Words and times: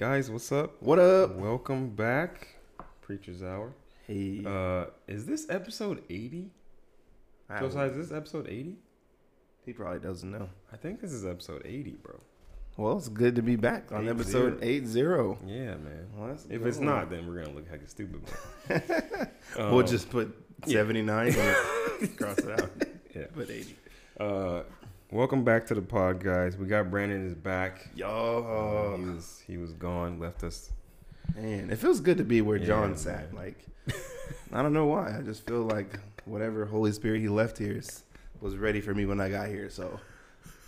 All 0.00 0.08
right, 0.08 0.14
hey 0.14 0.18
guys, 0.20 0.30
what's 0.30 0.52
up? 0.52 0.80
What 0.82 0.98
up? 0.98 1.36
Welcome 1.36 1.90
back, 1.90 2.48
Preacher's 3.00 3.42
Hour. 3.42 3.72
Hey, 4.06 4.42
Uh, 4.44 4.86
is 5.06 5.26
this 5.26 5.46
episode 5.50 6.02
eighty? 6.10 6.50
Josiah, 7.58 7.88
is 7.88 7.96
this 7.96 8.12
episode 8.16 8.46
eighty? 8.48 8.76
he 9.64 9.72
probably 9.72 9.98
doesn't 10.00 10.30
know. 10.30 10.48
I 10.72 10.76
think 10.76 11.00
this 11.00 11.12
is 11.12 11.26
episode 11.26 11.62
eighty, 11.64 11.96
bro. 12.02 12.18
Well, 12.76 12.96
it's 12.96 13.08
good 13.08 13.34
to 13.36 13.42
be 13.42 13.56
back 13.56 13.90
on 13.92 14.04
Eight 14.06 14.10
episode 14.10 14.50
zero. 14.50 14.58
eight 14.62 14.86
zero. 14.86 15.38
Yeah, 15.46 15.74
man. 15.76 16.06
Well, 16.16 16.36
If 16.48 16.64
it's 16.64 16.78
not, 16.78 17.10
then 17.10 17.26
we're 17.26 17.42
gonna 17.42 17.54
look 17.56 17.70
like 17.70 17.82
a 17.82 17.88
stupid. 17.88 18.22
man. 18.68 19.30
we'll 19.56 19.78
Um, 19.80 19.86
just 19.86 20.10
put 20.10 20.34
yeah. 20.66 20.74
seventy 20.78 21.02
nine 21.02 21.34
and 21.34 22.16
cross 22.16 22.38
it 22.38 22.60
out. 22.60 22.70
yeah. 23.14 23.26
Put 23.34 23.50
eighty. 23.50 23.74
Uh, 24.18 24.62
welcome 25.10 25.44
back 25.44 25.66
to 25.66 25.74
the 25.74 25.82
pod, 25.82 26.22
guys. 26.22 26.56
We 26.56 26.66
got 26.66 26.90
Brandon 26.90 27.26
is 27.26 27.34
back. 27.34 27.80
Uh, 27.86 27.94
he 27.94 28.00
Yo, 28.00 29.00
was 29.14 29.42
he 29.46 29.56
was 29.56 29.72
gone, 29.72 30.18
left 30.18 30.44
us. 30.44 30.70
man, 31.36 31.70
it 31.70 31.78
feels 31.78 32.00
good 32.00 32.18
to 32.18 32.24
be 32.24 32.40
where 32.40 32.56
Yeah, 32.56 32.66
John 32.66 32.96
sat. 32.96 33.32
man. 33.32 33.44
Like, 33.44 33.66
I 34.52 34.62
don't 34.62 34.72
know 34.72 34.86
why. 34.86 35.16
I 35.16 35.22
just 35.22 35.46
feel 35.46 35.62
like 35.62 35.98
whatever 36.24 36.64
Holy 36.64 36.92
Spirit 36.92 37.20
he 37.20 37.28
left 37.28 37.58
here 37.58 37.72
is, 37.78 38.04
was 38.40 38.56
ready 38.56 38.80
for 38.80 38.94
me 38.94 39.06
when 39.06 39.20
I 39.20 39.28
got 39.28 39.48
here. 39.48 39.70
So 39.70 39.98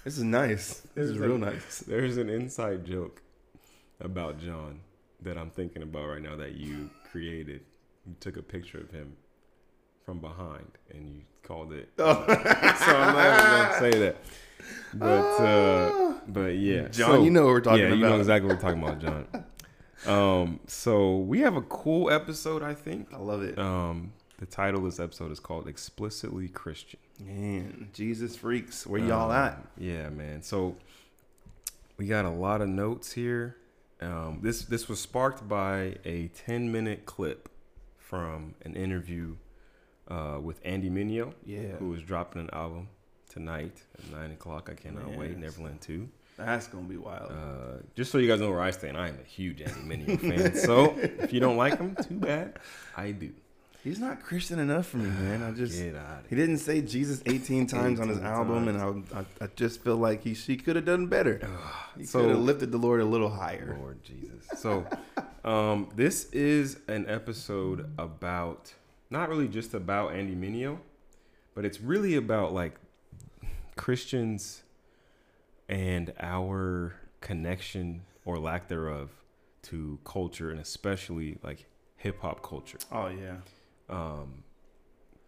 this 0.05 0.17
is 0.17 0.25
nice. 0.25 0.83
This 0.95 1.11
is 1.11 1.19
real 1.19 1.37
a- 1.37 1.39
nice. 1.39 1.79
There's 1.87 2.17
an 2.17 2.29
inside 2.29 2.85
joke 2.85 3.23
about 4.01 4.39
John 4.41 4.81
that 5.23 5.37
I'm 5.37 5.51
thinking 5.51 5.83
about 5.83 6.07
right 6.07 6.23
now 6.23 6.37
that 6.37 6.55
you 6.55 6.89
created. 7.11 7.61
You 8.07 8.15
took 8.21 8.39
a 8.39 8.43
picture 8.43 8.79
of 8.79 8.91
him 8.91 9.13
from 10.05 10.19
behind 10.19 10.67
and 10.93 11.09
you 11.09 11.21
called 11.43 11.73
it. 11.73 11.89
Oh. 11.99 12.25
so 12.27 12.35
I'm 12.97 13.15
not 13.15 13.41
even 13.41 13.51
gonna 13.51 13.79
say 13.79 13.99
that. 14.01 14.17
But 14.95 15.43
uh, 15.43 16.15
but 16.29 16.57
yeah, 16.57 16.89
John, 16.89 17.11
So- 17.17 17.23
you 17.25 17.31
know 17.31 17.43
what 17.45 17.51
we're 17.53 17.61
talking 17.61 17.81
yeah, 17.81 17.87
about. 17.89 17.99
you 17.99 18.05
know 18.05 18.19
exactly 18.19 18.49
what 18.49 18.57
we're 18.57 18.63
talking 18.71 18.83
about, 18.83 18.99
John. 19.01 19.45
Um, 20.07 20.61
so 20.67 21.19
we 21.19 21.41
have 21.41 21.57
a 21.57 21.61
cool 21.61 22.11
episode, 22.11 22.63
I 22.63 22.73
think. 22.73 23.13
I 23.13 23.19
love 23.19 23.43
it. 23.43 23.59
Um, 23.59 24.15
the 24.39 24.47
title 24.47 24.79
of 24.81 24.87
this 24.87 24.99
episode 24.99 25.31
is 25.31 25.39
called 25.41 25.69
"Explicitly 25.69 26.49
Christian." 26.49 26.99
Man, 27.23 27.91
Jesus 27.93 28.35
freaks, 28.35 28.87
where 28.87 28.99
y'all 28.99 29.31
Um, 29.31 29.37
at? 29.37 29.59
Yeah, 29.77 30.09
man. 30.09 30.43
So 30.43 30.77
we 31.99 32.07
got 32.07 32.25
a 32.25 32.31
lot 32.31 32.63
of 32.63 32.69
notes 32.71 33.13
here. 33.13 33.57
Um, 34.01 34.39
this 34.41 34.63
this 34.63 34.89
was 34.89 34.99
sparked 35.01 35.47
by 35.47 35.97
a 36.07 36.29
10 36.29 36.73
minute 36.73 37.05
clip 37.05 37.51
from 37.99 38.55
an 38.65 38.77
interview 38.77 39.37
uh, 40.11 40.39
with 40.41 40.61
Andy 40.65 40.91
Mineo, 40.91 41.33
Yeah, 41.45 41.77
who 41.79 41.95
is 41.95 42.03
dropping 42.03 42.43
an 42.43 42.51
album 42.53 42.89
tonight 43.29 43.83
at 43.99 44.11
nine 44.13 44.33
o'clock. 44.33 44.69
I 44.71 44.75
cannot 44.75 45.17
wait. 45.17 45.37
Neverland 45.39 45.81
Two. 45.81 46.09
that's 46.37 46.67
gonna 46.67 46.89
be 46.89 46.97
wild. 46.97 47.31
Uh, 47.31 47.83
just 47.95 48.11
so 48.11 48.19
you 48.19 48.27
guys 48.29 48.41
know 48.41 48.51
where 48.51 48.61
I 48.63 48.71
stand, 48.73 48.97
I 48.97 49.09
am 49.09 49.19
a 49.21 49.29
huge 49.29 49.61
Andy 49.61 49.81
Mineo 49.81 50.19
fan. 50.21 50.55
So 50.57 50.95
if 50.99 51.33
you 51.33 51.41
don't 51.41 51.57
like 51.57 51.79
him, 51.79 51.97
too 51.97 52.15
bad. 52.19 52.59
I 52.97 53.13
do. 53.13 53.31
He's 53.83 53.99
not 53.99 54.23
Christian 54.23 54.59
enough 54.59 54.89
for 54.89 54.99
me, 54.99 55.09
man. 55.09 55.43
I 55.43 55.53
just 55.53 55.79
Get 55.79 55.97
out 55.97 56.25
he 56.29 56.37
didn't 56.37 56.59
say 56.59 56.83
Jesus 56.83 57.23
18 57.25 57.67
times 57.77 57.99
on 57.99 58.09
his 58.09 58.19
18 58.19 58.27
album, 58.31 58.69
and 58.69 58.77
I, 59.15 59.21
I, 59.21 59.25
I 59.45 59.49
just 59.57 59.83
feel 59.83 59.97
like 59.97 60.23
he 60.23 60.35
she 60.35 60.57
could 60.59 60.77
have 60.77 60.85
done 60.85 61.07
better. 61.07 61.41
He 61.97 62.05
So- 62.05 62.21
could 62.21 62.31
have 62.31 62.41
lifted 62.41 62.73
the 62.73 62.79
Lord 62.79 63.01
a 63.01 63.07
little 63.07 63.31
higher. 63.31 63.77
Lord 63.81 64.03
Jesus. 64.03 64.45
So, 64.61 64.87
um, 65.45 65.89
this 65.97 66.25
is 66.33 66.79
an 66.89 67.09
episode 67.09 67.91
about 67.99 68.75
not 69.11 69.29
really 69.29 69.49
just 69.49 69.75
about 69.75 70.15
Andy 70.15 70.35
Mineo, 70.35 70.79
but 71.55 71.65
it's 71.65 71.81
really 71.81 72.15
about 72.15 72.53
like 72.55 72.77
Christians 73.77 74.63
and 75.69 76.13
our 76.21 76.95
connection 77.21 78.03
or 78.25 78.39
lack 78.39 78.69
thereof 78.69 79.11
to 79.63 79.99
culture 80.05 80.51
and 80.51 80.61
especially 80.61 81.39
like 81.43 81.67
hip 81.97 82.21
hop 82.21 82.43
culture. 82.43 82.79
Oh 82.91 83.09
yeah, 83.09 83.37
Um, 83.89 84.45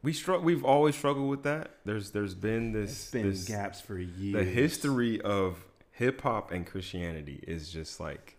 we 0.03 0.13
struggle. 0.13 0.45
We've 0.45 0.65
always 0.65 0.97
struggled 0.97 1.29
with 1.29 1.43
that. 1.45 1.71
There's 1.85 2.11
there's 2.11 2.35
been 2.35 2.73
this 2.73 2.91
it's 2.91 3.11
been 3.11 3.31
this 3.31 3.45
gaps 3.47 3.81
for 3.81 3.99
years. 3.99 4.35
the 4.35 4.45
history 4.51 5.21
of 5.21 5.65
hip 5.93 6.23
hop 6.23 6.51
and 6.51 6.67
Christianity 6.67 7.43
is 7.47 7.71
just 7.71 8.01
like 8.01 8.37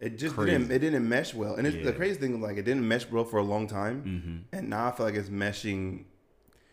it 0.00 0.18
just 0.18 0.34
crazy. 0.34 0.52
didn't 0.52 0.70
it 0.70 0.78
didn't 0.78 1.08
mesh 1.08 1.34
well, 1.34 1.54
and 1.56 1.66
it's, 1.66 1.76
Yeah. 1.76 1.84
the 1.84 1.92
crazy 1.92 2.18
thing 2.20 2.40
like 2.40 2.56
it 2.56 2.64
didn't 2.64 2.86
mesh 2.86 3.08
well 3.10 3.24
for 3.24 3.38
a 3.38 3.42
long 3.42 3.66
time, 3.66 4.02
mm-hmm. 4.04 4.56
and 4.56 4.70
now 4.70 4.88
I 4.88 4.92
feel 4.92 5.06
like 5.06 5.14
it's 5.14 5.28
meshing 5.30 6.04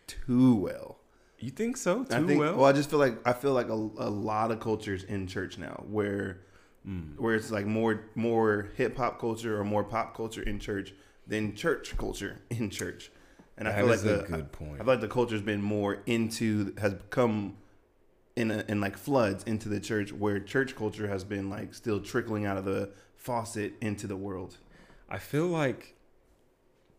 too 0.06 0.54
well. 0.56 0.98
You 1.38 1.50
think 1.50 1.76
so? 1.76 2.04
Too 2.04 2.14
I 2.16 2.22
think. 2.22 2.40
well? 2.40 2.56
Well, 2.56 2.64
I 2.64 2.72
just 2.72 2.88
feel 2.90 2.98
like 2.98 3.18
I 3.26 3.32
feel 3.32 3.52
like 3.52 3.68
a, 3.68 3.72
a 3.74 4.10
lot 4.10 4.50
of 4.50 4.60
cultures 4.60 5.04
in 5.04 5.26
church 5.26 5.58
now 5.58 5.84
where 5.88 6.40
Mm. 6.88 7.18
where 7.18 7.34
it's 7.34 7.50
like 7.50 7.66
more 7.66 8.04
more 8.14 8.68
hip 8.76 8.96
hop 8.96 9.18
culture 9.18 9.58
or 9.60 9.64
more 9.64 9.82
pop 9.82 10.16
culture 10.16 10.42
in 10.42 10.60
church 10.60 10.94
than 11.26 11.56
church 11.56 11.96
culture 11.96 12.38
in 12.50 12.70
church. 12.70 13.10
And 13.58 13.66
I 13.66 13.72
That 13.72 13.78
feel 13.80 13.86
like 13.88 14.00
the 14.02 14.24
good 14.36 14.52
point. 14.52 14.74
I 14.74 14.76
feel 14.78 14.86
like 14.86 15.00
the 15.00 15.08
culture's 15.08 15.42
been 15.42 15.60
more 15.62 15.98
into 16.06 16.72
has 16.78 16.94
come 17.10 17.56
in 18.36 18.52
a, 18.52 18.64
in 18.68 18.80
like 18.80 18.96
floods 18.96 19.42
into 19.48 19.68
the 19.68 19.80
church 19.80 20.12
where 20.12 20.38
church 20.38 20.76
culture 20.76 21.08
has 21.08 21.24
been 21.24 21.50
like 21.50 21.74
still 21.74 21.98
trickling 21.98 22.46
out 22.46 22.56
of 22.56 22.64
the 22.64 22.90
faucet 23.30 23.72
into 23.80 24.06
the 24.06 24.16
world. 24.16 24.56
I 25.10 25.18
feel 25.18 25.48
like 25.48 25.96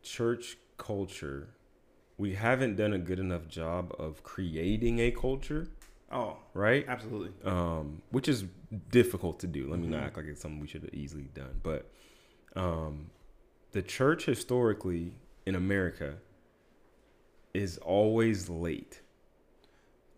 church 0.04 0.58
culture, 0.78 1.48
we 2.18 2.34
haven't 2.36 2.76
done 2.76 2.92
a 2.92 2.98
good 2.98 3.20
enough 3.20 3.48
job 3.48 3.94
of 3.98 4.24
creating 4.24 5.00
a 5.00 5.12
culture, 5.12 5.68
Oh, 6.12 6.38
right? 6.54 6.86
absolutely. 6.88 7.32
Um, 7.50 8.02
which 8.12 8.28
is 8.28 8.44
difficult 8.92 9.40
to 9.40 9.48
do. 9.48 9.70
Let 9.70 9.80
me 9.80 9.88
not 9.88 10.02
Mhm. 10.02 10.06
act 10.08 10.18
like 10.18 10.26
it's 10.26 10.42
something 10.42 10.60
we 10.60 10.68
should 10.68 10.84
have 10.84 10.94
easily 10.94 11.30
done. 11.34 11.60
But 11.64 11.90
um, 12.56 13.10
the 13.72 13.82
church 13.82 14.26
historically 14.26 15.14
in 15.46 15.56
America 15.56 16.18
is 17.54 17.78
always 17.80 18.50
late. 18.50 19.02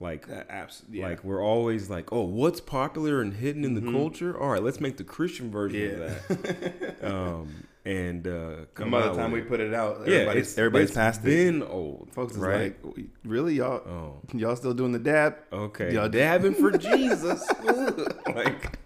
Like 0.01 0.27
yeah. 0.29 1.07
Like 1.07 1.23
we're 1.25 1.43
always 1.43 1.89
like, 1.89 2.13
oh, 2.13 2.21
what's 2.23 2.61
popular 2.61 3.21
and 3.21 3.33
hidden 3.33 3.65
in 3.65 3.73
the 3.73 3.81
Mhm. 3.81 3.91
culture? 3.91 4.39
All 4.39 4.49
right, 4.49 4.63
let's 4.63 4.79
make 4.79 4.95
the 4.97 5.03
Christian 5.03 5.51
version 5.51 5.79
yeah. 5.81 6.05
of 6.05 6.41
that. 6.41 6.95
Um, 7.03 7.65
and 7.85 8.27
uh, 8.27 8.55
and 8.77 8.91
by 8.91 9.07
the 9.07 9.13
time 9.13 9.31
we 9.31 9.39
it. 9.41 9.47
put 9.47 9.59
it 9.61 9.73
out, 9.73 10.01
yeah, 10.05 10.15
everybody's, 10.15 10.47
it's, 10.49 10.57
everybody's 10.57 10.89
it's 10.89 10.97
past 10.97 11.21
it. 11.21 11.25
been 11.25 11.63
old, 11.63 12.09
Folks 12.13 12.33
is 12.33 12.37
right? 12.39 12.75
like, 12.85 13.05
really, 13.25 13.55
y'all, 13.55 13.77
oh, 13.87 14.21
y'all 14.37 14.55
still 14.57 14.73
doing 14.73 14.91
the 14.91 14.99
dab? 14.99 15.35
okay, 15.51 15.93
Y'all- 15.93 16.09
dabbing 16.09 16.53
for 16.53 16.71
Jesus, 16.77 17.41
like, 18.35 18.77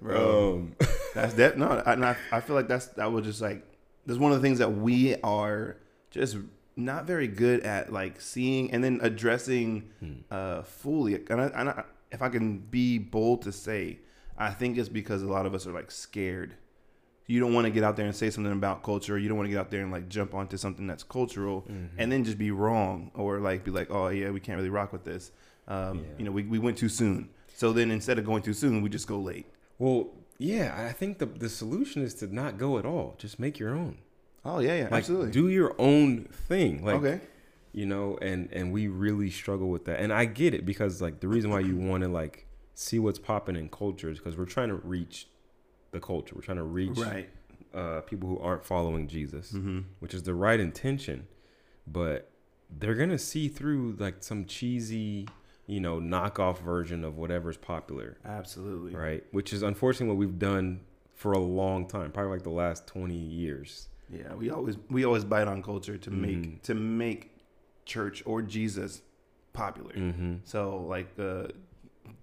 Bro. 0.00 0.54
um, 0.54 0.76
That's 1.14 1.34
that. 1.34 1.56
No, 1.58 1.68
I, 1.86 1.94
I, 1.94 2.16
I 2.32 2.40
feel 2.40 2.56
like 2.56 2.66
that's 2.68 2.86
that 2.88 3.10
was 3.12 3.24
just 3.24 3.40
like 3.40 3.64
that's 4.04 4.18
one 4.18 4.32
of 4.32 4.40
the 4.40 4.46
things 4.46 4.58
that 4.58 4.70
we 4.70 5.14
are 5.22 5.76
just 6.10 6.36
not 6.76 7.06
very 7.06 7.28
good 7.28 7.60
at, 7.60 7.92
like 7.92 8.20
seeing 8.20 8.70
and 8.72 8.82
then 8.82 8.98
addressing 9.02 9.90
Hmm. 10.00 10.12
uh, 10.30 10.62
fully. 10.62 11.14
And, 11.28 11.40
I, 11.40 11.46
and 11.46 11.68
I, 11.70 11.84
if 12.10 12.22
I 12.22 12.28
can 12.28 12.58
be 12.58 12.98
bold 12.98 13.42
to 13.42 13.52
say, 13.52 13.98
I 14.38 14.50
think 14.50 14.78
it's 14.78 14.88
because 14.88 15.22
a 15.22 15.26
lot 15.26 15.46
of 15.46 15.54
us 15.54 15.66
are 15.66 15.72
like 15.72 15.90
scared. 15.90 16.54
You 17.26 17.38
don't 17.40 17.54
want 17.54 17.66
to 17.66 17.70
get 17.70 17.84
out 17.84 17.96
there 17.96 18.06
and 18.06 18.14
say 18.16 18.30
something 18.30 18.52
about 18.52 18.82
culture. 18.82 19.16
You 19.18 19.28
don't 19.28 19.36
want 19.38 19.46
to 19.46 19.50
get 19.50 19.58
out 19.60 19.70
there 19.70 19.82
and 19.82 19.92
like 19.92 20.08
jump 20.08 20.34
onto 20.34 20.56
something 20.56 20.86
that's 20.86 21.02
cultural 21.04 21.62
mhm. 21.70 21.88
and 21.98 22.10
then 22.10 22.24
just 22.24 22.36
be 22.38 22.50
wrong 22.50 23.10
or 23.14 23.38
like 23.38 23.64
be 23.64 23.70
like, 23.70 23.90
oh 23.90 24.08
yeah, 24.08 24.30
we 24.30 24.40
can't 24.40 24.56
really 24.56 24.70
rock 24.70 24.92
with 24.92 25.04
this. 25.04 25.30
Um, 25.68 25.98
Yeah. 25.98 26.04
You 26.18 26.24
know, 26.24 26.32
we, 26.32 26.42
we 26.44 26.58
went 26.58 26.76
too 26.78 26.88
soon. 26.88 27.28
So 27.54 27.72
then 27.72 27.90
instead 27.90 28.18
of 28.18 28.24
going 28.24 28.42
too 28.42 28.54
soon, 28.54 28.82
we 28.82 28.88
just 28.88 29.06
go 29.06 29.18
late. 29.18 29.46
well, 29.78 30.10
yeah, 30.38 30.74
I 30.88 30.92
think 30.92 31.18
the 31.18 31.26
the 31.26 31.48
solution 31.48 32.02
is 32.02 32.14
to 32.14 32.26
not 32.34 32.58
go 32.58 32.76
at 32.76 32.84
all. 32.84 33.14
Just 33.16 33.38
make 33.38 33.60
your 33.60 33.70
own. 33.76 33.98
Oh 34.44 34.58
yeah, 34.58 34.74
yeah, 34.76 34.82
Like, 34.84 34.92
absolutely. 34.94 35.30
do 35.30 35.48
your 35.48 35.74
own 35.78 36.24
thing. 36.24 36.84
Like, 36.84 36.96
okay. 36.96 37.20
you 37.72 37.86
know 37.86 38.18
and 38.20 38.48
and 38.52 38.72
we 38.72 38.88
really 38.88 39.30
struggle 39.30 39.68
with 39.70 39.86
that 39.86 39.98
and 40.00 40.12
i 40.12 40.24
get 40.26 40.52
it 40.52 40.66
because 40.66 41.00
like 41.00 41.20
the 41.20 41.28
reason 41.28 41.50
why 41.50 41.60
you 41.60 41.74
want 41.76 42.02
to 42.02 42.08
like 42.08 42.46
see 42.74 42.98
what's 42.98 43.18
popping 43.18 43.56
in 43.56 43.66
culture 43.70 44.10
is 44.10 44.18
because 44.18 44.36
we're 44.36 44.44
trying 44.44 44.68
to 44.68 44.74
reach 44.74 45.26
the 45.92 45.98
culture 46.00 46.34
we're 46.34 46.42
trying 46.42 46.58
to 46.58 46.64
reach 46.64 46.98
Right. 46.98 47.30
uh, 47.72 48.00
people 48.02 48.28
who 48.28 48.38
aren't 48.40 48.62
following 48.64 49.08
jesus 49.08 49.52
Mm-hmm. 49.52 49.78
which 50.00 50.12
is 50.12 50.22
the 50.24 50.34
right 50.34 50.60
intention 50.60 51.26
but 51.86 52.30
they're 52.78 52.94
gonna 52.94 53.18
see 53.18 53.48
through 53.48 53.96
like 53.98 54.22
some 54.22 54.44
cheesy 54.44 55.26
you 55.66 55.80
know 55.80 55.98
knockoff 55.98 56.58
version 56.60 57.04
of 57.04 57.16
whatever's 57.16 57.56
popular 57.56 58.18
Absolutely. 58.26 58.94
right 58.94 59.24
which 59.30 59.52
is 59.54 59.62
unfortunately 59.62 60.08
what 60.14 60.18
we've 60.18 60.38
done 60.38 60.80
for 61.14 61.32
a 61.32 61.38
long 61.38 61.86
time 61.86 62.12
probably 62.12 62.32
like 62.32 62.42
the 62.42 62.50
last 62.50 62.86
20 62.86 63.14
years 63.14 63.88
Yeah, 64.12 64.34
we 64.34 64.50
always 64.50 64.76
we 64.90 65.04
always 65.04 65.24
bite 65.24 65.48
on 65.48 65.62
culture 65.62 65.96
to 65.98 66.10
make 66.10 66.62
to 66.64 66.74
make 66.74 67.30
church 67.86 68.22
or 68.26 68.42
Jesus 68.42 69.00
popular. 69.52 69.92
mm-hmm. 69.94 70.34
So 70.44 70.78
like 70.88 71.08
uh, 71.18 71.48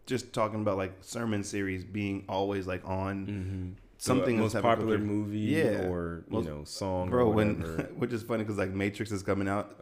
just 0.05 0.33
talking 0.33 0.61
about 0.61 0.77
like 0.77 0.93
sermon 1.01 1.43
series 1.43 1.83
being 1.83 2.25
always 2.29 2.67
like 2.67 2.87
on 2.87 3.25
Mm-hmm. 3.27 3.69
something 3.97 4.37
the 4.37 4.43
that's 4.43 4.53
most 4.55 4.61
popular 4.63 4.97
movie 4.97 5.39
Yeah. 5.39 5.87
or 5.89 6.23
you 6.27 6.33
Most- 6.37 6.47
know 6.47 6.63
song 6.63 7.09
bro. 7.09 7.27
or 7.27 7.33
When 7.33 7.61
which 7.97 8.13
is 8.13 8.23
funny 8.23 8.43
because 8.43 8.57
like 8.57 8.71
Matrix 8.71 9.11
is 9.11 9.23
coming 9.23 9.47
out, 9.47 9.75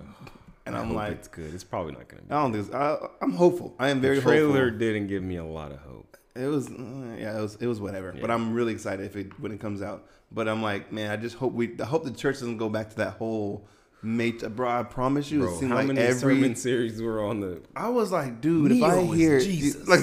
and 0.66 0.76
I 0.76 0.80
I'm 0.80 0.94
like, 0.94 1.12
it's 1.14 1.28
good. 1.28 1.54
It's 1.54 1.64
probably 1.64 1.94
not 1.94 2.08
gonna 2.08 2.24
be. 2.24 2.32
I 2.32 2.42
don't 2.42 2.54
think. 2.54 2.74
I, 2.74 2.98
I'm 3.22 3.34
hopeful. 3.34 3.76
I 3.80 3.90
am 3.90 4.02
very 4.02 4.16
the 4.18 4.22
trailer 4.22 4.64
hopeful. 4.66 4.80
didn't 4.80 5.08
give 5.08 5.24
me 5.24 5.38
a 5.38 5.46
lot 5.46 5.72
of 5.72 5.80
hope. 5.80 6.18
It 6.36 6.48
was 6.48 6.68
uh, 6.70 7.16
yeah, 7.18 7.38
it 7.38 7.42
was 7.42 7.56
it 7.56 7.68
was 7.68 7.80
whatever. 7.80 8.14
But 8.20 8.30
I'm 8.32 8.54
really 8.54 8.74
excited 8.74 9.06
if 9.06 9.16
it 9.16 9.40
when 9.40 9.52
it 9.52 9.60
comes 9.60 9.82
out. 9.82 10.08
But 10.32 10.48
I'm 10.48 10.62
like, 10.62 10.92
man, 10.92 11.10
I 11.12 11.16
just 11.18 11.36
hope 11.38 11.54
we 11.54 11.76
I 11.80 11.86
hope 11.86 12.04
the 12.04 12.12
church 12.12 12.36
doesn't 12.36 12.58
go 12.58 12.70
back 12.70 12.90
to 12.92 12.96
that 12.98 13.14
whole 13.14 13.68
mate. 14.02 14.42
Bro, 14.56 14.70
I 14.70 14.84
promise 14.84 15.32
you, 15.32 15.40
Bro, 15.42 15.54
it 15.54 15.58
seemed 15.60 15.72
how 15.72 15.78
like 15.78 15.88
many 15.88 16.00
every 16.02 16.20
sermon 16.20 16.56
series 16.56 17.02
were 17.02 17.24
on 17.24 17.40
the? 17.40 17.62
I 17.76 17.90
was 17.90 18.12
like, 18.12 18.42
dude, 18.42 18.72
if 18.74 18.84
I 18.84 19.02
hear 19.04 19.40
Jesus. 19.40 19.88
like, 19.88 20.02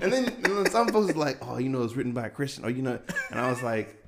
and 0.00 0.12
then, 0.12 0.24
and 0.28 0.44
then 0.44 0.70
some 0.70 0.88
folks 0.88 1.08
was 1.08 1.16
like, 1.16 1.38
oh, 1.42 1.58
you 1.58 1.68
know, 1.68 1.82
it's 1.82 1.94
written 1.94 2.12
by 2.12 2.26
a 2.26 2.30
Christian, 2.30 2.64
or 2.64 2.70
you 2.70 2.82
know, 2.82 2.98
and 3.30 3.40
I 3.40 3.50
was 3.50 3.62
like, 3.62 4.02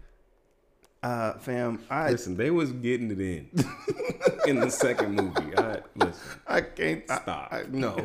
uh, 1.03 1.35
fam, 1.35 1.81
I 1.91 2.11
Listen, 2.11 2.37
they 2.37 2.51
was 2.51 2.73
getting 2.73 3.11
it 3.11 3.21
in 3.21 3.49
in 4.47 4.61
the 4.61 4.71
second 4.71 5.15
movie. 5.15 5.57
I 5.57 5.81
listen. 5.95 6.41
I 6.47 6.61
can't 6.63 7.05
Stop. 7.05 7.53
I, 7.53 7.65
no. 7.71 7.97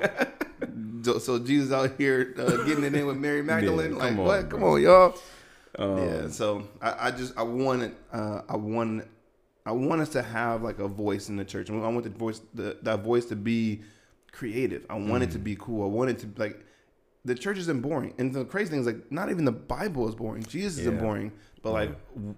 So- 1.04 1.18
so 1.20 1.40
Jesus 1.40 1.72
out 1.74 1.92
here 1.98 2.34
uh, 2.38 2.64
getting 2.66 2.84
it 2.84 2.94
in 2.96 3.06
with 3.08 3.18
Mary 3.18 3.42
Magdalene, 3.54 3.92
Yeah, 3.94 3.98
like 3.98 4.12
on, 4.12 4.18
what? 4.18 4.50
Come 4.50 4.64
on, 4.64 4.82
y'all. 4.82 5.18
Um, 5.78 5.98
yeah. 5.98 6.28
So 6.30 6.68
I, 6.82 7.08
I 7.08 7.12
just 7.12 7.38
I 7.38 7.44
wanted 7.44 7.96
uh, 8.12 8.42
I 8.48 8.58
want 8.58 9.08
I 9.66 9.72
want 9.72 10.02
us 10.02 10.10
to 10.10 10.22
have 10.22 10.62
like 10.62 10.80
a 10.80 10.88
voice 10.88 11.30
in 11.30 11.36
the 11.36 11.46
church. 11.46 11.70
I 11.70 11.74
want 11.74 12.04
the 12.04 12.10
voice 12.10 12.42
the, 12.54 12.78
that 12.84 13.04
voice 13.04 13.26
to 13.26 13.36
be 13.36 13.82
creative. 14.32 14.86
I 14.90 14.96
want 14.96 15.24
it 15.24 15.32
to 15.32 15.40
be 15.40 15.56
cool. 15.56 15.84
I 15.84 15.88
want 15.88 16.10
it 16.10 16.20
to 16.20 16.30
like 16.38 16.66
the 17.26 17.36
church 17.36 17.58
isn't 17.58 17.82
boring. 17.82 18.14
And 18.18 18.34
the 18.34 18.46
crazy 18.46 18.72
thing 18.72 18.82
is 18.82 18.86
like 18.86 19.12
not 19.12 19.30
even 19.30 19.46
the 19.46 19.52
Bible 19.52 20.08
is 20.10 20.16
boring. 20.16 20.44
Jesus 20.44 20.80
isn't 20.80 21.00
boring. 21.00 21.32
But 21.62 21.72
like 21.72 21.92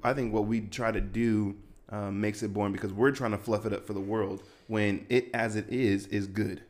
I 0.04 0.14
think 0.14 0.34
what 0.34 0.46
we 0.46 0.62
try 0.62 0.92
to 0.92 1.02
do 1.02 1.56
um, 1.90 2.22
makes 2.22 2.44
it 2.44 2.54
boring 2.54 2.74
because 2.74 2.94
we're 2.94 3.12
trying 3.12 3.32
to 3.32 3.38
fluff 3.38 3.66
it 3.66 3.74
up 3.74 3.86
for 3.86 3.94
the 3.94 4.00
world 4.00 4.44
when 4.68 5.06
it 5.10 5.30
as 5.34 5.56
it 5.56 5.70
is 5.70 6.08
is 6.08 6.28
good. 6.28 6.62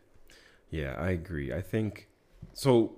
Yeah, 0.69 0.95
I 0.97 1.11
agree. 1.11 1.53
I 1.53 1.61
think 1.61 2.07
so. 2.53 2.95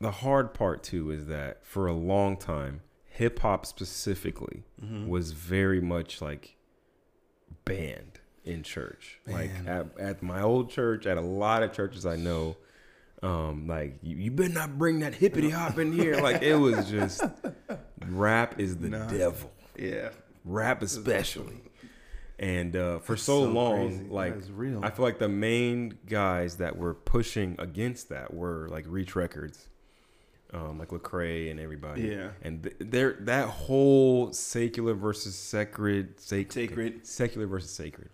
The 0.00 0.10
hard 0.10 0.52
part 0.52 0.82
too 0.82 1.10
is 1.10 1.26
that 1.26 1.64
for 1.64 1.86
a 1.86 1.92
long 1.92 2.36
time, 2.36 2.80
hip 3.12 3.38
hop 3.40 3.64
specifically 3.66 4.64
Mm-hmm. 4.82 5.06
was 5.08 5.32
very 5.32 5.80
much 5.80 6.20
like 6.20 6.56
banned 7.64 8.18
in 8.44 8.62
church. 8.62 9.20
Like 9.26 9.50
at, 9.66 9.86
at 9.98 10.22
my 10.22 10.42
old 10.42 10.70
church, 10.70 11.06
at 11.06 11.16
a 11.16 11.20
lot 11.22 11.62
of 11.62 11.72
churches 11.72 12.04
I 12.06 12.16
know, 12.16 12.56
um, 13.22 13.68
like 13.68 13.98
you, 14.02 14.16
you 14.16 14.30
better 14.32 14.52
not 14.52 14.76
bring 14.78 15.00
that 15.00 15.14
hippity 15.14 15.50
hop 15.50 15.78
in 15.78 15.92
here. 15.92 16.16
Like 16.20 16.42
it 16.42 16.56
was 16.56 16.90
just 16.90 17.22
rap 18.08 18.58
is 18.58 18.76
the 18.78 18.88
Nah. 18.88 19.06
devil. 19.08 19.52
Yeah. 19.78 20.10
Rap 20.44 20.82
especially. 20.82 21.60
And 22.38 22.74
uh, 22.74 22.98
for 22.98 23.16
so, 23.16 23.44
so 23.44 23.50
long, 23.52 23.88
crazy. 24.08 24.08
like. 24.10 24.34
I 24.84 24.90
feel 24.90 25.04
like 25.04 25.20
the 25.20 25.28
main 25.28 25.96
guys 26.06 26.56
that 26.56 26.76
were 26.76 26.94
pushing 26.94 27.54
against 27.60 28.08
that 28.08 28.34
were 28.34 28.66
like 28.68 28.84
Reach 28.88 29.14
Records, 29.14 29.68
um, 30.52 30.78
like 30.78 30.88
Lecrae 30.88 31.50
and 31.50 31.58
everybody. 31.58 32.02
Yeah. 32.02 32.28
And 32.42 32.62
th- 32.62 32.76
there, 32.78 33.16
that 33.20 33.48
whole 33.48 34.32
secular 34.32 34.94
versus 34.94 35.34
sacred, 35.34 36.20
sac- 36.20 36.52
Sacred. 36.52 37.06
secular 37.06 37.46
versus 37.46 37.70
sacred, 37.70 38.10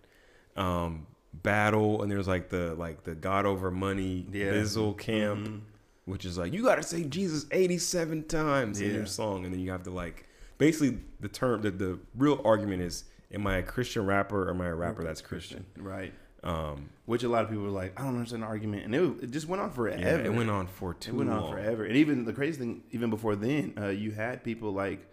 um, 0.57 1.07
battle, 1.35 2.03
and 2.03 2.11
there's 2.11 2.29
like 2.29 2.49
the 2.49 2.75
like 2.77 3.05
the 3.05 3.15
God 3.15 3.47
over 3.47 3.71
money 3.71 4.27
Yeah. 4.33 4.53
Bizzle 4.53 4.97
camp, 4.99 5.47
Mhm. 5.47 5.61
which 6.05 6.25
is 6.25 6.39
like 6.39 6.53
you 6.53 6.63
got 6.63 6.77
to 6.77 6.83
say 6.83 7.05
Jesus 7.05 7.47
87 7.51 8.25
times 8.25 8.81
in 8.81 8.95
your 8.95 9.07
song, 9.07 9.45
and 9.45 9.53
then 9.53 9.61
you 9.61 9.71
have 9.71 9.83
to 9.85 9.91
like 9.91 10.27
basically 10.59 10.99
the 11.21 11.29
term 11.29 11.63
the, 11.63 11.71
the 11.71 11.99
real 12.17 12.41
argument 12.45 12.83
is 12.83 13.05
am 13.33 13.47
I 13.47 13.59
a 13.59 13.63
Christian 13.63 14.07
rapper 14.07 14.49
or 14.49 14.51
am 14.51 14.61
I 14.61 14.67
a 14.69 14.75
rapper 14.75 15.05
that's 15.05 15.21
Christian? 15.21 15.67
Right. 15.77 16.13
Um, 16.45 16.91
Which 17.07 17.25
a 17.25 17.29
lot 17.29 17.43
of 17.45 17.51
people 17.51 17.65
were 17.65 17.71
like, 17.71 17.99
I 17.99 18.05
don't 18.05 18.15
understand 18.17 18.43
the 18.43 18.47
argument, 18.47 18.85
and 18.85 18.95
it, 18.95 19.25
it 19.25 19.31
just 19.31 19.49
went 19.49 19.61
on 19.61 19.71
forever. 19.71 20.01
yeah, 20.01 20.19
it 20.19 20.33
went 20.33 20.51
on 20.51 20.67
for 20.69 20.95
too 20.95 21.11
It 21.11 21.15
went 21.17 21.31
on 21.31 21.51
forever, 21.51 21.85
and 21.85 21.97
even 21.97 22.25
the 22.25 22.33
crazy 22.33 22.59
thing, 22.61 22.83
even 22.93 23.11
before 23.11 23.35
then, 23.35 23.75
uh, 23.77 23.89
you 23.89 24.13
had 24.13 24.45
people 24.45 24.73
like, 24.73 25.05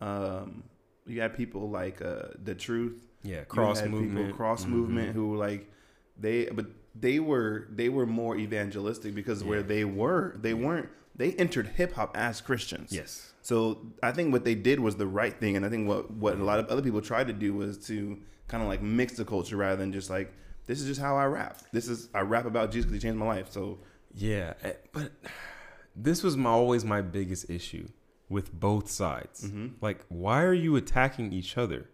um, 0.00 0.64
you 1.06 1.20
had 1.20 1.36
people 1.36 1.70
like 1.70 2.02
uh, 2.02 2.28
the 2.42 2.54
Truth, 2.54 3.06
Yeah, 3.22 3.44
cross 3.44 3.78
had 3.80 3.90
people, 3.90 4.00
movement, 4.02 4.36
cross 4.36 4.64
Mhm. 4.64 4.68
movement, 4.70 5.14
who 5.14 5.28
were 5.30 5.36
like, 5.36 5.70
they, 6.18 6.46
but 6.46 6.66
they 6.98 7.20
were 7.20 7.68
they 7.70 7.88
were 7.88 8.04
more 8.06 8.36
evangelistic 8.36 9.14
because 9.14 9.42
where 9.42 9.62
they 9.62 9.84
were, 9.84 10.36
they 10.40 10.54
weren't. 10.54 10.88
They 11.14 11.32
entered 11.34 11.68
hip 11.76 11.92
hop 11.94 12.16
as 12.16 12.40
Christians. 12.40 12.90
Yes, 12.90 13.32
So 13.42 13.86
I 14.02 14.12
think 14.12 14.32
what 14.32 14.44
they 14.44 14.54
did 14.54 14.80
was 14.80 14.96
the 14.96 15.06
right 15.06 15.38
thing, 15.38 15.56
and 15.56 15.64
I 15.64 15.68
think 15.68 15.86
what 15.88 16.10
what 16.10 16.38
a 16.38 16.44
lot 16.44 16.58
of 16.58 16.66
other 16.68 16.82
people 16.82 17.00
tried 17.00 17.26
to 17.28 17.32
do 17.32 17.54
was 17.54 17.78
to 17.86 18.18
kind 18.48 18.62
of 18.62 18.68
like 18.68 18.82
mix 18.82 19.14
the 19.14 19.24
culture 19.24 19.56
rather 19.56 19.76
than 19.76 19.92
just 19.92 20.10
like 20.10 20.32
this 20.72 20.80
is 20.80 20.86
just 20.86 21.00
how 21.02 21.16
I 21.18 21.26
rap. 21.26 21.58
This 21.70 21.86
is 21.86 22.08
I 22.14 22.20
rap 22.20 22.46
about 22.46 22.70
Jesus 22.72 22.86
because 22.86 23.02
he 23.02 23.06
changed 23.06 23.18
my 23.18 23.26
life. 23.26 23.52
So 23.52 23.78
yeah, 24.14 24.54
eh, 24.62 24.72
but 24.92 25.12
this 25.94 26.22
was 26.22 26.34
my 26.34 26.48
always 26.48 26.82
my 26.82 27.02
biggest 27.02 27.50
issue 27.50 27.88
with 28.30 28.50
both 28.58 28.90
sides. 28.90 29.50
Mhm. 29.50 29.72
Like, 29.82 30.06
why 30.08 30.42
are 30.42 30.54
you 30.54 30.74
attacking 30.76 31.30
each 31.34 31.58
other? 31.58 31.90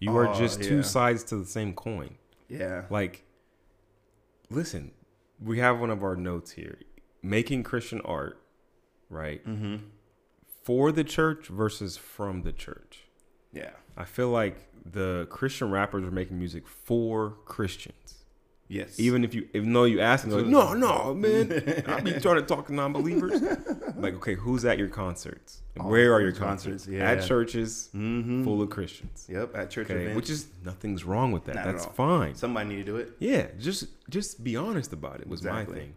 You 0.00 0.16
are 0.16 0.28
Oh, 0.28 0.34
just 0.34 0.62
two 0.62 0.82
sides 0.82 1.22
to 1.24 1.36
the 1.36 1.44
same 1.44 1.74
coin. 1.74 2.16
yeah, 2.48 2.86
Like, 2.88 3.24
listen, 4.48 4.92
we 5.38 5.58
have 5.58 5.78
one 5.78 5.90
of 5.90 6.02
our 6.02 6.16
notes 6.16 6.52
here: 6.52 6.78
making 7.22 7.62
Christian 7.62 8.00
art, 8.06 8.40
right, 9.10 9.46
mm-hmm. 9.46 9.84
for 10.62 10.92
the 10.92 11.04
church 11.04 11.48
versus 11.48 11.98
from 11.98 12.40
the 12.42 12.52
church. 12.52 13.03
Yeah, 13.54 13.70
I 13.96 14.04
feel 14.04 14.28
like 14.30 14.56
the 14.84 15.26
Christian 15.30 15.70
rappers 15.70 16.04
were 16.04 16.10
making 16.10 16.38
music 16.38 16.66
for 16.68 17.36
Christians. 17.46 18.24
yes. 18.68 18.98
Even 19.00 19.24
if 19.24 19.34
you, 19.34 19.48
even 19.54 19.72
though 19.72 19.84
you 19.84 20.00
ask 20.00 20.24
them, 20.26 20.32
like, 20.36 20.46
no, 20.46 20.74
no, 20.74 21.14
man, 21.14 21.84
I 21.86 22.00
be 22.00 22.12
trying 22.12 22.36
to 22.36 22.42
talk 22.42 22.66
to 22.66 22.74
non-believers. 22.74 23.40
like, 23.96 24.14
okay, 24.14 24.34
who's 24.34 24.64
at 24.64 24.76
your 24.78 24.88
concerts? 24.88 25.62
Oh, 25.80 25.88
Where 25.88 26.12
are 26.14 26.20
your 26.20 26.32
concerts, 26.32 26.84
concerts? 26.84 26.88
yeah. 26.88 27.10
At 27.10 27.24
churches 27.24 27.88
mm-hmm. 27.94 28.44
full 28.44 28.60
of 28.62 28.70
Christians. 28.70 29.26
Yep, 29.28 29.56
at 29.56 29.70
church 29.70 29.86
Okay, 29.90 30.02
events. 30.02 30.16
which 30.16 30.30
is 30.30 30.46
nothing's 30.64 31.04
wrong 31.04 31.32
with 31.32 31.44
that. 31.46 31.54
Not 31.56 31.66
at 31.66 31.72
That's 31.72 31.86
all. 31.86 31.92
fine. 31.92 32.34
somebody 32.34 32.68
need 32.68 32.76
to 32.76 32.84
do 32.84 32.96
it. 32.96 33.12
Yeah, 33.18 33.46
just 33.58 33.86
just 34.10 34.44
be 34.44 34.54
honest 34.56 34.92
about 34.92 35.20
it 35.20 35.26
was 35.28 35.40
Exactly. 35.40 35.74
my 35.74 35.80
thing. 35.80 35.94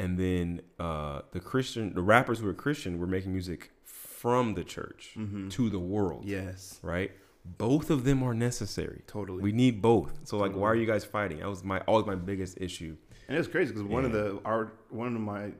And 0.00 0.18
then 0.18 0.60
uh, 0.78 1.22
the 1.32 1.40
Christian, 1.40 1.94
the 1.94 2.02
rappers 2.02 2.38
who 2.40 2.46
were 2.46 2.54
Christian 2.54 2.98
were 2.98 3.06
making 3.06 3.32
music 3.32 3.70
from 4.18 4.54
the 4.54 4.64
church 4.64 5.14
Mhm. 5.16 5.48
to 5.50 5.70
the 5.70 5.78
world. 5.78 6.24
Yes, 6.24 6.80
Right. 6.82 7.12
Both 7.44 7.88
of 7.88 8.04
them 8.04 8.22
are 8.22 8.34
necessary. 8.34 9.02
totally. 9.06 9.42
We 9.42 9.52
need 9.52 9.80
both. 9.80 10.12
So 10.24 10.36
like, 10.36 10.54
why 10.54 10.68
are 10.68 10.74
you 10.74 10.86
guys 10.86 11.04
fighting? 11.04 11.38
That 11.38 11.48
was 11.48 11.64
my 11.64 11.80
always 11.88 12.04
my 12.06 12.14
biggest 12.16 12.60
issue. 12.60 12.96
And 13.26 13.36
it 13.36 13.38
was 13.38 13.48
crazy 13.48 13.72
because 13.72 13.84
one 13.84 14.04
of 14.04 14.12
the 14.12 14.38
art, 14.44 14.76
one 14.90 15.14
of 15.14 15.22
my, 15.22 15.52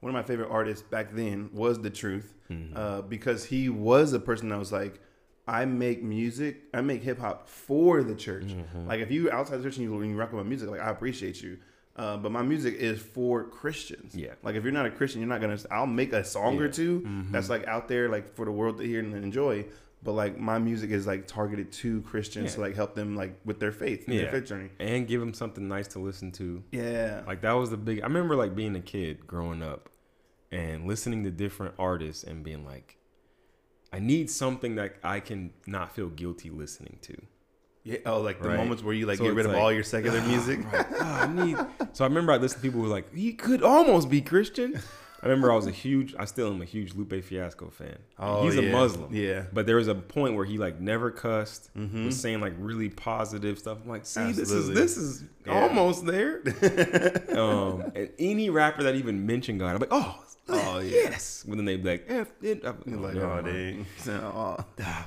one 0.00 0.10
of 0.10 0.12
my 0.14 0.22
favorite 0.22 0.50
artists 0.50 0.82
back 0.88 1.12
then 1.14 1.50
was 1.52 1.80
the 1.80 1.90
Truth, 1.90 2.34
Mhm. 2.50 2.76
uh, 2.76 3.02
because 3.02 3.46
he 3.46 3.68
was 3.68 4.12
a 4.12 4.20
person 4.20 4.48
that 4.50 4.58
was 4.58 4.70
like, 4.70 5.00
I 5.48 5.64
make 5.64 6.02
music, 6.02 6.62
I 6.74 6.80
make 6.82 7.02
hip 7.02 7.18
hop 7.18 7.48
for 7.48 8.02
the 8.04 8.14
church. 8.14 8.44
Mhm. 8.54 8.86
Like 8.86 9.00
if 9.00 9.10
you 9.10 9.30
outside 9.30 9.56
the 9.58 9.62
church 9.64 9.78
and 9.78 9.84
you, 9.84 10.02
you 10.02 10.16
rock 10.16 10.32
my 10.32 10.42
music, 10.42 10.68
like 10.68 10.80
I 10.80 10.90
appreciate 10.90 11.42
you. 11.42 11.58
Uh, 11.96 12.16
but 12.18 12.30
my 12.30 12.42
music 12.42 12.74
is 12.74 13.00
for 13.00 13.44
Christians. 13.44 14.14
Yeah. 14.14 14.34
Like 14.42 14.54
if 14.54 14.62
you're 14.64 14.72
not 14.72 14.84
a 14.86 14.90
Christian, 14.90 15.20
you're 15.22 15.28
not 15.30 15.40
gonna. 15.40 15.58
I'll 15.70 15.86
make 15.86 16.12
a 16.12 16.22
song 16.22 16.58
or 16.58 16.66
Yeah. 16.66 16.70
two 16.72 17.00
Mhm. 17.00 17.32
that's 17.32 17.48
like 17.48 17.66
out 17.66 17.88
there, 17.88 18.08
like 18.10 18.34
for 18.34 18.44
the 18.44 18.52
world 18.52 18.76
to 18.78 18.84
hear 18.84 19.00
and 19.00 19.14
enjoy. 19.14 19.64
But 20.02 20.12
like 20.12 20.38
my 20.38 20.58
music 20.58 20.90
is 20.90 21.06
like 21.06 21.26
targeted 21.26 21.72
to 21.72 22.02
Christians 22.02 22.54
to 22.54 22.60
like 22.60 22.74
help 22.76 22.94
them 22.94 23.16
like 23.16 23.40
with 23.46 23.60
their 23.60 23.72
faith, 23.72 24.06
Yeah. 24.06 24.22
their 24.22 24.32
faith 24.32 24.44
journey. 24.44 24.70
and 24.78 25.08
give 25.08 25.20
them 25.20 25.32
something 25.32 25.66
nice 25.66 25.88
to 25.88 25.98
listen 25.98 26.32
to. 26.32 26.62
Yeah. 26.70 27.22
Like 27.26 27.40
that 27.40 27.52
was 27.52 27.70
the 27.70 27.78
big. 27.78 28.00
I 28.02 28.06
remember 28.06 28.36
like 28.36 28.54
being 28.54 28.76
a 28.76 28.80
kid 28.82 29.26
growing 29.26 29.62
up, 29.62 29.88
and 30.52 30.86
listening 30.86 31.24
to 31.24 31.30
different 31.30 31.74
artists 31.78 32.22
and 32.22 32.44
being 32.44 32.64
like, 32.64 32.98
I 33.92 33.98
need 33.98 34.30
something 34.30 34.74
that 34.76 34.96
I 35.02 35.18
can 35.20 35.52
not 35.66 35.92
feel 35.92 36.08
guilty 36.08 36.50
listening 36.50 36.98
to. 37.02 37.16
Yeah. 37.86 37.98
Oh, 38.04 38.20
like 38.20 38.42
the 38.42 38.48
Right. 38.48 38.56
moments 38.58 38.82
where 38.82 38.92
you 38.94 39.06
like 39.06 39.18
So 39.18 39.24
get 39.24 39.34
rid 39.34 39.46
of 39.46 39.52
like, 39.52 39.60
all 39.62 39.72
your 39.72 39.84
secular 39.84 40.20
music. 40.22 40.58
Right. 40.72 40.86
Ah, 41.00 41.22
I 41.22 41.26
need. 41.44 41.56
So 41.92 42.04
I 42.04 42.08
remember 42.08 42.32
I 42.32 42.36
listened 42.36 42.60
to 42.62 42.66
people 42.68 42.80
who 42.82 42.88
were 42.88 42.92
like, 42.94 43.14
he 43.14 43.32
could 43.32 43.62
almost 43.62 44.10
be 44.10 44.20
Christian. 44.20 44.78
I 45.22 45.26
remember 45.28 45.50
I 45.50 45.56
was 45.56 45.66
a 45.66 45.70
huge. 45.70 46.14
I 46.18 46.24
still 46.26 46.52
am 46.52 46.60
a 46.60 46.64
huge 46.66 46.94
Lupe 46.94 47.24
Fiasco 47.24 47.70
fan. 47.70 47.96
Oh, 48.18 48.44
He's 48.44 48.54
yeah. 48.56 48.62
a 48.68 48.72
Muslim. 48.72 49.14
Yeah. 49.14 49.44
But 49.52 49.66
there 49.66 49.76
was 49.76 49.88
a 49.88 49.94
point 49.94 50.34
where 50.34 50.44
he 50.44 50.58
like 50.58 50.78
never 50.80 51.10
cussed, 51.10 51.70
Mhm. 51.76 52.04
was 52.06 52.20
saying 52.20 52.40
like 52.40 52.52
really 52.58 52.90
positive 52.90 53.58
stuff. 53.58 53.78
I'm 53.82 53.88
like, 53.88 54.04
see, 54.04 54.20
Absolutely. 54.20 54.74
this 54.74 54.96
is 54.96 54.96
this 54.96 54.96
is 54.98 55.24
Yeah. 55.46 55.62
almost 55.62 56.04
there. 56.06 56.42
um, 57.38 57.92
and 57.94 58.10
any 58.18 58.50
rapper 58.50 58.82
that 58.82 58.94
even 58.96 59.26
mentioned 59.26 59.58
God, 59.60 59.74
I'm 59.74 59.78
like, 59.80 59.88
oh, 59.90 60.22
Oh, 60.48 60.78
yes. 60.84 61.44
But 61.46 61.56
then 61.56 61.64
they 61.64 61.76
be 61.76 61.88
like, 61.90 62.04
F 62.08 62.28
it. 62.42 62.64
I'm 62.64 63.02
like, 63.02 63.16
oh 63.16 63.42
dang. 63.42 63.86
Oh. 64.08 64.56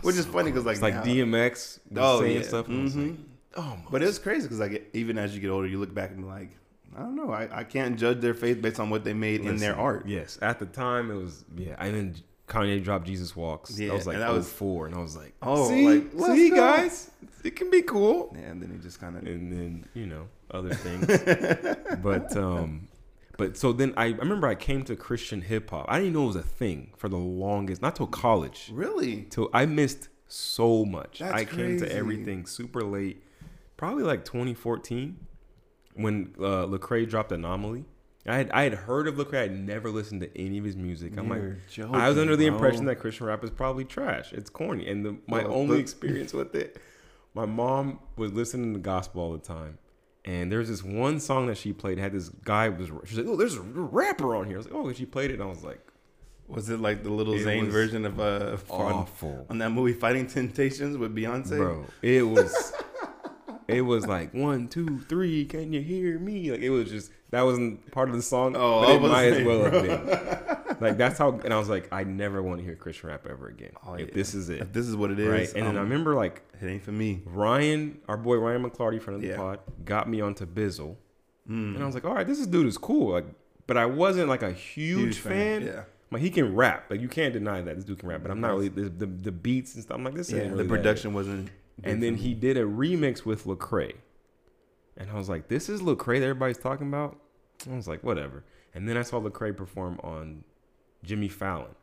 Which 0.01 0.15
is 0.17 0.25
funny 0.25 0.51
because 0.51 0.65
like, 0.65 0.73
It's 0.75 0.81
like 0.81 0.95
now- 0.95 1.03
DMX 1.03 1.79
was 1.89 1.97
Oh, 1.97 2.19
saying 2.21 2.37
yeah. 2.41 2.47
stuff. 2.47 2.67
I 2.67 2.71
Mhm. 2.71 3.07
like, 3.09 3.17
oh. 3.57 3.77
But 3.91 4.03
it's 4.03 4.19
crazy 4.19 4.43
because 4.43 4.59
like 4.59 4.89
even 4.93 5.17
as 5.17 5.33
you 5.33 5.41
get 5.41 5.49
older, 5.49 5.67
you 5.67 5.79
look 5.79 5.93
back 5.93 6.09
and 6.11 6.19
be 6.19 6.25
like, 6.25 6.49
I 6.97 7.01
don't 7.01 7.15
know, 7.15 7.31
I, 7.31 7.59
I 7.59 7.63
can't 7.63 7.97
judge 7.97 8.19
their 8.19 8.33
faith 8.33 8.61
based 8.61 8.79
on 8.79 8.89
what 8.89 9.03
they 9.03 9.13
made 9.13 9.41
in 9.41 9.57
their 9.57 9.75
art. 9.77 10.05
Yes, 10.07 10.37
at 10.41 10.59
the 10.59 10.65
time 10.65 11.11
it 11.11 11.15
was 11.15 11.45
yeah, 11.55 11.75
and 11.79 11.93
then 11.95 12.15
Kanye 12.47 12.83
dropped 12.83 13.05
Jesus 13.05 13.35
Walks. 13.35 13.79
Yeah, 13.79 13.89
that 13.89 13.93
was 13.93 14.07
like 14.07 14.15
and 14.15 14.23
that 14.23 14.33
was- 14.33 14.51
04, 14.51 14.87
and 14.87 14.95
I 14.95 14.99
was 14.99 15.15
like, 15.15 15.33
Oh, 15.41 15.69
see, 15.69 15.87
like, 15.87 16.35
see, 16.35 16.49
go. 16.49 16.55
guys, 16.55 17.11
it 17.45 17.55
can 17.55 17.69
be 17.69 17.83
cool. 17.83 18.35
Yeah, 18.37 18.47
and 18.47 18.61
then 18.61 18.71
he 18.71 18.77
just 18.79 18.99
kind 18.99 19.15
of 19.15 19.25
And 19.25 19.51
then 19.53 19.85
you 19.93 20.07
know, 20.07 20.27
other 20.51 20.73
things. 20.73 21.05
but 22.01 22.35
um, 22.35 22.87
but 23.39 23.57
so 23.57 23.71
then 23.71 23.93
I, 23.97 24.05
I 24.05 24.09
remember 24.09 24.47
I 24.47 24.55
came 24.55 24.83
to 24.83 24.95
Christian 24.95 25.41
hip 25.41 25.69
hop. 25.69 25.85
I 25.87 25.99
didn't 25.99 26.13
know 26.13 26.25
it 26.25 26.27
was 26.27 26.35
a 26.35 26.43
thing 26.43 26.91
for 26.97 27.09
the 27.09 27.17
longest, 27.17 27.81
not 27.81 27.95
till 27.95 28.05
college. 28.05 28.69
Really? 28.71 29.27
Till 29.29 29.49
I 29.53 29.65
missed 29.65 30.09
so 30.27 30.85
much. 30.85 31.19
That's 31.19 31.33
I 31.33 31.45
came 31.45 31.79
to 31.79 31.91
everything 31.91 32.45
super 32.45 32.83
late, 32.83 33.23
probably 33.77 34.03
like 34.03 34.25
2014 34.25 35.17
when 35.95 36.35
uh, 36.37 36.65
Lecrae 36.65 37.09
dropped 37.09 37.31
Anomaly. 37.31 37.85
I 38.27 38.35
had 38.35 38.51
I 38.51 38.63
had 38.63 38.73
heard 38.73 39.07
of 39.07 39.15
Lecrae. 39.15 39.37
I 39.37 39.41
had 39.43 39.57
never 39.57 39.89
listened 39.89 40.21
to 40.21 40.37
any 40.37 40.57
of 40.57 40.65
his 40.65 40.75
music. 40.75 41.17
I'm 41.17 41.29
like, 41.29 41.41
You're 41.41 41.57
joking, 41.69 41.95
I 41.95 42.09
was 42.09 42.17
under 42.17 42.35
the 42.35 42.49
bro. 42.49 42.57
impression 42.57 42.85
that 42.85 42.97
Christian 42.97 43.25
rap 43.25 43.43
is 43.43 43.49
probably 43.49 43.85
trash. 43.85 44.33
It's 44.33 44.49
corny. 44.49 44.87
And 44.87 45.05
the, 45.05 45.17
my 45.27 45.43
only 45.43 45.79
experience 45.79 46.33
with 46.33 46.53
it, 46.55 46.77
my 47.33 47.45
mom 47.45 47.99
was 48.17 48.33
listening 48.33 48.73
to 48.73 48.79
gospel 48.79 49.21
all 49.23 49.31
the 49.31 49.39
time. 49.39 49.77
And 50.25 50.51
there's 50.51 50.67
this 50.67 50.83
one 50.83 51.19
song 51.19 51.47
that 51.47 51.57
she 51.57 51.71
played. 51.73 51.97
Had 51.97 52.11
this 52.11 52.29
guy 52.29 52.69
was 52.69 52.89
she's 53.05 53.17
like, 53.17 53.27
oh, 53.27 53.35
there's 53.35 53.55
a 53.55 53.61
rapper 53.61 54.35
on 54.35 54.45
here. 54.47 54.55
I 54.55 54.59
was 54.59 54.65
like, 54.67 54.75
oh, 54.75 54.87
and 54.87 54.95
she 54.97 55.05
played 55.05 55.31
it, 55.31 55.35
and 55.35 55.43
I 55.43 55.45
was 55.47 55.63
like, 55.63 55.79
Was 56.47 56.69
it 56.69 56.79
like 56.79 57.03
the 57.03 57.09
little 57.09 57.33
It 57.35 57.43
Zane 57.43 57.69
version 57.69 58.05
of 58.05 58.19
uh 58.19 58.57
on, 58.69 58.93
awful, 58.93 59.45
on 59.49 59.59
that 59.59 59.69
movie 59.71 59.93
Fighting 59.93 60.27
Temptations 60.27 60.97
with 60.97 61.15
Beyonce? 61.15 61.57
bro. 61.57 61.85
It 62.01 62.23
was, 62.23 62.73
it 63.67 63.81
was 63.81 64.05
like 64.07 64.33
one, 64.33 64.67
two, 64.67 64.99
three. 65.07 65.45
Can 65.45 65.71
you 65.73 65.81
hear 65.81 66.19
me? 66.19 66.51
Like 66.51 66.61
it 66.61 66.69
was 66.69 66.89
just 66.89 67.11
that 67.31 67.43
wasn't 67.43 67.89
part 67.91 68.09
of 68.09 68.15
the 68.15 68.21
song. 68.21 68.55
Oh, 68.57 68.81
but 68.81 69.05
it 69.05 69.09
might 69.09 69.23
as 69.25 69.35
saying, 69.35 69.47
well 69.47 69.63
have 69.63 69.71
been. 69.83 70.57
Like 70.79 70.97
that's 70.97 71.17
how. 71.17 71.39
And 71.43 71.53
I 71.53 71.59
was 71.59 71.69
like, 71.69 71.87
I 71.91 72.03
never 72.03 72.41
want 72.41 72.59
to 72.59 72.65
hear 72.65 72.75
Christian 72.75 73.09
rap 73.09 73.25
ever 73.29 73.47
again. 73.47 73.71
Oh, 73.85 73.93
if 73.95 74.07
yeah. 74.09 74.13
this 74.13 74.33
is 74.33 74.49
it, 74.49 74.61
If 74.61 74.73
this 74.73 74.87
is 74.87 74.95
what 74.95 75.11
it 75.11 75.19
is, 75.19 75.27
right? 75.27 75.53
And 75.55 75.65
then 75.67 75.75
I 75.77 75.79
um, 75.81 75.89
remember 75.89 76.15
like 76.15 76.41
it 76.61 76.65
ain't 76.67 76.83
for 76.83 76.91
me. 76.91 77.21
Ryan, 77.25 77.99
our 78.07 78.17
boy 78.17 78.37
Ryan 78.37 78.63
McClarty, 78.69 79.01
friend 79.01 79.15
of 79.15 79.21
the 79.21 79.29
Yeah. 79.29 79.37
pod, 79.37 79.59
got 79.85 80.09
me 80.09 80.21
onto 80.21 80.45
Bizzle, 80.45 80.95
Mm. 81.49 81.75
and 81.75 81.83
I 81.83 81.85
was 81.85 81.95
like, 81.95 82.05
all 82.05 82.13
right, 82.13 82.27
this 82.27 82.39
is 82.39 82.47
dude 82.47 82.67
is 82.67 82.77
cool. 82.77 83.11
Like, 83.13 83.25
but 83.67 83.75
I 83.77 83.85
wasn't 83.85 84.29
like 84.29 84.43
a 84.43 84.51
huge, 84.51 85.17
fan. 85.17 85.63
Yeah. 85.65 85.83
Like 86.11 86.21
he 86.21 86.29
can 86.31 86.55
rap, 86.55 86.85
like 86.89 87.01
you 87.01 87.07
can't 87.07 87.33
deny 87.33 87.61
that 87.61 87.75
this 87.75 87.85
dude 87.85 87.99
can 87.99 88.09
rap. 88.09 88.21
But 88.21 88.31
I'm 88.31 88.41
not 88.41 88.51
really 88.51 88.69
the 88.69 88.83
the, 88.89 89.05
the 89.05 89.31
beats 89.31 89.75
and 89.75 89.83
stuff. 89.83 89.95
I'm 89.97 90.03
like 90.03 90.15
this. 90.15 90.31
Yeah, 90.31 90.37
ain't 90.39 90.45
the 90.51 90.55
really 90.57 90.67
that 90.67 90.73
production 90.73 91.13
wasn't. 91.13 91.49
And 91.83 92.01
then 92.03 92.15
he 92.15 92.33
did 92.33 92.57
a 92.57 92.63
remix 92.63 93.25
with 93.25 93.45
Lecrae, 93.45 93.93
and 94.97 95.09
I 95.09 95.13
was 95.13 95.29
like, 95.29 95.47
this 95.47 95.69
is 95.69 95.81
Lecrae 95.81 96.19
that 96.19 96.25
everybody's 96.25 96.57
talking 96.57 96.87
about. 96.87 97.17
I 97.71 97.75
was 97.75 97.87
like, 97.87 98.03
whatever. 98.03 98.43
And 98.73 98.87
then 98.87 98.97
I 98.97 99.01
saw 99.01 99.19
Lecrae 99.19 99.55
perform 99.55 99.99
on 100.03 100.43
Jimmy 101.03 101.27
Fallon. 101.29 101.75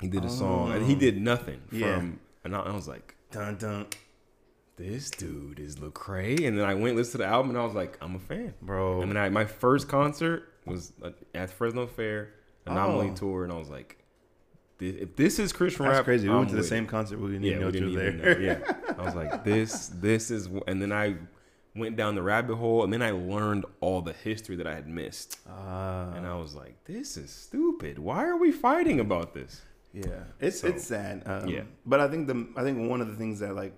He 0.00 0.08
did 0.08 0.24
a 0.24 0.28
song, 0.30 0.72
and 0.72 0.86
he 0.86 0.94
Oh. 0.94 0.98
did 0.98 1.20
nothing 1.20 1.60
Yeah. 1.70 1.96
from. 1.98 2.20
And 2.44 2.56
I, 2.56 2.60
I 2.60 2.74
was 2.74 2.88
like, 2.88 3.14
dun 3.30 3.56
dun, 3.56 3.86
this 4.76 5.10
dude 5.10 5.60
is 5.60 5.76
Lecrae, 5.76 6.44
and 6.46 6.58
then 6.58 6.64
I 6.64 6.74
went 6.74 6.88
and 6.88 6.96
listened 6.96 7.12
to 7.12 7.18
the 7.18 7.26
album, 7.26 7.50
and 7.50 7.58
I 7.58 7.64
was 7.64 7.74
like, 7.74 7.96
I'm 8.02 8.16
a 8.16 8.18
fan. 8.18 8.54
bro. 8.60 9.00
And 9.00 9.10
then 9.10 9.16
I, 9.16 9.28
my 9.28 9.44
first 9.44 9.88
concert 9.88 10.48
was 10.66 10.92
uh, 11.02 11.10
at 11.34 11.50
Fresno 11.50 11.86
Fair 11.86 12.30
Anomaly 12.66 13.10
Oh. 13.10 13.14
tour, 13.14 13.44
and 13.44 13.52
I 13.52 13.56
was 13.56 13.68
like, 13.70 13.98
"Thi- 14.78 14.88
if 15.00 15.14
this 15.16 15.38
is 15.38 15.52
Christian 15.52 15.84
That's 15.86 15.98
rap, 15.98 16.04
crazy. 16.04 16.26
We 16.28 16.32
I'm 16.34 16.40
went 16.40 16.50
to 16.50 16.56
the 16.56 16.64
same 16.64 16.84
it." 16.84 16.90
concert. 16.90 17.18
We 17.20 17.28
didn't 17.28 17.44
Yeah, 17.44 17.50
even 17.52 17.60
know 17.60 17.66
we 17.66 17.72
didn't 17.72 17.88
even 17.90 18.18
there. 18.18 18.38
know. 18.38 18.44
Yeah, 18.44 18.94
I 18.98 19.02
was 19.04 19.14
like, 19.14 19.44
this, 19.44 19.88
this 19.88 20.30
is, 20.32 20.48
and 20.66 20.80
then 20.82 20.90
I 20.92 21.16
went 21.74 21.96
down 21.96 22.14
the 22.14 22.22
rabbit 22.22 22.56
hole, 22.56 22.84
and 22.84 22.92
then 22.92 23.02
I 23.02 23.10
learned 23.12 23.64
all 23.80 24.02
the 24.02 24.12
history 24.12 24.56
that 24.56 24.66
I 24.66 24.74
had 24.74 24.86
missed, 24.88 25.38
Ah, 25.48 26.12
and 26.14 26.26
I 26.26 26.34
was 26.34 26.54
like, 26.54 26.84
this 26.84 27.16
is 27.16 27.30
stupid. 27.30 27.98
Why 27.98 28.24
are 28.24 28.36
we 28.36 28.52
fighting 28.52 29.00
about 29.00 29.32
this? 29.34 29.62
yeah, 29.94 30.24
it's 30.40 30.60
So, 30.60 30.68
it's 30.68 30.84
sad. 30.84 31.22
Um, 31.26 31.48
yeah. 31.48 31.62
but 31.86 32.00
I 32.00 32.08
think 32.08 32.26
the 32.26 32.46
I 32.56 32.62
think 32.62 32.88
one 32.90 33.00
of 33.00 33.08
the 33.08 33.16
things 33.16 33.40
that 33.40 33.54
like 33.54 33.74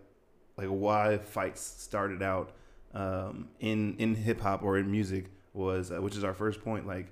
like 0.56 0.68
why 0.68 1.18
fights 1.18 1.60
started 1.60 2.22
out 2.22 2.52
um, 2.94 3.48
in 3.60 3.96
in 3.98 4.14
hip 4.14 4.40
hop 4.40 4.62
or 4.62 4.78
in 4.78 4.90
music 4.90 5.26
was 5.52 5.90
uh, 5.90 6.00
which 6.00 6.16
is 6.16 6.22
our 6.24 6.34
first 6.34 6.62
point. 6.62 6.86
Like 6.86 7.06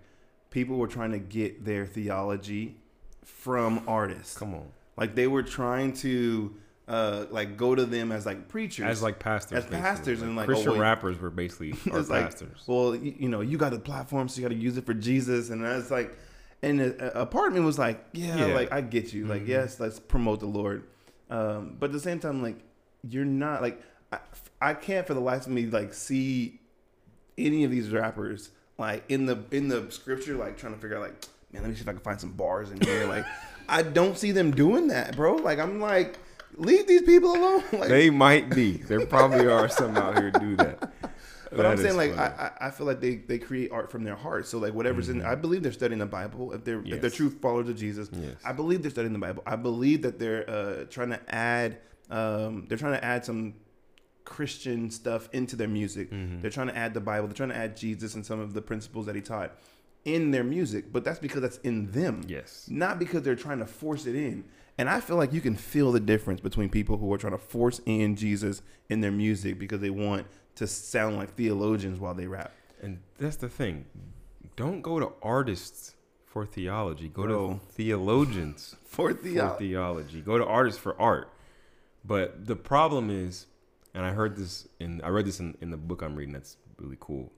people 0.51 0.77
were 0.77 0.87
trying 0.89 1.13
to 1.13 1.19
get 1.19 1.65
their 1.65 1.87
theology 1.87 2.77
from 3.25 3.83
artists. 3.89 4.37
Come 4.39 4.55
on, 4.55 4.69
Like 4.97 5.15
they 5.15 5.27
were 5.27 5.43
trying 5.43 5.93
to 5.95 6.55
uh, 6.93 7.27
like 7.31 7.57
go 7.57 7.75
to 7.75 7.85
them 7.87 8.13
as 8.13 8.27
like 8.27 8.49
preachers, 8.49 8.85
as 8.87 9.03
like 9.03 9.19
pastors, 9.19 9.59
As 9.59 9.65
basically. 9.65 9.81
pastors 9.81 10.23
and, 10.23 10.37
like, 10.37 10.45
oh, 10.45 10.53
Christian 10.53 10.73
wait. 10.73 10.81
rappers 10.81 11.19
were 11.19 11.31
basically 11.31 11.73
our 11.93 12.01
like, 12.03 12.25
pastors. 12.27 12.63
well, 12.67 12.95
you, 12.95 13.29
know, 13.29 13.41
you 13.41 13.57
got 13.59 13.73
a 13.73 13.79
platform, 13.79 14.29
so 14.29 14.41
you 14.41 14.43
got 14.49 14.55
to 14.55 14.61
use 14.61 14.77
it 14.77 14.85
for 14.85 14.95
Jesus, 14.95 15.51
and 15.51 15.65
that's 15.65 15.91
like, 15.91 16.17
and 16.63 16.81
a, 16.81 17.23
a 17.23 17.27
part 17.27 17.49
of 17.49 17.55
me 17.55 17.61
was 17.61 17.79
like, 17.79 18.05
yeah, 18.13 18.47
Yeah. 18.49 18.55
like 18.55 18.71
I 18.73 18.83
get 18.83 19.13
you, 19.13 19.27
like 19.27 19.43
Mhm. 19.45 19.49
yes, 19.49 19.81
let's 19.81 19.99
promote 19.99 20.41
the 20.41 20.47
Lord, 20.47 20.85
um, 21.31 21.77
but 21.81 21.87
at 21.87 21.93
the 21.93 22.01
same 22.01 22.19
time, 22.21 22.43
like 22.43 22.57
you're 23.09 23.25
not 23.25 23.63
like 23.63 23.83
I, 24.13 24.19
I 24.61 24.75
can't 24.75 25.07
for 25.07 25.15
the 25.15 25.21
life 25.21 25.47
of 25.47 25.53
me 25.53 25.67
like 25.67 25.95
see 25.95 26.61
any 27.39 27.65
of 27.65 27.71
these 27.71 27.91
rappers 27.91 28.51
like 28.79 29.03
in 29.09 29.27
the 29.27 29.39
in 29.51 29.69
the 29.69 29.91
scripture 29.91 30.35
like 30.37 30.57
trying 30.59 30.75
to 30.75 30.79
figure 30.79 30.97
out 30.97 31.03
like 31.03 31.25
man 31.53 31.63
let 31.63 31.71
me 31.71 31.75
see 31.75 31.81
if 31.83 31.89
I 31.89 31.93
can 31.93 32.01
find 32.01 32.21
some 32.21 32.33
bars 32.33 32.71
in 32.71 32.81
here 32.81 33.07
like 33.07 33.25
I 33.69 33.83
don't 33.83 34.17
see 34.19 34.31
them 34.33 34.51
doing 34.53 34.89
that 34.89 35.17
bro 35.17 35.35
like 35.37 35.59
I'm 35.59 35.81
like 35.81 36.19
leave 36.57 36.87
these 36.87 37.03
people 37.03 37.33
alone 37.35 37.63
like 37.73 37.89
they 37.89 38.11
might 38.11 38.51
be. 38.51 38.73
There 38.73 39.07
probably 39.07 39.47
are 39.47 39.69
some 39.69 39.97
out 39.97 40.19
here 40.19 40.31
do 40.31 40.57
that. 40.57 40.93
But 41.55 41.67
I'm 41.67 41.77
saying 41.77 41.97
like. 41.97 42.17
I, 42.17 42.51
I 42.61 42.67
I 42.69 42.71
feel 42.71 42.87
like 42.87 43.01
they, 43.01 43.17
they 43.17 43.39
create 43.39 43.71
art 43.73 43.91
from 43.91 44.05
their 44.05 44.15
heart. 44.17 44.47
So 44.47 44.59
like 44.59 44.73
whatever's 44.75 45.09
in 45.11 45.23
I 45.23 45.35
believe 45.35 45.63
they're 45.63 45.73
studying 45.73 45.99
the 45.99 46.07
Bible. 46.07 46.53
If 46.53 46.65
they're 46.65 46.81
if 46.81 47.01
they're 47.01 47.11
Mm-hmm. 47.11 47.17
True 47.17 47.31
followers 47.31 47.69
of 47.69 47.77
Jesus, 47.77 48.09
Yes. 48.13 48.37
I 48.45 48.53
believe 48.53 48.83
they're 48.83 48.91
studying 48.91 49.13
the 49.13 49.19
Bible. 49.19 49.43
I 49.47 49.57
believe 49.57 50.03
that 50.03 50.19
they're 50.19 50.49
uh, 50.49 50.85
trying 50.89 51.11
to 51.11 51.21
add 51.35 51.79
um, 52.11 52.67
they're 52.69 52.79
trying 52.79 52.95
to 52.95 53.05
add 53.05 53.25
some 53.25 53.55
Christian 54.25 54.91
stuff 54.91 55.29
into 55.33 55.57
their 55.57 55.69
music. 55.69 56.11
Mm-hmm. 56.11 56.41
They're 56.41 56.51
trying 56.51 56.69
to 56.69 56.77
add 56.77 56.95
the 56.95 57.01
Bible. 57.01 57.27
They're 57.29 57.35
trying 57.35 57.49
to 57.51 57.57
add 57.57 57.77
Jesus 57.77 58.15
and 58.15 58.25
some 58.25 58.41
of 58.41 58.55
the 58.55 58.63
principles 58.63 59.07
that 59.07 59.15
he 59.15 59.21
taught 59.21 59.53
in 60.05 60.31
their 60.31 60.45
music. 60.45 60.93
But 60.93 61.05
that's 61.05 61.19
because 61.19 61.43
that's 61.43 61.59
in 61.59 61.91
them 61.91 62.23
Yes. 62.27 62.67
not 62.71 62.99
because 62.99 63.23
they're 63.23 63.37
trying 63.37 63.59
to 63.59 63.67
force 63.67 64.07
it 64.07 64.15
in. 64.15 64.45
And 64.79 64.89
I 64.89 65.01
feel 65.01 65.17
like 65.17 65.33
you 65.33 65.41
can 65.41 65.55
feel 65.55 65.93
the 65.93 66.01
difference 66.01 66.41
between 66.41 66.71
people 66.71 66.97
who 66.97 67.13
are 67.13 67.19
trying 67.19 67.33
to 67.33 67.39
force 67.39 67.81
in 67.85 68.17
Jesus 68.17 68.63
in 68.89 69.01
their 69.01 69.13
music 69.13 69.59
because 69.59 69.81
they 69.81 69.91
want 69.91 70.27
to 70.57 70.67
sound 70.67 71.17
like 71.17 71.35
theologians 71.35 72.01
while 72.01 72.15
they 72.15 72.27
rap. 72.27 72.53
And 72.81 73.01
that's 73.19 73.37
the 73.37 73.49
thing. 73.49 73.85
Don't 74.57 74.83
go 74.83 74.99
to 74.99 75.13
artists 75.23 75.95
for 76.27 76.47
theology. 76.47 77.09
Go 77.09 77.25
Bro. 77.25 77.49
to 77.49 77.73
theologians 77.73 78.77
For 78.85 79.13
for 79.15 79.59
theology. 79.59 80.21
Go 80.21 80.39
to 80.39 80.47
artists 80.47 80.81
for 80.81 81.01
art. 81.01 81.33
But 82.05 82.47
the 82.47 82.57
problem 82.57 83.11
is, 83.11 83.47
and 83.95 84.05
I 84.05 84.13
heard 84.13 84.37
this 84.37 84.67
in 84.81 85.01
I 85.03 85.09
read 85.09 85.27
this 85.27 85.41
in, 85.41 85.57
in 85.61 85.71
the 85.71 85.77
book 85.77 86.03
I'm 86.03 86.17
reading 86.17 86.33
that's 86.33 86.57
really 86.79 86.97
cool. 86.99 87.33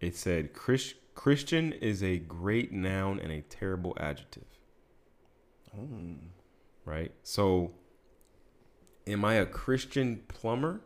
It 0.00 0.16
said 0.16 0.52
Chris, 0.52 0.94
Christian 1.14 1.72
is 1.72 2.02
a 2.02 2.18
great 2.18 2.72
noun 2.72 3.20
and 3.20 3.30
a 3.30 3.42
terrible 3.42 3.96
adjective. 4.00 4.46
Mm. 5.78 6.16
Right? 6.88 7.12
So 7.22 7.72
am 9.06 9.24
I 9.24 9.34
a 9.34 9.46
Christian 9.46 10.22
plumber? 10.28 10.80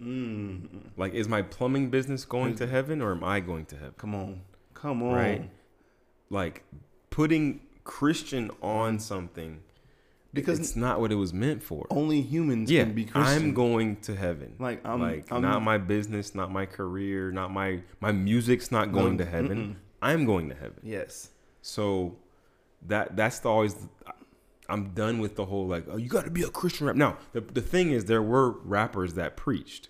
Mm. 0.00 0.90
Like 0.96 1.14
is 1.14 1.28
my 1.28 1.42
plumbing 1.42 1.90
business 1.90 2.24
going 2.24 2.54
to 2.56 2.66
heaven 2.66 3.00
or 3.02 3.12
am 3.12 3.24
I 3.24 3.40
going 3.40 3.64
to 3.66 3.76
heaven? 3.76 3.94
Come 3.98 4.14
on. 4.14 4.40
Come 4.74 5.02
on. 5.02 5.14
Right. 5.14 5.50
Like 6.30 6.64
putting 7.10 7.60
Christian 7.84 8.50
on 8.62 8.98
something 8.98 9.60
Because 10.34 10.58
it's 10.60 10.76
not 10.76 11.00
what 11.00 11.10
it 11.12 11.14
was 11.14 11.32
meant 11.32 11.62
for. 11.62 11.86
only 11.90 12.20
humans 12.20 12.70
yeah, 12.70 12.82
can 12.84 12.92
be 12.94 13.04
Christian. 13.06 13.22
I'm 13.42 13.54
going 13.54 13.96
to 14.02 14.14
heaven. 14.14 14.54
Like, 14.58 14.84
I'm- 14.84 15.00
like 15.00 15.32
I'm- 15.32 15.40
not 15.42 15.62
my 15.62 15.78
business, 15.78 16.34
not 16.34 16.52
my 16.52 16.66
career, 16.66 17.30
not 17.32 17.50
my 17.52 17.80
my 18.00 18.12
music's 18.12 18.70
not 18.70 18.92
going 18.92 19.16
No, 19.16 19.24
to 19.24 19.30
heaven. 19.30 19.58
mm-mm. 19.58 19.76
I'm 20.02 20.24
going 20.26 20.50
to 20.50 20.54
heaven. 20.54 20.80
Yes. 20.82 21.30
So 21.62 22.16
that 22.86 23.16
that's 23.16 23.38
the 23.40 23.48
always. 23.48 23.74
I'm 24.68 24.90
done 24.94 25.18
with 25.18 25.36
the 25.36 25.44
whole 25.46 25.66
like 25.66 25.84
oh 25.90 25.96
you 25.96 26.08
got 26.08 26.24
to 26.24 26.30
be 26.30 26.42
a 26.42 26.48
Christian 26.50 26.86
rap. 26.86 26.96
Now 26.96 27.18
the 27.32 27.40
the 27.40 27.60
thing 27.62 27.90
is 27.90 28.04
there 28.06 28.22
were 28.22 28.50
rappers 28.50 29.14
that 29.14 29.36
preached. 29.36 29.88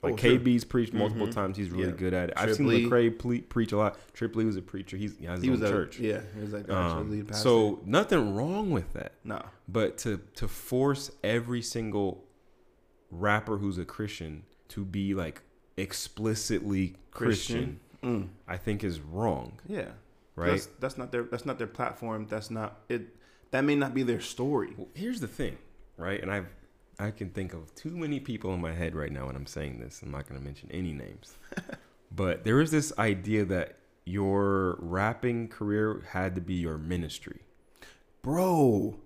Like 0.00 0.14
Oh, 0.14 0.16
sure. 0.16 0.38
KB's 0.38 0.64
preached 0.64 0.92
multiple 0.94 1.26
Mhm. 1.26 1.32
times. 1.32 1.56
He's 1.56 1.70
really 1.70 1.86
Yeah. 1.90 1.96
good 1.96 2.14
at 2.14 2.28
it. 2.28 2.34
I've 2.36 2.54
seen 2.54 2.68
Trip 2.68 2.82
Lee. 2.92 3.10
Lecrae 3.10 3.18
ple- 3.18 3.40
preach 3.48 3.72
a 3.72 3.76
lot. 3.76 3.98
Triple 4.14 4.42
E 4.42 4.44
was 4.44 4.56
a 4.56 4.62
preacher. 4.62 4.96
He's, 4.96 5.16
he 5.16 5.26
He 5.40 5.50
was 5.50 5.60
a 5.60 5.68
church. 5.68 5.98
Yeah, 5.98 6.20
he 6.36 6.40
was 6.40 6.52
like 6.52 6.70
Um, 6.70 7.10
lead 7.10 7.26
pastor. 7.26 7.42
so 7.42 7.80
nothing 7.84 8.36
wrong 8.36 8.70
with 8.70 8.92
that. 8.92 9.14
No. 9.24 9.42
But 9.66 9.98
to 9.98 10.18
to 10.36 10.46
force 10.46 11.10
every 11.24 11.62
single 11.62 12.24
rapper 13.10 13.56
who's 13.58 13.76
a 13.78 13.84
Christian 13.84 14.44
to 14.68 14.84
be 14.84 15.14
like 15.14 15.42
explicitly 15.76 16.94
Christian, 17.10 17.80
Mm. 18.02 18.28
I 18.46 18.56
think 18.56 18.84
is 18.84 19.00
wrong, 19.00 19.58
Yeah. 19.66 19.88
right? 20.36 20.50
That's, 20.52 20.66
that's 20.78 20.98
not 20.98 21.10
their 21.10 21.24
that's 21.24 21.44
not 21.44 21.58
their 21.58 21.66
platform. 21.66 22.26
That's 22.30 22.50
not 22.50 22.82
it. 22.88 23.16
That 23.50 23.62
may 23.64 23.74
not 23.74 23.94
be 23.94 24.02
their 24.02 24.20
story. 24.20 24.74
Well, 24.76 24.88
here's 24.94 25.20
the 25.20 25.28
thing, 25.28 25.56
right? 25.96 26.20
And 26.20 26.30
I 26.30 26.42
I 26.98 27.10
can 27.12 27.30
think 27.30 27.54
of 27.54 27.74
too 27.74 27.96
many 27.96 28.20
people 28.20 28.52
in 28.54 28.60
my 28.60 28.72
head 28.72 28.94
right 28.94 29.12
now 29.12 29.26
when 29.26 29.36
I'm 29.36 29.46
saying 29.46 29.78
this. 29.80 30.02
I'm 30.02 30.10
not 30.10 30.28
going 30.28 30.38
to 30.40 30.44
mention 30.44 30.68
any 30.72 30.92
names. 30.92 31.34
but 32.14 32.44
there 32.44 32.60
is 32.60 32.70
this 32.70 32.92
idea 32.98 33.44
that 33.46 33.76
your 34.04 34.76
rapping 34.80 35.48
career 35.48 36.02
had 36.10 36.34
to 36.34 36.40
be 36.40 36.54
your 36.54 36.76
ministry. 36.78 37.40
Bro, 38.22 38.98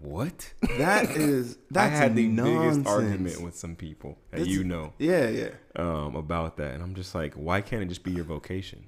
what? 0.00 0.52
That 0.76 1.10
is 1.16 1.54
I 1.54 1.58
that's 1.70 1.98
had 1.98 2.16
the 2.16 2.26
nonsense. 2.28 2.76
biggest 2.78 2.88
argument 2.88 3.40
with 3.42 3.56
some 3.56 3.76
people 3.76 4.18
that 4.30 4.38
This- 4.40 4.48
you 4.48 4.64
know 4.64 4.92
Yeah, 4.98 5.28
yeah. 5.28 5.50
um, 5.76 6.16
about 6.16 6.56
that, 6.58 6.74
and 6.74 6.82
I'm 6.82 6.94
just 6.94 7.14
like, 7.14 7.34
why 7.34 7.60
can't 7.60 7.82
it 7.82 7.86
just 7.88 8.02
be 8.04 8.12
your 8.12 8.24
vocation? 8.24 8.84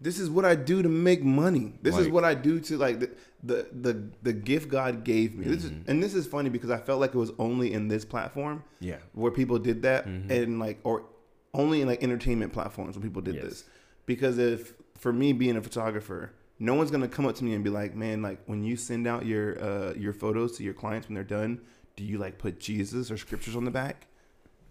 This 0.00 0.18
is 0.18 0.30
what 0.30 0.44
I 0.46 0.54
do 0.54 0.82
to 0.82 0.88
make 0.88 1.22
money. 1.22 1.74
This 1.82 1.96
is 1.98 2.08
what 2.08 2.24
I 2.24 2.34
do 2.34 2.58
to 2.60 2.78
like 2.78 3.00
the 3.00 3.10
the 3.42 3.66
the, 3.72 4.02
the 4.22 4.32
gift 4.32 4.68
God 4.68 5.04
gave 5.04 5.34
me. 5.36 5.44
This 5.46 5.64
is, 5.64 5.70
Mm-hmm. 5.70 5.90
and 5.90 6.02
this 6.02 6.14
is 6.14 6.26
funny 6.26 6.48
because 6.48 6.70
I 6.70 6.78
felt 6.78 7.00
like 7.00 7.14
it 7.14 7.18
was 7.18 7.32
only 7.38 7.72
in 7.72 7.88
this 7.88 8.04
platform 8.04 8.64
Yeah, 8.80 8.96
where 9.12 9.30
people 9.30 9.58
did 9.58 9.82
that, 9.82 10.06
Mhm. 10.06 10.30
and 10.30 10.58
like 10.58 10.78
or 10.84 11.04
only 11.52 11.80
in 11.82 11.88
like 11.88 12.02
entertainment 12.02 12.52
platforms 12.52 12.96
where 12.96 13.02
people 13.02 13.20
did 13.22 13.34
Yes. 13.34 13.44
this. 13.44 13.64
Because 14.06 14.38
if 14.38 14.72
for 14.96 15.12
me 15.12 15.32
being 15.32 15.56
a 15.56 15.62
photographer, 15.62 16.32
no 16.58 16.74
one's 16.74 16.90
gonna 16.90 17.08
come 17.08 17.26
up 17.26 17.34
to 17.36 17.44
me 17.44 17.52
and 17.54 17.62
be 17.64 17.70
like, 17.70 17.94
"Man, 17.94 18.22
like 18.22 18.40
when 18.46 18.62
you 18.64 18.76
send 18.76 19.06
out 19.06 19.26
your 19.26 19.62
uh, 19.62 19.92
your 19.94 20.12
photos 20.14 20.56
to 20.56 20.62
your 20.64 20.74
clients 20.74 21.08
when 21.08 21.14
they're 21.14 21.24
done, 21.24 21.60
do 21.96 22.04
you 22.04 22.16
like 22.18 22.38
put 22.38 22.58
Jesus 22.58 23.10
or 23.10 23.16
scriptures 23.18 23.54
on 23.56 23.64
the 23.64 23.70
back?" 23.70 24.06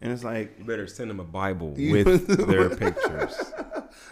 And 0.02 0.12
it's 0.14 0.24
like 0.24 0.56
you 0.58 0.66
better 0.66 0.88
send 0.88 1.10
them 1.12 1.20
a 1.20 1.24
Bible 1.26 1.72
with 1.78 2.26
their 2.48 2.70
pictures. 2.70 3.36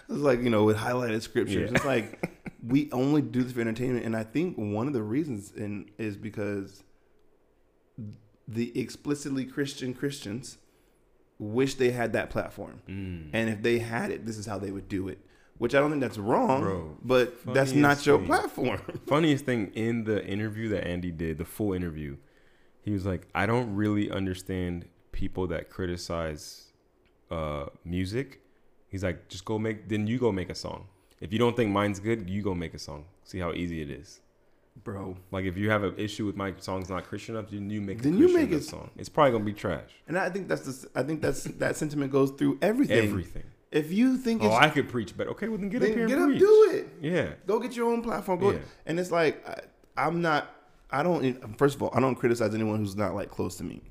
It's 0.10 0.17
like 0.19 0.41
you 0.41 0.50
know 0.50 0.63
with 0.63 0.77
highlighted 0.77 1.22
scriptures. 1.22 1.69
Yeah. 1.72 1.75
It's 1.75 1.86
like 1.86 2.51
we 2.65 2.89
only 2.91 3.22
do 3.22 3.43
this 3.43 3.53
for 3.53 3.62
entertainment, 3.62 4.05
and 4.05 4.15
I 4.15 4.24
think 4.24 4.55
one 4.57 4.88
of 4.88 4.93
the 4.93 5.03
reasons 5.03 5.51
in 5.51 5.89
is 5.98 6.17
because 6.17 6.84
the 8.48 8.77
explicitly 8.79 9.46
Christian 9.46 9.93
Christians 9.93 10.57
wish 11.39 11.75
they 11.75 11.91
had 11.91 12.13
that 12.13 12.29
platform, 12.29 12.81
Mm. 12.88 13.29
and 13.34 13.50
if 13.50 13.62
they 13.62 13.79
had 13.79 14.10
it, 14.12 14.25
this 14.25 14.38
is 14.38 14.46
how 14.46 14.57
they 14.57 14.72
would 14.72 14.88
do 14.89 15.07
it. 15.07 15.19
Which 15.57 15.74
I 15.74 15.79
don't 15.79 15.89
think 15.89 16.01
that's 16.01 16.19
wrong, 16.19 16.62
Bro, 16.62 16.98
but 17.03 17.34
that's 17.53 17.74
not 17.74 18.05
your 18.05 18.19
thing. 18.19 18.27
platform. 18.27 18.79
Funniest 19.07 19.43
thing 19.46 19.72
in 19.74 20.03
the 20.03 20.24
interview 20.25 20.69
that 20.69 20.86
Andy 20.88 21.12
did, 21.12 21.39
the 21.39 21.46
full 21.46 21.74
interview, 21.74 22.17
he 22.84 22.91
was 22.91 23.05
like, 23.07 23.27
I 23.34 23.48
don't 23.48 23.75
really 23.75 24.10
understand 24.12 24.86
people 25.12 25.48
that 25.48 25.69
criticize 25.72 26.74
uh, 27.31 27.65
music. 27.84 28.41
He's 28.89 29.03
like, 29.03 29.27
just 29.27 29.46
go 29.46 29.60
make, 29.60 29.89
then 29.89 30.08
you 30.08 30.17
go 30.17 30.32
make 30.32 30.50
a 30.50 30.56
song. 30.56 30.88
If 31.20 31.34
you 31.34 31.39
don't 31.39 31.56
think 31.56 31.72
mine's 31.72 32.00
good, 32.00 32.29
you 32.29 32.41
go 32.41 32.53
make 32.56 32.74
a 32.74 32.79
song. 32.79 33.06
See 33.24 33.39
how 33.39 33.51
easy 33.53 33.82
it 33.82 33.89
is. 33.89 34.22
Bro, 34.84 35.17
Like 35.32 35.46
if 35.46 35.58
you 35.58 35.72
have 35.72 35.84
an 35.84 35.96
issue 35.98 36.25
with 36.27 36.36
my 36.36 36.53
song's 36.60 36.88
not 36.89 37.06
Christian 37.06 37.36
enough, 37.36 37.50
then 37.50 37.70
you 37.70 37.82
make 37.82 38.00
a 38.00 38.03
Then 38.03 38.17
you 38.17 38.32
make 38.34 38.51
it- 38.51 38.63
song. 38.63 38.91
It's 38.96 39.10
probably 39.10 39.32
gonna 39.32 39.44
be 39.44 39.53
trash. 39.53 39.89
and 40.08 40.17
I 40.17 40.29
think 40.29 40.48
that's 40.48 40.62
the, 40.62 40.89
I 41.00 41.01
think 41.03 41.22
that's 41.22 41.44
that 41.46 41.75
sentiment 41.75 42.12
goes 42.12 42.29
through 42.32 42.60
everything. 42.62 43.08
Everything. 43.10 43.44
If 43.72 43.91
you 43.91 44.17
think 44.17 44.44
Oh, 44.44 44.51
I 44.51 44.70
could 44.70 44.88
preach, 44.88 45.17
but 45.17 45.27
okay, 45.29 45.48
well 45.50 45.58
then 45.58 45.70
get 45.70 45.82
then 45.82 45.89
up 45.91 45.96
here 45.96 46.03
and 46.06 46.10
get 46.13 46.20
up, 46.20 46.27
preach. 46.29 46.39
do 46.39 46.70
it. 46.74 46.88
Yeah. 47.01 47.34
Go 47.48 47.60
get 47.60 47.75
your 47.75 47.91
own 47.91 48.01
platform. 48.03 48.39
Go, 48.39 48.51
Yeah. 48.51 48.60
and 48.86 49.00
it's 49.00 49.12
like 49.12 49.46
I, 49.50 50.06
I'm 50.06 50.22
not. 50.22 50.53
I 50.91 51.01
don't. 51.03 51.58
First 51.58 51.75
of 51.75 51.82
all, 51.84 51.91
I 51.94 52.00
don't 52.00 52.15
criticize 52.15 52.53
anyone 52.53 52.77
who's 52.79 52.96
not 52.96 53.13
like 53.15 53.29
close 53.32 53.58
to 53.58 53.63
me. 53.63 53.82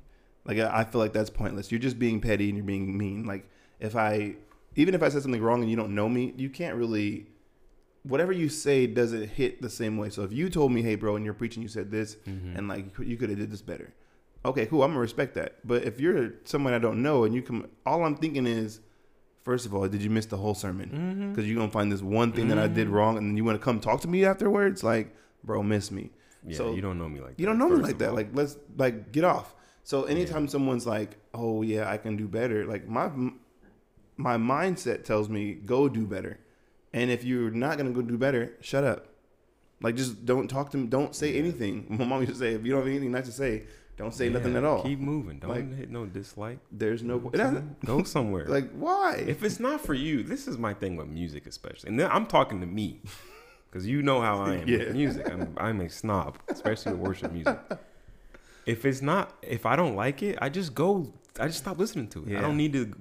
Like 0.45 0.57
I, 0.59 0.79
I 0.79 0.83
feel 0.85 0.99
like 0.99 1.11
that's 1.13 1.29
pointless. 1.29 1.69
You're 1.71 1.79
just 1.81 1.99
being 1.99 2.21
petty 2.21 2.47
and 2.47 2.57
you're 2.57 2.65
being 2.65 2.97
mean. 2.97 3.25
Like 3.25 3.47
if 3.81 3.95
I, 3.97 4.37
even 4.77 4.93
if 4.95 5.03
I 5.03 5.09
said 5.09 5.21
something 5.23 5.41
wrong 5.41 5.61
and 5.61 5.69
you 5.69 5.75
don't 5.75 5.93
know 5.93 6.07
me, 6.07 6.33
you 6.37 6.49
can't 6.49 6.75
really. 6.77 7.27
Whatever 8.03 8.31
you 8.31 8.47
say 8.47 8.87
doesn't 8.87 9.31
hit 9.31 9.61
the 9.61 9.69
same 9.69 9.97
way. 9.97 10.09
So 10.09 10.23
if 10.23 10.31
you 10.31 10.49
told 10.49 10.71
me, 10.71 10.81
"Hey, 10.81 10.95
bro," 10.95 11.17
and 11.17 11.25
you're 11.25 11.33
preaching, 11.33 11.61
you 11.61 11.67
said 11.67 11.91
this, 11.91 12.15
Mhm. 12.25 12.57
and 12.57 12.67
like 12.69 12.97
you 12.99 13.17
could 13.17 13.29
have 13.29 13.37
did 13.37 13.51
this 13.51 13.61
better. 13.61 13.93
Okay, 14.45 14.65
cool. 14.67 14.83
I'm 14.83 14.91
gonna 14.91 15.01
respect 15.01 15.33
that. 15.35 15.55
But 15.67 15.83
if 15.83 15.99
you're 15.99 16.35
someone 16.45 16.71
I 16.73 16.79
don't 16.79 17.01
know 17.01 17.25
and 17.25 17.35
you 17.35 17.41
come, 17.41 17.67
all 17.85 18.05
I'm 18.05 18.15
thinking 18.15 18.45
is, 18.45 18.79
first 19.43 19.65
of 19.65 19.73
all, 19.73 19.85
did 19.89 20.01
you 20.01 20.09
miss 20.09 20.25
the 20.27 20.37
whole 20.37 20.53
sermon? 20.55 21.31
Because 21.33 21.49
you're 21.49 21.57
gonna 21.57 21.69
find 21.71 21.91
this 21.91 22.01
one 22.01 22.31
thing 22.31 22.47
that 22.47 22.57
I 22.59 22.67
did 22.67 22.87
Mhm. 22.87 22.91
wrong, 22.93 23.17
and 23.17 23.27
then 23.27 23.35
you 23.35 23.43
want 23.43 23.59
to 23.59 23.63
come 23.65 23.81
talk 23.81 23.99
to 24.01 24.07
me 24.07 24.23
afterwards. 24.23 24.83
Like, 24.85 25.13
bro, 25.43 25.61
miss 25.63 25.91
me. 25.91 26.11
Yeah, 26.45 26.55
So, 26.55 26.73
you 26.75 26.81
don't 26.81 26.97
know 26.97 27.09
me 27.09 27.19
like 27.19 27.31
that. 27.35 27.39
You 27.41 27.45
don't 27.45 27.57
know 27.57 27.67
me 27.67 27.75
like 27.77 27.97
that. 27.97 28.09
all. 28.09 28.15
Like, 28.15 28.29
let's 28.33 28.55
like 28.77 29.11
get 29.11 29.25
off. 29.25 29.53
So 29.83 30.03
anytime 30.03 30.47
someone's 30.47 30.85
like, 30.87 31.17
"Oh 31.33 31.61
yeah, 31.61 31.89
I 31.91 31.97
can 31.97 32.15
do 32.15 32.27
better," 32.29 32.65
like 32.65 32.87
my 32.87 33.09
my 34.17 34.35
mindset 34.37 35.03
tells 35.03 35.29
me 35.29 35.53
go 35.53 35.87
do 35.87 36.05
better. 36.05 36.39
And 36.93 37.11
if 37.11 37.23
you're 37.23 37.51
not 37.51 37.77
gonna 37.77 37.91
go 37.91 38.01
do 38.01 38.17
better, 38.17 38.53
shut 38.61 38.83
up. 38.83 39.07
Like, 39.81 39.95
just 39.95 40.25
don't 40.25 40.47
talk 40.47 40.71
to 40.71 40.77
me. 40.77 40.87
Don't 40.87 41.15
say 41.15 41.33
Yeah. 41.33 41.39
anything. 41.39 41.85
My 41.99 42.05
mom 42.05 42.21
used 42.21 42.33
to 42.33 42.39
say, 42.39 42.53
if 42.53 42.65
you 42.65 42.71
don't 42.71 42.79
have 42.81 42.87
anything 42.87 43.11
nice 43.11 43.25
to 43.27 43.31
say, 43.31 43.63
don't 43.95 44.11
say 44.13 44.27
nothing 44.29 44.55
at 44.55 44.63
all. 44.63 44.81
Keep 44.81 44.99
moving. 44.99 45.37
Don't 45.37 45.51
Like- 45.51 45.75
hit 45.77 45.91
no 45.91 46.05
dislike. 46.07 46.57
There's 46.71 47.03
no. 47.03 47.19
Go 47.19 47.29
it 47.29 47.37
doesn't- 47.37 47.57
some- 47.85 47.97
Go 47.97 48.03
somewhere. 48.03 48.45
Like, 48.47 48.71
why? 48.71 49.23
if 49.27 49.43
it's 49.43 49.59
not 49.59 49.81
for 49.81 49.93
you, 49.93 50.23
this 50.23 50.47
is 50.47 50.57
my 50.57 50.73
thing 50.73 50.95
with 50.95 51.07
music, 51.07 51.45
especially. 51.45 51.89
And 51.89 51.99
then 51.99 52.09
I'm 52.11 52.25
talking 52.25 52.59
to 52.61 52.65
me, 52.65 53.01
because 53.69 53.85
you 53.85 54.01
know 54.01 54.19
how 54.21 54.39
I 54.39 54.55
am 54.55 54.67
Yeah. 54.67 54.77
with 54.79 54.93
music. 54.93 55.29
I'm, 55.31 55.53
I'm 55.57 55.81
a 55.81 55.89
snob, 55.89 56.39
especially 56.47 56.93
with 56.93 57.01
worship 57.01 57.31
music. 57.31 57.59
If 58.65 58.83
it's 58.83 59.01
not, 59.03 59.35
if 59.43 59.65
I 59.67 59.75
don't 59.75 59.95
like 59.95 60.23
it, 60.23 60.39
I 60.41 60.49
just 60.49 60.73
go. 60.73 61.13
I 61.39 61.45
just 61.47 61.59
stop 61.59 61.77
listening 61.77 62.07
to 62.09 62.23
it. 62.23 62.29
Yeah. 62.29 62.39
I 62.39 62.41
don't 62.41 62.57
need 62.57 62.73
to. 62.73 62.93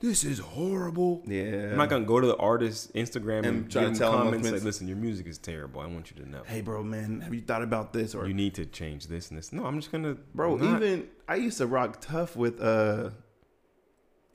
Be- 0.00 0.06
This 0.08 0.24
is 0.24 0.38
horrible. 0.38 1.22
yeah. 1.26 1.70
I'm 1.72 1.76
not 1.76 1.88
gonna 1.88 2.04
go 2.04 2.20
to 2.20 2.26
the 2.26 2.36
artist's 2.36 2.90
Instagram 2.92 3.38
and, 3.38 3.46
And 3.46 3.70
try 3.70 3.82
to 3.82 3.88
give 3.88 3.94
him 3.94 3.98
tell 3.98 4.12
him 4.12 4.18
comments. 4.24 4.44
what 4.46 4.54
Like, 4.54 4.62
listen, 4.64 4.86
your 4.88 4.96
music 4.96 5.26
is 5.26 5.38
terrible. 5.38 5.80
I 5.80 5.86
want 5.86 6.10
you 6.10 6.22
to 6.22 6.28
know. 6.30 6.42
hey, 6.46 6.60
bro, 6.60 6.82
man, 6.82 7.20
have 7.22 7.34
you 7.34 7.40
thought 7.42 7.62
about 7.62 7.92
this? 7.92 8.14
Or 8.14 8.26
You 8.28 8.34
need 8.34 8.54
to 8.54 8.64
change 8.66 9.06
this 9.08 9.30
and 9.30 9.38
this. 9.38 9.52
No, 9.52 9.66
I'm 9.66 9.78
just 9.78 9.90
gonna, 9.92 10.16
Bro, 10.34 10.56
not- 10.58 10.82
even 10.82 11.08
I 11.26 11.34
used 11.36 11.58
to 11.58 11.66
rock 11.66 12.00
tough 12.00 12.36
with 12.36 12.60
uh 12.60 13.10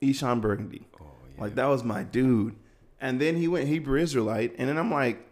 Eshon 0.02 0.40
Burgundy. 0.40 0.86
Oh, 1.00 1.04
yeah. 1.34 1.40
Like 1.42 1.54
that 1.54 1.66
was 1.66 1.82
my 1.82 2.02
dude. 2.02 2.56
And 3.00 3.20
then 3.20 3.36
he 3.36 3.48
went 3.48 3.68
Hebrew 3.68 3.98
Israelite, 4.00 4.54
and 4.58 4.68
then 4.68 4.78
I'm 4.78 4.90
like, 4.90 5.26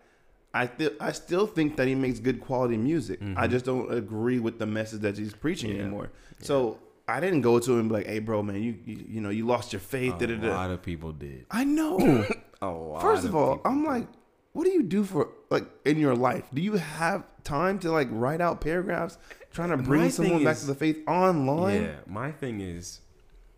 I 0.55 0.67
th- 0.67 0.95
I 1.01 1.13
still 1.13 1.47
think 1.47 1.77
that 1.77 1.89
he 1.89 1.95
makes 1.95 2.19
good 2.21 2.41
quality 2.41 2.77
music. 2.77 3.21
I 3.23 3.47
Mhm. 3.47 3.51
just 3.51 3.65
don't 3.65 3.91
agree 3.93 4.39
with 4.39 4.59
the 4.59 4.67
message 4.67 5.01
that 5.01 5.17
he's 5.17 5.33
preaching 5.33 5.71
Yeah. 5.75 5.83
anymore. 5.83 6.11
So 6.41 6.79
I 7.09 7.21
didn't 7.21 7.41
go 7.43 7.59
to 7.59 7.73
him 7.73 7.81
and 7.81 7.89
be 7.89 7.95
like, 7.97 8.07
"Hey, 8.07 8.19
bro, 8.21 8.43
man, 8.43 8.63
you 8.63 8.77
you, 8.87 9.05
you 9.09 9.21
know 9.21 9.31
you 9.31 9.47
lost 9.47 9.73
your 9.73 9.81
faith." 9.81 10.15
A 10.17 10.27
da, 10.27 10.35
da, 10.35 10.41
da." 10.41 10.49
lot 10.55 10.71
of 10.71 10.83
people 10.83 11.13
did. 11.13 11.47
I 11.51 11.65
know. 11.65 11.99
A 12.63 12.67
lot. 12.71 13.03
First 13.03 13.25
of 13.25 13.35
all, 13.35 13.61
I'm 13.65 13.83
did. 13.83 13.89
like, 13.91 14.09
what 14.53 14.65
do 14.65 14.71
you 14.71 14.83
do 14.83 15.03
for 15.05 15.29
like 15.51 15.65
in 15.85 15.99
your 15.99 16.15
life? 16.15 16.45
Do 16.55 16.63
you 16.63 16.75
have 16.75 17.25
time 17.45 17.79
to 17.81 17.91
like 17.91 18.09
write 18.11 18.41
out 18.41 18.61
paragraphs 18.61 19.19
trying 19.51 19.71
to 19.71 19.77
bring 19.77 20.03
My 20.03 20.09
someone 20.09 20.45
back 20.45 20.55
is- 20.57 20.61
to 20.63 20.67
the 20.69 20.75
faith 20.77 20.99
online? 21.09 21.83
Yeah, 21.83 21.97
my 22.07 22.31
thing 22.31 22.61
is, 22.61 23.01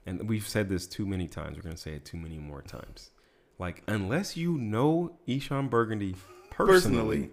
and 0.07 0.27
we've 0.29 0.49
said 0.49 0.69
this 0.71 0.87
too 0.87 1.07
many 1.07 1.29
times. 1.29 1.57
We're 1.57 1.63
gonna 1.63 1.77
say 1.77 1.93
it 1.93 2.05
too 2.05 2.17
many 2.17 2.39
more 2.39 2.63
times. 2.63 3.11
Like, 3.59 3.83
unless 3.87 4.37
you 4.37 4.59
know 4.59 5.17
Eshon 5.29 5.69
Burgundy 5.71 6.17
personally, 6.51 7.29
Personally. 7.29 7.31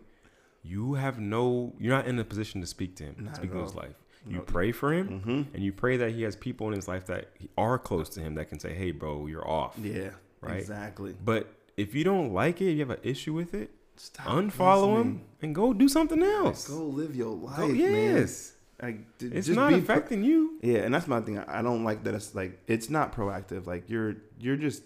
you 0.63 0.93
have 0.95 1.19
no. 1.19 1.73
You're 1.79 1.95
not 1.95 2.05
in 2.07 2.19
a 2.19 2.23
position 2.25 2.59
to 2.61 2.67
speak 2.67 2.95
to 2.97 3.05
him, 3.05 3.15
Not 3.19 3.37
speak 3.37 3.51
to 3.53 3.57
his 3.63 3.73
life. 3.75 3.95
You 4.27 4.41
pray 4.41 4.71
for 4.71 4.93
him, 4.93 5.07
Mm-hmm. 5.21 5.55
and 5.55 5.63
you 5.63 5.73
pray 5.73 5.97
that 5.97 6.11
he 6.11 6.21
has 6.23 6.35
people 6.35 6.67
in 6.67 6.73
his 6.73 6.87
life 6.87 7.05
that 7.07 7.29
are 7.57 7.79
close 7.79 8.07
to 8.09 8.21
him 8.21 8.35
that 8.35 8.49
can 8.49 8.59
say, 8.59 8.73
"Hey, 8.73 8.91
bro, 8.91 9.25
you're 9.27 9.47
off." 9.47 9.75
Yeah, 9.81 10.09
Right? 10.41 10.59
exactly. 10.59 11.15
But 11.23 11.47
if 11.77 11.95
you 11.95 12.03
don't 12.03 12.31
like 12.33 12.61
it, 12.61 12.71
you 12.73 12.79
have 12.79 12.91
an 12.91 12.99
issue 13.03 13.33
with 13.33 13.53
it, 13.53 13.71
Stop 13.95 14.27
unfollow 14.27 15.01
him 15.01 15.21
and 15.41 15.55
go 15.55 15.73
do 15.73 15.87
something 15.87 16.21
else. 16.21 16.67
Go 16.67 16.83
live 16.85 17.15
your 17.15 17.35
life, 17.35 17.57
Go- 17.57 17.67
man. 17.69 17.75
yes, 17.77 18.53
Like, 18.81 19.17
d- 19.17 19.29
it's 19.33 19.47
not 19.47 19.69
be 19.69 19.81
pro- 19.81 19.95
affecting 19.95 20.23
you. 20.23 20.57
yeah, 20.61 20.79
and 20.79 20.93
that's 20.93 21.07
my 21.07 21.21
thing. 21.21 21.37
I 21.39 21.59
I 21.59 21.61
don't 21.61 21.83
like 21.83 22.03
that. 22.03 22.13
It's 22.13 22.33
like 22.35 22.59
it's 22.67 22.89
not 22.89 23.15
proactive. 23.15 23.65
Like 23.65 23.89
you're 23.89 24.15
you're 24.39 24.55
just. 24.57 24.83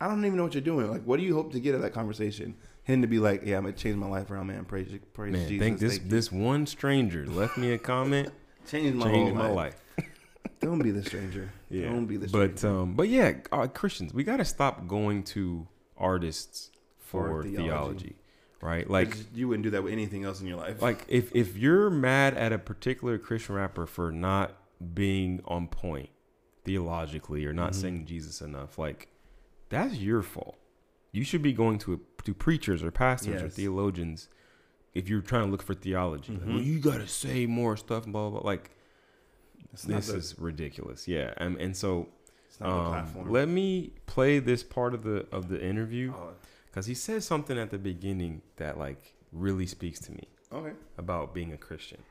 I 0.00 0.06
don't 0.06 0.24
even 0.24 0.36
know 0.36 0.44
what 0.44 0.54
you're 0.54 0.60
doing. 0.62 0.88
Like, 0.88 1.02
what 1.02 1.18
do 1.18 1.24
you 1.26 1.34
hope 1.34 1.50
to 1.52 1.58
get 1.60 1.70
out 1.74 1.76
of 1.78 1.82
that 1.82 1.92
conversation? 1.92 2.54
Him 2.84 3.02
to 3.02 3.08
be 3.08 3.18
like, 3.18 3.42
"Yeah, 3.44 3.56
I'm 3.58 3.64
gonna 3.64 3.74
change 3.74 3.96
my 3.96 4.06
life 4.08 4.30
around, 4.30 4.46
man. 4.46 4.64
Praise, 4.64 4.88
praise 5.12 5.32
Man, 5.32 5.48
Jesus. 5.48 5.58
think 5.64 5.78
this 5.80 5.92
Thank 5.94 6.04
you." 6.04 6.10
this 6.10 6.30
one 6.32 6.66
stranger 6.66 7.26
left 7.26 7.58
me 7.58 7.72
a 7.72 7.78
comment, 7.78 8.30
changed 8.68 8.96
my 8.96 9.06
changed 9.10 9.32
whole 9.34 9.42
my 9.42 9.50
life. 9.50 9.74
life. 9.98 10.06
Don't 10.60 10.80
be 10.82 10.90
the 10.90 11.02
stranger. 11.04 11.50
Yeah, 11.70 11.90
Don't 11.90 12.06
be 12.06 12.16
the 12.16 12.28
but 12.28 12.58
stranger. 12.58 12.80
um, 12.82 12.94
but 12.94 13.08
yeah, 13.08 13.32
uh, 13.52 13.66
Christians, 13.66 14.14
we 14.14 14.24
got 14.24 14.38
to 14.38 14.44
stop 14.44 14.86
going 14.88 15.22
to 15.24 15.66
artists 15.98 16.70
for, 16.98 17.28
For 17.28 17.42
theology. 17.42 17.66
theology. 17.66 18.16
right? 18.62 18.88
Like, 18.88 19.16
you 19.34 19.48
wouldn't 19.48 19.64
do 19.64 19.70
that 19.70 19.82
with 19.82 19.92
anything 19.92 20.24
else 20.24 20.40
in 20.40 20.46
your 20.46 20.56
life. 20.56 20.80
like 20.80 21.04
if 21.08 21.34
if 21.34 21.56
you're 21.56 21.90
mad 21.90 22.34
at 22.34 22.52
a 22.52 22.58
particular 22.58 23.18
Christian 23.18 23.54
rapper 23.56 23.86
for 23.86 24.10
not 24.12 24.56
being 24.94 25.40
on 25.44 25.68
point 25.68 26.08
theologically 26.64 27.44
or 27.46 27.52
not 27.52 27.72
Mhm. 27.72 27.74
saying 27.74 28.06
Jesus 28.06 28.40
enough, 28.40 28.78
like 28.78 29.08
that's 29.68 29.94
your 29.96 30.22
fault. 30.22 30.56
You 31.12 31.24
should 31.24 31.42
be 31.42 31.52
going 31.52 31.78
to 31.80 32.00
to 32.24 32.34
preachers 32.34 32.82
or 32.82 32.90
pastors 32.90 33.42
or 33.42 33.48
theologians 33.48 34.28
if 34.98 35.08
you're 35.08 35.20
trying 35.22 35.44
to 35.46 35.50
look 35.50 35.62
for 35.62 35.74
theology. 35.74 36.32
Like, 36.32 36.42
Mhm. 36.42 36.48
well, 36.54 36.62
you 36.62 36.78
got 36.80 36.98
to 36.98 37.08
say 37.08 37.46
more 37.46 37.76
stuff, 37.76 38.04
blah 38.06 38.28
blah. 38.30 38.40
blah. 38.40 38.50
Like 38.52 38.70
It's 39.72 39.82
this 39.84 40.08
the- 40.08 40.16
is 40.16 40.38
ridiculous. 40.38 41.06
Yeah, 41.08 41.32
and 41.36 41.56
and 41.64 41.76
so 41.76 42.08
it's 42.48 42.58
not 42.60 42.68
the 42.68 42.74
um, 42.80 42.86
platform. 42.92 43.30
let 43.30 43.48
me 43.48 43.92
play 44.06 44.38
this 44.40 44.62
part 44.62 44.92
of 44.94 45.02
the 45.04 45.26
of 45.32 45.48
the 45.48 45.58
interview 45.64 46.12
Oh, 46.16 46.34
because 46.66 46.86
he 46.86 46.94
says 46.94 47.24
something 47.24 47.56
at 47.58 47.70
the 47.70 47.78
beginning 47.78 48.42
that 48.56 48.76
like 48.78 49.14
really 49.32 49.66
speaks 49.66 49.98
to 50.00 50.12
me 50.12 50.24
okay. 50.52 50.74
about 50.96 51.34
being 51.34 51.52
a 51.52 51.58
Christian. 51.58 52.02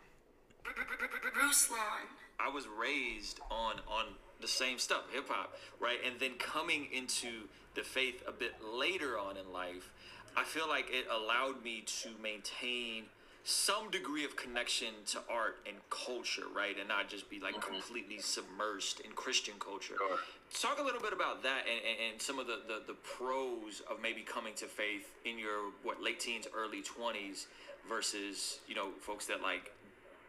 Bruce 1.34 1.70
Lawn. 1.72 2.08
I 2.40 2.50
was 2.50 2.68
raised 2.68 3.40
on 3.52 3.76
on 3.88 4.06
the 4.40 4.48
same 4.48 4.78
stuff, 4.78 5.04
hip 5.12 5.28
hop, 5.30 5.54
right? 5.80 5.98
And 6.06 6.20
then 6.20 6.34
coming 6.38 6.88
into 6.94 7.48
the 7.74 7.82
faith 7.84 8.22
a 8.28 8.32
bit 8.32 8.54
later 8.64 9.18
on 9.18 9.36
in 9.38 9.52
life, 9.52 9.92
I 10.38 10.44
feel 10.44 10.70
like 10.70 10.88
it 10.92 11.08
allowed 11.12 11.64
me 11.64 11.84
to 12.04 12.10
maintain 12.22 13.06
some 13.44 13.90
degree 13.90 14.24
of 14.24 14.36
connection 14.36 14.90
to 15.08 15.20
art 15.30 15.58
and 15.66 15.78
culture, 15.90 16.44
right? 16.56 16.78
And 16.78 16.88
not 16.88 17.10
just 17.10 17.30
be 17.30 17.40
like 17.40 17.56
mm-hmm. 17.56 17.74
completely 17.74 18.18
submersed 18.18 19.02
in 19.02 19.12
Christian 19.14 19.56
culture. 19.58 19.96
Sure. 19.98 20.18
Talk 20.62 20.80
a 20.80 20.84
little 20.84 21.02
bit 21.02 21.14
about 21.14 21.42
that 21.44 21.64
and, 21.66 21.80
and, 21.80 22.12
and 22.12 22.22
some 22.22 22.40
of 22.40 22.46
the, 22.46 22.60
the, 22.68 22.82
the 22.86 22.94
pros 22.94 23.82
of 23.90 24.02
maybe 24.02 24.22
coming 24.22 24.54
to 24.56 24.66
faith 24.66 25.12
in 25.26 25.40
your 25.40 25.72
what 25.82 26.04
late 26.04 26.20
teens, 26.20 26.46
early 26.56 26.82
twenties 26.82 27.48
versus, 27.90 28.60
you 28.68 28.76
know, 28.76 28.90
folks 29.00 29.26
that 29.26 29.42
like 29.42 29.72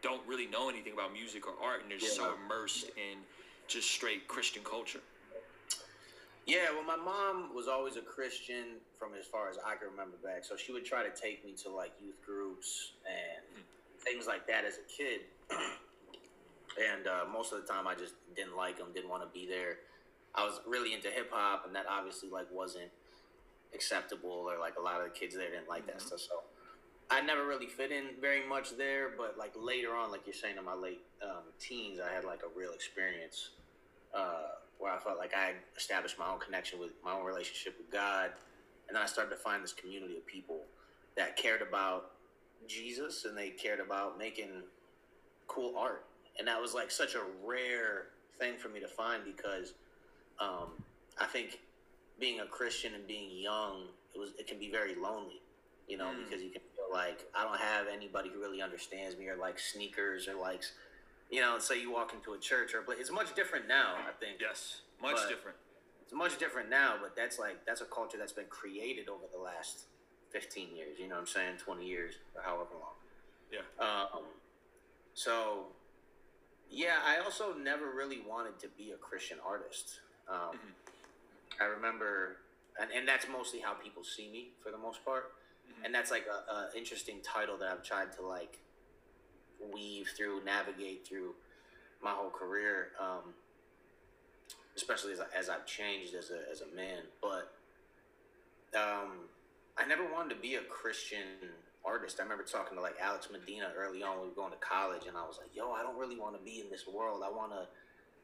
don't 0.01 0.25
really 0.25 0.47
know 0.47 0.69
anything 0.69 0.93
about 0.93 1.13
music 1.13 1.45
or 1.45 1.53
art 1.61 1.83
and 1.83 1.91
they're 1.91 1.99
so 1.99 2.33
immersed 2.45 2.85
in 2.95 3.19
just 3.67 3.91
straight 3.91 4.27
Christian 4.27 4.63
culture. 4.63 5.01
Yeah, 6.47 6.71
well, 6.73 6.85
my 6.85 6.95
mom 6.95 7.53
was 7.53 7.67
always 7.67 7.95
a 7.97 8.01
Christian 8.01 8.79
from 8.99 9.15
as 9.17 9.25
far 9.25 9.49
as 9.49 9.57
I 9.65 9.75
can 9.79 9.89
remember 9.89 10.17
back. 10.21 10.43
So 10.43 10.57
she 10.57 10.73
would 10.73 10.83
try 10.83 11.03
to 11.03 11.09
take 11.09 11.45
me 11.45 11.53
to 11.63 11.69
like 11.69 11.91
youth 12.03 12.19
groups 12.23 12.91
and 13.07 13.63
things 14.03 14.27
like 14.27 14.45
that 14.47 14.65
as 14.65 14.75
a 14.75 14.85
kid. 14.91 15.21
and 16.77 17.07
uh, 17.07 17.23
most 17.31 17.53
of 17.53 17.61
the 17.61 17.67
time, 17.67 17.87
I 17.87 17.95
just 17.95 18.13
didn't 18.35 18.57
like 18.57 18.77
them, 18.77 18.87
didn't 18.93 19.09
want 19.09 19.23
to 19.23 19.29
be 19.31 19.47
there. 19.47 19.77
I 20.35 20.43
was 20.43 20.59
really 20.67 20.93
into 20.93 21.09
hip 21.09 21.31
hop, 21.31 21.65
and 21.65 21.73
that 21.75 21.85
obviously 21.89 22.29
like 22.29 22.45
wasn't 22.51 22.91
acceptable, 23.73 24.45
or 24.51 24.59
like 24.59 24.75
a 24.77 24.81
lot 24.81 25.01
of 25.01 25.11
the 25.11 25.17
kids 25.17 25.35
there 25.35 25.49
didn't 25.49 25.69
like 25.69 25.87
that 25.87 26.01
stuff. 26.01 26.19
So 26.19 26.43
I 27.09 27.21
never 27.21 27.47
really 27.47 27.65
fit 27.65 27.91
in 27.91 28.19
very 28.21 28.47
much 28.47 28.77
there. 28.77 29.09
But 29.17 29.37
like 29.37 29.53
later 29.55 29.95
on, 29.95 30.11
like 30.11 30.21
you're 30.25 30.33
saying, 30.33 30.57
in 30.57 30.65
my 30.65 30.75
late 30.75 31.01
um, 31.23 31.49
teens, 31.59 31.99
I 31.99 32.13
had 32.13 32.25
like 32.25 32.41
a 32.43 32.59
real 32.59 32.73
experience 32.73 33.51
uh, 34.13 34.59
where 34.77 34.91
I 34.91 34.99
felt 34.99 35.17
like 35.17 35.33
I 35.35 35.53
established 35.75 36.19
my 36.19 36.29
own 36.29 36.39
connection 36.39 36.79
with 36.79 36.91
my 37.03 37.13
own 37.13 37.25
relationship 37.25 37.75
with 37.77 37.91
God, 37.91 38.31
and 38.89 38.95
then 38.95 39.03
I 39.03 39.05
started 39.05 39.29
to 39.29 39.37
find 39.37 39.63
this 39.63 39.71
community 39.71 40.17
of 40.17 40.25
people 40.25 40.57
that 41.15 41.37
cared 41.37 41.61
about 41.61 42.11
Jesus 42.67 43.23
and 43.25 43.37
they 43.37 43.51
cared 43.51 43.79
about 43.79 44.17
making 44.17 44.49
cool 45.47 45.75
art, 45.77 46.05
and 46.37 46.47
that 46.47 46.59
was 46.59 46.73
like 46.73 46.91
such 46.91 47.15
a 47.15 47.21
rare 47.45 48.07
thing 48.39 48.57
for 48.57 48.69
me 48.69 48.79
to 48.79 48.87
find 48.87 49.23
because 49.23 49.73
um, 50.39 50.69
I 51.19 51.25
think 51.25 51.59
being 52.19 52.39
a 52.41 52.45
Christian 52.45 52.95
and 52.95 53.05
being 53.07 53.29
young, 53.31 53.83
it 54.13 54.19
was 54.19 54.31
it 54.39 54.47
can 54.47 54.57
be 54.59 54.69
very 54.71 54.95
lonely, 54.95 55.41
you 55.87 55.97
know, 55.97 56.05
Mm. 56.07 56.25
because 56.25 56.43
you 56.43 56.49
can 56.49 56.61
feel 56.75 56.91
like 56.91 57.25
I 57.35 57.43
don't 57.43 57.59
have 57.59 57.87
anybody 57.87 58.29
who 58.29 58.39
really 58.39 58.61
understands 58.61 59.15
me 59.17 59.27
or 59.27 59.35
likes 59.37 59.71
sneakers 59.71 60.27
or 60.27 60.35
likes, 60.35 60.71
you 61.29 61.41
know, 61.41 61.59
say 61.59 61.79
you 61.79 61.91
walk 61.91 62.13
into 62.13 62.33
a 62.33 62.37
church 62.39 62.73
or 62.73 62.79
a 62.79 62.83
place. 62.83 62.97
It's 62.99 63.11
much 63.11 63.35
different 63.35 63.67
now, 63.67 63.95
I 63.97 64.11
think. 64.19 64.39
Yes, 64.41 64.81
much 65.01 65.27
different. 65.29 65.57
It's 66.09 66.17
much 66.17 66.39
different 66.39 66.71
now, 66.71 66.95
but 66.99 67.15
that's 67.15 67.37
like 67.37 67.67
that's 67.67 67.81
a 67.81 67.85
culture 67.85 68.17
that's 68.17 68.33
been 68.33 68.49
created 68.49 69.09
over 69.09 69.25
the 69.31 69.39
last 69.39 69.81
fifteen 70.31 70.75
years. 70.75 70.97
You 70.97 71.07
know 71.07 71.13
what 71.13 71.21
I'm 71.21 71.27
saying? 71.27 71.57
Twenty 71.59 71.85
years 71.85 72.15
or 72.35 72.41
however 72.41 72.73
long. 72.73 72.97
Yeah. 73.51 73.59
Um, 73.79 74.23
so, 75.13 75.67
yeah, 76.71 76.95
I 77.05 77.23
also 77.23 77.53
never 77.53 77.91
really 77.95 78.21
wanted 78.27 78.57
to 78.61 78.69
be 78.75 78.89
a 78.89 78.97
Christian 78.97 79.37
artist. 79.47 79.99
Um, 80.27 80.57
I 81.61 81.65
remember, 81.65 82.37
and, 82.81 82.89
and 82.91 83.07
that's 83.07 83.27
mostly 83.31 83.59
how 83.59 83.73
people 83.75 84.03
see 84.03 84.31
me 84.31 84.49
for 84.63 84.71
the 84.71 84.79
most 84.79 85.05
part. 85.05 85.33
And 85.85 85.93
that's 85.93 86.09
like 86.09 86.25
a, 86.25 86.51
a 86.51 86.69
interesting 86.75 87.17
title 87.21 87.55
that 87.57 87.69
I've 87.69 87.83
tried 87.83 88.11
to 88.13 88.23
like 88.25 88.57
weave 89.71 90.07
through, 90.17 90.43
navigate 90.43 91.05
through 91.05 91.35
my 92.01 92.11
whole 92.11 92.31
career, 92.31 92.87
um, 92.99 93.35
especially 94.75 95.13
as, 95.13 95.19
I, 95.19 95.25
as 95.37 95.49
I've 95.49 95.65
changed 95.65 96.13
as 96.15 96.31
a, 96.31 96.49
as 96.51 96.61
a 96.61 96.75
man. 96.75 97.03
But 97.21 97.51
um, 98.75 99.27
I 99.77 99.85
never 99.87 100.03
wanted 100.11 100.35
to 100.35 100.41
be 100.41 100.55
a 100.55 100.61
Christian 100.61 101.53
artist. 101.85 102.19
I 102.19 102.23
remember 102.23 102.43
talking 102.43 102.75
to 102.77 102.81
like 102.81 102.95
Alex 103.01 103.29
Medina 103.31 103.71
early 103.77 104.03
on 104.03 104.17
when 104.17 104.23
we 104.23 104.29
were 104.29 104.35
going 104.35 104.51
to 104.51 104.57
college, 104.59 105.03
and 105.07 105.17
I 105.17 105.25
was 105.25 105.39
like, 105.39 105.55
"Yo, 105.55 105.71
I 105.71 105.81
don't 105.81 105.97
really 105.97 106.19
want 106.19 106.37
to 106.37 106.43
be 106.43 106.59
in 106.59 106.69
this 106.69 106.85
world. 106.87 107.23
I 107.25 107.29
want 107.31 107.51
to 107.51 107.67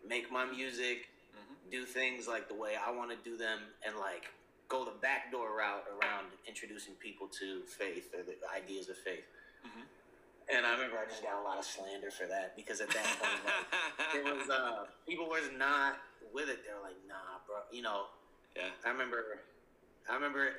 make 0.07 0.31
my 0.31 0.45
music, 0.45 1.09
do 1.71 1.85
things 1.85 2.27
like 2.27 2.47
the 2.47 2.53
way 2.53 2.73
I 2.75 2.91
want 2.91 3.09
to 3.11 3.17
do 3.29 3.37
them, 3.37 3.59
and 3.85 3.95
like 3.97 4.25
go 4.67 4.85
the 4.85 4.93
backdoor 5.01 5.57
route 5.57 5.85
around 5.89 6.27
introducing 6.47 6.93
people 6.95 7.27
to 7.39 7.61
faith 7.65 8.13
or 8.13 8.23
the 8.23 8.35
ideas 8.55 8.89
of 8.89 8.97
faith." 8.97 9.25
And 10.53 10.65
I 10.65 10.73
remember 10.73 10.97
I 11.01 11.09
just 11.09 11.23
got 11.23 11.41
a 11.41 11.43
lot 11.43 11.57
of 11.57 11.65
slander 11.65 12.11
for 12.11 12.27
that 12.27 12.55
because 12.55 12.79
at 12.79 12.89
that 12.89 13.05
point, 13.17 13.41
like, 13.45 14.13
it 14.13 14.23
was 14.23 14.49
uh, 14.49 14.85
people 15.07 15.25
was 15.25 15.49
not 15.57 15.97
with 16.35 16.49
it. 16.49 16.59
They're 16.65 16.81
like, 16.83 16.97
"Nah, 17.07 17.39
bro," 17.47 17.55
you 17.71 17.81
know. 17.81 18.03
yeah. 18.55 18.63
I 18.85 18.89
remember, 18.91 19.23
I 20.09 20.15
remember, 20.15 20.49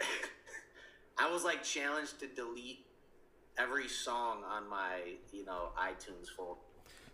I 1.18 1.30
was 1.30 1.44
like 1.44 1.62
challenged 1.62 2.18
to 2.20 2.26
delete 2.26 2.86
every 3.58 3.88
song 3.88 4.42
on 4.44 4.68
my, 4.68 5.00
you 5.32 5.44
know, 5.44 5.68
iTunes 5.78 6.28
folder. 6.36 6.60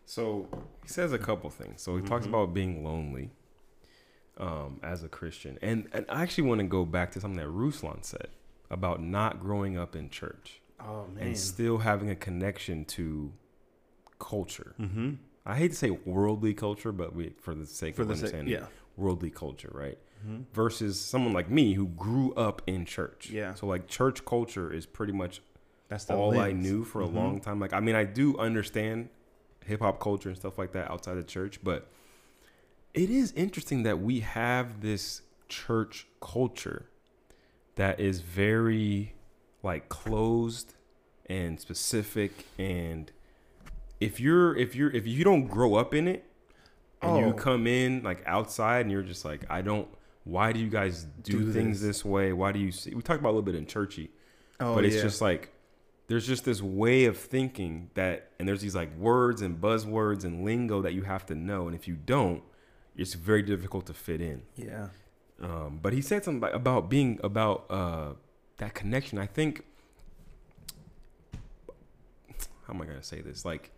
So 0.06 0.48
he 0.82 0.88
says 0.88 1.12
a 1.12 1.18
couple 1.18 1.50
things. 1.50 1.82
So 1.82 1.96
he 1.96 2.02
talks 2.02 2.26
about 2.26 2.52
being 2.54 2.82
lonely 2.84 3.30
um, 4.38 4.80
as 4.82 5.04
a 5.04 5.08
Christian, 5.08 5.58
and 5.62 5.88
and 5.92 6.06
I 6.08 6.22
actually 6.22 6.48
want 6.48 6.60
to 6.60 6.66
go 6.66 6.84
back 6.84 7.12
to 7.12 7.20
something 7.20 7.38
that 7.38 7.48
Ruslan 7.52 8.04
said 8.04 8.28
about 8.70 9.02
not 9.02 9.38
growing 9.40 9.76
up 9.76 9.94
in 9.94 10.08
church 10.08 10.60
Oh 10.80 11.06
man. 11.14 11.26
and 11.28 11.38
still 11.38 11.78
having 11.78 12.08
a 12.10 12.16
connection 12.16 12.84
to 12.86 13.32
culture. 14.18 14.74
mm-hmm. 14.80 15.10
I 15.44 15.56
hate 15.56 15.68
to 15.72 15.76
say 15.76 15.90
worldly 15.90 16.54
culture, 16.54 16.92
but 16.92 17.14
we 17.14 17.30
for 17.40 17.54
the 17.54 17.66
sake 17.66 17.96
For 17.96 18.02
of 18.02 18.08
the 18.08 18.14
sake- 18.14 18.24
understanding, 18.26 18.54
yeah. 18.54 18.66
worldly 18.96 19.30
culture, 19.30 19.70
right? 19.72 19.98
Mhm. 20.26 20.44
Versus 20.52 21.00
someone 21.00 21.32
like 21.32 21.50
me 21.50 21.74
who 21.74 21.86
grew 21.88 22.32
up 22.34 22.62
in 22.66 22.84
church. 22.84 23.28
Yeah. 23.30 23.54
So 23.54 23.66
like 23.66 23.88
church 23.88 24.24
culture 24.24 24.72
is 24.72 24.86
pretty 24.86 25.12
much 25.12 25.42
That's 25.88 26.08
all 26.10 26.38
I 26.38 26.52
knew 26.52 26.84
for 26.84 27.02
a 27.02 27.06
Mhm. 27.08 27.14
long 27.14 27.40
time. 27.40 27.58
Like, 27.60 27.72
I 27.72 27.80
mean, 27.80 27.94
I 27.96 28.04
do 28.04 28.38
understand 28.38 29.08
hip 29.64 29.80
hop 29.80 30.00
culture 30.00 30.28
and 30.28 30.38
stuff 30.38 30.56
like 30.58 30.72
that 30.72 30.90
outside 30.90 31.18
of 31.18 31.26
church, 31.26 31.62
but 31.62 31.88
it 32.94 33.10
is 33.10 33.32
interesting 33.32 33.82
that 33.82 34.00
we 34.00 34.20
have 34.20 34.80
this 34.80 35.22
church 35.48 36.06
culture 36.20 36.86
that 37.76 37.98
is 38.00 38.20
very 38.20 39.14
like 39.62 39.88
closed 39.88 40.74
and 41.26 41.60
specific 41.60 42.46
and 42.58 43.12
if 44.02 44.20
you're 44.20 44.56
if 44.56 44.74
you're 44.74 44.90
if 44.90 45.06
you 45.06 45.22
don't 45.24 45.46
grow 45.46 45.74
up 45.74 45.94
in 45.94 46.08
it 46.08 46.24
and 47.00 47.18
you 47.18 47.24
Oh. 47.26 47.32
come 47.32 47.66
in 47.66 48.02
like 48.02 48.22
outside 48.26 48.80
and 48.82 48.90
you're 48.92 49.02
just 49.02 49.24
like 49.24 49.42
I 49.50 49.62
don't 49.62 49.88
why 50.24 50.52
do 50.52 50.60
you 50.60 50.68
guys 50.68 51.04
do, 51.22 51.32
Do 51.40 51.52
things 51.52 51.80
this. 51.80 51.98
this 51.98 52.04
way 52.04 52.32
why 52.32 52.52
do 52.52 52.58
you 52.58 52.70
see 52.72 52.94
we 52.94 53.02
talked 53.02 53.20
about 53.20 53.30
a 53.30 53.36
little 53.36 53.42
bit 53.50 53.54
in 53.54 53.66
churchy 53.66 54.10
Oh, 54.60 54.74
but 54.74 54.84
it's 54.84 54.96
yeah. 54.96 55.02
just 55.02 55.20
like 55.20 55.50
there's 56.08 56.26
just 56.26 56.44
this 56.44 56.60
way 56.62 57.06
of 57.06 57.16
thinking 57.16 57.90
that 57.94 58.30
and 58.38 58.46
there's 58.48 58.60
these 58.60 58.74
like 58.74 58.94
words 58.98 59.40
and 59.42 59.60
buzzwords 59.60 60.24
and 60.24 60.44
lingo 60.44 60.82
that 60.82 60.92
you 60.94 61.02
have 61.02 61.24
to 61.26 61.34
know 61.34 61.66
and 61.66 61.74
if 61.74 61.88
you 61.88 61.94
don't 61.94 62.42
it's 62.96 63.14
very 63.14 63.42
difficult 63.42 63.86
to 63.86 63.94
fit 63.94 64.20
in 64.20 64.42
yeah. 64.56 64.88
um, 65.40 65.78
but 65.82 65.92
he 65.92 66.00
said 66.02 66.22
something 66.24 66.38
about- 66.42 66.54
about 66.54 66.90
being 66.90 67.18
about 67.24 67.64
uh, 67.70 68.12
that 68.58 68.74
connection 68.74 69.18
i 69.18 69.26
think 69.26 69.64
how 72.66 72.74
am 72.74 72.82
i 72.82 72.84
going 72.84 72.98
to 72.98 73.02
say 73.04 73.20
this 73.20 73.44
like 73.44 73.70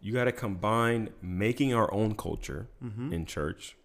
you 0.00 0.12
got 0.12 0.24
to 0.24 0.32
combine 0.32 1.10
making 1.22 1.74
our 1.74 1.92
own 1.92 2.14
culture 2.14 2.68
Mm-hmm. 2.84 3.12
in 3.12 3.26
church 3.26 3.76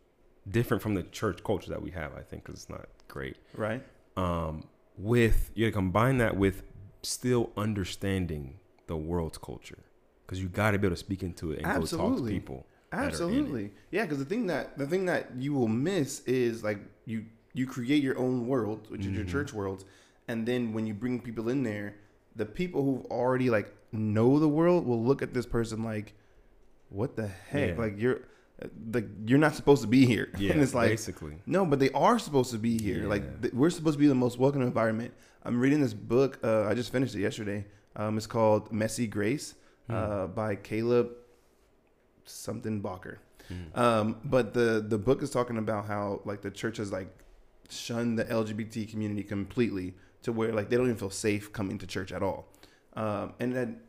different 0.50 0.82
from 0.84 0.94
the 0.96 1.04
church 1.04 1.44
culture 1.44 1.70
that 1.72 1.82
we 1.82 1.92
have 1.92 2.14
i 2.16 2.22
think 2.22 2.44
because 2.44 2.56
it's 2.62 2.70
not 2.70 2.86
great 3.08 3.38
Right. 3.56 3.82
um, 4.16 4.68
with 4.98 5.52
you 5.56 5.66
got 5.66 5.70
to 5.70 5.72
combine 5.74 6.18
that 6.20 6.38
with 6.38 6.64
still 7.02 7.52
understanding 7.58 8.60
the 8.88 8.96
world's 8.98 9.38
culture 9.38 9.80
because 10.26 10.42
you 10.42 10.48
got 10.48 10.72
to 10.72 10.78
be 10.80 10.88
able 10.88 10.96
to 10.96 11.00
speak 11.00 11.22
into 11.24 11.52
it 11.52 11.62
and 11.64 11.66
go 11.66 11.86
talk 11.86 12.18
to 12.18 12.24
people. 12.26 12.66
that 12.92 12.98
are 12.98 13.02
in 13.02 13.06
it. 13.06 13.14
Absolutely. 13.14 13.72
Yeah, 13.92 14.04
because 14.04 14.18
the 14.20 14.26
thing 14.26 14.48
that 14.48 14.78
the 14.78 14.88
thing 14.88 15.06
that 15.06 15.36
you 15.38 15.54
will 15.54 15.68
miss 15.68 16.22
is 16.22 16.64
like 16.64 16.80
you 17.06 17.26
you 17.54 17.66
create 17.68 18.02
your 18.04 18.18
own 18.18 18.48
world, 18.48 18.90
which 18.90 19.06
is 19.06 19.12
your 19.14 19.26
Mhm. 19.26 19.30
church 19.30 19.54
world 19.54 19.86
and 20.28 20.48
then 20.48 20.74
when 20.74 20.88
you 20.88 20.94
bring 20.94 21.20
people 21.22 21.50
in 21.50 21.62
there, 21.64 21.96
the 22.36 22.46
people 22.46 22.84
who've 22.84 23.06
already 23.12 23.50
like 23.50 23.68
know 23.96 24.40
the 24.40 24.48
world 24.48 24.86
will 24.86 25.04
look 25.04 25.22
at 25.22 25.34
this 25.34 25.46
person 25.46 25.84
like, 25.84 26.14
"What 26.90 27.16
the 27.16 27.28
heck? 27.28 27.70
Yeah. 27.70 27.82
Like 27.82 27.96
you're 27.98 28.22
like 28.94 29.08
you're 29.26 29.40
not 29.40 29.56
supposed 29.56 29.82
to 29.82 29.88
be 29.88 30.06
here." 30.06 30.30
Yeah, 30.38 30.54
and 30.54 30.62
it's 30.62 30.74
like 30.74 30.90
basically. 30.90 31.36
no, 31.46 31.66
but 31.66 31.80
they 31.80 31.90
are 31.92 32.20
supposed 32.20 32.52
to 32.52 32.58
be 32.58 32.78
here. 32.82 33.04
Yeah. 33.04 33.08
Like 33.10 33.42
th- 33.42 33.54
we're 33.54 33.70
supposed 33.70 33.96
to 33.96 34.00
be 34.00 34.08
the 34.08 34.16
most 34.16 34.38
welcome 34.40 34.62
environment. 34.62 35.14
I'm 35.44 35.60
reading 35.60 35.82
this 35.82 35.94
book. 35.94 36.40
Uh, 36.44 36.66
I 36.66 36.74
just 36.74 36.92
finished 36.92 37.16
it 37.16 37.22
yesterday. 37.22 37.66
Um, 37.96 38.18
it's 38.18 38.28
called 38.28 38.72
Messy 38.72 39.08
Grace 39.08 39.56
uh, 39.90 40.28
by 40.28 40.56
Caleb 40.56 41.12
something 42.26 42.82
Balker. 42.82 43.20
Um, 43.76 44.18
but 44.26 44.54
the 44.54 44.84
the 44.88 44.98
book 44.98 45.22
is 45.22 45.30
talking 45.30 45.58
about 45.58 45.86
how 45.86 46.22
like 46.26 46.42
the 46.42 46.50
church 46.50 46.78
has 46.78 46.92
like 46.92 47.08
shunned 47.70 48.18
the 48.18 48.26
LGBT 48.26 48.90
community 48.90 49.22
completely 49.24 49.94
to 50.24 50.32
where 50.32 50.52
like 50.52 50.70
they 50.70 50.78
don't 50.78 50.88
even 50.88 50.98
feel 50.98 51.12
safe 51.12 51.54
coming 51.54 51.78
to 51.78 51.86
church 51.86 52.12
at 52.12 52.24
all. 52.24 52.48
Um, 52.96 53.34
and 53.40 53.56
then 53.56 53.82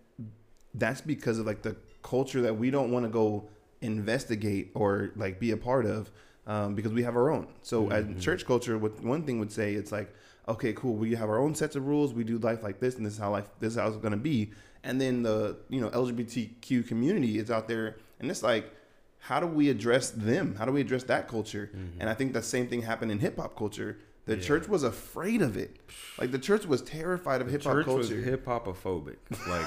that's 0.77 1.01
because 1.01 1.39
of 1.39 1.47
like 1.47 1.63
the 1.63 1.77
culture 2.03 2.43
that 2.43 2.57
we 2.57 2.71
don't 2.71 2.91
want 2.93 3.05
to 3.05 3.11
go 3.11 3.49
investigate 3.81 4.71
or 4.75 5.11
like 5.17 5.39
be 5.41 5.51
a 5.53 5.57
part 5.57 5.87
of 5.87 6.11
um, 6.47 6.75
because 6.75 6.93
we 6.93 7.03
have 7.03 7.17
our 7.17 7.31
own. 7.31 7.49
So 7.63 7.91
as 7.91 8.05
church 8.23 8.47
culture, 8.47 8.79
what 8.79 9.01
one 9.03 9.23
thing 9.25 9.39
would 9.41 9.51
say 9.51 9.75
it's 9.75 9.91
like, 9.91 10.15
okay, 10.49 10.73
cool, 10.73 10.95
we 10.95 11.15
have 11.15 11.29
our 11.29 11.39
own 11.39 11.55
sets 11.55 11.75
of 11.77 11.87
rules. 11.87 12.15
We 12.15 12.23
do 12.25 12.39
life 12.39 12.63
like 12.63 12.79
this, 12.79 12.97
and 12.97 13.05
this 13.05 13.15
is 13.15 13.19
how 13.19 13.31
life 13.33 13.49
this 13.59 13.73
is 13.73 13.79
how 13.79 13.89
it's 13.89 13.97
going 13.97 14.13
to 14.13 14.17
be. 14.19 14.51
and 14.85 15.01
then 15.01 15.23
the 15.25 15.57
you 15.69 15.81
know 15.81 15.89
LGBTQ 15.91 16.87
community 16.87 17.39
is 17.39 17.51
out 17.51 17.67
there, 17.67 17.97
and 18.21 18.31
it's 18.31 18.43
like, 18.45 18.73
how 19.19 19.41
do 19.41 19.47
we 19.47 19.69
address 19.71 20.11
them? 20.11 20.55
How 20.55 20.65
do 20.65 20.73
we 20.73 20.81
address 20.81 21.03
that 21.05 21.27
culture? 21.27 21.71
And 21.99 22.09
I 22.09 22.15
think 22.15 22.33
the 22.33 22.43
same 22.43 22.69
thing 22.69 22.83
happened 22.83 23.11
in 23.11 23.19
hip 23.19 23.37
hop 23.39 23.57
culture. 23.57 23.99
The 24.27 24.37
church 24.37 24.69
was 24.69 24.83
afraid 24.83 25.41
of 25.43 25.57
it. 25.57 25.77
Like 26.19 26.31
the 26.33 26.39
church 26.39 26.67
was 26.67 26.83
terrified 26.83 27.41
of 27.41 27.49
hip 27.49 27.63
hop 27.65 27.73
Church 27.73 27.87
was 27.87 28.09
culture. 28.09 28.23
hip 28.23 28.45
hopophobic, 28.45 29.17
like 29.49 29.67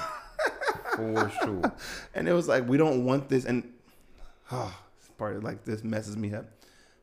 for 0.96 1.30
sure. 1.42 1.72
and 2.14 2.28
it 2.28 2.32
was 2.32 2.48
like 2.48 2.68
we 2.68 2.76
don't 2.76 3.04
want 3.04 3.28
this 3.28 3.44
and 3.44 3.68
oh, 4.52 4.74
part 5.18 5.36
of 5.36 5.44
like 5.44 5.64
this 5.64 5.84
messes 5.84 6.16
me 6.16 6.32
up 6.34 6.46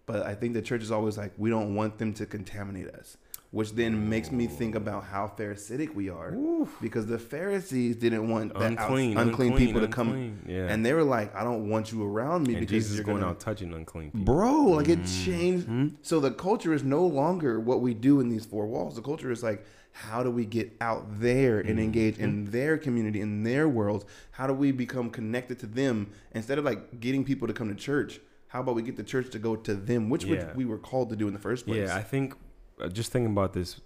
but 0.06 0.26
i 0.26 0.34
think 0.34 0.54
the 0.54 0.62
church 0.62 0.82
is 0.82 0.92
always 0.92 1.18
like 1.18 1.32
we 1.38 1.50
don't 1.50 1.76
want 1.76 1.98
them 2.00 2.14
to 2.14 2.26
contaminate 2.26 2.88
us 2.90 3.18
which 3.52 3.72
then 3.74 4.10
makes 4.10 4.30
me 4.30 4.46
think 4.46 4.76
about 4.76 5.06
how 5.06 5.26
pharisaic 5.28 5.96
we 5.96 6.10
are 6.10 6.34
because 6.82 7.06
the 7.08 7.18
pharisees 7.20 7.96
didn't 7.96 8.28
want 8.28 8.54
that 8.54 8.72
Unclean, 8.72 9.18
unclean, 9.18 9.52
unclean, 9.54 9.58
people 9.68 9.82
to 9.82 9.88
come 9.88 10.40
yeah. 10.48 10.66
and 10.68 10.86
they 10.86 10.94
were 10.94 11.04
like 11.04 11.34
i 11.36 11.44
don't 11.44 11.70
want 11.70 11.92
you 11.92 12.04
around 12.04 12.46
me 12.48 12.56
And 12.56 12.62
because 12.62 12.74
Jesus 12.74 12.92
is 12.92 12.98
you're 12.98 13.06
going 13.06 13.20
gonna 13.20 13.32
out 13.32 13.40
touching 13.40 13.72
unclean 13.74 14.12
people. 14.12 14.26
bro 14.26 14.64
like 14.64 14.90
it 14.90 15.00
Mm-hmm. 15.00 15.26
changed 15.26 15.94
so 16.02 16.20
the 16.20 16.32
culture 16.32 16.74
is 16.74 16.84
no 16.84 17.06
longer 17.06 17.60
what 17.60 17.82
we 17.82 17.94
do 17.94 18.20
in 18.20 18.30
these 18.30 18.46
four 18.46 18.66
walls 18.68 18.96
the 18.96 19.02
culture 19.02 19.32
is 19.32 19.44
like 19.44 19.64
how 20.06 20.22
do 20.22 20.30
we 20.30 20.46
get 20.46 20.68
out 20.80 21.04
there 21.20 21.60
and 21.60 21.80
engage 21.80 22.16
Mm-hmm. 22.16 22.24
in 22.24 22.46
their 22.52 22.78
community 22.78 23.20
in 23.22 23.44
their 23.44 23.68
world 23.68 24.06
how 24.32 24.46
do 24.48 24.54
we 24.54 24.72
become 24.72 25.10
connected 25.10 25.58
to 25.60 25.66
them 25.66 26.12
instead 26.34 26.58
of 26.60 26.66
like 26.66 27.00
getting 27.00 27.24
people 27.24 27.48
to 27.48 27.54
come 27.54 27.68
to 27.70 27.76
church 27.76 28.20
how 28.48 28.60
about 28.62 28.76
we 28.76 28.84
get 28.84 28.96
the 28.96 29.04
church 29.14 29.30
to 29.32 29.40
go 29.40 29.56
to 29.56 29.74
them 29.90 30.10
which 30.10 30.24
Yeah. 30.26 30.54
we 30.56 30.66
were 30.66 30.78
called 30.90 31.10
to 31.10 31.16
do 31.16 31.28
in 31.28 31.34
the 31.34 31.40
first 31.50 31.66
place 31.66 31.88
Yeah, 31.88 31.96
I 31.96 32.04
think 32.04 32.36
uh, 32.80 32.90
just 32.90 33.12
thinking 33.12 33.32
about 33.32 33.54
this, 33.54 33.82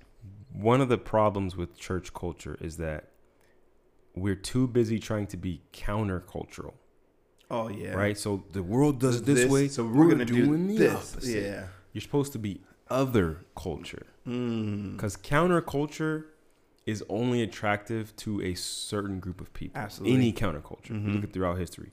one 0.54 0.82
of 0.82 0.89
the 0.89 0.97
problems 0.97 1.56
with 1.56 1.78
church 1.78 2.13
culture 2.13 2.58
is 2.60 2.76
that 2.78 3.02
we're 4.15 4.36
too 4.36 4.67
busy 4.67 5.00
trying 5.00 5.28
to 5.28 5.38
be 5.38 5.62
countercultural, 5.71 6.74
oh 7.50 7.69
yeah 7.69 7.93
right? 7.93 8.17
So 8.17 8.43
the 8.52 8.62
world 8.63 9.00
does 9.00 9.21
it 9.21 9.26
This- 9.26 9.43
this, 9.43 9.52
way, 9.52 9.69
so 9.69 9.86
we're 9.86 10.10
gonna 10.10 10.26
do 10.26 10.45
doing 10.45 10.67
the 10.67 10.78
this. 10.78 10.93
opposite. 10.93 11.41
Yeah. 11.43 11.63
You're 11.93 12.02
supposed 12.02 12.34
to 12.34 12.39
be 12.39 12.62
other 12.91 13.45
culture 13.56 14.06
Mm. 14.27 14.91
because 14.95 15.17
counterculture 15.17 16.25
is 16.86 17.04
only 17.10 17.41
attractive 17.41 18.15
to 18.17 18.41
a 18.41 18.54
certain 18.56 19.19
group 19.19 19.39
of 19.41 19.51
people. 19.54 19.80
Absolutely. 19.82 20.15
Any 20.17 20.34
counterculture. 20.34 20.91
Mhm. 20.91 21.15
look 21.15 21.23
at 21.23 21.34
throughout 21.34 21.58
history. 21.58 21.91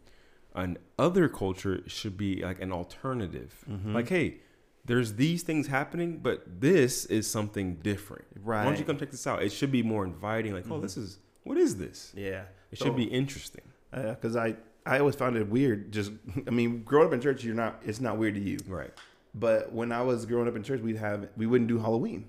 An 0.54 0.76
other 0.98 1.28
culture 1.28 1.82
should 1.87 2.16
be 2.16 2.42
like 2.42 2.61
an 2.61 2.72
alternative. 2.72 3.64
Mm-hmm. 3.70 3.94
Like, 3.94 4.08
hey, 4.08 4.40
there's 4.84 5.14
these 5.14 5.42
things 5.42 5.66
happening, 5.68 6.18
but 6.18 6.61
this 6.61 7.04
is 7.06 7.26
something 7.30 7.76
different. 7.76 8.24
Why 8.42 8.64
don't 8.64 8.78
you 8.78 8.84
come 8.84 8.98
check 8.98 9.11
this 9.11 9.26
out? 9.26 9.42
It 9.42 9.52
should 9.52 9.70
be 9.72 9.82
more 9.82 10.04
inviting. 10.04 10.52
Like, 10.54 10.64
oh, 10.70 10.80
this 10.80 10.96
is 10.96 11.18
what 11.44 11.56
is 11.58 11.76
this? 11.76 12.12
yeah 12.16 12.44
It 12.72 12.78
should 12.78 12.96
be 12.96 13.04
interesting. 13.04 13.62
because 13.92 14.37
I 14.37 14.56
I 14.87 14.98
always 15.00 15.14
found 15.16 15.37
it 15.37 15.48
weird. 15.48 15.92
Just 15.92 16.12
I 16.46 16.50
mean, 16.50 16.82
growing 16.82 17.08
up 17.08 17.12
in 17.14 17.20
church, 17.20 17.44
you're 17.44 17.54
not. 17.54 17.82
It's 17.84 18.00
not 18.00 18.16
weird 18.16 18.34
to 18.34 18.40
you. 18.40 18.58
Right. 18.66 18.92
But 19.38 19.72
when 19.72 19.92
I 19.92 20.03
was 20.03 20.27
growing 20.27 20.48
up 20.48 20.57
in 20.57 20.62
church, 20.62 20.81
we'd 20.81 20.96
have 20.96 21.29
we 21.37 21.46
wouldn't 21.46 21.68
do 21.68 21.79
Halloween, 21.79 22.29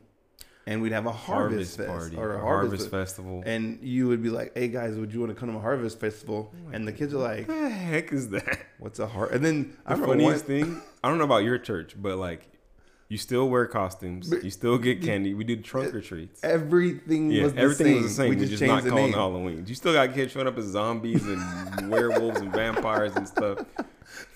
and 0.68 0.82
we'd 0.82 0.92
have 0.92 1.06
a 1.06 1.12
harvest, 1.12 1.78
fest 1.78 1.90
party 1.90 2.18
or 2.18 2.34
a 2.36 2.40
harvest, 2.42 2.44
harvest 2.44 2.84
fe- 2.86 2.98
festival. 2.98 3.44
and 3.46 3.80
you 3.82 4.08
would 4.08 4.22
be 4.22 4.30
like, 4.30 4.52
"Hey 4.58 4.68
guys, 4.68 4.96
would 4.98 5.14
you 5.14 5.20
want 5.22 5.32
to 5.34 5.40
come 5.40 5.50
to 5.52 5.58
a 5.58 5.62
harvest 5.62 6.00
festival?" 6.00 6.54
Oh 6.54 6.70
and 6.74 6.88
the 6.88 6.92
kids 6.92 7.14
are 7.14 7.18
like, 7.18 7.48
what 7.48 7.58
the 7.58 7.70
heck 7.70 8.12
is 8.14 8.30
that? 8.30 8.60
"What's 8.80 9.00
a 9.00 9.08
har?" 9.08 9.28
And 9.28 9.44
then 9.44 9.78
The 9.88 9.96
funniest 9.98 10.48
one, 10.48 10.62
thing, 10.62 10.82
I 11.04 11.10
don't 11.10 11.18
know 11.18 11.24
about 11.24 11.44
your 11.44 11.58
church, 11.58 11.96
but 12.00 12.18
like, 12.18 12.48
you 13.10 13.18
still 13.18 13.50
wear 13.50 13.66
costumes. 13.66 14.32
You 14.44 14.52
still 14.52 14.78
get 14.78 15.02
candy. 15.02 15.34
We 15.34 15.44
did 15.44 15.66
trunk 15.66 15.96
or 15.96 16.02
treats. 16.02 16.44
everything 16.44 17.32
Yeah, 17.32 17.44
was 17.46 17.54
the 17.54 17.60
everything 17.60 17.86
same. 17.88 17.96
was 17.96 18.04
the 18.04 18.10
same. 18.24 18.30
We 18.30 18.36
We 18.36 18.42
just 18.42 18.52
just 18.52 18.64
not 18.64 18.84
the 18.84 18.90
calling 18.90 19.06
name. 19.06 19.14
Halloween. 19.14 19.66
You 19.68 19.74
still 19.74 19.94
got 19.94 20.14
kids 20.14 20.32
showing 20.32 20.46
up 20.46 20.58
as 20.60 20.66
zombies 20.66 21.26
and 21.26 21.90
werewolves 21.92 22.40
and 22.40 22.54
vampires 22.54 23.16
and 23.16 23.28
stuff. 23.28 23.66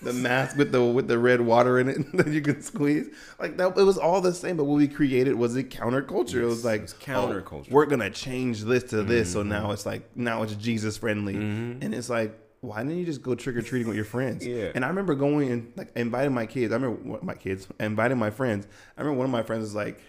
the 0.02 0.12
mask 0.12 0.56
with 0.56 0.72
the 0.72 0.84
with 0.84 1.06
the 1.06 1.18
red 1.18 1.40
water 1.40 1.78
in 1.78 1.88
it 1.88 2.12
that 2.16 2.26
you 2.26 2.40
can 2.40 2.60
squeeze. 2.62 3.06
Like 3.38 3.56
that, 3.58 3.78
it 3.78 3.82
was 3.82 3.96
all 3.96 4.20
the 4.20 4.34
same. 4.34 4.56
But 4.56 4.64
what 4.64 4.76
we 4.76 4.88
created 4.88 5.36
was 5.36 5.54
a 5.54 5.62
counterculture. 5.62 6.42
it 6.42 6.46
was 6.46 6.64
like 6.64 6.82
it's 6.82 6.94
oh, 7.00 7.04
counterculture. 7.04 7.66
oh, 7.68 7.74
we're 7.74 7.86
gonna 7.86 8.10
change 8.10 8.64
this 8.64 8.82
to 8.84 9.04
this, 9.04 9.32
so 9.32 9.40
mm-hmm. 9.40 9.50
now 9.50 9.70
it's 9.70 9.86
like 9.86 10.16
now 10.16 10.42
it's 10.42 10.56
Jesus 10.56 10.96
friendly, 10.96 11.34
mm-hmm. 11.34 11.82
and 11.82 11.94
it's 11.94 12.10
like. 12.10 12.40
Why 12.64 12.82
didn't 12.82 12.98
you 12.98 13.04
just 13.04 13.22
go 13.22 13.34
trick 13.34 13.56
or 13.56 13.62
treating 13.62 13.86
with 13.88 13.96
your 13.96 14.04
friends? 14.06 14.46
Yeah. 14.46 14.70
And 14.74 14.84
I 14.84 14.88
remember 14.88 15.14
going 15.14 15.50
and 15.52 15.72
like 15.76 15.90
inviting 15.96 16.32
my 16.32 16.46
kids. 16.46 16.72
I 16.72 16.76
remember 16.76 16.96
what- 17.10 17.22
my 17.22 17.34
kids 17.34 17.68
inviting 17.78 18.16
my 18.18 18.30
friends. 18.30 18.66
I 18.96 19.00
remember 19.02 19.18
one 19.18 19.26
of 19.26 19.30
my 19.32 19.42
friends 19.42 19.62
was 19.62 19.74
like, 19.74 20.00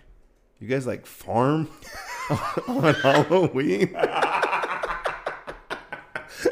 "You 0.59 0.67
guys 0.67 0.87
like 0.87 1.05
farm 1.05 1.67
on 2.67 2.93
Halloween?" 2.95 3.93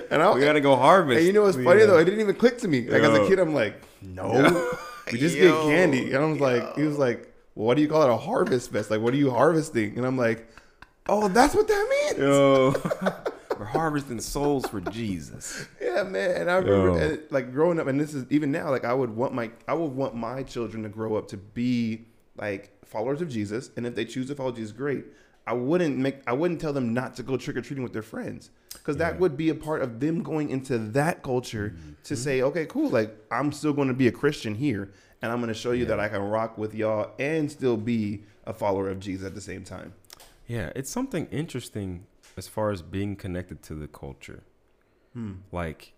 and 0.09 0.21
I 0.21 0.31
We 0.33 0.41
gotta 0.41 0.61
go 0.61 0.75
harvest. 0.75 1.17
and 1.19 1.27
you 1.27 1.33
know 1.33 1.43
what's 1.43 1.55
funny 1.57 1.83
uh, 1.83 1.87
though? 1.87 1.97
It 1.99 2.05
didn't 2.05 2.19
even 2.21 2.35
click 2.35 2.57
to 2.59 2.67
me. 2.67 2.87
Like 2.89 3.01
as 3.03 3.17
a 3.17 3.27
kid, 3.27 3.39
I'm 3.39 3.53
like, 3.53 3.81
no, 4.01 4.71
we 5.11 5.17
just 5.19 5.35
get 5.35 5.53
candy. 5.63 6.13
And 6.13 6.23
I 6.23 6.25
was 6.25 6.39
like, 6.39 6.75
he 6.75 6.83
was 6.83 6.97
like, 6.97 7.33
well, 7.55 7.67
what 7.67 7.75
do 7.75 7.81
you 7.81 7.87
call 7.87 8.03
it? 8.03 8.09
A 8.09 8.17
harvest 8.17 8.71
fest? 8.71 8.91
Like, 8.91 9.01
what 9.01 9.13
are 9.13 9.17
you 9.17 9.31
harvesting? 9.31 9.95
And 9.97 10.05
I'm 10.05 10.17
like, 10.17 10.47
oh, 11.07 11.27
that's 11.29 11.55
what 11.55 11.67
that 11.67 11.87
means. 12.17 12.77
Yo, 13.53 13.59
we're 13.59 13.65
harvesting 13.65 14.19
souls 14.19 14.65
for 14.67 14.81
Jesus. 14.81 15.67
Yeah, 15.81 16.03
man. 16.03 16.41
And 16.41 16.51
I 16.51 16.55
remember, 16.57 16.99
Yo. 16.99 17.07
and, 17.09 17.21
like 17.29 17.51
growing 17.51 17.79
up, 17.79 17.87
and 17.87 17.99
this 17.99 18.13
is 18.13 18.25
even 18.29 18.51
now. 18.51 18.69
Like, 18.69 18.85
I 18.85 18.93
would 18.93 19.09
want 19.09 19.33
my, 19.33 19.51
I 19.67 19.73
would 19.73 19.91
want 19.91 20.15
my 20.15 20.43
children 20.43 20.83
to 20.83 20.89
grow 20.89 21.15
up 21.15 21.27
to 21.29 21.37
be 21.37 22.05
like 22.37 22.71
followers 22.85 23.21
of 23.21 23.29
Jesus, 23.29 23.71
and 23.77 23.85
if 23.85 23.95
they 23.95 24.05
choose 24.05 24.27
to 24.27 24.35
follow 24.35 24.51
Jesus, 24.51 24.71
great. 24.71 25.05
I 25.45 25.53
wouldn't 25.53 25.97
make, 25.97 26.17
I 26.25 26.31
wouldn't 26.31 26.61
tell 26.61 26.71
them 26.71 26.93
not 26.93 27.15
to 27.17 27.23
go 27.23 27.35
trick 27.35 27.57
or 27.57 27.61
treating 27.61 27.83
with 27.83 27.91
their 27.91 28.01
friends, 28.01 28.49
because 28.71 28.95
that 28.97 29.19
would 29.19 29.35
be 29.35 29.49
a 29.49 29.55
part 29.55 29.81
of 29.81 29.99
them 29.99 30.23
going 30.23 30.49
into 30.49 30.77
that 30.77 31.21
culture 31.21 31.75
to 32.05 32.13
mm-hmm. 32.13 32.23
say, 32.23 32.41
okay, 32.43 32.65
cool. 32.65 32.89
Like, 32.89 33.13
I'm 33.29 33.51
still 33.51 33.73
going 33.73 33.89
to 33.89 33.93
be 33.93 34.07
a 34.07 34.11
Christian 34.11 34.55
here, 34.55 34.93
and 35.21 35.31
I'm 35.31 35.39
going 35.39 35.49
to 35.49 35.53
show 35.53 35.71
you 35.71 35.85
that 35.85 35.99
I 35.99 36.07
can 36.07 36.21
rock 36.21 36.57
with 36.57 36.73
y'all 36.73 37.11
and 37.19 37.51
still 37.51 37.75
be 37.75 38.23
a 38.45 38.53
follower 38.53 38.89
of 38.89 38.99
Jesus 38.99 39.27
at 39.27 39.35
the 39.35 39.41
same 39.41 39.65
time. 39.65 39.93
Yeah, 40.47 40.71
it's 40.75 40.89
something 40.89 41.27
interesting 41.27 42.05
as 42.37 42.47
far 42.47 42.71
as 42.71 42.81
being 42.81 43.15
connected 43.15 43.61
to 43.63 43.75
the 43.75 43.87
culture. 43.87 44.43
Hmm. 45.13 45.33
Like, 45.51 45.93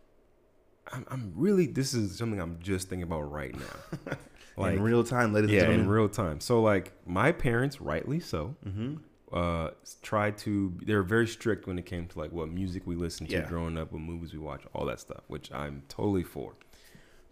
I'm, 0.91 1.05
I'm 1.09 1.33
really. 1.35 1.67
This 1.67 1.93
is 1.93 2.17
something 2.17 2.39
I'm 2.39 2.59
just 2.61 2.89
thinking 2.89 3.03
about 3.03 3.31
right 3.31 3.55
now. 3.57 4.17
Like, 4.57 4.77
in 4.77 4.83
real 4.83 5.03
time, 5.03 5.33
ladies 5.33 5.49
and 5.49 5.53
yeah, 5.53 5.59
gentlemen. 5.63 5.81
in 5.83 5.89
real 5.89 6.07
time. 6.07 6.39
So 6.39 6.61
like 6.61 6.93
my 7.05 7.33
parents, 7.33 7.81
rightly 7.81 8.21
so, 8.21 8.55
Mm-hmm. 8.65 8.95
uh, 9.35 9.71
tried 10.01 10.37
to. 10.39 10.73
They 10.85 10.95
were 10.95 11.03
very 11.03 11.27
strict 11.27 11.67
when 11.67 11.77
it 11.77 11.85
came 11.85 12.07
to 12.07 12.17
like 12.19 12.31
what 12.31 12.47
music 12.47 12.83
we 12.87 12.95
listened 12.95 13.29
to 13.31 13.35
Yeah. 13.35 13.49
growing 13.49 13.77
up, 13.77 13.91
what 13.91 13.99
movies 14.01 14.31
we 14.31 14.39
watch, 14.39 14.61
all 14.73 14.85
that 14.85 15.01
stuff, 15.01 15.23
which 15.27 15.51
I'm 15.51 15.83
totally 15.89 16.23
for. 16.23 16.53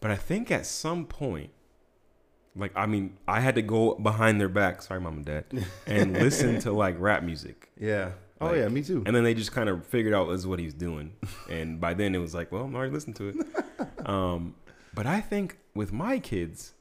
But 0.02 0.12
I 0.12 0.18
think 0.18 0.52
at 0.52 0.66
some 0.66 1.06
point, 1.06 1.52
like 2.58 2.74
I 2.76 2.88
mean, 2.88 3.16
I 3.26 3.40
had 3.40 3.56
to 3.56 3.62
go 3.62 3.96
behind 3.96 4.42
their 4.42 4.50
back. 4.50 4.82
Sorry, 4.82 5.00
mom 5.00 5.14
and 5.16 5.26
dad, 5.26 5.46
and 5.88 6.12
listen 6.12 6.60
to 6.60 6.74
like 6.84 6.98
rap 7.00 7.24
music. 7.24 7.70
yeah. 7.80 8.12
Oh 8.44 8.52
Like, 8.52 8.58
yeah, 8.58 8.68
me 8.68 8.82
too. 8.84 9.04
And 9.06 9.16
then 9.16 9.24
they 9.24 9.34
just 9.34 9.52
kind 9.52 9.70
of 9.70 9.86
figured 9.86 10.14
out 10.14 10.28
this 10.30 10.40
is 10.40 10.48
what 10.48 10.60
he's 10.60 10.74
doing. 10.74 11.14
And 11.50 11.80
by 11.82 11.94
then 11.94 12.14
it 12.16 12.20
was 12.20 12.34
like, 12.34 12.52
well, 12.52 12.64
I'm 12.64 12.76
already 12.76 12.92
listening 12.94 13.16
to 13.16 13.30
it. 13.30 13.36
Um, 14.06 14.56
but 14.94 15.06
I 15.06 15.22
think 15.22 15.60
with 15.74 15.94
my 15.94 16.20
kids, 16.20 16.74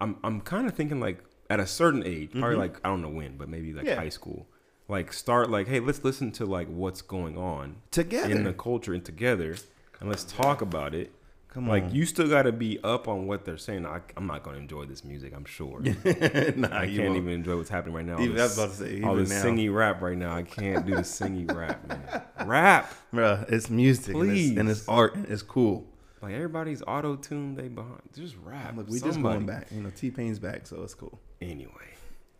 I'm 0.00 0.16
I'm 0.22 0.40
kind 0.40 0.66
of 0.68 0.74
thinking 0.74 1.00
like 1.00 1.18
at 1.50 1.58
a 1.58 1.66
certain 1.66 2.04
age, 2.06 2.30
probably 2.32 2.56
like 2.56 2.78
I 2.84 2.88
don't 2.88 3.02
know 3.02 3.08
when, 3.08 3.36
but 3.36 3.48
maybe 3.48 3.72
like 3.72 3.84
Mm-hmm. 3.84 3.88
Yeah. 3.88 3.96
high 3.96 4.08
school. 4.10 4.46
Like 4.88 5.12
start 5.12 5.50
like, 5.50 5.66
hey, 5.66 5.80
let's 5.80 6.04
listen 6.04 6.30
to 6.32 6.46
like 6.46 6.68
what's 6.68 7.02
going 7.02 7.36
on 7.36 7.76
Together. 7.90 8.30
in 8.30 8.44
the 8.44 8.52
culture 8.52 8.94
and 8.94 9.04
together, 9.04 9.56
and 10.00 10.08
let's 10.08 10.22
talk 10.22 10.60
about 10.62 10.94
it. 10.94 11.10
Come 11.56 11.68
Like 11.68 11.84
on. 11.84 11.94
you 11.94 12.04
still 12.04 12.28
got 12.28 12.42
to 12.42 12.52
be 12.52 12.78
up 12.84 13.08
on 13.08 13.26
what 13.26 13.46
they're 13.46 13.56
saying. 13.56 13.86
I, 13.86 14.00
I'm 14.14 14.26
not 14.26 14.42
going 14.42 14.56
to 14.56 14.60
enjoy 14.62 14.84
this 14.84 15.02
music. 15.04 15.32
I'm 15.34 15.46
sure. 15.46 15.80
nah, 15.80 15.88
I 15.90 15.94
can't 15.96 16.98
won't. 16.98 17.16
even 17.16 17.28
enjoy 17.30 17.56
what's 17.56 17.70
happening 17.70 17.94
right 17.94 18.04
now. 18.04 18.20
Even- 18.20 18.38
I 18.38 18.42
was 18.42 18.56
this- 18.56 18.64
about 18.64 18.76
to 18.76 18.96
say, 18.98 19.02
all 19.02 19.14
this 19.16 19.30
now. 19.30 19.42
singy 19.42 19.74
rap 19.74 20.02
right 20.02 20.18
now. 20.18 20.34
I 20.36 20.42
can't 20.42 20.84
do 20.84 20.94
the 20.94 21.00
singy 21.00 21.50
rap, 21.56 21.88
man. 21.88 22.22
Rap. 22.46 22.92
Bruh, 23.10 23.50
it's 23.50 23.70
music 23.70 24.14
and 24.14 24.30
it's, 24.30 24.58
and 24.58 24.68
it's 24.68 24.86
art 24.86 25.14
and 25.14 25.24
it's 25.30 25.40
cool. 25.40 25.86
Like 26.20 26.34
everybody's 26.34 26.82
auto 26.86 27.16
tuned. 27.16 27.56
They 27.56 27.68
behind. 27.68 28.02
Just 28.14 28.36
rap. 28.44 28.76
Look, 28.76 28.88
we 28.88 29.00
just 29.00 29.14
Somebody. 29.14 29.36
going 29.36 29.46
back. 29.46 29.68
You 29.72 29.80
know, 29.82 29.90
T 29.96 30.10
Pain's 30.10 30.38
back, 30.38 30.66
so 30.66 30.82
it's 30.82 30.92
cool. 30.92 31.18
Anyway. 31.40 31.70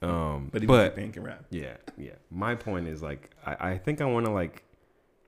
Um, 0.03 0.51
But 0.53 0.67
but, 0.67 0.75
even 0.75 0.91
T 0.91 0.97
Pain 1.01 1.13
can 1.13 1.23
rap. 1.23 1.47
yeah, 1.49 1.77
yeah. 1.97 2.11
My 2.31 2.55
point 2.55 2.87
is 2.87 3.03
like 3.03 3.31
I, 3.47 3.71
I 3.71 3.79
think 3.79 4.03
I 4.03 4.05
want 4.05 4.27
to 4.27 4.33
like 4.33 4.63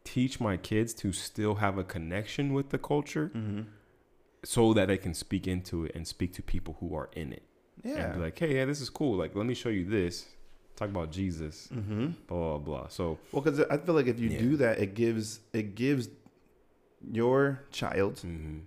teach 0.05 0.41
my 0.41 0.57
kids 0.59 0.93
to 0.95 1.13
still 1.13 1.55
have 1.57 1.79
a 1.79 1.85
connection 1.85 2.53
with 2.53 2.69
the 2.71 2.79
culture, 2.79 3.31
Mm-hmm. 3.35 3.63
So 4.45 4.73
that 4.75 4.89
they 4.89 4.99
can 4.99 5.15
speak 5.15 5.47
into 5.47 5.85
it 5.85 5.93
and 5.95 6.07
speak 6.07 6.33
to 6.35 6.43
people 6.43 6.77
who 6.81 6.95
are 6.95 7.11
in 7.15 7.33
it. 7.33 7.43
Yeah. 7.85 7.97
And 7.97 8.15
be 8.15 8.21
like, 8.21 8.39
hey, 8.39 8.57
yeah, 8.57 8.65
this 8.65 8.81
is 8.81 8.91
cool. 8.91 9.17
Like, 9.17 9.35
let 9.37 9.47
me 9.47 9.55
show 9.55 9.69
you 9.69 9.85
this. 9.85 10.27
Talk 10.77 10.89
about 10.91 11.11
Jesus. 11.11 11.69
mm-hmm. 11.75 12.11
Blah 12.29 12.39
blah 12.39 12.59
blah. 12.59 12.89
So 12.89 13.19
Well, 13.33 13.43
because 13.43 13.61
I 13.61 13.79
feel 13.79 13.95
like 13.95 14.07
if 14.07 14.19
you 14.21 14.31
Yeah. 14.31 14.39
do 14.39 14.57
that, 14.59 14.79
it 14.79 14.95
gives 14.95 15.41
it 15.53 15.75
gives 15.75 16.09
your 17.13 17.61
child 17.71 18.15
mhm. 18.25 18.61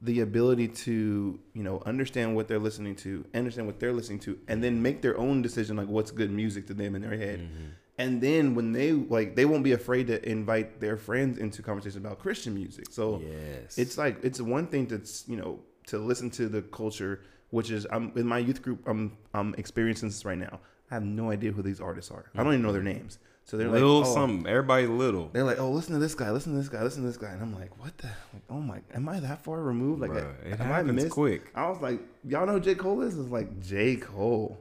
the 0.00 0.20
ability 0.20 0.68
to 0.68 1.38
you 1.54 1.62
know 1.62 1.82
understand 1.86 2.34
what 2.36 2.48
they're 2.48 2.58
listening 2.58 2.94
to, 2.96 3.24
understand 3.34 3.66
what 3.66 3.78
they're 3.80 3.92
listening 3.92 4.20
to, 4.20 4.38
and 4.48 4.62
then 4.62 4.82
make 4.82 5.02
their 5.02 5.16
own 5.18 5.42
decision 5.42 5.76
like 5.76 5.88
what's 5.88 6.10
good 6.10 6.30
music 6.30 6.66
to 6.66 6.74
them 6.74 6.94
in 6.94 7.02
their 7.02 7.16
head. 7.16 7.40
Mm-hmm. 7.40 7.66
And 7.98 8.20
then 8.20 8.54
when 8.54 8.72
they 8.72 8.92
like, 8.92 9.36
they 9.36 9.44
won't 9.44 9.64
be 9.64 9.72
afraid 9.72 10.06
to 10.06 10.26
invite 10.28 10.80
their 10.80 10.96
friends 10.96 11.38
into 11.38 11.62
conversation 11.62 12.04
about 12.04 12.18
Christian 12.18 12.54
music. 12.54 12.86
So 12.90 13.20
Yes. 13.20 13.78
it's 13.78 13.98
like 13.98 14.24
it's 14.24 14.40
one 14.40 14.66
thing 14.66 14.86
to 14.88 15.00
you 15.26 15.36
know 15.36 15.60
to 15.88 15.98
listen 15.98 16.30
to 16.30 16.48
the 16.48 16.62
culture, 16.62 17.20
which 17.50 17.70
is 17.70 17.86
I'm 17.90 18.12
in 18.16 18.26
my 18.26 18.38
youth 18.38 18.62
group. 18.62 18.82
I'm 18.86 19.16
I'm 19.34 19.54
experiencing 19.58 20.08
this 20.08 20.24
right 20.24 20.38
now. 20.38 20.60
I 20.90 20.94
have 20.94 21.04
no 21.04 21.30
idea 21.30 21.52
who 21.52 21.62
these 21.62 21.80
artists 21.80 22.10
are. 22.10 22.26
I 22.34 22.42
don't 22.42 22.52
even 22.52 22.62
know 22.62 22.72
their 22.72 22.82
mm-hmm. 22.82 22.98
names. 22.98 23.18
So 23.44 23.56
they're 23.56 23.68
little 23.68 24.00
like, 24.00 24.08
oh, 24.08 24.14
something. 24.14 24.46
Everybody 24.46 24.86
little. 24.86 25.28
they're 25.32 25.44
like, 25.44 25.58
oh, 25.58 25.70
listen 25.70 25.94
to 25.94 25.98
this 25.98 26.14
guy, 26.14 26.30
listen 26.30 26.52
to 26.52 26.58
this 26.58 26.68
guy, 26.68 26.82
listen 26.82 27.02
to 27.02 27.08
this 27.08 27.16
guy, 27.16 27.30
and 27.30 27.42
I'm 27.42 27.54
like, 27.54 27.76
what 27.80 27.96
the? 27.98 28.06
Like, 28.06 28.42
oh 28.48 28.60
my, 28.60 28.80
am 28.94 29.08
I 29.08 29.20
that 29.20 29.42
far 29.42 29.60
removed? 29.60 30.00
Like, 30.00 30.12
Bruh, 30.12 30.46
it 30.46 30.60
am 30.60 30.72
I 30.72 30.82
missed? 30.82 31.10
quick. 31.10 31.50
I 31.54 31.68
was 31.68 31.80
like, 31.80 32.00
y'all 32.24 32.46
know 32.46 32.58
J 32.58 32.74
Cole 32.74 33.02
is? 33.02 33.18
It's 33.18 33.30
like 33.30 33.60
J 33.60 33.96
Cole. 33.96 34.58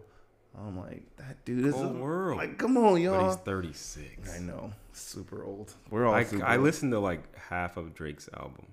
I'm 0.57 0.77
like, 0.77 1.03
that 1.17 1.43
dude 1.45 1.65
is 1.65 1.73
Whole 1.75 1.85
a- 1.85 1.93
world. 1.93 2.37
Like, 2.37 2.57
come 2.57 2.77
on, 2.77 3.01
y'all. 3.01 3.19
But 3.21 3.27
he's 3.27 3.35
36. 3.37 4.35
I 4.35 4.39
know, 4.39 4.71
super 4.91 5.43
old. 5.43 5.73
We're 5.89 6.05
all 6.05 6.13
I, 6.13 6.25
I 6.43 6.55
old. 6.55 6.63
listened 6.63 6.91
to 6.91 6.99
like 6.99 7.21
half 7.37 7.77
of 7.77 7.93
Drake's 7.93 8.29
album. 8.35 8.67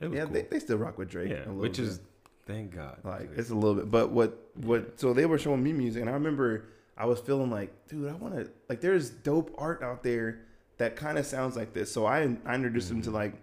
It 0.00 0.08
was 0.10 0.16
Yeah, 0.16 0.24
cool. 0.24 0.32
they, 0.34 0.42
they 0.42 0.58
still 0.58 0.78
rock 0.78 0.98
with 0.98 1.08
Drake. 1.10 1.30
yeah, 1.30 1.36
a 1.36 1.46
little 1.46 1.54
which 1.56 1.76
bit. 1.76 1.86
is 1.86 2.00
thank 2.46 2.74
God. 2.74 2.98
Like 3.04 3.30
it's 3.36 3.50
a 3.50 3.54
little 3.54 3.76
bit. 3.76 3.90
But 3.90 4.10
what 4.10 4.50
what? 4.54 4.98
So 5.00 5.12
they 5.12 5.26
were 5.26 5.38
showing 5.38 5.62
me 5.62 5.72
music, 5.72 6.00
and 6.00 6.10
I 6.10 6.14
remember 6.14 6.64
I 6.98 7.06
was 7.06 7.20
feeling 7.20 7.50
like, 7.50 7.86
dude, 7.88 8.08
I 8.10 8.14
want 8.14 8.34
to 8.34 8.50
like. 8.68 8.80
There's 8.80 9.10
dope 9.10 9.54
art 9.56 9.82
out 9.82 10.02
there 10.02 10.40
that 10.78 10.96
kind 10.96 11.18
of 11.18 11.24
sounds 11.26 11.56
like 11.56 11.72
this. 11.72 11.92
So 11.92 12.04
I 12.06 12.36
I 12.44 12.54
introduced 12.56 12.88
them 12.88 13.00
to 13.02 13.08
Mm-hmm. 13.10 13.14
like 13.16 13.34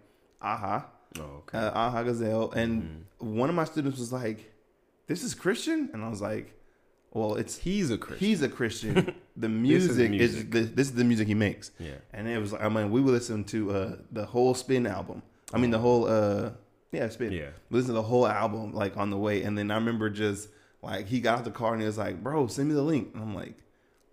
Aha, 0.41 0.85
oh, 1.19 1.21
okay. 1.47 1.57
uh, 1.57 1.71
Aha 1.71 2.03
Gazelle, 2.03 2.51
and 2.51 2.83
Mm-hmm. 3.21 3.37
one 3.37 3.47
of 3.49 3.55
my 3.55 3.63
students 3.63 3.97
was 3.97 4.11
like, 4.11 4.51
"This 5.07 5.23
is 5.23 5.33
Christian," 5.33 5.89
and 5.93 6.03
I 6.03 6.09
was 6.09 6.21
like, 6.21 6.53
"Well, 7.11 7.35
it's 7.35 7.57
he's 7.57 7.91
a 7.91 7.97
Christian. 7.97 8.27
he's 8.27 8.41
a 8.41 8.49
Christian. 8.49 9.15
The 9.37 9.47
This 9.47 9.85
is 9.85 9.97
music 9.97 10.21
is, 10.21 10.49
the, 10.49 10.61
this 10.61 10.87
is 10.87 10.93
the 10.93 11.03
music 11.05 11.27
he 11.27 11.33
makes." 11.33 11.71
yeah. 11.79 11.95
And 12.13 12.27
it 12.27 12.37
was 12.37 12.51
like, 12.51 12.61
I 12.63 12.69
mean, 12.69 12.91
we 12.91 13.01
would 13.01 13.13
listen 13.13 13.43
to 13.45 13.71
uh, 13.71 13.95
the 14.11 14.25
whole 14.25 14.53
Spin 14.53 14.85
album. 14.85 15.23
I 15.53 15.57
mean, 15.57 15.71
the 15.71 15.79
whole, 15.79 16.05
uh, 16.07 16.51
yeah, 16.91 17.07
Spin. 17.09 17.31
Yeah. 17.31 17.49
Listen 17.69 17.87
to 17.89 17.93
the 17.93 18.01
whole 18.03 18.27
album 18.27 18.73
like 18.73 18.97
on 18.97 19.09
the 19.09 19.17
way, 19.17 19.43
and 19.43 19.57
then 19.57 19.71
I 19.71 19.75
remember 19.75 20.09
just 20.09 20.49
like 20.81 21.07
he 21.07 21.19
got 21.21 21.39
out 21.39 21.45
the 21.45 21.51
car 21.51 21.73
and 21.73 21.81
he 21.81 21.87
was 21.87 21.97
like, 21.97 22.21
"Bro, 22.21 22.47
send 22.47 22.67
me 22.67 22.73
the 22.75 22.81
link." 22.81 23.11
And 23.13 23.23
I'm 23.23 23.33
like, 23.33 23.55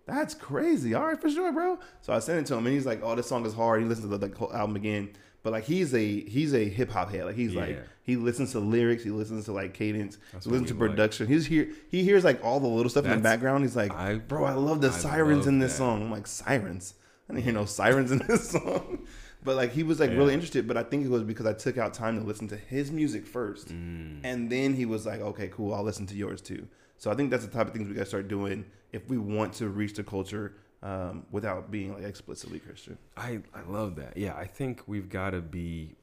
"That's 0.05 0.33
crazy." 0.33 0.93
All 0.93 1.05
right, 1.05 1.19
for 1.19 1.29
sure, 1.29 1.51
bro. 1.51 1.79
So 2.01 2.13
I 2.13 2.19
sent 2.19 2.39
it 2.39 2.45
to 2.47 2.55
him, 2.55 2.65
and 2.65 2.73
he's 2.73 2.85
like, 2.85 3.01
"Oh, 3.03 3.15
this 3.15 3.27
song 3.27 3.45
is 3.45 3.53
hard." 3.53 3.81
He 3.81 3.87
listened 3.87 4.09
to 4.09 4.17
the 4.17 4.25
like, 4.27 4.35
whole 4.37 4.53
album 4.53 4.75
again, 4.77 5.09
but 5.43 5.51
like 5.53 5.63
he's 5.63 5.93
a 5.93 6.19
he's 6.21 6.53
a 6.53 6.67
hip 6.67 6.89
hop 6.91 7.11
head. 7.11 7.25
Like 7.25 7.35
he's 7.35 7.53
like 7.55 7.81
he 8.03 8.15
listens 8.15 8.51
to 8.53 8.59
lyrics, 8.59 9.03
he 9.03 9.09
listens 9.11 9.45
to 9.45 9.51
like 9.51 9.73
cadence, 9.73 10.17
That's 10.33 10.45
he 10.45 10.51
listens 10.51 10.69
to 10.69 10.75
we 10.75 10.81
like. 10.87 10.89
production. 10.91 11.27
He's 11.27 11.45
here. 11.45 11.69
He 11.89 12.03
hears 12.03 12.23
like 12.23 12.43
all 12.43 12.59
the 12.59 12.67
little 12.67 12.89
stuff 12.89 13.05
in 13.05 13.11
the 13.11 13.17
background. 13.17 13.63
He's 13.63 13.75
like, 13.75 13.93
I- 13.93 14.15
"Bro, 14.15 14.45
I 14.45 14.53
love 14.53 14.81
the 14.81 14.89
I 14.89 14.91
sirens 14.91 15.39
love 15.45 15.47
in 15.47 15.59
this 15.59 15.73
that. 15.73 15.77
song." 15.77 16.01
I'm 16.03 16.11
like, 16.11 16.27
"Sirens." 16.27 16.95
I 17.29 17.33
didn't 17.33 17.43
hear 17.43 17.53
no 17.53 17.65
sirens 17.65 18.11
in 18.11 18.17
this 18.27 18.49
song. 18.51 19.05
But 19.43 19.55
like 19.55 19.71
he 19.71 19.83
was 19.83 19.99
like 19.99 20.09
really 20.09 20.33
interested, 20.33 20.67
but 20.67 20.75
I 20.77 20.83
think 20.83 21.05
it 21.05 21.09
was 21.09 21.23
because 21.23 21.45
I 21.45 21.53
took 21.53 21.77
out 21.77 21.93
time 21.93 22.19
to 22.19 22.25
listen 22.25 22.47
to 22.49 22.57
his 22.57 22.91
music 22.91 23.25
first. 23.25 23.69
Mm. 23.69 24.19
And 24.23 24.49
then 24.51 24.73
he 24.73 24.85
was 24.85 25.05
like, 25.05 25.21
Okay, 25.21 25.47
cool, 25.49 25.73
I'll 25.73 25.83
listen 25.83 26.05
to 26.07 26.15
yours 26.15 26.41
too. 26.41 26.67
So 26.97 27.09
I 27.09 27.15
think 27.15 27.29
that's 27.31 27.45
the 27.45 27.51
type 27.51 27.67
of 27.67 27.73
things 27.73 27.87
we 27.87 27.93
gotta 27.93 28.05
start 28.07 28.27
doing 28.27 28.65
if 28.91 29.07
we 29.07 29.17
want 29.17 29.53
to 29.53 29.69
reach 29.69 29.93
the 29.93 30.03
culture 30.03 30.55
um, 30.81 31.25
without 31.31 31.71
being 31.71 31.93
like 31.93 32.03
explicitly 32.03 32.59
Christian. 32.59 32.97
I 33.17 33.39
I 33.53 33.61
love 33.67 33.95
that. 33.97 34.17
Yeah, 34.17 34.35
I 34.35 34.45
think 34.45 34.83
we've 34.87 35.09
got 35.09 35.31
to 35.31 35.41
be. 35.41 35.95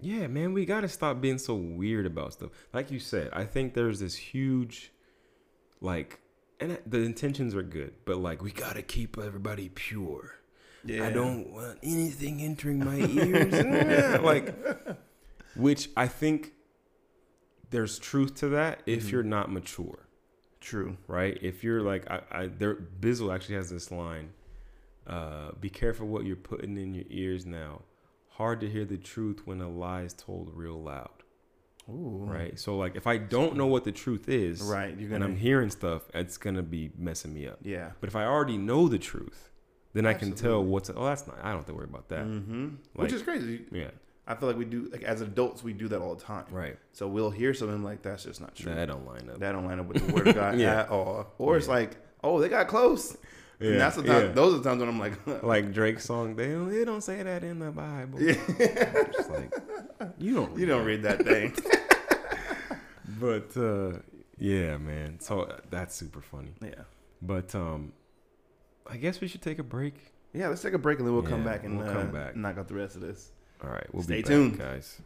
Yeah, 0.00 0.26
man, 0.26 0.52
we 0.52 0.66
got 0.66 0.82
to 0.82 0.88
stop 0.88 1.20
being 1.20 1.38
so 1.38 1.54
weird 1.54 2.04
about 2.04 2.34
stuff. 2.34 2.50
Like 2.72 2.90
you 2.90 2.98
said, 2.98 3.30
I 3.32 3.44
think 3.44 3.72
there's 3.72 4.00
this 4.00 4.14
huge, 4.14 4.92
like, 5.80 6.20
and 6.60 6.78
the 6.84 6.98
intentions 6.98 7.54
are 7.54 7.62
good, 7.62 7.94
but 8.04 8.18
like 8.18 8.42
we 8.42 8.50
got 8.50 8.74
to 8.76 8.82
keep 8.82 9.16
everybody 9.16 9.70
pure. 9.70 10.34
Yeah. 10.84 11.06
I 11.06 11.10
don't 11.10 11.50
want 11.50 11.78
anything 11.82 12.42
entering 12.42 12.84
my 12.84 12.96
ears. 12.96 14.20
Like, 14.22 14.54
which 15.56 15.88
I 15.96 16.06
think 16.06 16.52
there's 17.70 17.98
truth 17.98 18.34
to 18.36 18.48
that 18.48 18.82
if 18.84 19.10
you're 19.10 19.22
not 19.22 19.50
mature 19.50 20.04
True. 20.64 20.96
right? 21.08 21.36
If 21.42 21.62
you're 21.62 21.82
like, 21.82 22.10
I, 22.10 22.20
I 22.32 22.46
there, 22.46 22.74
Bizzle 23.00 23.34
actually 23.34 23.56
has 23.56 23.68
this 23.70 23.90
line: 23.92 24.30
uh, 25.06 25.52
"Be 25.60 25.68
careful 25.70 26.06
what 26.06 26.24
you're 26.24 26.36
putting 26.36 26.76
in 26.78 26.94
your 26.94 27.04
ears 27.10 27.44
now. 27.46 27.82
Hard 28.30 28.60
to 28.62 28.68
hear 28.70 28.84
the 28.84 28.96
truth 28.96 29.42
when 29.44 29.60
a 29.60 29.68
lie 29.68 30.02
is 30.02 30.14
told 30.14 30.50
real 30.54 30.80
loud." 30.82 31.10
Ooh. 31.88 32.24
Right. 32.26 32.58
So 32.58 32.78
like, 32.78 32.96
if 32.96 33.06
I 33.06 33.18
don't 33.18 33.56
know 33.56 33.66
what 33.66 33.84
the 33.84 33.92
truth 33.92 34.26
is, 34.30 34.62
Right, 34.62 34.88
you're 34.98 35.10
and 35.12 35.20
gonna- 35.20 35.24
I'm 35.26 35.36
hearing 35.36 35.68
stuff, 35.68 36.02
it's 36.14 36.38
gonna 36.38 36.62
be 36.62 36.90
messing 36.96 37.34
me 37.34 37.46
up. 37.46 37.58
Yeah. 37.62 37.90
But 38.00 38.08
if 38.08 38.16
I 38.16 38.24
already 38.24 38.56
know 38.56 38.88
the 38.88 38.98
truth, 38.98 39.50
then 39.92 40.06
I 40.06 40.14
can 40.14 40.32
tell 40.32 40.64
what's. 40.64 40.88
Oh, 40.88 41.04
that's 41.04 41.26
not. 41.26 41.36
I 41.42 41.48
don't 41.50 41.58
have 41.58 41.66
to 41.66 41.74
worry 41.74 41.84
about 41.84 42.08
that. 42.08 42.24
Mm-hmm. 42.24 42.64
Like- 42.94 43.02
Which 43.04 43.12
is 43.12 43.22
crazy. 43.22 43.66
Yeah. 43.70 43.90
I 44.26 44.34
feel 44.34 44.48
like 44.48 44.56
we 44.56 44.64
do 44.64 44.88
like 44.90 45.02
as 45.02 45.20
adults 45.20 45.62
we 45.62 45.72
do 45.74 45.88
that 45.88 46.00
all 46.00 46.14
the 46.14 46.22
time. 46.24 46.44
Right. 46.50 46.78
So 46.92 47.06
we'll 47.08 47.30
hear 47.30 47.52
something 47.54 47.82
like 47.82 48.02
that's 48.02 48.24
just 48.24 48.40
not 48.40 48.54
true. 48.54 48.74
That 48.74 48.86
don't 48.88 49.06
line 49.06 49.28
up. 49.30 49.38
that 49.40 49.52
don't 49.52 49.66
line 49.66 49.78
up 49.80 49.86
with 49.86 50.06
the 50.06 50.12
word 50.14 50.28
of 50.28 50.34
God 50.42 50.58
Yeah. 50.58 50.80
at 50.80 50.88
all. 50.90 51.32
Or 51.38 51.56
it's 51.56 51.68
like, 51.68 51.96
oh, 52.22 52.40
they 52.40 52.48
got 52.48 52.66
close. 52.68 53.16
Yeah, 53.60 53.70
And 53.72 53.80
that's 53.80 53.96
the 53.96 54.02
time. 54.02 54.26
yeah. 54.26 54.32
Those 54.32 54.54
are 54.54 54.58
the 54.58 54.64
times 54.68 54.80
when 54.80 54.88
I'm 54.88 54.98
like, 54.98 55.26
like 55.44 55.72
Drake's 55.72 56.04
song, 56.04 56.36
they 56.36 56.48
don't, 56.48 56.70
they 56.70 56.84
don't 56.84 57.02
say 57.02 57.22
that 57.22 57.44
in 57.44 57.58
the 57.60 57.70
Bible. 57.70 58.20
Yeah. 58.20 58.34
Just 59.12 59.30
like 59.30 59.52
you 60.18 60.34
don't. 60.34 60.58
you 60.58 60.66
don't 60.66 60.84
read 60.84 61.02
that 61.04 61.22
thing. 61.24 61.54
But 63.20 63.56
uh, 63.56 63.98
yeah, 64.38 64.76
man. 64.78 65.20
So 65.20 65.42
uh, 65.42 65.58
that's 65.70 65.94
super 65.94 66.20
funny. 66.20 66.52
yeah. 66.62 66.82
But 67.22 67.54
um, 67.54 67.92
I 68.90 68.96
guess 68.96 69.20
we 69.20 69.28
should 69.28 69.42
take 69.42 69.58
a 69.58 69.62
break. 69.62 69.94
Yeah, 70.32 70.48
let's 70.48 70.62
take 70.62 70.72
a 70.74 70.78
break 70.78 70.98
and 70.98 71.06
then 71.06 71.14
we'll 71.14 71.22
come 71.22 71.44
back 71.44 71.64
and 71.64 71.78
we'll 71.78 71.88
uh, 71.88 71.92
come 71.92 72.10
back. 72.10 72.34
knock 72.34 72.58
out 72.58 72.66
the 72.68 72.74
rest 72.74 72.96
of 72.96 73.02
this. 73.02 73.30
All 73.64 73.70
right, 73.70 73.86
we'll 73.94 74.02
Stay 74.02 74.16
be 74.16 74.22
back, 74.22 74.28
tuned. 74.28 74.58
guys. 74.58 75.00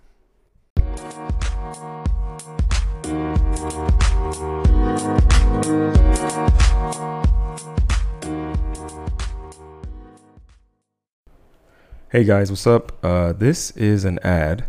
Hey 12.11 12.25
guys, 12.25 12.51
what's 12.51 12.67
up? 12.67 12.93
Uh, 13.05 13.33
this 13.35 13.71
is 13.73 14.05
an 14.05 14.19
ad, 14.21 14.65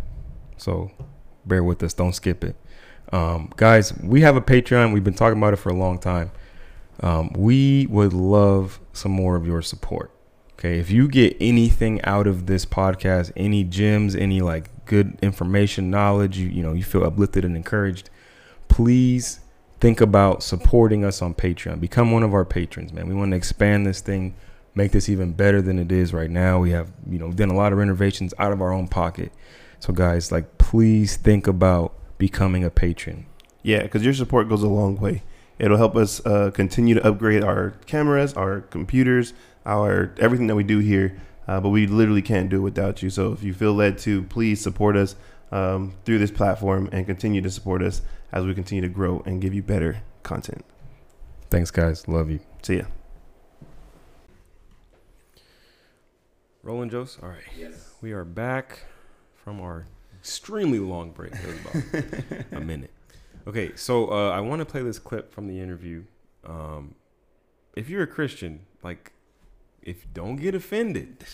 so 0.58 0.91
bear 1.45 1.63
with 1.63 1.82
us. 1.84 1.93
Don't 1.93 2.13
skip 2.13 2.43
it. 2.43 2.56
Um, 3.13 3.52
guys, 3.56 3.97
we 4.04 4.21
have 4.21 4.36
a 4.36 4.41
Patreon. 4.41 4.93
We've 4.93 5.04
been 5.04 5.13
talking 5.13 5.38
about 5.38 5.54
it 5.54 5.58
for 5.58 5.69
a 5.69 5.73
long 5.73 5.99
time. 5.99 6.32
Um, 6.99 7.32
we 7.36 7.88
would 7.88 8.12
love 8.13 8.80
some 8.91 9.13
more 9.13 9.38
of 9.38 9.47
your 9.47 9.62
support. 9.62 10.12
Okay, 10.60 10.78
if 10.78 10.91
you 10.91 11.08
get 11.08 11.38
anything 11.39 12.02
out 12.04 12.28
of 12.28 12.45
this 12.45 12.65
podcast, 12.65 13.32
any 13.38 13.63
gems, 13.63 14.13
any 14.13 14.41
like 14.41 14.69
good 14.84 15.17
information, 15.22 15.89
knowledge, 15.89 16.38
you 16.38 16.50
you 16.50 16.62
know, 16.62 16.74
you 16.74 16.84
feel 16.84 17.06
uplifted 17.06 17.45
and 17.45 17.56
encouraged, 17.56 18.10
please 18.67 19.39
think 19.80 20.02
about 20.02 20.43
supporting 20.43 21.06
us 21.06 21.22
on 21.22 21.34
Patreon. 21.34 21.80
Become 21.80 22.12
one 22.12 22.24
of 22.24 22.34
our 22.34 22.43
patrons, 22.43 22.91
man. 22.91 23.08
We 23.08 23.15
want 23.15 23.32
to 23.32 23.38
expand 23.38 23.86
this 23.86 24.02
thing, 24.02 24.36
make 24.76 24.91
this 24.91 25.08
even 25.08 25.32
better 25.32 25.62
than 25.62 25.80
it 25.80 25.93
is 25.93 26.13
right 26.13 26.30
now. 26.30 26.60
We 26.60 26.72
have, 26.72 26.91
you 27.10 27.19
know, 27.19 27.32
done 27.32 27.52
a 27.52 27.56
lot 27.56 27.72
of 27.72 27.78
renovations 27.78 28.34
out 28.38 28.52
of 28.52 28.62
our 28.62 28.74
own 28.74 28.89
pocket. 28.89 29.32
So 29.80 29.93
guys, 29.93 30.30
like 30.30 30.58
please 30.58 31.15
think 31.15 31.48
about 31.48 31.93
becoming 32.17 32.65
a 32.65 32.69
patron. 32.69 33.28
Yeah, 33.63 33.84
because 33.84 34.04
your 34.04 34.13
support 34.13 34.50
goes 34.50 34.63
a 34.63 34.67
long 34.67 34.98
way. 34.98 35.24
It'll 35.58 35.78
help 35.78 35.95
us 35.95 36.26
uh, 36.26 36.52
continue 36.52 36.95
to 36.95 37.08
upgrade 37.08 37.43
our 37.43 37.72
cameras, 37.86 38.34
our 38.34 38.62
computers, 38.62 39.34
our 39.65 40.13
everything 40.17 40.48
that 40.48 40.56
we 40.56 40.63
do 40.63 40.80
here. 40.80 41.19
Uh, 41.48 41.60
but 41.60 41.69
we 41.69 41.88
literally 41.88 42.22
can't 42.22 42.48
do 42.48 42.58
it 42.58 42.62
without 42.62 43.02
you. 43.02 43.10
So 43.10 43.34
if 43.34 43.41
you 43.41 43.56
feel 43.56 43.74
led 43.74 43.98
to, 44.00 44.22
please 44.24 44.62
support 44.62 44.95
us 44.95 45.15
um, 45.52 45.95
through 46.06 46.19
this 46.19 46.30
platform 46.30 46.89
and 46.91 47.08
continue 47.08 47.41
to 47.41 47.50
support 47.50 47.82
us 47.82 48.04
as 48.32 48.45
we 48.45 48.54
continue 48.54 48.82
to 48.84 48.89
grow 48.89 49.24
and 49.26 49.41
give 49.41 49.56
you 49.56 49.63
better 49.63 50.04
content. 50.22 50.63
Thanks 51.50 51.72
guys. 51.72 52.08
Love 52.08 52.30
you. 52.30 52.39
See 52.62 52.78
ya. 52.78 52.84
Rolling 56.62 56.89
Jose. 56.89 57.20
All 57.24 57.30
right. 57.30 57.41
Yes. 57.57 57.95
We 58.01 58.12
are 58.12 58.26
back 58.26 58.86
from 59.34 59.60
our 59.60 59.88
extremely 60.20 60.80
long 60.80 61.12
break. 61.12 61.34
It 61.34 61.47
was 61.47 61.60
about 61.60 62.45
a 62.51 62.60
minute. 62.60 62.91
Okay, 63.47 63.72
so 63.76 64.12
uh, 64.12 64.30
I 64.30 64.41
want 64.41 64.60
to 64.60 64.66
play 64.66 64.84
this 64.84 64.99
clip 64.99 65.34
from 65.34 65.47
the 65.47 65.60
interview. 65.60 66.03
Um, 66.45 66.93
if 67.76 67.89
you're 67.89 68.03
a 68.03 68.07
Christian, 68.07 68.66
like, 68.84 69.14
if 69.84 70.11
don't 70.13 70.36
get 70.38 70.55
offended, 70.55 71.25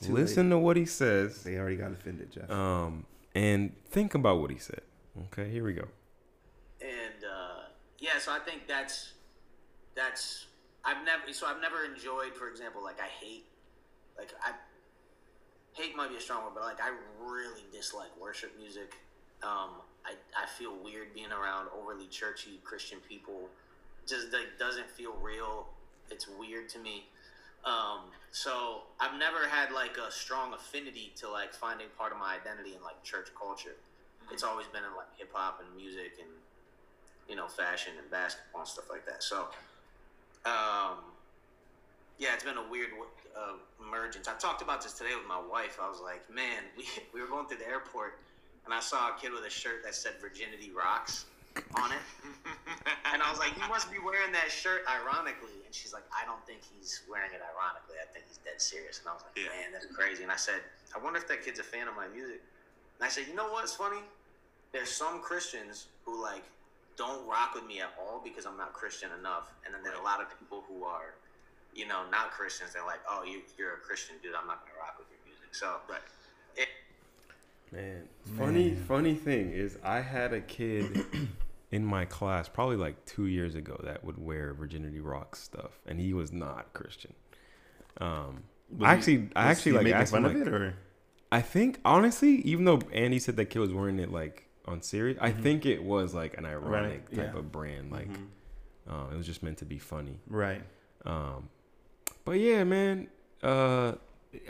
too 0.00 0.12
listen 0.12 0.50
to 0.50 0.58
what 0.58 0.76
he 0.76 0.86
says, 0.86 1.42
They 1.42 1.56
already 1.56 1.76
got 1.76 1.92
offended, 1.92 2.32
Jeff. 2.32 2.50
um, 2.50 3.06
and 3.34 3.72
think 3.90 4.14
about 4.14 4.40
what 4.40 4.50
he 4.50 4.58
said. 4.58 4.82
Okay, 5.32 5.50
here 5.50 5.64
we 5.64 5.72
go. 5.74 5.86
and 6.80 7.24
uh, 7.24 7.62
yeah, 7.98 8.18
so 8.18 8.32
I 8.32 8.38
think 8.40 8.66
that's 8.68 9.12
that's 9.94 10.46
I've 10.84 11.04
never 11.04 11.32
so 11.32 11.46
I've 11.46 11.60
never 11.60 11.84
enjoyed, 11.84 12.34
for 12.34 12.48
example, 12.48 12.82
like 12.82 13.00
I 13.00 13.06
hate 13.24 13.44
like 14.18 14.30
I 14.42 14.52
hate 15.72 15.96
might 15.96 16.10
be 16.10 16.16
a 16.16 16.20
strong 16.20 16.44
word, 16.44 16.52
but 16.54 16.64
like 16.64 16.80
I 16.80 16.90
really 17.24 17.62
dislike 17.72 18.10
worship 18.20 18.52
music. 18.58 18.94
Um, 19.42 19.70
I 20.04 20.12
I 20.36 20.46
feel 20.58 20.74
weird 20.82 21.14
being 21.14 21.32
around 21.32 21.68
overly 21.78 22.06
churchy 22.06 22.60
Christian 22.64 22.98
people. 23.08 23.48
Just 24.06 24.32
like 24.32 24.58
doesn't 24.58 24.90
feel 24.90 25.14
real. 25.22 25.66
It's 26.10 26.26
weird 26.38 26.68
to 26.70 26.78
me. 26.78 27.04
Um, 27.64 28.10
so 28.30 28.82
I've 29.00 29.18
never 29.18 29.48
had 29.48 29.72
like 29.72 29.96
a 29.96 30.10
strong 30.10 30.52
affinity 30.52 31.12
to 31.16 31.30
like 31.30 31.52
finding 31.54 31.86
part 31.96 32.12
of 32.12 32.18
my 32.18 32.34
identity 32.34 32.74
in 32.76 32.82
like 32.82 33.02
church 33.02 33.28
culture. 33.38 33.76
It's 34.32 34.42
always 34.42 34.66
been 34.68 34.84
in 34.84 34.94
like 34.96 35.08
hip 35.16 35.30
hop 35.32 35.60
and 35.64 35.76
music 35.76 36.18
and 36.20 36.28
you 37.28 37.36
know 37.36 37.46
fashion 37.46 37.92
and 38.00 38.10
basketball 38.10 38.62
and 38.62 38.68
stuff 38.68 38.90
like 38.90 39.06
that. 39.06 39.22
So, 39.22 39.48
um, 40.44 41.00
yeah, 42.18 42.34
it's 42.34 42.44
been 42.44 42.58
a 42.58 42.68
weird 42.70 42.90
uh, 43.36 43.56
emergence. 43.80 44.28
I 44.28 44.34
talked 44.34 44.62
about 44.62 44.82
this 44.82 44.92
today 44.94 45.14
with 45.16 45.26
my 45.26 45.40
wife. 45.40 45.78
I 45.80 45.88
was 45.88 46.00
like, 46.02 46.28
man, 46.32 46.62
we 46.76 46.84
we 47.14 47.20
were 47.20 47.28
going 47.28 47.46
through 47.46 47.58
the 47.58 47.68
airport 47.68 48.18
and 48.64 48.72
I 48.72 48.80
saw 48.80 49.14
a 49.14 49.20
kid 49.20 49.32
with 49.32 49.44
a 49.44 49.50
shirt 49.50 49.84
that 49.84 49.94
said 49.94 50.14
"Virginity 50.20 50.70
Rocks" 50.70 51.26
on 51.74 51.90
it, 51.92 52.02
and 53.12 53.22
I 53.22 53.30
was 53.30 53.38
like, 53.38 53.54
"You 53.56 53.66
must 53.68 53.90
be 53.90 53.98
wearing 53.98 54.32
that 54.32 54.50
shirt 54.50 54.82
ironically." 54.90 55.62
And 55.66 55.74
she's 55.74 55.92
like, 55.92 56.04
"I 56.10 56.24
don't 56.26 56.42
think 56.46 56.62
he's 56.62 57.02
wearing 57.10 57.30
it 57.32 57.42
ironically. 57.42 57.96
I 58.02 58.06
think 58.12 58.26
he's 58.28 58.38
dead 58.38 58.60
serious." 58.60 59.00
And 59.00 59.08
I 59.10 59.12
was 59.14 59.22
like, 59.22 59.36
Yeah. 59.38 59.50
"Man, 59.54 59.72
that's 59.72 59.86
crazy." 59.86 60.22
And 60.22 60.32
I 60.32 60.36
said, 60.36 60.62
"I 60.94 60.98
wonder 60.98 61.18
if 61.18 61.28
that 61.28 61.44
kid's 61.44 61.58
a 61.58 61.66
fan 61.66 61.86
of 61.88 61.94
my 61.96 62.08
music." 62.08 62.42
And 62.98 63.06
I 63.06 63.08
said, 63.08 63.26
"You 63.28 63.34
know 63.34 63.50
what's 63.50 63.74
funny? 63.74 64.02
There's 64.72 64.90
some 64.90 65.20
Christians 65.22 65.86
who 66.04 66.20
like 66.22 66.42
don't 66.96 67.26
rock 67.26 67.54
with 67.54 67.64
me 67.66 67.80
at 67.80 67.94
all 67.98 68.20
because 68.22 68.46
I'm 68.46 68.56
not 68.56 68.72
Christian 68.72 69.10
enough, 69.18 69.50
and 69.64 69.74
then 69.74 69.82
there 69.82 69.94
are 69.94 70.00
a 70.00 70.04
lot 70.04 70.20
of 70.20 70.30
people 70.38 70.64
who 70.68 70.84
are, 70.84 71.14
you 71.74 71.86
know, 71.86 72.02
not 72.10 72.30
Christians. 72.30 72.72
They're 72.72 72.86
like, 72.86 73.00
"Oh, 73.08 73.22
you 73.24 73.42
you're 73.58 73.74
a 73.74 73.78
Christian, 73.78 74.16
dude. 74.22 74.34
I'm 74.34 74.46
not 74.46 74.62
gonna 74.66 74.78
rock 74.78 74.98
with 74.98 75.08
your 75.10 75.18
music." 75.26 75.54
So, 75.54 75.78
Right. 75.88 76.02
it, 76.56 76.68
Man, 77.72 78.08
funny 78.38 78.74
funny 78.74 79.14
thing 79.14 79.50
is 79.50 79.78
I 79.82 80.00
had 80.00 80.32
a 80.32 80.40
kid 80.40 81.04
in 81.74 81.84
my 81.84 82.04
class 82.04 82.48
probably 82.48 82.76
like 82.86 82.96
two 83.04 83.26
years 83.26 83.54
ago 83.54 83.76
that 83.84 84.04
would 84.04 84.18
wear 84.18 84.54
virginity 84.54 85.00
rock 85.00 85.34
stuff, 85.36 85.72
and 85.86 85.98
he 86.00 86.12
was 86.20 86.30
not 86.32 86.72
Christian. 86.72 87.12
Um, 87.98 88.44
Was 88.70 88.86
I 88.86 88.92
he- 88.92 88.98
actually, 88.98 89.28
I 89.36 89.50
actually 89.50 89.72
like 89.72 89.84
making 89.84 90.00
asked 90.00 90.12
him, 90.14 90.22
fun 90.22 90.30
of 90.30 90.38
like, 90.38 90.46
it, 90.46 90.54
or 90.54 90.74
I 91.32 91.40
think 91.40 91.80
honestly, 91.84 92.34
even 92.52 92.64
though 92.64 92.80
Andy 92.92 93.18
said 93.18 93.36
that 93.36 93.46
kid 93.46 93.58
was 93.58 93.72
wearing 93.72 93.98
it 93.98 94.10
like 94.12 94.48
on 94.66 94.82
serious, 94.82 95.18
I 95.20 95.32
think 95.32 95.66
it 95.66 95.82
was 95.82 96.14
like 96.14 96.38
an 96.38 96.46
ironic 96.46 97.10
Mm-hmm. 97.10 97.16
Right, 97.18 97.26
type 97.26 97.34
yeah. 97.34 97.38
of 97.40 97.52
brand. 97.52 97.90
Like, 97.92 98.08
Mhm. 98.12 98.26
um, 98.88 99.12
it 99.12 99.16
was 99.16 99.26
just 99.26 99.42
meant 99.42 99.58
to 99.58 99.64
be 99.64 99.78
funny. 99.78 100.20
right? 100.28 100.62
Um, 101.04 101.48
but 102.24 102.38
yeah, 102.38 102.64
man, 102.64 103.08
uh, 103.42 103.92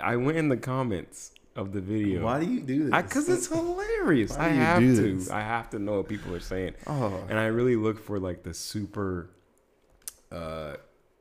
I 0.01 0.17
went 0.17 0.37
in 0.39 0.49
the 0.49 0.57
comments 0.57 1.33
of 1.57 1.73
the 1.73 1.81
video. 1.81 2.25
Why 2.25 2.41
do 2.41 2.47
you 2.51 2.61
do 2.61 2.91
this? 2.91 3.03
Because 3.03 3.29
it's 3.29 3.47
hilarious. 3.47 4.37
Why 4.37 4.47
I 4.47 4.49
do 4.51 4.55
you 4.55 4.61
have 4.61 4.81
do 4.81 4.97
to. 4.97 5.15
this? 5.17 5.31
I 5.31 5.41
have 5.41 5.71
to 5.71 5.79
know 5.79 5.99
what 5.99 6.09
people 6.09 6.35
are 6.35 6.41
saying, 6.41 6.75
oh, 6.87 7.25
and 7.29 7.39
I 7.39 7.47
really 7.47 7.77
look 7.77 7.99
for 8.03 8.19
like 8.19 8.43
the 8.43 8.53
super, 8.55 9.31
uh, 10.33 10.75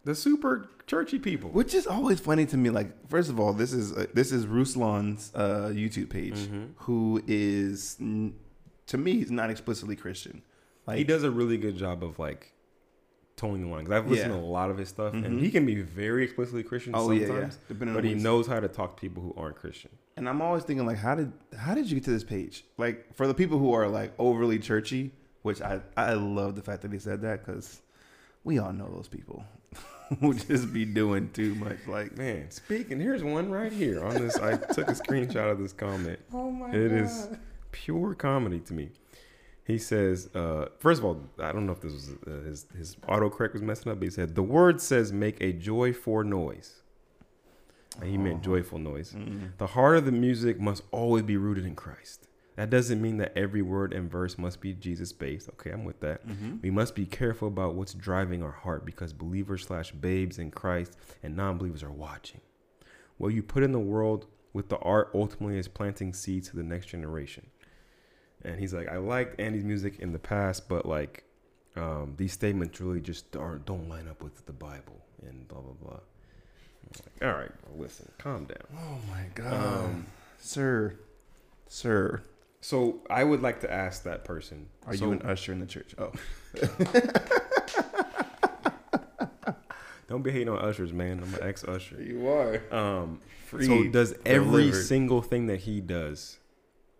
the 0.03 0.15
super 0.15 0.67
churchy 0.87 1.19
people. 1.19 1.49
which 1.51 1.73
is 1.73 1.87
always 1.87 2.19
funny 2.19 2.45
to 2.47 2.57
me. 2.57 2.69
Like, 2.69 3.07
first 3.09 3.29
of 3.29 3.39
all, 3.39 3.53
this 3.53 3.73
is 3.73 3.93
uh, 3.93 4.07
this 4.13 4.31
is 4.31 4.45
Ruslan's 4.47 5.31
uh, 5.35 5.71
YouTube 5.73 6.09
page, 6.09 6.35
Mm-hmm. 6.35 6.63
who 6.77 7.21
is 7.27 7.95
to 7.97 8.97
me 8.97 9.13
he's 9.13 9.31
not 9.31 9.49
explicitly 9.49 9.95
Christian. 9.95 10.41
Like, 10.85 10.97
he 10.97 11.03
does 11.05 11.23
a 11.23 11.31
really 11.31 11.57
good 11.57 11.77
job 11.77 12.03
of 12.03 12.19
like 12.19 12.51
towing 13.35 13.61
the 13.61 13.67
line. 13.67 13.83
Because 13.85 13.97
I've 14.03 14.09
listened 14.09 14.31
Yeah. 14.33 14.39
to 14.39 14.43
a 14.43 14.45
lot 14.45 14.69
of 14.69 14.77
his 14.77 14.89
stuff, 14.89 15.13
and 15.13 15.25
Mhm. 15.25 15.39
he 15.39 15.49
can 15.51 15.65
be 15.65 15.75
very 15.81 16.23
explicitly 16.23 16.63
Christian 16.63 16.93
Oh, 16.95 17.11
yeah, 17.11 17.21
yeah. 17.21 17.27
sometimes, 17.27 17.57
Depending 17.67 17.89
on 17.89 17.95
but 17.95 18.03
he 18.03 18.13
knows 18.15 18.47
how 18.47 18.59
to 18.59 18.67
talk 18.67 18.95
to 18.97 19.01
people 19.01 19.23
who 19.23 19.33
aren't 19.35 19.55
Christian. 19.55 19.91
And 20.15 20.29
I'm 20.29 20.41
always 20.41 20.63
thinking 20.63 20.85
like, 20.85 20.97
how 20.97 21.15
did 21.15 21.31
how 21.57 21.73
did 21.73 21.89
you 21.89 21.95
get 21.95 22.03
to 22.05 22.11
this 22.11 22.23
page? 22.23 22.65
Like 22.77 23.13
for 23.15 23.25
the 23.27 23.33
people 23.33 23.57
who 23.57 23.73
are 23.73 23.87
like 23.87 24.13
overly 24.19 24.59
churchy, 24.59 25.11
which 25.41 25.61
I 25.61 25.81
I 25.97 26.13
love 26.13 26.55
the 26.55 26.61
fact 26.61 26.83
that 26.83 26.93
he 26.93 26.99
said 26.99 27.21
that 27.21 27.43
because 27.45 27.81
we 28.43 28.59
all 28.59 28.71
know 28.73 28.89
those 28.93 29.07
people 29.07 29.43
who 30.19 30.35
just 30.35 30.71
be 30.71 30.85
doing 30.85 31.31
too 31.33 31.55
much. 31.55 31.87
Like 31.87 32.15
Man, 32.15 32.51
speaking, 32.51 32.99
here's 32.99 33.23
one 33.23 33.49
right 33.49 33.71
here 33.73 34.03
on 34.03 34.13
this. 34.15 34.37
I 34.37 34.57
took 34.57 34.87
a 34.89 34.93
screenshot 34.93 35.49
of 35.51 35.57
this 35.59 35.73
comment. 35.73 36.19
Oh 36.33 36.51
my 36.51 36.67
god. 36.67 36.75
It 36.75 36.91
is 36.91 37.29
pure 37.71 38.13
comedy 38.13 38.59
to 38.59 38.73
me. 38.75 38.91
He 39.65 39.77
says, 39.77 40.29
uh, 40.35 40.65
first 40.79 40.99
of 40.99 41.05
all, 41.05 41.21
I 41.39 41.51
don't 41.53 41.65
know 41.65 41.71
if 41.71 41.79
this 41.81 41.93
was 41.93 42.09
uh, 42.27 42.31
his 42.45 42.65
his 42.77 42.95
autocorrect 43.07 43.53
was 43.53 43.61
messing 43.61 43.91
up, 43.91 43.99
but 43.99 44.05
he 44.05 44.11
said 44.11 44.35
the 44.35 44.43
word 44.43 44.81
says 44.81 45.13
make 45.13 45.39
a 45.41 45.53
joy 45.53 45.93
for 45.93 46.23
noise. 46.23 46.81
And 48.01 48.09
he 48.09 48.17
meant 48.17 48.41
joyful 48.41 48.79
noise. 48.79 49.15
The 49.59 49.67
heart 49.67 49.97
of 49.97 50.05
the 50.05 50.11
music 50.11 50.59
must 50.59 50.81
always 50.91 51.23
be 51.23 51.37
rooted 51.37 51.65
in 51.65 51.75
Christ. 51.75 52.27
That 52.55 52.69
doesn't 52.71 53.01
mean 53.01 53.17
that 53.17 53.33
every 53.37 53.61
word 53.61 53.93
and 53.93 54.09
verse 54.11 54.37
must 54.37 54.61
be 54.61 54.73
Jesus 54.73 55.11
based. 55.13 55.47
Okay, 55.49 55.69
I'm 55.71 55.85
with 55.85 55.99
that. 56.01 56.21
We 56.61 56.71
must 56.71 56.95
be 56.95 57.05
careful 57.05 57.47
about 57.47 57.75
what's 57.75 57.93
driving 57.93 58.41
our 58.43 58.51
heart 58.51 58.83
because 58.85 59.13
believers 59.13 59.65
slash 59.65 59.91
babes 59.91 60.39
in 60.39 60.49
Christ 60.51 60.97
and 61.21 61.35
non 61.37 61.57
believers 61.59 61.83
are 61.83 61.91
watching. 61.91 62.41
What 63.17 63.29
you 63.29 63.43
put 63.43 63.63
in 63.63 63.71
the 63.71 63.79
world 63.79 64.25
with 64.53 64.69
the 64.69 64.77
art 64.79 65.09
ultimately 65.13 65.57
is 65.57 65.67
planting 65.67 66.13
seeds 66.13 66.49
to 66.49 66.55
the 66.55 66.63
next 66.63 66.87
generation. 66.87 67.47
And 68.45 68.59
he's 68.59 68.73
like, 68.73 68.89
I 68.89 68.97
liked 68.97 69.39
Andy's 69.39 69.63
music 69.63 69.99
in 69.99 70.11
the 70.11 70.19
past, 70.19 70.67
but 70.67 70.85
like 70.85 71.23
um, 71.75 72.13
these 72.17 72.33
statements 72.33 72.79
really 72.81 72.99
just 73.01 73.35
aren't, 73.35 73.65
don't 73.65 73.87
line 73.89 74.07
up 74.09 74.21
with 74.23 74.45
the 74.45 74.51
Bible 74.53 75.01
and 75.25 75.47
blah 75.47 75.59
blah 75.61 75.73
blah. 75.81 75.99
Like, 77.05 77.23
All 77.31 77.37
right, 77.39 77.51
listen, 77.77 78.11
calm 78.17 78.45
down. 78.45 78.57
oh 78.77 78.97
my 79.09 79.23
god, 79.33 79.85
Um, 79.85 80.05
sir, 80.37 80.99
sir, 81.67 82.21
So 82.61 82.99
I 83.09 83.23
would 83.23 83.41
like 83.41 83.61
to 83.61 83.71
ask 83.71 84.03
that 84.03 84.23
person: 84.25 84.67
are 84.85 84.95
so 84.95 85.05
you 85.05 85.11
an 85.13 85.21
usher 85.23 85.51
in 85.53 85.59
the 85.59 85.65
church? 85.65 85.95
Oh, 85.97 86.11
Don't 90.09 90.21
be 90.21 90.31
hating 90.31 90.49
on 90.49 90.59
ushers, 90.59 90.91
man. 90.93 91.19
I'm 91.23 91.33
an 91.33 91.39
ex 91.41 91.63
usher. 91.63 91.99
you 92.01 92.27
are. 92.27 92.61
Um, 92.71 93.21
so 93.49 93.83
does 93.85 94.13
every 94.25 94.63
delivered. 94.65 94.83
single 94.83 95.21
thing 95.21 95.47
that 95.47 95.61
he 95.61 95.79
does 95.81 96.37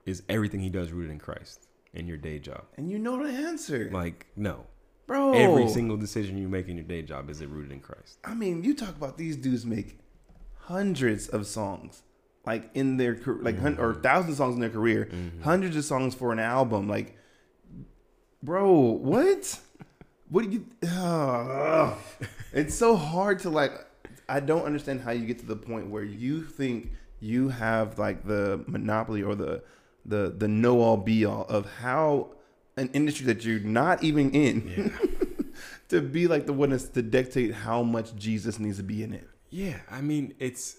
is 0.06 0.24
everything 0.30 0.60
he 0.60 0.70
does 0.70 0.92
rooted 0.92 1.12
in 1.12 1.20
Christ 1.20 1.68
in 1.94 2.08
your 2.08 2.18
day 2.18 2.40
job? 2.40 2.64
And 2.78 2.90
you 2.90 3.00
know 3.00 3.22
the 3.24 3.32
answer, 3.32 3.90
Like, 3.92 4.28
no. 4.36 4.66
bro. 5.08 5.34
Every 5.34 5.70
single 5.70 5.98
decision 5.98 6.38
you 6.38 6.50
make 6.50 6.68
in 6.68 6.76
your 6.76 6.86
day 6.86 7.02
job 7.02 7.30
is 7.30 7.42
it 7.42 7.50
rooted 7.50 7.72
in 7.72 7.80
Christ? 7.80 8.20
I 8.24 8.34
mean, 8.34 8.64
you 8.64 8.74
talk 8.74 8.96
about 8.96 9.18
these 9.18 9.36
dudes 9.36 9.66
make 9.66 10.00
hundreds 10.66 11.28
of 11.28 11.48
songs, 11.48 12.04
like 12.46 12.70
in 12.74 12.98
their 12.98 13.18
like 13.42 13.60
hun- 13.60 13.80
or 13.80 13.94
mm-hmm. 13.94 14.02
thousands 14.02 14.34
of 14.34 14.38
songs 14.38 14.56
in 14.56 14.62
their 14.62 14.70
career, 14.70 15.10
mm-hmm. 15.12 15.42
hundreds 15.42 15.76
of 15.76 15.86
songs 15.86 16.16
for 16.16 16.32
an 16.32 16.40
album. 16.40 16.88
Like, 16.88 17.18
bro, 18.42 18.80
what? 18.80 19.60
What 20.30 20.46
do 20.46 20.50
you? 20.50 20.66
Ugh. 20.90 21.98
it's 22.54 22.76
so 22.76 22.96
hard 22.96 23.40
to 23.40 23.50
like. 23.50 23.72
I 24.28 24.40
don't 24.40 24.64
understand 24.64 25.02
how 25.02 25.12
you 25.12 25.26
get 25.26 25.40
to 25.40 25.46
the 25.46 25.56
point 25.56 25.90
where 25.90 26.04
you 26.04 26.44
think 26.44 26.92
you 27.20 27.50
have 27.50 28.00
like 28.00 28.26
the 28.26 28.64
monopoly 28.68 29.22
or 29.22 29.36
the 29.36 29.64
the 30.06 30.34
the 30.36 30.48
know 30.48 30.82
all 30.82 30.98
be 30.98 31.26
all 31.26 31.46
of 31.46 31.66
how 31.80 32.30
an 32.78 32.90
industry 32.94 33.26
that 33.28 33.46
you're 33.46 33.60
not 33.60 34.04
even 34.04 34.32
in 34.32 34.94
to 35.90 36.02
be 36.02 36.28
like 36.28 36.46
the 36.46 36.54
witness 36.54 36.90
to 36.90 37.02
dictate 37.02 37.54
how 37.54 37.84
much 37.84 38.16
Jesus 38.16 38.60
needs 38.60 38.78
to 38.78 38.84
be 38.84 39.04
in 39.04 39.14
it. 39.14 39.28
Yeah, 39.50 39.80
I 39.90 40.02
mean, 40.02 40.34
it's 40.40 40.78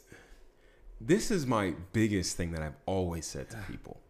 this 1.00 1.30
is 1.30 1.46
my 1.46 1.74
biggest 1.92 2.36
thing 2.36 2.52
that 2.52 2.62
I've 2.62 2.76
always 2.86 3.26
said 3.26 3.50
to 3.50 3.56
people. 3.70 4.00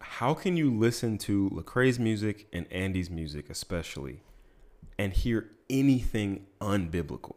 How 0.00 0.34
can 0.34 0.56
you 0.56 0.70
listen 0.72 1.18
to 1.18 1.50
Lecrae's 1.50 1.98
music 1.98 2.46
and 2.52 2.70
Andy's 2.72 3.10
music, 3.10 3.48
especially, 3.48 4.20
and 4.98 5.12
hear 5.12 5.50
anything 5.70 6.46
unbiblical? 6.60 7.36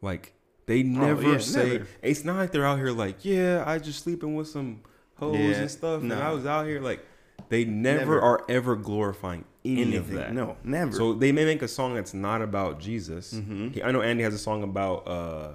Like 0.00 0.34
they 0.66 0.80
oh, 0.80 0.86
never 0.86 1.26
Oh, 1.26 1.32
yeah, 1.32 1.38
say 1.38 1.72
never. 1.72 1.86
it's 2.02 2.24
not 2.24 2.36
like 2.36 2.52
they're 2.52 2.66
out 2.66 2.78
here 2.78 2.90
like, 2.92 3.24
yeah, 3.24 3.64
I 3.66 3.78
just 3.78 4.04
sleeping 4.04 4.34
with 4.36 4.48
some 4.48 4.82
hoes 5.18 5.36
Yeah, 5.36 5.56
and 5.56 5.70
stuff, 5.70 6.00
and 6.00 6.08
no. 6.10 6.20
I 6.20 6.30
was 6.32 6.46
out 6.46 6.66
here 6.66 6.80
like. 6.80 7.04
They 7.50 7.64
never, 7.64 7.98
Never. 8.00 8.20
are 8.20 8.44
ever 8.50 8.76
glorifying 8.76 9.44
any 9.64 9.96
of 9.96 10.10
Anything. 10.10 10.16
that. 10.16 10.34
No, 10.34 10.56
never. 10.64 10.92
So 10.92 11.14
they 11.14 11.32
may 11.32 11.46
make 11.46 11.62
a 11.62 11.68
song 11.68 11.94
that's 11.94 12.12
not 12.12 12.42
about 12.42 12.78
Jesus. 12.78 13.32
Mm-hmm. 13.32 13.68
He, 13.70 13.82
I 13.82 13.90
know 13.90 14.02
Andy 14.02 14.22
has 14.22 14.34
a 14.34 14.38
song 14.38 14.62
about 14.62 15.08
uh, 15.08 15.52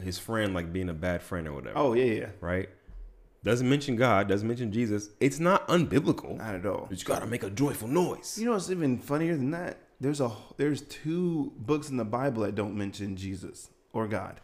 his 0.00 0.20
friend 0.20 0.54
like 0.54 0.72
being 0.72 0.88
a 0.88 0.94
bad 0.94 1.20
friend 1.20 1.48
or 1.48 1.52
whatever. 1.54 1.76
oh 1.76 1.94
yeah, 1.94 2.04
yeah, 2.04 2.26
right. 2.40 2.68
Doesn't 3.42 3.68
mention 3.68 3.96
God. 3.96 4.28
Doesn't 4.28 4.46
mention 4.46 4.70
Jesus. 4.70 5.08
It's 5.18 5.40
not 5.40 5.66
unbiblical. 5.66 6.36
not 6.36 6.54
at 6.54 6.64
all. 6.64 6.86
You 6.90 6.94
just 6.96 7.06
gotta 7.06 7.26
make 7.26 7.42
a 7.42 7.50
joyful 7.50 7.88
noise. 7.88 8.36
You 8.38 8.44
know 8.46 8.52
what's 8.52 8.70
even 8.70 8.98
funnier 8.98 9.34
than 9.34 9.50
that? 9.50 9.78
There's 10.00 10.20
a 10.20 10.30
there's 10.58 10.82
two 10.82 11.52
books 11.56 11.88
in 11.88 11.96
the 11.96 12.04
Bible 12.04 12.42
that 12.44 12.54
don't 12.54 12.76
mention 12.76 13.16
Jesus 13.16 13.68
or 13.92 14.06
God, 14.06 14.40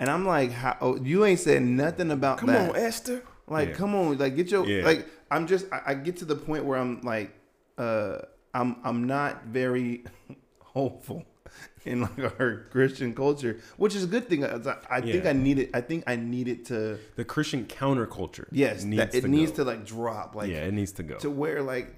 and 0.00 0.10
I'm 0.10 0.26
like, 0.26 0.50
how? 0.50 0.76
Oh, 0.80 0.96
you 1.00 1.24
ain't 1.24 1.38
said 1.38 1.62
nothing 1.62 2.10
about 2.10 2.38
Come 2.38 2.48
that. 2.48 2.70
on, 2.70 2.76
Esther. 2.76 3.22
Like, 3.50 3.68
Yeah. 3.70 3.74
come 3.74 3.94
on, 3.94 4.16
like 4.18 4.36
get 4.36 4.50
your 4.50 4.66
Yeah. 4.66 4.84
like. 4.84 5.06
I'm 5.30 5.46
just 5.46 5.66
I, 5.72 5.80
I 5.88 5.94
get 5.94 6.16
to 6.18 6.24
the 6.24 6.36
point 6.36 6.64
where 6.64 6.78
I'm 6.78 7.00
like, 7.02 7.30
uh, 7.78 8.18
I'm 8.54 8.76
I'm 8.84 9.06
not 9.06 9.44
very 9.46 10.04
hopeful 10.60 11.24
in 11.84 12.00
like 12.02 12.18
our 12.40 12.66
Christian 12.70 13.14
culture, 13.14 13.58
which 13.76 13.94
is 13.94 14.04
a 14.04 14.06
good 14.06 14.28
thing. 14.28 14.44
I, 14.44 14.54
I 14.88 15.00
think 15.00 15.24
Yeah. 15.24 15.30
I 15.30 15.32
need 15.34 15.58
it. 15.58 15.70
I 15.74 15.80
think 15.80 16.04
I 16.06 16.16
need 16.16 16.48
it 16.48 16.64
to 16.66 16.98
The 17.16 17.24
Christian 17.24 17.66
counterculture. 17.66 18.46
yes, 18.52 18.84
that, 18.84 19.14
it 19.14 19.20
to 19.22 19.28
needs 19.28 19.50
go. 19.52 19.56
to 19.58 19.64
like 19.64 19.84
drop 19.84 20.34
like 20.34 20.48
yeah, 20.50 20.64
it 20.70 20.72
needs 20.74 20.92
to 20.92 21.02
go. 21.02 21.16
to 21.18 21.30
where 21.30 21.62
like 21.62 21.94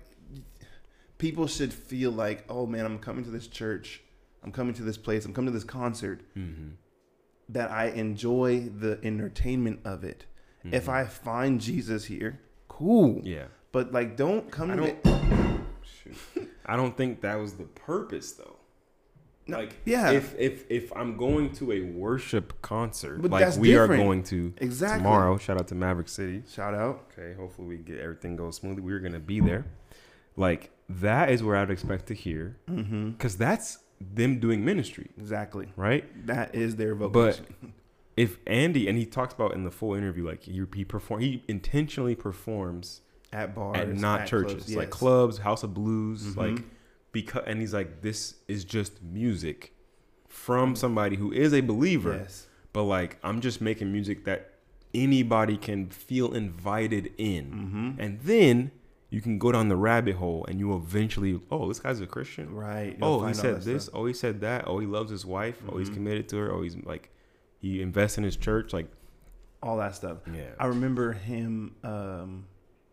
people 1.18 1.46
should 1.46 1.72
feel 1.72 2.10
like, 2.10 2.44
oh 2.48 2.66
man, 2.66 2.84
I'm 2.84 2.98
coming 2.98 3.24
to 3.24 3.30
this 3.30 3.46
church 3.46 4.02
I'm 4.44 4.50
coming 4.50 4.74
to 4.74 4.82
this 4.82 4.98
place. 4.98 5.24
I'm 5.24 5.32
coming 5.32 5.52
to 5.52 5.56
this 5.56 5.62
concert. 5.80 6.20
Mm-hmm. 6.36 6.70
That 7.50 7.70
I 7.70 7.86
enjoy 7.90 8.60
the 8.60 8.98
entertainment 9.04 9.80
of 9.84 10.02
it. 10.04 10.26
If 10.70 10.88
I 10.88 11.04
find 11.04 11.60
Jesus 11.60 12.04
here, 12.04 12.40
cool. 12.68 13.16
Mm-hmm. 13.16 13.26
Yeah. 13.26 13.44
But 13.72 13.92
like, 13.92 14.16
don't 14.16 14.50
come 14.50 14.70
I 14.70 14.76
to 14.76 14.92
don't. 15.02 15.04
me. 15.04 16.46
I 16.66 16.76
don't 16.76 16.96
think 16.96 17.20
that 17.22 17.36
was 17.36 17.54
the 17.54 17.64
purpose 17.64 18.32
though. 18.32 18.56
No, 19.48 19.58
Like, 19.58 19.76
yeah. 19.84 20.12
if 20.12 20.36
if 20.38 20.64
if 20.70 20.92
I'm 20.96 21.16
going 21.16 21.50
to 21.54 21.72
a 21.72 21.80
worship 21.80 22.62
concert, 22.62 23.20
But 23.22 23.30
like 23.32 23.56
we 23.56 23.74
are 23.76 23.88
going 23.88 24.22
to 24.24 24.52
Exactly. 24.58 24.98
tomorrow. 24.98 25.36
Shout 25.38 25.58
out 25.58 25.66
to 25.68 25.74
Maverick 25.74 26.08
City. 26.08 26.42
Shout 26.48 26.74
out. 26.74 27.10
Okay, 27.12 27.34
hopefully 27.34 27.66
we 27.68 27.76
get 27.78 27.98
everything 27.98 28.36
goes 28.36 28.56
smoothly. 28.56 28.82
We're 28.82 29.00
gonna 29.00 29.18
be 29.18 29.40
there. 29.40 29.64
Like 30.36 30.70
that 30.88 31.30
is 31.30 31.42
where 31.42 31.56
I'd 31.56 31.70
expect 31.70 32.06
to 32.06 32.14
hear, 32.14 32.56
Mm-hmm. 32.70 33.10
because 33.10 33.36
that's 33.36 33.78
them 34.00 34.38
doing 34.38 34.64
ministry, 34.64 35.10
Exactly. 35.18 35.68
right? 35.76 36.04
That 36.26 36.54
is 36.54 36.76
their 36.76 36.94
But 36.94 37.08
vocation. 37.12 37.72
if 38.16 38.38
Andy 38.46 38.88
and 38.88 38.98
he 38.98 39.06
talks 39.06 39.32
about 39.34 39.54
in 39.54 39.64
the 39.64 39.70
full 39.70 39.94
interview, 39.94 40.26
like 40.26 40.42
he 40.44 40.62
he 40.74 40.84
perform, 40.84 41.20
he 41.20 41.42
intentionally 41.48 42.14
performs 42.14 43.00
at 43.32 43.54
bars, 43.54 43.78
at 43.78 43.88
not 43.96 44.22
at 44.22 44.28
churches, 44.28 44.64
clubs, 44.64 44.76
like 44.76 44.90
clubs, 44.90 45.38
House 45.38 45.62
of 45.62 45.72
Blues, 45.74 46.34
Mhm. 46.34 46.36
like 46.36 46.64
because 47.12 47.44
and 47.46 47.60
he's 47.60 47.72
like, 47.74 48.02
this 48.02 48.36
is 48.48 48.64
just 48.64 49.02
music 49.02 49.74
from 50.28 50.74
somebody 50.76 51.16
who 51.16 51.32
is 51.32 51.52
a 51.54 51.60
believer, 51.60 52.12
Yes. 52.22 52.46
but 52.72 52.84
like 52.84 53.18
I'm 53.22 53.40
just 53.40 53.60
making 53.60 53.90
music 53.92 54.24
that 54.24 54.50
anybody 54.94 55.56
can 55.56 55.88
feel 55.88 56.32
invited 56.34 57.12
in, 57.18 57.44
Mm-hmm. 57.46 58.00
and 58.00 58.20
then 58.20 58.70
you 59.08 59.20
can 59.20 59.38
go 59.38 59.52
down 59.52 59.68
the 59.68 59.76
rabbit 59.76 60.16
hole 60.16 60.44
and 60.48 60.58
you 60.58 60.74
eventually, 60.74 61.38
oh, 61.50 61.68
this 61.68 61.80
guy's 61.80 62.00
a 62.00 62.06
Christian. 62.06 62.54
Right. 62.54 62.96
You'll 62.98 63.08
Oh, 63.22 63.26
he 63.26 63.34
said 63.34 63.60
this. 63.62 63.84
stuff. 63.84 63.94
Oh, 63.94 64.06
he 64.06 64.14
said 64.14 64.40
that. 64.40 64.64
Oh, 64.66 64.78
he 64.78 64.86
loves 64.86 65.10
his 65.10 65.26
wife. 65.26 65.62
Oh, 65.68 65.76
he's 65.76 65.90
Mhm. 65.90 65.94
committed 65.94 66.28
to 66.30 66.36
her. 66.38 66.50
Oh, 66.50 66.62
he's 66.62 66.76
like, 66.78 67.10
he 67.62 67.80
invests 67.80 68.18
in 68.18 68.24
his 68.24 68.36
church. 68.36 68.72
Like, 68.74 68.88
All 69.62 69.78
that 69.78 69.94
stuff. 69.94 70.18
yeah, 70.32 70.50
I 70.58 70.66
remember 70.66 71.12
him. 71.14 71.76
Um, 71.82 72.44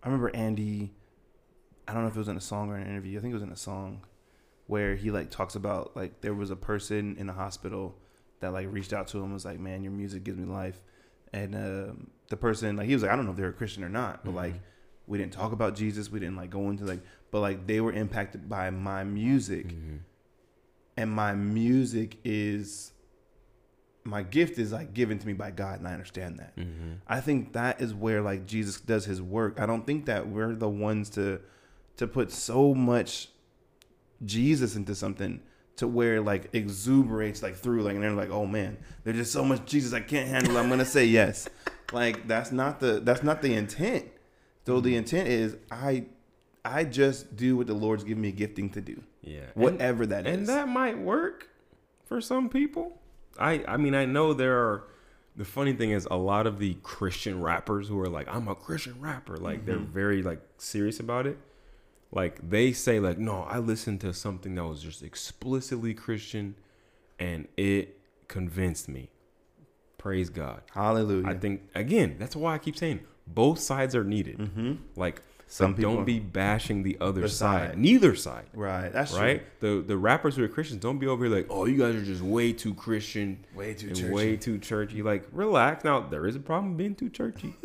I 0.02 0.08
remember 0.08 0.32
Andy. 0.34 0.94
I 1.88 1.94
don't 1.94 2.04
know 2.04 2.08
if 2.10 2.16
it 2.16 2.20
was 2.20 2.28
in 2.30 2.38
a 2.38 2.42
song 2.42 2.70
or 2.70 2.76
an 2.78 2.88
interview. 2.88 3.18
I 3.18 3.22
think 3.22 3.32
it 3.32 3.36
was 3.36 3.44
in 3.44 3.52
a 3.52 3.56
song 3.58 4.06
where 4.68 4.96
he 4.96 5.10
like 5.12 5.32
talks 5.32 5.56
about 5.56 5.96
like 5.98 6.22
there 6.22 6.36
was 6.36 6.52
a 6.52 6.56
person 6.56 7.18
in 7.18 7.26
the 7.28 7.34
hospital 7.34 7.98
that 8.40 8.54
like 8.54 8.68
reached 8.72 8.94
out 8.94 9.08
to 9.10 9.18
him 9.18 9.24
and 9.26 9.34
was 9.34 9.44
like, 9.44 9.60
"Man, 9.60 9.84
your 9.84 9.92
music 9.92 10.24
gives 10.24 10.38
me 10.38 10.46
life." 10.46 10.80
And 11.34 11.56
um, 11.56 12.08
the 12.30 12.38
person 12.38 12.76
like 12.78 12.88
he 12.88 12.94
was 12.94 13.02
like, 13.04 13.12
"I 13.12 13.16
don't 13.16 13.26
know 13.26 13.32
if 13.32 13.38
they're 13.38 13.50
a 13.50 13.54
Christian 13.54 13.84
or 13.84 13.90
not, 13.90 14.24
but 14.24 14.34
like 14.36 14.54
Mhm. 14.54 14.60
we 15.08 15.18
didn't 15.18 15.34
talk 15.34 15.52
about 15.52 15.76
Jesus. 15.76 16.12
We 16.12 16.20
didn't 16.20 16.36
like 16.36 16.52
go 16.52 16.70
into 16.70 16.86
like, 16.86 17.02
but 17.32 17.40
like 17.42 17.66
they 17.66 17.82
were 17.82 17.92
impacted 17.92 18.48
by 18.48 18.70
my 18.70 19.04
music, 19.04 19.70
Mhm. 19.70 20.00
and 20.96 21.12
my 21.12 21.34
music 21.34 22.18
is." 22.24 22.94
My 24.10 24.24
gift 24.24 24.58
is 24.58 24.72
like 24.72 24.94
given 24.94 25.20
to 25.20 25.28
me 25.28 25.34
by 25.34 25.52
God, 25.52 25.80
and 25.80 25.88
I 25.88 25.94
understand 25.94 26.40
that. 26.40 26.56
Mhm. 26.58 26.98
I 27.08 27.22
think 27.22 27.54
that 27.54 27.80
is 27.82 27.94
where 27.94 28.22
like 28.22 28.46
Jesus 28.46 28.80
does 28.82 29.06
his 29.06 29.22
work. 29.22 29.60
I 29.60 29.66
don't 29.66 29.86
think 29.86 30.06
that 30.06 30.28
we're 30.28 30.56
the 30.56 30.70
ones 30.70 31.10
to 31.12 31.40
to 31.98 32.08
put 32.08 32.32
so 32.32 32.74
much 32.74 33.30
Jesus 34.26 34.76
into 34.76 34.96
something 34.96 35.42
to 35.78 35.88
where 35.88 36.16
it, 36.16 36.22
like 36.24 36.52
exuberates 36.54 37.42
like 37.42 37.56
through 37.56 37.84
like 37.84 37.96
and 37.96 38.04
they're 38.04 38.12
like, 38.12 38.32
oh 38.32 38.46
man, 38.46 38.78
there's 39.04 39.18
just 39.18 39.32
so 39.32 39.44
much 39.46 39.66
Jesus 39.66 39.94
I 39.94 40.02
can't 40.02 40.28
handle. 40.28 40.58
I'm 40.58 40.70
gonna 40.70 40.86
say 40.86 41.06
yes. 41.06 41.48
Like 41.92 42.28
that's 42.28 42.52
not 42.52 42.80
the 42.80 43.00
that's 43.00 43.24
not 43.24 43.42
the 43.42 43.56
intent. 43.56 44.06
Though 44.66 44.80
the 44.80 44.96
intent 44.96 45.28
is 45.28 45.56
I 45.72 46.06
I 46.64 46.84
just 46.84 47.36
do 47.36 47.58
what 47.58 47.66
the 47.66 47.74
Lord's 47.74 48.04
given 48.04 48.22
me 48.22 48.28
a 48.28 48.32
gifting 48.32 48.70
to 48.72 48.82
do. 48.82 49.02
yeah, 49.24 49.46
Whatever 49.56 50.06
that 50.06 50.28
and, 50.28 50.44
is. 50.44 50.50
and 50.50 50.50
that 50.50 50.68
might 50.68 51.00
work 51.00 51.50
for 52.06 52.22
some 52.22 52.48
people. 52.48 52.99
I, 53.40 53.64
I 53.68 53.78
mean, 53.78 53.96
I 53.96 54.06
know 54.06 54.34
there 54.34 54.58
are. 54.58 54.84
The 55.36 55.46
funny 55.46 55.72
thing 55.74 55.92
is, 55.92 56.06
a 56.12 56.18
lot 56.18 56.48
of 56.48 56.60
the 56.60 56.74
Christian 56.84 57.42
rappers 57.42 57.88
who 57.88 57.98
are 58.00 58.10
like, 58.10 58.28
"I'm 58.28 58.48
a 58.48 58.56
Christian 58.56 58.96
rapper," 59.00 59.38
like 59.38 59.66
they're 59.66 59.78
Mm-hmm. 59.78 59.94
very 59.94 60.22
like 60.22 60.42
serious 60.58 61.00
about 61.00 61.26
it. 61.26 61.38
Like 62.12 62.50
they 62.50 62.74
say, 62.74 63.00
like, 63.00 63.18
"No, 63.18 63.44
I 63.44 63.60
listened 63.60 64.02
to 64.02 64.14
something 64.14 64.56
that 64.56 64.66
was 64.66 64.82
just 64.84 65.02
explicitly 65.04 65.94
Christian, 65.94 66.56
and 67.20 67.48
it 67.56 68.00
convinced 68.28 68.90
me." 68.90 69.12
Praise 69.98 70.30
God. 70.30 70.62
Hallelujah. 70.74 71.28
I 71.28 71.36
think 71.36 71.62
again, 71.76 72.16
that's 72.20 72.36
why 72.36 72.54
I 72.56 72.58
keep 72.58 72.76
saying 72.78 73.02
both 73.28 73.60
sides 73.60 73.96
are 73.96 74.04
needed. 74.04 74.40
mm-hmm. 74.40 74.74
Like, 74.96 75.22
Some 75.52 75.74
people- 75.76 75.96
don't 75.96 76.06
be 76.06 76.20
bashing 76.20 76.84
the 76.84 76.96
other 77.02 77.22
The 77.22 77.30
side. 77.30 77.70
side. 77.72 77.78
Neither 77.80 78.16
side, 78.16 78.46
right. 78.54 78.94
That's 78.94 79.14
right? 79.14 79.42
The 79.62 79.84
the 79.86 79.98
rappers 79.98 80.36
who 80.36 80.44
are 80.44 80.48
Christians 80.48 80.80
don't 80.82 81.00
be 81.00 81.08
over 81.08 81.26
here 81.26 81.36
like, 81.36 81.48
oh, 81.50 81.66
you 81.66 81.76
guys 81.78 81.96
are 81.96 82.04
just 82.06 82.22
way 82.22 82.54
too 82.54 82.76
Christian, 82.76 83.44
Way 83.56 83.74
too 83.74 83.88
churchy. 83.90 84.10
way 84.14 84.38
too 84.38 84.60
churchy. 84.60 85.02
Like, 85.02 85.28
relax. 85.32 85.84
Now 85.84 86.02
there 86.02 86.28
is 86.28 86.36
a 86.36 86.40
problem 86.40 86.78
being 86.78 86.94
too 86.94 87.10
churchy, 87.10 87.56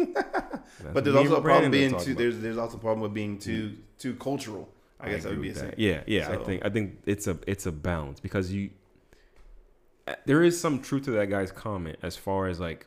But 0.93 1.05
there's 1.05 1.15
also 1.17 1.37
a 1.37 1.43
problem 1.43 1.71
being 1.71 1.91
too. 1.91 1.97
about. 2.13 2.17
There's 2.19 2.39
there's 2.39 2.57
also 2.59 2.79
a 2.79 2.81
problem 2.81 3.01
with 3.01 3.13
being 3.13 3.39
too 3.39 3.77
too 3.99 4.15
cultural. 4.15 4.69
I 4.99 5.11
guess 5.11 5.25
that 5.25 5.31
would 5.33 5.43
be 5.43 5.49
a 5.49 5.51
with 5.51 5.59
saying. 5.59 5.71
that. 5.73 5.79
Yeah, 5.79 6.03
yeah. 6.07 6.31
I 6.33 6.37
think 6.43 6.65
I 6.65 6.71
think 6.71 7.03
it's 7.05 7.27
a 7.27 7.37
it's 7.47 7.67
a 7.67 7.73
balance 7.73 8.19
because 8.19 8.51
you 8.51 8.71
uh, 10.09 10.15
there 10.25 10.43
is 10.43 10.59
some 10.59 10.81
truth 10.81 11.05
to 11.05 11.11
that 11.13 11.29
guy's 11.29 11.53
comment 11.53 11.99
as 12.03 12.17
far 12.17 12.47
as 12.47 12.59
like 12.61 12.87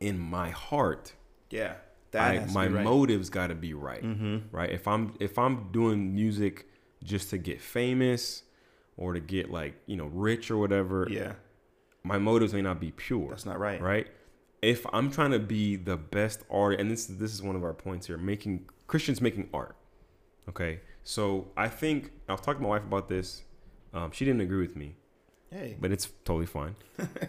in 0.00 0.18
my 0.18 0.50
heart 0.50 1.12
Yeah, 1.50 1.74
I, 2.16 2.44
my 2.52 2.66
right. 2.68 2.84
motives 2.84 3.30
got 3.30 3.48
to 3.48 3.54
be 3.54 3.74
right, 3.74 4.02
Mm-hmm. 4.02 4.54
right? 4.56 4.70
If 4.70 4.86
I'm 4.88 5.14
if 5.20 5.38
I'm 5.38 5.70
doing 5.72 6.14
music 6.14 6.66
just 7.02 7.30
to 7.30 7.38
get 7.38 7.60
famous 7.60 8.42
or 8.96 9.12
to 9.14 9.20
get 9.20 9.50
like 9.50 9.74
you 9.86 9.96
know 9.96 10.06
rich 10.06 10.50
or 10.50 10.56
whatever, 10.58 11.06
Yeah, 11.10 11.34
my 12.02 12.18
motives 12.18 12.52
may 12.54 12.62
not 12.62 12.80
be 12.80 12.92
pure, 12.92 13.30
that's 13.30 13.46
not 13.46 13.58
right. 13.58 13.80
right? 13.80 14.06
If 14.62 14.86
I'm 14.94 15.10
trying 15.10 15.32
to 15.32 15.38
be 15.38 15.76
the 15.76 15.96
best 15.96 16.42
artist, 16.50 16.80
and 16.80 16.90
this 16.90 17.06
this 17.06 17.32
is 17.32 17.42
one 17.42 17.56
of 17.56 17.64
our 17.64 17.74
points 17.74 18.06
here, 18.06 18.16
making 18.16 18.68
Christians 18.86 19.20
making 19.20 19.48
art. 19.52 19.76
Okay, 20.48 20.80
so 21.02 21.48
I 21.56 21.68
think 21.68 22.12
I 22.28 22.32
was 22.32 22.40
talking 22.40 22.60
to 22.60 22.62
my 22.62 22.68
wife 22.70 22.82
about 22.84 23.08
this. 23.08 23.42
Um, 23.92 24.10
she 24.12 24.24
didn't 24.24 24.40
agree 24.40 24.60
with 24.66 24.74
me, 24.76 24.96
Hey, 25.50 25.76
but 25.80 25.90
it's 25.92 26.08
totally 26.24 26.46
fine. 26.46 26.74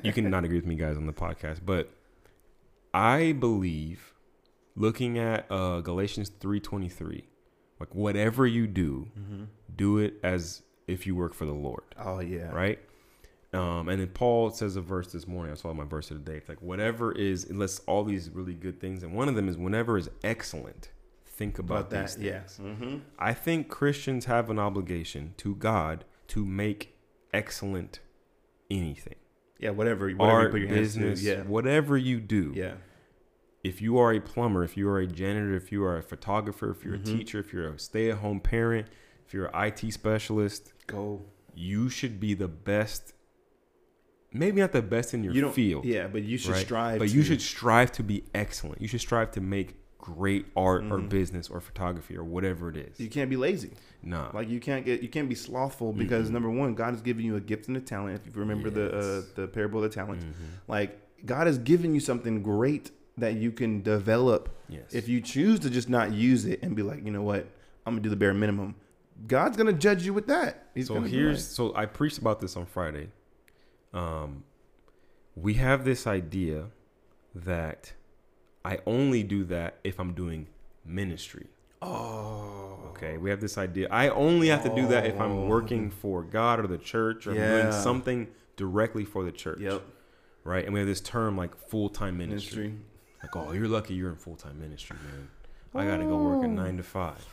you 0.03 0.11
can 0.13 0.29
not 0.29 0.43
agree 0.45 0.57
with 0.57 0.65
me, 0.65 0.75
guys, 0.75 0.97
on 0.97 1.05
the 1.05 1.13
podcast, 1.13 1.59
but 1.65 1.91
I 2.93 3.33
believe, 3.33 4.13
looking 4.76 5.17
at 5.17 5.45
uh, 5.49 5.82
Galatians 5.82 6.30
three 6.30 6.59
twenty 6.59 6.89
three, 6.89 7.26
like 7.80 7.93
whatever 7.93 8.45
you 8.45 8.67
do, 8.67 9.07
mm-hmm. 9.17 9.43
do 9.76 9.97
it 9.97 10.15
as 10.23 10.61
if 10.88 11.07
you 11.07 11.15
work 11.15 11.34
for 11.34 11.45
the 11.45 11.53
Lord 11.53 11.84
oh 11.99 12.19
yeah, 12.19 12.51
right? 12.51 12.80
Um, 13.53 13.88
and 13.88 14.01
then 14.01 14.09
Paul 14.09 14.49
says 14.49 14.76
a 14.76 14.82
verse 14.82 15.13
this 15.13 15.28
morning. 15.28 15.53
I 15.53 15.55
saw 15.55 15.73
my 15.73 15.86
verse 15.86 16.11
of 16.11 16.23
the 16.23 16.32
day. 16.32 16.38
It's 16.38 16.49
like 16.49 16.61
whatever 16.61 17.13
is, 17.13 17.45
it 17.45 17.55
lists 17.55 17.80
all 17.88 18.03
these 18.03 18.30
really 18.30 18.53
good 18.53 18.82
things, 18.82 19.01
and 19.01 19.13
one 19.13 19.30
of 19.30 19.36
them 19.36 19.47
is 19.47 19.57
whenever 19.57 19.97
is 19.97 20.09
excellent. 20.23 20.89
Think 21.26 21.59
about, 21.59 21.88
About 21.88 21.89
that, 21.89 22.15
these 22.15 22.26
yeah. 22.26 22.41
Mm-hmm. 22.61 22.97
I 23.19 23.34
think 23.34 23.67
Christians 23.67 24.26
have 24.26 24.49
an 24.49 24.57
obligation 24.57 25.34
to 25.38 25.55
God 25.55 26.05
to 26.30 26.45
make 26.45 26.97
excellent 27.34 27.99
anything. 28.71 29.15
Yeah, 29.59 29.71
whatever, 29.71 30.05
whatever 30.05 30.09
you 30.09 30.21
Art, 30.21 30.51
put 30.51 30.59
your 30.61 30.69
hands 30.69 30.93
to, 30.93 30.99
business, 30.99 31.23
yeah, 31.23 31.43
whatever 31.43 31.97
you 31.97 32.19
do. 32.19 32.53
yeah, 32.55 32.73
If 33.66 33.82
you 33.82 33.97
are 33.97 34.13
a 34.13 34.20
plumber, 34.20 34.63
if 34.63 34.78
you 34.78 34.88
are 34.89 34.99
a 34.99 35.07
janitor, 35.07 35.55
if 35.55 35.72
you 35.72 35.84
are 35.84 35.97
a 35.97 36.03
photographer, 36.03 36.70
if 36.70 36.86
you're 36.86 36.97
Mhm. 36.97 37.01
a 37.01 37.18
teacher, 37.18 37.39
if 37.39 37.51
you're 37.51 37.68
a 37.70 37.80
stay-at-home 37.80 38.41
parent, 38.41 38.88
if 39.26 39.34
you're 39.34 39.47
an 39.47 39.55
IT 39.55 39.89
specialist, 39.91 40.72
go. 40.86 41.24
you 41.55 41.89
should 41.89 42.20
be 42.20 42.36
the 42.36 42.47
best. 42.47 43.13
Maybe 44.32 44.61
not 44.61 44.72
the 44.72 44.84
best 44.84 45.16
in 45.16 45.24
your 45.24 45.34
You 45.34 45.49
field, 45.49 45.84
Yeah, 45.86 46.07
but 46.07 46.22
you 46.24 46.38
should 46.38 46.51
right? 46.51 46.66
strive. 46.66 46.99
but 46.99 47.07
to, 47.07 47.16
you 47.16 47.24
should 47.24 47.41
strive 47.41 47.91
to 47.93 48.03
be 48.03 48.24
excellent. 48.36 48.82
You 48.82 48.88
should 48.88 48.99
strive 49.01 49.32
to 49.32 49.41
make 49.41 49.78
great 49.97 50.45
art 50.55 50.84
or 50.84 50.99
Mhm. 50.99 51.09
business 51.09 51.49
or 51.49 51.59
photography 51.59 52.16
or 52.16 52.24
whatever 52.24 52.70
it 52.70 52.78
is. 52.78 52.99
You 52.99 53.09
can't 53.09 53.30
be 53.32 53.38
lazy. 53.38 53.72
nah, 54.03 54.30
Like 54.32 54.47
you 54.49 54.59
can't 54.59 54.86
get. 54.86 55.01
You 55.01 55.09
can't 55.09 55.28
be 55.28 55.34
slothful 55.34 55.91
because 55.91 56.30
Mm-mm. 56.30 56.34
number 56.34 56.51
one, 56.51 56.76
God 56.76 56.91
has 56.91 57.01
given 57.01 57.26
you 57.26 57.36
a 57.36 57.41
gift 57.41 57.68
and 57.70 57.76
a 57.78 57.82
talent. 57.82 58.22
If 58.28 58.36
you 58.36 58.39
remember 58.41 58.70
the 58.70 58.95
uh, 58.95 59.22
the 59.34 59.47
parable 59.47 59.84
of 59.84 59.89
the 59.89 59.95
talents, 59.95 60.24
Mhm. 60.24 60.34
like 60.68 60.99
God 61.26 61.47
has 61.47 61.57
given 61.57 61.95
you 61.95 61.99
something 61.99 62.43
great 62.43 62.91
that 63.18 63.36
you 63.36 63.51
can 63.51 63.82
develop 63.82 64.49
yes. 64.68 64.93
If 64.93 65.07
you 65.07 65.22
choose 65.22 65.59
to 65.61 65.70
just 65.70 65.89
not 65.89 66.11
use 66.11 66.45
it 66.45 66.61
and 66.61 66.76
be 66.76 66.82
like, 66.82 67.03
you 67.05 67.11
know 67.11 67.22
what, 67.22 67.47
I'm 67.86 67.93
gonna 67.93 68.01
do 68.01 68.09
the 68.09 68.16
bare 68.16 68.34
minimum, 68.34 68.76
God's 69.28 69.55
gonna 69.57 69.74
judge 69.74 70.05
you 70.05 70.13
with 70.13 70.28
that. 70.28 70.68
He's 70.74 70.88
so 70.88 70.99
here's 71.01 71.38
like, 71.38 71.72
so 71.72 71.76
I 71.76 71.86
preached 71.86 72.18
about 72.18 72.39
this 72.39 72.57
on 72.57 72.66
Friday. 72.66 73.09
Um, 73.93 74.43
we 75.36 75.53
have 75.55 75.86
this 75.86 76.05
idea 76.07 76.66
that 77.34 77.93
I 78.66 78.80
only 78.86 79.24
do 79.24 79.43
that 79.45 79.76
if 79.84 79.99
I'm 79.99 80.13
doing 80.13 80.47
ministry. 80.86 81.47
oh, 81.82 82.61
Okay, 82.95 83.18
we 83.18 83.30
have 83.30 83.41
this 83.41 83.57
idea. 83.57 83.88
I 83.91 84.07
only 84.09 84.47
have 84.47 84.63
to 84.63 84.74
do 84.74 84.88
that 84.88 85.05
if 85.05 85.16
Oh. 85.20 85.24
I'm 85.26 85.47
working 85.49 85.89
for 85.91 86.24
God 86.24 86.59
or 86.61 86.68
the 86.68 86.78
church 86.78 87.28
or 87.28 87.34
Yeah. 87.34 87.51
doing 87.61 87.72
something 87.74 88.28
directly 88.55 89.03
for 89.03 89.24
the 89.26 89.32
church. 89.34 89.59
Yep, 89.59 89.82
Right, 90.45 90.63
and 90.63 90.74
we 90.74 90.80
have 90.80 90.88
this 90.88 91.01
term 91.01 91.36
like 91.38 91.55
full 91.55 91.89
time 91.89 92.18
ministry. 92.18 92.63
ministry. 92.70 92.86
Like, 93.34 93.47
oh, 93.47 93.51
you're 93.53 93.67
lucky 93.67 93.93
you're 93.93 94.09
in 94.09 94.15
full 94.15 94.36
time 94.36 94.59
ministry, 94.59 94.97
man. 95.03 95.28
I 95.73 95.86
got 95.89 95.97
to 95.97 96.03
go 96.05 96.17
work 96.17 96.43
a 96.43 96.47
Oh. 96.47 96.49
nine 96.51 96.78
to 96.78 96.84
five. 96.84 97.26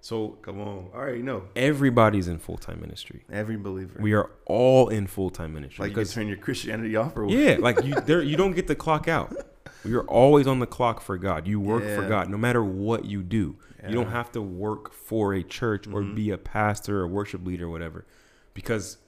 So 0.00 0.38
Come 0.42 0.60
on. 0.60 0.90
I 0.94 0.96
already 0.96 1.22
know 1.22 1.44
everybody's 1.56 2.28
in 2.28 2.38
full 2.38 2.56
time 2.56 2.80
ministry. 2.80 3.24
Every 3.32 3.56
believer. 3.56 3.98
We 4.00 4.12
are 4.12 4.30
all 4.46 4.88
in 4.88 5.06
full 5.06 5.30
time 5.30 5.54
ministry. 5.54 5.82
like 5.82 5.90
you 5.96 6.04
can 6.04 6.12
turn 6.12 6.28
your 6.28 6.36
Christianity 6.36 6.94
off 6.96 7.16
or 7.16 7.24
what? 7.26 7.34
yeah, 7.34 7.56
like 7.58 7.84
you 7.84 7.94
there 8.02 8.22
you 8.22 8.36
don't 8.36 8.52
get 8.54 8.66
the 8.68 8.76
clock 8.76 9.08
out. 9.08 9.34
You're 9.84 10.04
always 10.04 10.46
on 10.46 10.58
the 10.60 10.66
clock 10.66 11.00
for 11.00 11.18
God. 11.18 11.46
You 11.46 11.60
work 11.60 11.82
for 11.84 12.08
God 12.08 12.28
no 12.28 12.36
matter 12.38 12.62
what 12.64 13.04
you 13.06 13.22
do. 13.22 13.56
You 13.86 13.94
don't 13.94 14.10
have 14.10 14.30
to 14.32 14.42
work 14.42 14.92
for 14.92 15.34
a 15.34 15.42
church 15.42 15.86
or 15.86 16.02
Mhm. 16.02 16.14
be 16.14 16.30
a 16.30 16.38
pastor 16.38 17.00
or 17.00 17.08
worship 17.08 17.44
leader 17.46 17.66
or 17.66 17.70
whatever. 17.70 18.04
Because 18.54 18.98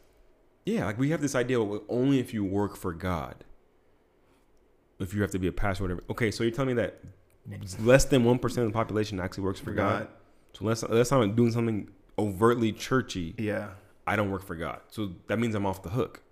yeah, 0.67 0.85
like 0.87 0.99
we 0.99 1.11
have 1.11 1.21
this 1.21 1.35
idea 1.35 1.61
only 1.89 2.19
if 2.19 2.33
you 2.35 2.45
work 2.45 2.77
for 2.77 2.93
God. 2.93 3.45
If 5.01 5.15
you 5.15 5.23
have 5.23 5.31
to 5.33 5.39
be 5.39 5.47
a 5.49 5.53
pastor 5.53 5.83
or 5.85 5.89
whatever. 5.89 6.03
Okay, 6.11 6.31
so 6.31 6.45
you're 6.45 6.53
telling 6.53 6.77
me 6.77 6.83
that 6.83 7.01
less 7.81 8.05
than 8.05 8.23
1% 8.25 8.45
of 8.45 8.55
the 8.67 8.71
population 8.71 9.19
actually 9.19 9.45
works 9.45 9.59
for 9.61 9.73
God. 9.73 10.01
God. 10.01 10.09
So 10.53 10.61
unless 10.63 10.83
unless 10.83 11.11
I'm 11.13 11.35
doing 11.35 11.53
something 11.53 11.89
overtly 12.19 12.73
churchy, 12.73 13.35
Yeah. 13.39 13.71
I 14.07 14.17
don't 14.17 14.31
work 14.31 14.43
for 14.45 14.57
God. 14.57 14.81
So 14.89 15.13
that 15.29 15.39
means 15.39 15.55
I'm 15.55 15.65
off 15.67 15.83
the 15.83 15.91
hook. 15.91 16.23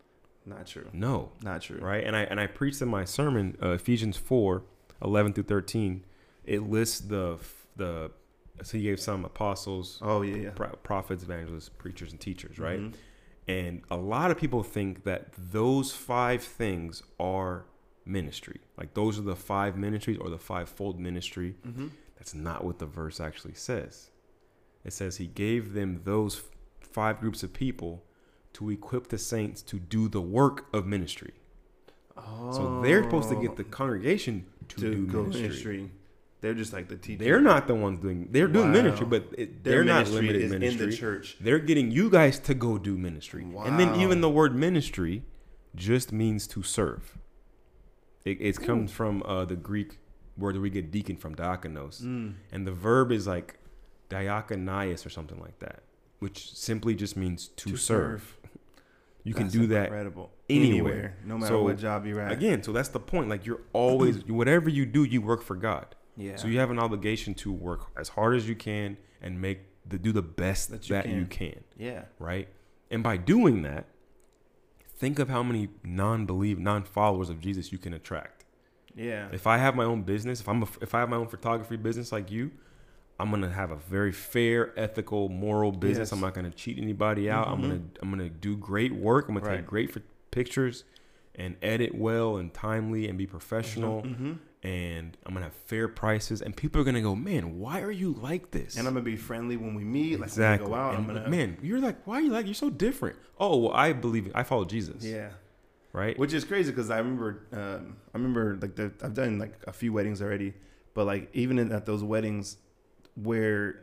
Not 0.44 0.66
true. 0.66 0.86
No, 0.92 1.30
Not 1.42 1.62
true. 1.62 1.78
right? 1.78 2.02
And 2.04 2.14
I 2.16 2.22
and 2.22 2.38
I 2.40 2.46
preached 2.46 2.80
in 2.82 2.88
my 2.88 3.04
sermon 3.04 3.56
uh, 3.62 3.70
Ephesians 3.70 4.16
4, 4.16 4.62
11 5.04 5.32
through 5.34 5.44
13. 5.44 6.04
It 6.44 6.62
lists 6.68 7.00
the 7.00 7.38
the 7.76 8.10
so 8.62 8.76
he 8.76 8.82
gave 8.84 8.98
some 8.98 9.24
apostles, 9.24 9.98
Oh 10.02 10.22
yeah. 10.22 10.36
yeah. 10.36 10.50
pro- 10.50 10.70
prophets, 10.82 11.22
evangelists, 11.22 11.68
preachers, 11.68 12.10
and 12.10 12.20
teachers, 12.20 12.58
right? 12.58 12.80
Mhm. 12.80 12.92
And 13.46 13.82
a 13.90 13.96
lot 13.96 14.30
of 14.32 14.36
people 14.36 14.62
think 14.62 15.04
that 15.04 15.28
those 15.38 15.92
five 15.92 16.42
things 16.42 17.02
are 17.20 17.64
ministry. 18.08 18.60
Like 18.76 18.94
those 18.94 19.18
are 19.18 19.22
the 19.22 19.36
five 19.36 19.76
ministries 19.76 20.18
or 20.18 20.30
the 20.30 20.38
five-fold 20.38 20.98
ministry. 20.98 21.56
Mhm. 21.66 21.90
That's 22.16 22.34
not 22.34 22.64
what 22.64 22.78
the 22.78 22.86
verse 22.86 23.20
actually 23.20 23.54
says. 23.54 24.10
It 24.84 24.92
says 24.92 25.16
he 25.18 25.26
gave 25.26 25.72
them 25.74 26.00
those 26.04 26.42
five 26.80 27.20
groups 27.20 27.42
of 27.42 27.52
people 27.52 28.04
to 28.54 28.70
equip 28.70 29.08
the 29.08 29.18
saints 29.18 29.62
to 29.62 29.78
do 29.78 30.08
the 30.08 30.20
work 30.22 30.66
of 30.72 30.86
ministry. 30.86 31.34
Oh. 32.16 32.50
So 32.52 32.80
they're 32.82 33.02
supposed 33.04 33.28
to 33.28 33.40
get 33.40 33.56
the 33.56 33.64
congregation 33.64 34.46
to, 34.68 34.76
to 34.76 34.94
do 34.94 35.06
ministry. 35.06 35.42
ministry. 35.42 35.90
They're 36.40 36.54
just 36.54 36.72
like 36.72 36.88
the 36.88 36.96
teacher. 36.96 37.22
They're 37.24 37.40
not 37.40 37.66
the 37.66 37.74
ones 37.74 37.98
doing. 37.98 38.28
They're 38.30 38.46
doing 38.48 38.66
Wow. 38.68 38.72
ministry, 38.82 39.06
but 39.06 39.24
it, 39.36 39.64
they're 39.64 39.82
not 39.84 40.08
limited 40.08 40.42
is 40.42 40.50
ministry. 40.52 40.84
in 40.84 40.90
the 40.90 40.96
church. 40.96 41.36
They're 41.40 41.58
getting 41.58 41.90
you 41.90 42.08
guys 42.10 42.38
to 42.40 42.54
go 42.54 42.78
do 42.78 42.96
ministry, 42.96 43.42
and 43.42 43.78
then 43.78 44.00
even 44.00 44.20
the 44.20 44.30
word 44.30 44.54
ministry 44.54 45.24
just 45.74 46.12
means 46.12 46.46
to 46.48 46.62
serve. 46.62 47.18
It, 48.30 48.38
it 48.40 48.56
comes 48.60 48.90
from 48.92 49.22
uh, 49.24 49.44
the 49.44 49.56
Greek 49.56 49.98
word 50.36 50.54
that 50.54 50.60
we 50.60 50.70
get 50.70 50.90
deacon 50.90 51.16
from 51.16 51.34
diakonos, 51.34 52.02
Mm. 52.02 52.34
and 52.52 52.66
the 52.66 52.72
verb 52.72 53.10
is 53.12 53.26
like 53.26 53.58
diakonias 54.10 55.04
or 55.06 55.10
something 55.10 55.40
like 55.40 55.58
that, 55.60 55.82
which 56.18 56.52
simply 56.54 56.94
just 56.94 57.16
means 57.16 57.48
to, 57.48 57.70
To 57.70 57.76
serve. 57.76 57.78
serve. 57.78 58.34
You 59.24 59.34
can 59.34 59.48
do 59.48 59.66
that 59.66 59.86
incredible. 59.88 60.30
anywhere. 60.48 61.16
no 61.24 61.36
matter 61.36 61.52
So, 61.54 61.62
what 61.62 61.76
job 61.76 62.06
you're 62.06 62.20
at. 62.20 62.32
again. 62.32 62.62
So 62.62 62.72
that's 62.72 62.88
the 62.88 63.00
point. 63.00 63.28
Like 63.28 63.44
you're 63.44 63.60
always 63.74 64.24
whatever 64.40 64.70
you 64.70 64.86
do, 64.86 65.04
you 65.04 65.20
work 65.20 65.42
for 65.42 65.54
God. 65.54 65.94
yeah. 66.16 66.36
So 66.36 66.48
you 66.48 66.58
have 66.60 66.70
an 66.70 66.78
obligation 66.78 67.34
to 67.42 67.52
work 67.52 67.88
as 67.98 68.08
hard 68.10 68.36
as 68.36 68.48
you 68.48 68.54
can 68.54 68.96
and 69.20 69.38
make 69.38 69.58
the 69.86 69.98
do 69.98 70.12
the 70.12 70.22
best 70.22 70.70
that 70.70 70.82
That 70.84 71.08
you, 71.08 71.16
you 71.20 71.26
can. 71.26 71.50
can. 71.50 71.64
yeah. 71.76 72.02
right? 72.18 72.48
And 72.90 73.02
by 73.02 73.18
doing 73.18 73.60
that, 73.62 73.84
think 74.98 75.18
of 75.18 75.28
how 75.28 75.42
many 75.42 75.68
non-believe, 75.84 76.58
non-followers 76.58 77.30
of 77.30 77.40
Jesus 77.40 77.72
you 77.72 77.78
can 77.78 77.92
attract. 77.94 78.44
Yeah. 78.94 79.28
If 79.32 79.46
I 79.46 79.58
have 79.58 79.74
my 79.76 79.84
own 79.84 80.02
business, 80.02 80.40
if 80.40 80.48
I'm 80.48 80.62
a, 80.62 80.68
if 80.80 80.94
I 80.94 81.00
have 81.00 81.08
my 81.08 81.16
own 81.16 81.28
photography 81.28 81.76
business 81.76 82.10
like 82.12 82.30
you, 82.30 82.50
I'm 83.20 83.30
gonna 83.30 83.50
have 83.50 83.70
a 83.70 83.76
very 83.76 84.12
fair, 84.12 84.72
ethical, 84.78 85.28
moral 85.28 85.72
business. 85.72 86.08
Yes. 86.08 86.12
I'm 86.12 86.20
not 86.20 86.34
gonna 86.34 86.50
cheat 86.50 86.78
anybody 86.78 87.30
out. 87.30 87.48
I'm 87.48 87.58
Mhm. 87.58 87.62
gonna 87.62 87.80
I'm 88.02 88.10
gonna 88.10 88.28
do 88.28 88.56
great 88.56 88.92
work. 88.94 89.28
I'm 89.28 89.34
gonna 89.34 89.46
Right. 89.46 89.56
take 89.58 89.66
great 89.66 89.90
for 89.92 90.02
pictures 90.30 90.84
and 91.34 91.56
edit 91.62 91.94
well 91.94 92.36
and 92.36 92.52
timely 92.52 93.08
and 93.08 93.16
be 93.18 93.26
professional. 93.26 94.02
hmm 94.02 94.32
And 94.68 95.16
I'm 95.24 95.32
gonna 95.32 95.46
have 95.46 95.54
fair 95.54 95.88
prices. 95.88 96.42
And 96.42 96.54
people 96.54 96.78
are 96.80 96.84
gonna 96.84 97.00
go, 97.00 97.14
man, 97.14 97.58
why 97.58 97.80
are 97.80 97.90
you 97.90 98.12
like 98.12 98.50
this? 98.50 98.76
And 98.76 98.86
I'm 98.86 98.92
gonna 98.92 99.04
be 99.04 99.16
friendly 99.16 99.56
when 99.56 99.74
we 99.74 99.82
meet. 99.82 100.20
Like 100.20 100.28
exactly. 100.28 100.68
We 100.68 100.74
go 100.74 100.78
out, 100.78 100.94
And, 100.94 101.10
I'm 101.10 101.14
gonna. 101.14 101.30
man, 101.30 101.56
you're 101.62 101.80
like, 101.80 102.06
why 102.06 102.16
are 102.16 102.20
you 102.20 102.30
like? 102.30 102.44
You're 102.44 102.54
so 102.54 102.68
different. 102.68 103.16
Oh, 103.40 103.56
well, 103.56 103.72
I 103.72 103.94
believe 103.94 104.30
I 104.34 104.42
follow 104.42 104.66
Jesus. 104.66 105.02
Yeah. 105.02 105.30
Right. 105.94 106.18
Which 106.18 106.34
is 106.34 106.44
crazy 106.44 106.70
because 106.70 106.90
I 106.90 106.98
remember, 106.98 107.46
um, 107.52 107.96
I 108.14 108.18
remember 108.18 108.58
like 108.60 108.76
the, 108.76 108.92
I've 109.02 109.14
done 109.14 109.38
like 109.38 109.54
a 109.66 109.72
few 109.72 109.90
weddings 109.92 110.20
already, 110.20 110.52
but 110.92 111.06
like 111.06 111.30
even 111.32 111.58
in, 111.58 111.72
at 111.72 111.86
those 111.86 112.04
weddings 112.04 112.58
where, 113.14 113.80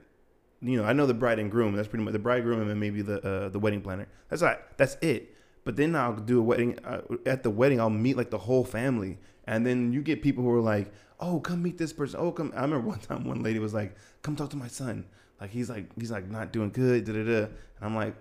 you 0.62 0.78
know, 0.78 0.84
I 0.84 0.94
know 0.94 1.08
the 1.08 1.16
bride 1.16 1.40
and 1.40 1.50
groom. 1.50 1.76
That's 1.76 1.88
pretty 1.88 2.06
much 2.06 2.14
the 2.14 2.20
bridegroom 2.20 2.62
and 2.62 2.70
then 2.70 2.80
maybe 2.80 3.02
the 3.02 3.26
uh, 3.26 3.50
the 3.50 3.58
wedding 3.60 3.82
planner. 3.82 4.08
That's 4.30 4.44
right. 4.44 4.60
That's 4.78 4.98
it. 5.02 5.36
But 5.64 5.78
then 5.78 5.96
I'll 5.96 6.14
do 6.16 6.38
a 6.38 6.44
wedding 6.44 6.78
uh, 6.86 7.02
at 7.26 7.42
the 7.42 7.50
wedding. 7.50 7.82
I'll 7.82 7.90
meet 7.90 8.18
like 8.18 8.30
the 8.30 8.38
whole 8.38 8.64
family, 8.64 9.18
and 9.48 9.66
then 9.66 9.94
you 9.94 10.02
get 10.02 10.22
people 10.22 10.44
who 10.44 10.52
are 10.52 10.62
like, 10.62 10.92
"Oh, 11.20 11.40
come 11.40 11.64
meet 11.64 11.78
this 11.78 11.94
person." 11.94 12.20
Oh, 12.20 12.32
come. 12.32 12.52
I 12.56 12.62
remember 12.62 12.88
one 12.88 13.00
time 13.08 13.26
one 13.26 13.44
lady 13.44 13.60
was 13.60 13.74
like, 13.74 13.96
"Come 14.22 14.36
talk 14.36 14.50
to 14.52 14.58
my 14.58 14.68
son." 14.68 15.06
Like 15.40 15.52
he's 15.52 15.70
like 15.70 15.86
he's 16.00 16.12
like 16.12 16.30
not 16.30 16.52
doing 16.54 16.70
good. 16.70 17.06
Da 17.06 17.14
da 17.14 17.24
da. 17.24 17.38
And 17.46 17.50
I'm 17.82 17.96
like, 17.96 18.16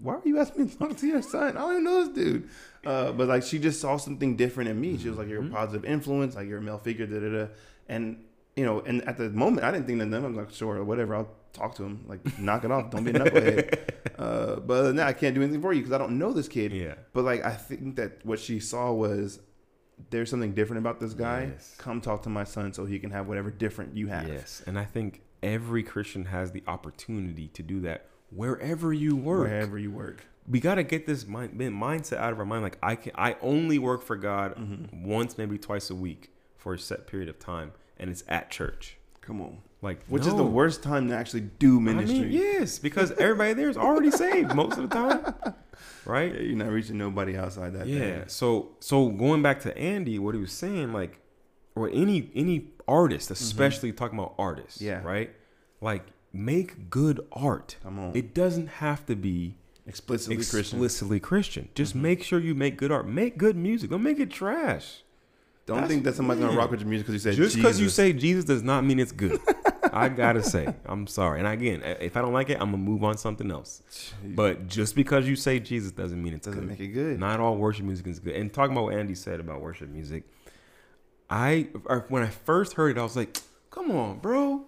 why 0.00 0.14
are 0.14 0.22
you 0.24 0.38
asking 0.38 0.64
me 0.64 0.70
to 0.70 0.78
talk 0.78 0.96
to 0.96 1.06
your 1.06 1.22
son? 1.22 1.56
I 1.56 1.60
don't 1.60 1.72
even 1.72 1.84
know 1.84 2.04
this 2.04 2.14
dude. 2.14 2.48
Uh, 2.84 3.12
but 3.12 3.28
like 3.28 3.42
she 3.42 3.58
just 3.58 3.80
saw 3.80 3.96
something 3.96 4.36
different 4.36 4.70
in 4.70 4.80
me. 4.80 4.96
She 4.98 5.08
was 5.08 5.18
like, 5.18 5.28
"You're 5.28 5.44
a 5.44 5.48
positive 5.48 5.84
influence. 5.84 6.36
Like 6.36 6.48
you're 6.48 6.58
a 6.58 6.62
male 6.62 6.78
figure." 6.78 7.06
Da 7.06 7.18
da 7.18 7.28
da. 7.28 7.46
And 7.88 8.24
you 8.56 8.64
know, 8.64 8.80
and 8.80 9.06
at 9.08 9.16
the 9.16 9.30
moment, 9.30 9.64
I 9.64 9.72
didn't 9.72 9.86
think 9.86 9.98
that. 9.98 10.24
I'm 10.24 10.34
like, 10.34 10.52
"Sure, 10.52 10.82
whatever. 10.84 11.16
I'll 11.16 11.30
talk 11.52 11.74
to 11.76 11.84
him. 11.84 12.04
Like, 12.06 12.38
knock 12.38 12.64
it 12.64 12.70
off. 12.70 12.90
Don't 12.90 13.04
be 13.04 13.10
a 13.10 13.14
knucklehead." 13.14 13.78
uh, 14.18 14.60
but 14.60 14.92
that, 14.92 15.06
I 15.06 15.12
can't 15.12 15.34
do 15.34 15.42
anything 15.42 15.60
for 15.60 15.72
you 15.72 15.80
because 15.80 15.92
I 15.92 15.98
don't 15.98 16.18
know 16.18 16.32
this 16.32 16.48
kid. 16.48 16.72
Yeah. 16.72 16.94
But 17.12 17.24
like, 17.24 17.44
I 17.44 17.52
think 17.52 17.96
that 17.96 18.24
what 18.24 18.38
she 18.38 18.60
saw 18.60 18.92
was 18.92 19.40
there's 20.10 20.30
something 20.30 20.52
different 20.54 20.78
about 20.78 21.00
this 21.00 21.14
guy. 21.14 21.50
Yes. 21.52 21.74
Come 21.78 22.00
talk 22.00 22.22
to 22.22 22.28
my 22.28 22.44
son 22.44 22.72
so 22.72 22.84
he 22.86 22.98
can 22.98 23.10
have 23.10 23.26
whatever 23.28 23.50
different 23.50 23.96
you 23.96 24.08
have. 24.08 24.28
Yes. 24.28 24.62
And 24.66 24.78
I 24.78 24.84
think 24.84 25.22
every 25.42 25.82
Christian 25.82 26.26
has 26.26 26.52
the 26.52 26.62
opportunity 26.66 27.48
to 27.48 27.62
do 27.62 27.80
that 27.80 28.06
wherever 28.30 28.92
you 28.92 29.16
work. 29.16 29.48
Wherever 29.48 29.78
you 29.78 29.90
work. 29.90 30.26
We 30.48 30.60
got 30.60 30.76
to 30.76 30.82
get 30.82 31.06
this 31.06 31.26
mind, 31.26 31.52
mindset 31.58 32.16
out 32.16 32.32
of 32.32 32.38
our 32.38 32.46
mind. 32.46 32.62
Like 32.62 32.78
I 32.82 32.94
can, 32.96 33.12
I 33.14 33.36
only 33.42 33.78
work 33.78 34.02
for 34.02 34.16
God 34.16 34.56
Mm-hmm. 34.56 35.06
once, 35.06 35.36
maybe 35.36 35.58
twice 35.58 35.90
a 35.90 35.94
week 35.94 36.32
for 36.56 36.74
a 36.74 36.78
set 36.78 37.06
period 37.06 37.28
of 37.28 37.38
time, 37.38 37.72
and 37.98 38.10
it's 38.10 38.24
at 38.28 38.50
church. 38.50 38.96
Come 39.20 39.40
on. 39.42 39.58
Like, 39.80 40.04
Which 40.08 40.26
is 40.26 40.34
the 40.34 40.44
worst 40.44 40.82
time 40.82 41.08
to 41.08 41.14
actually 41.16 41.42
do 41.60 41.78
I 41.78 41.82
ministry. 41.82 42.20
mean, 42.20 42.32
yes, 42.32 42.78
because 42.80 43.12
everybody 43.12 43.52
there 43.54 43.68
is 43.68 43.76
already 43.76 44.10
saved 44.10 44.52
most 44.54 44.76
of 44.76 44.88
the 44.88 44.94
time, 44.94 45.34
right? 46.04 46.34
Yeah, 46.34 46.40
you're 46.40 46.56
not 46.56 46.70
reaching 46.70 46.98
nobody 46.98 47.36
outside 47.36 47.74
that. 47.74 47.86
yeah 47.86 47.98
thing. 48.00 48.22
so 48.26 48.70
so 48.80 49.08
going 49.08 49.40
back 49.42 49.60
to 49.60 49.78
andy 49.78 50.18
what 50.18 50.34
he 50.34 50.40
was 50.40 50.50
saying 50.52 50.92
like 50.92 51.20
or 51.76 51.88
any 51.90 52.28
any 52.34 52.66
artist 52.88 53.30
especially 53.30 53.92
talking 53.92 54.18
about 54.18 54.34
artists 54.38 54.78
Mm-hmm. 54.78 54.86
Yeah. 54.86 55.02
right 55.02 55.30
like 55.80 56.06
make 56.32 56.90
good 56.90 57.20
art 57.30 57.76
Come 57.84 57.98
on. 58.00 58.16
it 58.16 58.34
doesn't 58.34 58.66
have 58.66 59.06
to 59.06 59.14
be 59.14 59.54
Explicitly 59.86 60.36
Christian. 60.36 60.58
explicitly 60.60 61.20
christian, 61.20 61.68
just 61.76 61.94
make 61.94 62.22
sure 62.24 62.40
you 62.40 62.54
make 62.54 62.76
good 62.76 62.90
art 62.90 63.06
make 63.06 63.38
good 63.38 63.54
music 63.56 63.90
don't 63.90 64.02
make 64.02 64.18
it 64.18 64.30
trash 64.30 65.02
Don't 65.66 65.76
That's- 65.76 65.90
think 65.90 66.02
that 66.04 66.14
somebody's 66.16 66.42
gonna 66.44 66.56
rock 66.56 66.70
with 66.72 66.80
your 66.80 66.88
music 66.88 67.06
because 67.06 67.14
you 67.24 67.30
said 67.30 67.36
just 67.36 67.54
because 67.56 67.78
you 67.80 67.88
say 67.88 68.12
jesus 68.12 68.44
does 68.44 68.62
not 68.64 68.84
mean 68.84 68.98
it's 68.98 69.12
good 69.12 69.40
i 69.92 70.08
gotta 70.08 70.42
say 70.42 70.72
i'm 70.86 71.06
sorry 71.06 71.38
and 71.38 71.48
again 71.48 71.82
if 72.00 72.16
i 72.16 72.20
don't 72.20 72.32
like 72.32 72.50
it 72.50 72.54
i'm 72.60 72.70
gonna 72.70 72.76
move 72.78 73.02
on 73.04 73.12
to 73.12 73.18
something 73.18 73.50
else 73.50 73.82
but 74.24 74.66
just 74.68 74.94
because 74.94 75.28
you 75.28 75.36
say 75.36 75.58
jesus 75.58 75.92
doesn't 75.92 76.22
mean 76.22 76.34
it's 76.34 76.46
doesn't 76.46 76.66
make 76.66 76.80
it 76.80 76.88
good. 76.88 77.18
not 77.18 77.40
all 77.40 77.56
worship 77.56 77.84
music 77.84 78.06
is 78.06 78.18
good. 78.18 78.34
And 78.34 78.52
talking 78.52 78.72
about 78.72 78.84
what 78.84 78.94
Andy 78.94 79.14
said 79.14 79.40
about 79.40 79.60
worship 79.60 79.88
music, 79.88 80.24
I 81.30 81.68
or 81.84 82.06
when 82.08 82.22
I 82.22 82.28
first 82.28 82.74
heard 82.74 82.96
it, 82.96 83.00
I 83.00 83.02
was 83.02 83.16
like, 83.16 83.38
"Come 83.70 83.90
on, 83.90 84.18
bro!" 84.18 84.64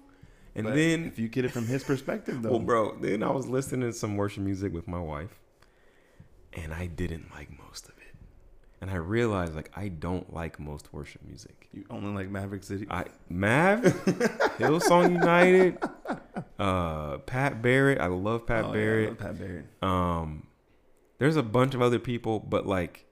And 0.54 0.64
But 0.64 0.74
then, 0.74 1.04
if 1.06 1.18
you 1.18 1.28
get 1.28 1.44
it 1.44 1.52
from 1.52 1.66
his 1.66 1.84
perspective, 1.84 2.42
though, 2.42 2.50
well, 2.50 2.58
bro, 2.58 2.96
then 2.98 3.22
I 3.22 3.30
was 3.30 3.46
listening 3.46 3.90
to 3.90 3.96
some 3.96 4.16
worship 4.16 4.42
music 4.42 4.72
with 4.72 4.88
my 4.88 4.98
wife, 5.00 5.38
and 6.52 6.74
I 6.74 6.86
didn't 6.86 7.30
like 7.32 7.48
most 7.66 7.84
of 7.88 7.94
it. 7.98 7.99
And 8.82 8.90
I 8.90 8.94
realized, 8.96 9.54
like, 9.54 9.70
I 9.76 9.88
don't 9.88 10.32
like 10.32 10.58
most 10.58 10.90
worship 10.92 11.20
music. 11.26 11.68
you 11.72 11.84
only 11.90 12.14
like 12.14 12.30
Maverick 12.30 12.64
City. 12.64 12.86
I 12.90 13.04
Mav, 13.28 13.82
Hillsong 14.58 15.12
United, 15.12 15.78
uh, 16.58 17.18
Pat 17.18 17.60
Barrett. 17.60 18.00
I 18.00 18.06
love 18.06 18.46
Pat 18.46 18.64
Oh, 18.64 18.68
yeah, 18.68 18.70
I 18.70 18.74
Barrett. 18.74 19.08
love 19.08 19.18
Pat 19.18 19.38
Barrett. 19.38 19.66
Um, 19.82 20.46
there's 21.18 21.36
a 21.36 21.42
bunch 21.42 21.74
of 21.74 21.82
other 21.82 21.98
people, 21.98 22.38
but 22.40 22.66
like, 22.66 23.04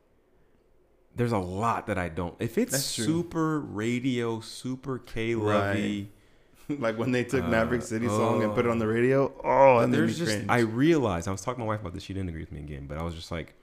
there's 1.14 1.32
a 1.32 1.38
lot 1.38 1.86
that 1.88 1.98
I 1.98 2.08
don't. 2.08 2.34
If 2.38 2.56
it's 2.56 2.72
That's 2.72 2.94
true. 2.94 3.04
super 3.04 3.60
radio, 3.60 4.40
super 4.40 4.98
K 4.98 5.34
lovey, 5.34 6.12
like 6.70 6.96
when 6.96 7.12
they 7.12 7.24
took 7.24 7.44
Uh, 7.44 7.48
Maverick 7.48 7.82
City 7.82 8.06
song 8.06 8.42
and 8.42 8.54
put 8.54 8.64
it 8.64 8.68
oh. 8.68 8.72
on 8.72 8.78
the 8.78 8.86
radio. 8.86 9.32
Oh, 9.44 9.78
and 9.80 9.92
there's 9.92 10.16
just. 10.18 10.38
I 10.48 10.60
realized 10.60 11.28
I 11.28 11.32
was 11.32 11.42
talking 11.42 11.60
to 11.60 11.66
my 11.66 11.72
wife 11.74 11.80
about 11.80 11.92
this. 11.92 12.04
She 12.04 12.14
didn't 12.14 12.30
agree 12.30 12.40
with 12.42 12.52
me 12.52 12.60
again, 12.60 12.86
but 12.86 12.96
I 12.96 13.02
was 13.02 13.14
just 13.14 13.30
like, 13.30 13.54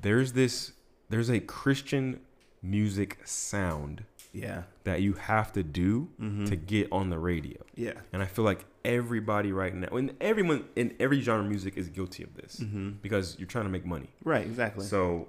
there's 0.00 0.32
this. 0.32 0.72
There's 1.12 1.30
a 1.30 1.40
Christian 1.40 2.20
music 2.62 3.18
sound 3.24 4.04
Yeah. 4.32 4.62
that 4.84 5.02
you 5.02 5.12
have 5.14 5.52
to 5.52 5.62
do 5.62 6.08
Mm-hmm. 6.20 6.44
to 6.46 6.56
get 6.56 6.88
on 6.90 7.10
the 7.10 7.18
radio. 7.18 7.60
Yeah. 7.76 7.92
And 8.12 8.22
I 8.22 8.26
feel 8.26 8.44
like 8.44 8.64
everybody 8.84 9.52
right 9.52 9.74
now, 9.74 9.88
and 9.96 10.14
everyone 10.20 10.64
in 10.76 10.94
every 10.98 11.20
genre 11.20 11.44
of 11.44 11.48
music 11.50 11.76
is 11.76 11.88
guilty 11.88 12.22
of 12.22 12.34
this 12.34 12.60
Mm-hmm. 12.60 12.90
because 13.02 13.36
you're 13.38 13.46
trying 13.48 13.64
to 13.66 13.70
make 13.70 13.84
money. 13.86 14.10
Right. 14.24 14.46
Exactly. 14.46 14.84
So 14.86 15.28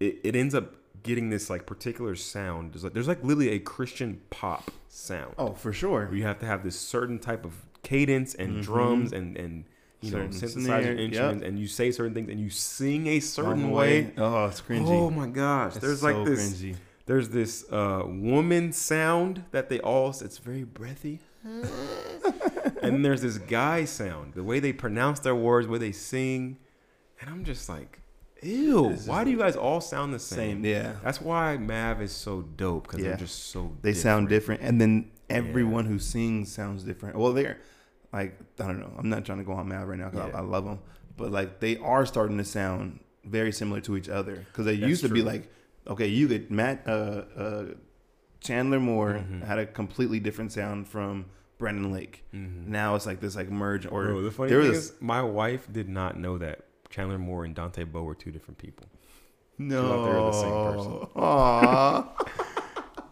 it, 0.00 0.18
it 0.24 0.36
ends 0.36 0.54
up 0.54 0.74
getting 1.02 1.30
this 1.30 1.48
like 1.48 1.64
particular 1.66 2.14
sound. 2.16 2.72
There's 2.72 2.84
like 2.84 2.92
there's 2.94 3.08
like 3.08 3.22
literally 3.22 3.50
a 3.50 3.58
Christian 3.58 4.20
pop 4.30 4.70
sound. 4.88 5.34
oh, 5.38 5.52
for 5.54 5.72
sure. 5.72 6.06
Where 6.06 6.14
you 6.14 6.24
have 6.24 6.38
to 6.40 6.46
have 6.46 6.62
this 6.62 6.78
certain 6.78 7.18
type 7.18 7.44
of 7.44 7.52
cadence 7.82 8.34
and 8.34 8.58
Mhm. 8.58 8.62
drums 8.62 9.12
and 9.12 9.36
and 9.36 9.64
you 10.00 10.10
know 10.12 10.30
Certain 10.30 10.32
synthesizer 10.32 10.62
snare, 10.62 10.96
instruments 10.96 11.42
yep. 11.42 11.48
and 11.48 11.58
you 11.58 11.66
say 11.66 11.90
certain 11.90 12.14
things 12.14 12.28
and 12.30 12.40
you 12.40 12.48
sing 12.50 13.06
a 13.06 13.20
certain 13.20 13.64
Wrong 13.64 13.72
way. 13.72 14.12
Oh, 14.16 14.46
it's 14.46 14.60
cringy. 14.60 14.88
Oh 14.88 15.10
my 15.10 15.26
gosh! 15.26 15.72
It's 15.72 15.80
there's 15.84 16.00
so 16.00 16.06
like 16.12 16.26
this. 16.26 16.54
cringy. 16.54 16.76
There's 17.06 17.28
this 17.30 17.64
uh, 17.72 18.02
woman 18.06 18.72
sound 18.72 19.44
that 19.50 19.68
they 19.68 19.80
all. 19.80 20.10
It's 20.10 20.38
very 20.38 20.64
breathy. 20.64 21.20
and 21.44 21.64
then 22.82 23.02
there's 23.02 23.22
this 23.22 23.38
guy 23.38 23.84
sound. 23.84 24.34
The 24.34 24.44
way 24.44 24.60
they 24.60 24.72
pronounce 24.72 25.20
their 25.20 25.34
words, 25.34 25.66
the 25.66 25.72
way 25.72 25.78
they 25.78 25.92
sing, 25.92 26.58
and 27.20 27.28
I'm 27.30 27.44
just 27.44 27.68
like, 27.68 28.00
ew. 28.42 28.90
Why 29.06 29.24
do 29.24 29.30
you 29.30 29.38
guys 29.38 29.56
all 29.56 29.80
sound 29.80 30.14
the 30.14 30.18
same? 30.18 30.62
Same. 30.62 30.64
Yeah. 30.64 30.92
That's 31.02 31.20
why 31.20 31.56
Mav 31.56 32.00
is 32.00 32.12
so 32.12 32.42
dope 32.42 32.84
because 32.86 33.00
Yeah. 33.00 33.08
they're 33.10 33.18
just 33.18 33.48
so. 33.50 33.76
They 33.82 33.92
sound 33.94 34.28
different, 34.28 34.62
and 34.62 34.80
then 34.80 35.10
Yeah. 35.28 35.36
everyone 35.36 35.86
who 35.86 35.98
sings 35.98 36.52
sounds 36.52 36.84
different. 36.84 37.16
Well, 37.16 37.32
they're 37.32 37.58
like 38.12 38.38
I 38.58 38.66
don't 38.66 38.80
know. 38.80 38.92
I'm 38.98 39.08
not 39.08 39.24
trying 39.24 39.38
to 39.38 39.44
go 39.44 39.52
on 39.52 39.68
mad 39.68 39.86
right 39.88 39.98
now 39.98 40.10
because 40.10 40.28
Yeah. 40.30 40.36
I, 40.38 40.42
I 40.42 40.44
love 40.44 40.64
them, 40.64 40.78
but 41.16 41.30
like 41.30 41.60
they 41.60 41.76
are 41.78 42.04
starting 42.06 42.38
to 42.38 42.44
sound 42.44 43.00
very 43.24 43.52
similar 43.52 43.80
to 43.82 43.96
each 43.96 44.08
other 44.08 44.36
because 44.36 44.64
they 44.66 44.76
That's 44.76 44.88
used 44.88 45.02
to 45.02 45.08
be 45.08 45.22
like, 45.22 45.50
okay, 45.86 46.06
you 46.06 46.26
could 46.28 46.50
Matt 46.50 46.82
uh, 46.86 46.90
uh, 47.36 47.64
Chandler 48.40 48.80
Moore 48.80 49.22
Mhm. 49.24 49.44
had 49.44 49.58
a 49.58 49.66
completely 49.66 50.18
different 50.20 50.52
sound 50.52 50.88
from 50.88 51.26
Brandon 51.58 51.92
Lake. 51.92 52.24
Mhm. 52.34 52.66
Now 52.68 52.94
it's 52.94 53.04
like 53.06 53.20
this 53.20 53.36
like 53.36 53.50
merge 53.50 53.86
or 53.86 54.04
Bro, 54.06 54.22
the 54.22 54.30
funny 54.30 54.50
there 54.50 54.62
thing 54.62 54.72
is, 54.72 54.94
my 55.00 55.22
wife 55.22 55.68
did 55.70 55.88
not 55.88 56.18
know 56.18 56.38
that 56.38 56.64
Chandler 56.88 57.18
Moore 57.18 57.44
and 57.44 57.54
Dante 57.54 57.84
Bowe 57.84 58.02
were 58.02 58.14
two 58.14 58.30
different 58.30 58.58
people. 58.58 58.86
no, 59.58 60.04
they 60.06 60.10
were 60.10 60.22
the 60.22 60.32
same 60.32 60.50
person. 60.50 60.92
Aww. 61.14 62.08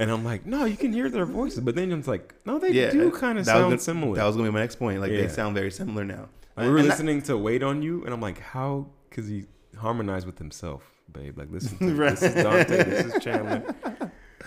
And 0.01 0.11
I'm 0.11 0.25
like, 0.25 0.47
no, 0.47 0.65
you 0.65 0.77
can 0.77 0.93
hear 0.93 1.09
their 1.11 1.27
voices, 1.27 1.61
but 1.61 1.75
then 1.75 1.91
I'm 1.91 2.03
like, 2.03 2.35
no, 2.47 2.59
they 2.59 2.71
yeah, 2.71 2.91
do 2.91 3.11
kind 3.11 3.39
of 3.39 3.45
sound 3.47 3.65
gonna- 3.65 3.79
similar. 3.79 4.15
That 4.17 4.25
was 4.27 4.37
gonna 4.37 4.49
be 4.49 4.55
my 4.55 4.61
next 4.61 4.77
point. 4.77 5.01
Like 5.01 5.11
Yeah. 5.11 5.23
they 5.23 5.29
sound 5.29 5.55
very 5.57 5.71
similar 5.71 6.05
now. 6.05 6.29
Like, 6.57 6.67
we 6.67 6.71
were 6.73 6.79
And 6.79 6.87
that- 6.87 6.93
listening 6.93 7.23
to 7.23 7.37
"Wait 7.37 7.63
on 7.63 7.83
You," 7.83 8.05
and 8.05 8.13
I'm 8.15 8.21
like, 8.21 8.39
how? 8.41 8.87
Because 9.11 9.27
he 9.29 9.47
harmonized 9.77 10.27
with 10.27 10.39
himself, 10.39 10.83
babe. 11.13 11.37
Like, 11.39 11.51
listen, 11.51 11.79
to 11.79 11.95
Right. 12.01 12.11
this 12.17 12.23
is 12.23 12.35
Dante, 12.43 12.85
this 12.85 13.15
is 13.15 13.23
Chandler. 13.23 13.63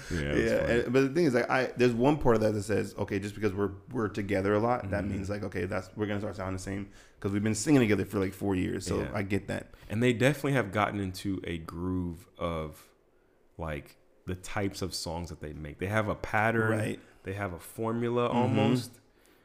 Yeah, 0.10 0.36
yeah, 0.36 0.52
and- 0.72 0.94
but 0.94 1.02
the 1.02 1.10
thing 1.10 1.26
is, 1.26 1.34
like, 1.34 1.50
I 1.50 1.70
there's 1.78 1.94
one 1.94 2.18
part 2.18 2.36
of 2.36 2.42
that 2.42 2.54
that 2.54 2.64
says, 2.64 2.96
okay, 2.98 3.20
just 3.20 3.36
because 3.36 3.54
we're 3.54 3.72
we're 3.94 4.08
together 4.10 4.54
a 4.54 4.60
lot, 4.60 4.90
that 4.92 5.04
Mhm. 5.06 5.12
means 5.12 5.30
like, 5.30 5.44
okay, 5.44 5.66
that's 5.66 5.90
we're 5.96 6.06
gonna 6.06 6.20
start 6.20 6.36
sounding 6.36 6.56
the 6.58 6.62
same 6.62 6.88
because 7.18 7.32
we've 7.32 7.44
been 7.44 7.56
singing 7.56 7.80
together 7.82 8.04
for 8.06 8.20
like 8.20 8.34
four 8.34 8.56
years. 8.56 8.86
So 8.86 9.00
Yeah. 9.00 9.10
I 9.14 9.22
get 9.24 9.48
that. 9.48 9.74
and 9.90 10.02
they 10.02 10.14
definitely 10.14 10.54
have 10.54 10.72
gotten 10.72 11.00
into 11.02 11.42
a 11.46 11.58
groove 11.60 12.26
of 12.38 12.82
like 13.58 13.98
the 14.26 14.36
types 14.36 14.82
of 14.82 14.94
songs 14.94 15.30
that 15.30 15.42
they 15.42 15.54
make. 15.54 15.80
They 15.80 15.88
have 15.88 16.08
a 16.08 16.16
pattern, 16.16 16.72
Right. 16.72 17.00
They 17.24 17.34
have 17.34 17.54
a 17.54 17.60
formula 17.60 18.30
Mhm. 18.30 18.34
almost. 18.36 18.96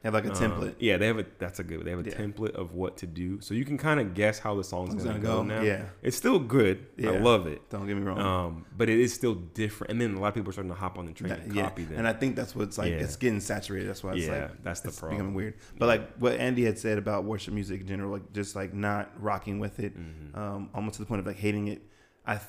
They 0.03 0.07
have 0.09 0.15
like 0.15 0.25
a 0.27 0.31
Um, 0.31 0.37
template. 0.37 0.75
yeah, 0.79 0.97
they 0.99 1.07
have 1.09 1.19
a. 1.19 1.27
That's 1.39 1.59
a 1.59 1.65
good. 1.65 1.85
They 1.85 1.91
have 1.91 2.07
a 2.07 2.09
Yeah. 2.09 2.15
template 2.17 2.53
of 2.53 2.73
what 2.75 2.97
to 2.99 3.07
do, 3.07 3.41
so 3.41 3.55
you 3.55 3.65
can 3.65 3.77
kind 3.77 3.99
of 3.99 4.15
guess 4.15 4.39
how 4.39 4.55
the 4.55 4.63
song's 4.63 4.95
gonna, 4.95 5.19
gonna 5.19 5.19
go, 5.19 5.37
go, 5.39 5.43
now. 5.43 5.61
yeah. 5.63 5.87
it's 6.03 6.17
still 6.17 6.39
good. 6.39 6.87
I 7.03 7.09
love 7.19 7.47
it. 7.49 7.69
Don't 7.71 7.87
get 7.87 7.97
me 7.97 8.03
wrong. 8.03 8.19
Um, 8.21 8.65
but 8.77 8.89
it 8.89 8.99
is 9.01 9.13
still 9.13 9.35
different. 9.35 9.91
And 9.91 10.01
then 10.01 10.15
a 10.15 10.21
lot 10.21 10.29
of 10.29 10.35
people 10.35 10.51
are 10.51 10.53
starting 10.53 10.71
to 10.71 10.79
hop 10.79 10.97
on 10.99 11.07
the 11.07 11.13
train 11.13 11.31
That- 11.31 11.41
and 11.41 11.55
yeah, 11.55 11.63
copy 11.65 11.85
them. 11.85 11.99
and 11.99 12.07
I 12.09 12.13
think 12.13 12.37
that's 12.37 12.55
what's 12.55 12.79
like. 12.79 12.93
Yeah. 12.93 12.99
It's 12.99 13.17
getting 13.17 13.41
saturated. 13.41 13.89
That's 13.89 14.05
why 14.05 14.13
it's 14.15 14.27
yeah, 14.27 14.43
like 14.43 14.63
that's 14.63 14.81
the 14.81 14.89
it's 14.89 14.99
problem. 15.01 15.17
becoming 15.19 15.35
weird. 15.35 15.55
But 15.79 15.87
like 15.87 16.17
what 16.19 16.35
Andy 16.39 16.65
had 16.65 16.79
said 16.79 16.99
about 16.99 17.25
worship 17.25 17.53
music 17.53 17.81
in 17.81 17.87
general, 17.89 18.13
like 18.13 18.33
just 18.33 18.55
like 18.55 18.73
not 18.73 19.11
rocking 19.21 19.59
with 19.59 19.81
it, 19.81 19.95
Mhm. 19.99 20.37
um, 20.39 20.71
almost 20.73 20.95
to 20.97 21.03
the 21.03 21.07
point 21.07 21.21
of 21.21 21.27
like 21.27 21.37
hating 21.37 21.67
it. 21.69 21.83
I, 22.27 22.41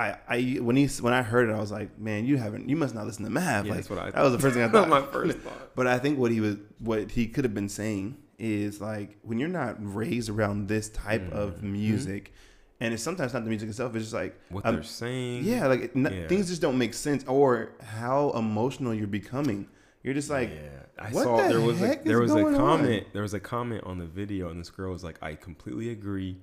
I, 0.00 0.16
I 0.28 0.40
when 0.60 0.76
he 0.76 0.86
when 1.00 1.12
I 1.12 1.22
heard 1.22 1.48
it, 1.48 1.52
I 1.52 1.60
was 1.60 1.70
like, 1.72 1.98
man, 1.98 2.24
you 2.24 2.36
haven't, 2.38 2.68
you 2.68 2.76
must 2.76 2.94
not 2.94 3.06
listen 3.06 3.24
to 3.24 3.30
Mav. 3.30 3.66
Yeah, 3.66 3.72
like 3.72 3.78
that's 3.78 3.90
what 3.90 3.98
I 3.98 4.04
Thought. 4.06 4.14
that 4.14 4.22
was 4.22 4.32
the 4.32 4.38
first 4.38 4.54
thing 4.54 4.64
I 4.64 4.68
thought. 4.74 4.88
my 4.88 5.02
first 5.02 5.38
thought. 5.38 5.74
But 5.76 5.86
I 5.86 5.98
think 5.98 6.18
what 6.18 6.30
he 6.30 6.40
was, 6.40 6.56
what 6.78 7.10
he 7.10 7.26
could 7.26 7.44
have 7.44 7.54
been 7.54 7.68
saying 7.68 8.16
is 8.38 8.80
like 8.80 9.18
when 9.22 9.38
you're 9.38 9.48
not 9.62 9.76
raised 9.78 10.28
around 10.30 10.68
this 10.68 10.88
type 10.88 11.30
of 11.32 11.56
Mhm. 11.56 11.62
music, 11.64 12.32
and 12.80 12.94
it's 12.94 13.02
sometimes 13.02 13.34
not 13.34 13.44
the 13.44 13.50
music 13.50 13.68
itself. 13.68 13.94
It's 13.94 14.06
just 14.06 14.14
like 14.14 14.40
What 14.48 14.64
um, 14.64 14.76
they're 14.76 14.82
saying. 14.84 15.44
yeah, 15.44 15.66
like 15.66 15.80
it- 15.80 15.92
n- 15.94 16.10
Yeah. 16.12 16.26
things 16.28 16.48
just 16.48 16.62
don't 16.62 16.78
make 16.78 16.94
sense, 16.94 17.22
or 17.26 17.72
how 17.82 18.30
emotional 18.30 18.94
you're 18.94 19.06
becoming. 19.22 19.68
You're 20.02 20.14
just 20.14 20.30
like, 20.30 20.50
yeah. 20.50 20.78
I 20.98 21.12
saw 21.12 21.36
the 21.42 21.48
there 21.48 21.60
was 21.60 21.80
a, 21.82 22.00
there 22.04 22.20
was 22.20 22.30
a 22.32 22.34
going 22.42 22.54
on? 22.54 22.60
comment 22.60 23.06
there 23.12 23.22
was 23.22 23.32
a 23.34 23.40
comment 23.40 23.84
on 23.84 23.98
the 23.98 24.06
video 24.06 24.50
and 24.50 24.58
this 24.60 24.68
girl 24.70 24.92
was 24.92 25.02
like 25.04 25.18
I 25.22 25.34
completely 25.34 25.90
agree. 25.90 26.38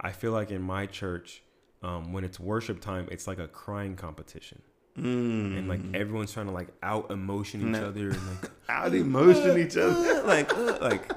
I 0.00 0.10
feel 0.12 0.32
like 0.32 0.50
in 0.50 0.62
my 0.62 0.86
church 0.86 1.42
um, 1.82 2.12
when 2.12 2.24
it's 2.24 2.38
worship 2.40 2.80
time 2.80 3.06
it's 3.10 3.26
like 3.26 3.38
a 3.38 3.48
crying 3.48 3.96
competition 3.96 4.60
mm, 4.98 5.04
and 5.58 5.68
like 5.68 5.80
everyone's 5.94 6.32
trying 6.32 6.46
to 6.46 6.52
like 6.52 6.68
out 6.82 7.10
emotion 7.10 7.60
each 7.60 7.80
No. 7.80 7.88
other 7.88 8.10
and 8.10 8.26
like 8.30 8.50
out 8.68 8.94
emotion 8.94 9.58
each 9.58 9.76
other. 9.76 10.22
like 10.24 10.52
uh, 10.56 10.78
like 10.82 11.12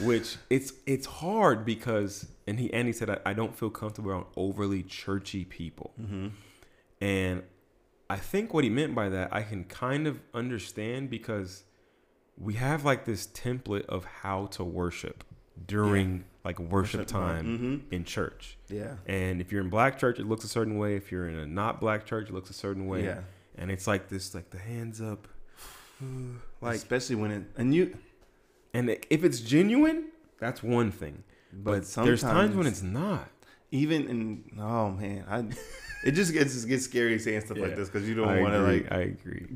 which 0.00 0.36
it's 0.50 0.72
it's 0.86 1.06
hard 1.06 1.64
because 1.64 2.26
and 2.46 2.58
he 2.58 2.72
and 2.72 2.86
he 2.88 2.92
said 2.92 3.08
I, 3.10 3.18
I 3.26 3.32
don't 3.32 3.56
feel 3.56 3.70
comfortable 3.70 4.10
around 4.10 4.26
overly 4.36 4.82
churchy 4.82 5.44
people 5.44 5.92
Mm-hmm. 6.00 6.28
and 7.00 7.42
I 8.10 8.16
think 8.16 8.52
what 8.52 8.64
he 8.64 8.70
meant 8.70 8.94
by 8.94 9.08
that 9.08 9.32
I 9.32 9.42
can 9.42 9.64
kind 9.64 10.06
of 10.06 10.20
understand 10.34 11.08
because 11.08 11.64
we 12.36 12.54
have 12.54 12.84
like 12.84 13.04
this 13.04 13.26
template 13.26 13.86
of 13.86 14.04
how 14.04 14.46
to 14.46 14.64
worship 14.64 15.24
during 15.66 16.24
like 16.44 16.58
worship, 16.58 17.00
Worship 17.00 17.06
time. 17.06 17.58
Mhm. 17.88 17.92
in 17.94 18.04
church. 18.04 18.58
Yeah, 18.68 18.96
And 19.06 19.40
if 19.40 19.50
you're 19.50 19.62
in 19.62 19.70
black 19.70 19.98
church, 19.98 20.18
it 20.18 20.26
looks 20.26 20.44
a 20.44 20.48
certain 20.48 20.76
way. 20.78 20.94
If 20.96 21.10
you're 21.10 21.28
in 21.28 21.36
a 21.36 21.46
not 21.46 21.80
black 21.80 22.04
church, 22.04 22.28
it 22.28 22.34
looks 22.34 22.50
a 22.50 22.54
certain 22.54 22.86
way. 22.86 23.04
Yeah. 23.04 23.20
And 23.56 23.70
it's 23.70 23.86
like 23.86 24.08
this, 24.08 24.34
like 24.34 24.50
the 24.50 24.58
hands 24.58 25.00
up, 25.00 25.26
like 26.60 26.76
especially 26.76 27.16
when 27.16 27.30
it 27.30 27.44
and 27.56 27.74
you. 27.74 27.96
And 28.72 28.90
if 29.10 29.22
it's 29.24 29.40
genuine, 29.40 30.06
that's 30.38 30.62
one 30.62 30.90
thing. 30.90 31.22
But 31.52 31.88
But, 31.94 32.04
there's 32.04 32.20
times 32.22 32.56
when 32.56 32.66
it's 32.66 32.82
not. 32.82 33.28
even 33.70 34.08
in 34.08 34.44
oh 34.60 34.90
man, 34.90 35.24
I 35.28 35.44
it 36.06 36.12
just 36.12 36.32
gets 36.32 36.64
it 36.64 36.68
gets 36.68 36.84
scary 36.84 37.18
saying 37.18 37.42
stuff 37.42 37.58
like 37.58 37.76
this 37.76 37.88
because 37.88 38.08
you 38.08 38.14
don't 38.16 38.40
want 38.42 38.52
to 38.54 38.60
like. 38.60 38.90
I 38.92 39.00
agree. 39.00 39.46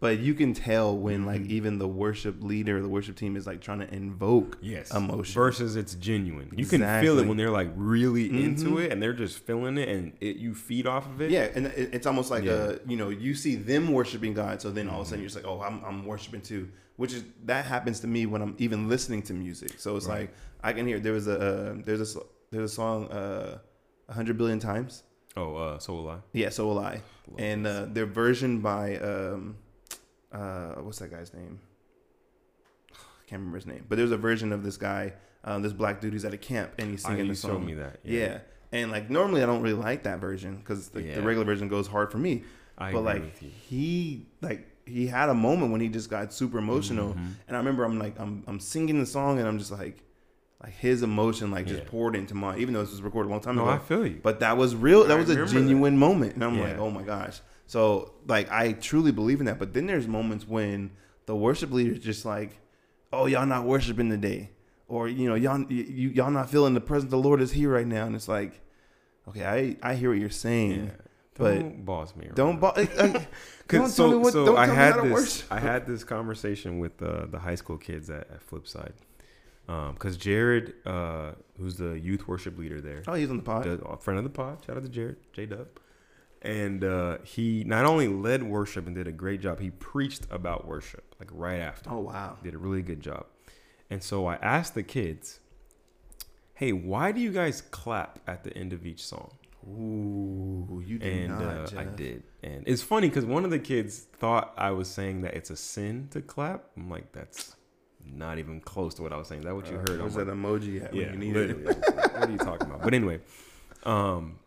But 0.00 0.18
you 0.20 0.32
can 0.32 0.54
tell 0.54 0.96
when 0.96 1.26
like 1.26 1.42
Mhm. 1.42 1.48
even 1.50 1.78
the 1.78 1.86
worship 1.86 2.42
leader, 2.42 2.80
the 2.80 2.88
worship 2.88 3.16
team 3.16 3.36
is 3.36 3.46
like 3.46 3.60
trying 3.60 3.80
to 3.80 3.94
invoke 3.94 4.56
Yes. 4.62 4.90
emotion. 4.94 5.34
Versus 5.34 5.76
it's 5.76 5.94
genuine. 5.94 6.50
You 6.56 6.64
can 6.64 6.80
feel 7.02 7.18
it 7.18 7.26
when 7.26 7.36
they're 7.36 7.50
like 7.50 7.70
really 7.76 8.26
into 8.44 8.70
Mhm. 8.70 8.84
it 8.86 8.92
and 8.92 9.02
they're 9.02 9.12
just 9.12 9.38
feeling 9.40 9.76
it 9.76 9.90
and 9.90 10.12
it, 10.20 10.36
you 10.36 10.54
feed 10.54 10.86
off 10.86 11.06
of 11.06 11.20
it. 11.20 11.30
Yeah, 11.30 11.48
and 11.54 11.66
it, 11.66 11.90
it's 11.92 12.06
almost 12.06 12.30
like 12.30 12.44
Yeah. 12.44 12.72
a 12.72 12.78
you 12.88 12.96
know 12.96 13.10
you 13.10 13.34
see 13.34 13.56
them 13.56 13.92
worshiping 13.92 14.32
God, 14.32 14.62
so 14.62 14.70
then 14.70 14.88
all 14.88 15.02
of 15.02 15.06
a 15.06 15.10
sudden 15.10 15.18
Mhm. 15.18 15.22
you're 15.22 15.28
just 15.28 15.36
like, 15.36 15.46
oh, 15.46 15.60
I'm 15.60 15.84
I'm 15.84 16.06
worshiping 16.06 16.40
too. 16.40 16.68
Which 16.96 17.12
is 17.12 17.22
that 17.44 17.66
happens 17.66 18.00
to 18.00 18.06
me 18.06 18.24
when 18.26 18.40
I'm 18.40 18.54
even 18.58 18.88
listening 18.88 19.20
to 19.24 19.34
music. 19.34 19.72
So 19.78 19.96
it's 19.96 20.06
Right. 20.06 20.20
like 20.20 20.34
I 20.62 20.72
can 20.72 20.86
hear 20.86 20.98
there 20.98 21.12
was 21.12 21.28
a 21.28 21.38
uh, 21.38 21.74
there's 21.84 22.16
a 22.16 22.20
there's 22.50 22.70
a 22.72 22.74
song 22.74 23.06
uh, 23.08 23.58
a 24.08 24.12
hundred 24.14 24.38
billion 24.38 24.58
times. 24.60 25.02
Oh, 25.36 25.56
uh, 25.56 25.78
so 25.78 25.94
will 25.94 26.08
I. 26.08 26.18
Yeah, 26.32 26.48
so 26.48 26.66
will 26.66 26.78
I. 26.78 27.02
And 27.38 27.66
uh, 27.66 27.84
their 27.92 28.06
version 28.06 28.60
by 28.60 28.96
um, 28.96 29.56
uh, 30.32 30.74
what's 30.82 30.98
that 30.98 31.10
guy's 31.10 31.32
name? 31.34 31.58
I 32.92 32.94
can't 33.26 33.40
remember 33.40 33.56
his 33.58 33.66
name, 33.66 33.84
but 33.88 33.96
there's 33.98 34.10
a 34.12 34.16
version 34.16 34.52
of 34.52 34.62
this 34.62 34.76
guy, 34.76 35.12
um, 35.44 35.62
this 35.62 35.72
black 35.72 36.00
dude 36.00 36.12
who's 36.12 36.24
at 36.24 36.34
a 36.34 36.38
camp 36.38 36.72
and 36.78 36.90
he's 36.90 37.02
singing 37.02 37.26
you 37.26 37.32
the 37.32 37.36
song. 37.36 37.50
showed 37.52 37.64
me 37.64 37.74
that. 37.74 38.00
Yeah. 38.04 38.38
And 38.72 38.90
like 38.92 39.10
normally 39.10 39.42
I 39.42 39.46
don't 39.46 39.62
really 39.62 39.74
like 39.80 40.04
that 40.04 40.20
version 40.20 40.56
because 40.56 40.88
the, 40.88 41.02
Yeah. 41.02 41.14
the 41.16 41.22
regular 41.22 41.44
version 41.44 41.68
goes 41.68 41.86
hard 41.88 42.12
for 42.12 42.18
me. 42.18 42.44
I 42.78 42.92
but 42.92 43.02
like 43.02 43.36
he 43.38 44.26
like 44.40 44.66
he 44.86 45.06
had 45.06 45.28
a 45.28 45.34
moment 45.34 45.70
when 45.72 45.80
he 45.80 45.88
just 45.88 46.08
got 46.08 46.32
super 46.32 46.58
emotional, 46.58 47.14
Mhm. 47.14 47.32
and 47.46 47.56
I 47.56 47.58
remember 47.58 47.84
I'm 47.84 47.98
like 47.98 48.18
I'm 48.18 48.42
I'm 48.46 48.58
singing 48.60 48.98
the 49.00 49.06
song 49.06 49.38
and 49.38 49.46
I'm 49.46 49.58
just 49.58 49.70
like 49.72 50.02
like 50.62 50.72
his 50.74 51.02
emotion 51.02 51.50
like 51.50 51.66
just 51.66 51.82
Yeah. 51.82 51.88
poured 51.90 52.14
into 52.16 52.34
mine, 52.34 52.58
even 52.60 52.72
though 52.74 52.80
this 52.82 52.90
was 52.92 53.02
recorded 53.02 53.28
a 53.28 53.32
long 53.32 53.40
time 53.40 53.56
No, 53.56 53.62
ago. 53.62 53.70
I 53.72 53.78
feel 53.78 54.06
you. 54.06 54.20
But 54.22 54.40
that 54.40 54.56
was 54.56 54.74
real. 54.76 55.04
That 55.04 55.16
I 55.16 55.20
was 55.20 55.28
a 55.30 55.46
genuine 55.46 55.96
moment, 55.98 56.34
and 56.34 56.44
I'm 56.44 56.58
like, 56.60 56.78
oh 56.78 56.90
my 56.90 57.02
gosh. 57.02 57.40
So 57.70 58.14
like 58.26 58.50
I 58.50 58.72
truly 58.72 59.12
believe 59.12 59.38
in 59.38 59.46
that. 59.46 59.60
But 59.60 59.72
then 59.74 59.86
there's 59.86 60.08
moments 60.08 60.44
when 60.48 60.90
the 61.26 61.36
worship 61.36 61.70
leader 61.70 61.92
is 61.92 62.00
just 62.00 62.24
like, 62.24 62.58
oh 63.12 63.26
y'all 63.26 63.46
not 63.46 63.64
worshiping 63.64 64.10
today, 64.10 64.50
or 64.88 65.06
you 65.06 65.28
know 65.28 65.36
y'all 65.36 65.60
you, 65.70 66.08
y'all 66.08 66.32
not 66.32 66.50
feeling 66.50 66.74
the 66.74 66.80
presence 66.80 67.04
of 67.04 67.10
the 67.22 67.28
Lord 67.28 67.40
is 67.40 67.52
here 67.52 67.70
right 67.72 67.86
now, 67.86 68.06
and 68.06 68.16
it's 68.16 68.26
like, 68.26 68.60
okay, 69.28 69.44
I 69.44 69.90
I 69.90 69.94
hear 69.94 70.10
what 70.10 70.18
you're 70.18 70.30
saying. 70.30 70.86
Yeah. 70.86 70.90
But 71.34 71.54
Don't 71.60 71.84
boss 71.84 72.16
me 72.16 72.26
around. 72.26 72.34
Don't, 72.34 72.60
bo- 72.60 72.66
uh, 72.76 72.84
uh, 72.98 73.06
don't 73.12 73.26
Cause 73.68 73.94
so, 73.94 74.02
tell 74.08 74.18
me 74.18 74.22
what. 74.24 74.32
so 74.32 74.44
don't 74.46 74.58
I 74.58 74.66
tell 74.66 74.74
had 74.74 74.90
me 74.96 74.96
how 74.96 75.02
this. 75.04 75.12
worship. 75.12 75.52
I 75.52 75.60
had 75.60 75.86
this 75.86 76.02
conversation 76.04 76.80
with 76.80 77.00
uh, 77.00 77.26
the 77.26 77.38
high 77.38 77.54
school 77.54 77.78
kids 77.78 78.10
at, 78.10 78.22
at 78.30 78.44
Flipside, 78.50 78.92
because 79.94 80.16
Jared, 80.16 80.74
uh, 80.84 81.32
who's 81.56 81.76
the 81.76 81.98
youth 81.98 82.26
worship 82.26 82.58
leader 82.58 82.80
there, 82.80 83.04
Oh, 83.06 83.14
he's 83.14 83.30
on 83.30 83.36
the 83.36 83.42
pod. 83.44 83.62
the 83.64 83.78
a 83.86 83.96
friend 83.96 84.18
of 84.18 84.24
the 84.24 84.30
pod. 84.30 84.58
Shout 84.66 84.76
out 84.76 84.82
to 84.82 84.88
Jared, 84.88 85.16
J 85.32 85.46
Dub. 85.46 85.68
And 86.42 86.82
uh, 86.84 87.18
he 87.22 87.64
not 87.64 87.84
only 87.84 88.08
led 88.08 88.42
worship 88.42 88.86
and 88.86 88.94
did 88.96 89.06
a 89.06 89.12
great 89.12 89.40
job, 89.40 89.60
he 89.60 89.70
preached 89.70 90.26
about 90.30 90.66
worship 90.66 91.14
like 91.18 91.28
right 91.32 91.60
after. 91.60 91.90
Oh 91.90 92.00
wow. 92.00 92.36
Did 92.42 92.54
a 92.54 92.58
really 92.58 92.82
good 92.82 93.00
job. 93.00 93.26
And 93.90 94.02
so 94.02 94.26
I 94.26 94.36
asked 94.36 94.74
the 94.74 94.82
kids, 94.82 95.40
"Hey, 96.54 96.72
why 96.72 97.12
do 97.12 97.20
you 97.20 97.32
guys 97.32 97.60
clap 97.60 98.20
at 98.26 98.44
the 98.44 98.56
end 98.56 98.72
of 98.72 98.86
each 98.86 99.04
song?" 99.04 99.32
Ooh, 99.66 100.82
you 100.86 100.98
did 100.98 101.28
and 101.28 101.38
not. 101.38 101.74
uh, 101.74 101.80
I 101.80 101.84
did. 101.84 102.22
And 102.42 102.64
it's 102.66 102.82
funny 102.82 103.08
because 103.08 103.26
one 103.26 103.44
of 103.44 103.50
the 103.50 103.58
kids 103.58 103.98
thought 103.98 104.54
I 104.56 104.70
was 104.70 104.88
saying 104.88 105.20
that 105.22 105.34
it's 105.34 105.50
a 105.50 105.56
sin 105.56 106.08
to 106.12 106.22
clap. 106.22 106.64
I'm 106.76 106.88
like, 106.88 107.12
that's 107.12 107.56
not 108.06 108.38
even 108.38 108.60
close 108.60 108.94
to 108.94 109.02
what 109.02 109.12
I 109.12 109.16
was 109.18 109.28
saying. 109.28 109.42
Is 109.42 109.44
that 109.44 109.54
what 109.54 109.70
you 109.70 109.76
heard? 109.76 110.00
Where's 110.00 110.16
I'm 110.16 110.26
that 110.26 110.34
like, 110.34 110.36
emoji 110.36 110.80
yeah, 110.94 111.12
literally. 111.12 111.64
it? 111.64 111.76
what 111.76 112.28
are 112.28 112.30
you 112.30 112.38
talking 112.38 112.68
about? 112.68 112.82
But 112.82 112.94
anyway, 112.94 113.20
um, 113.84 114.38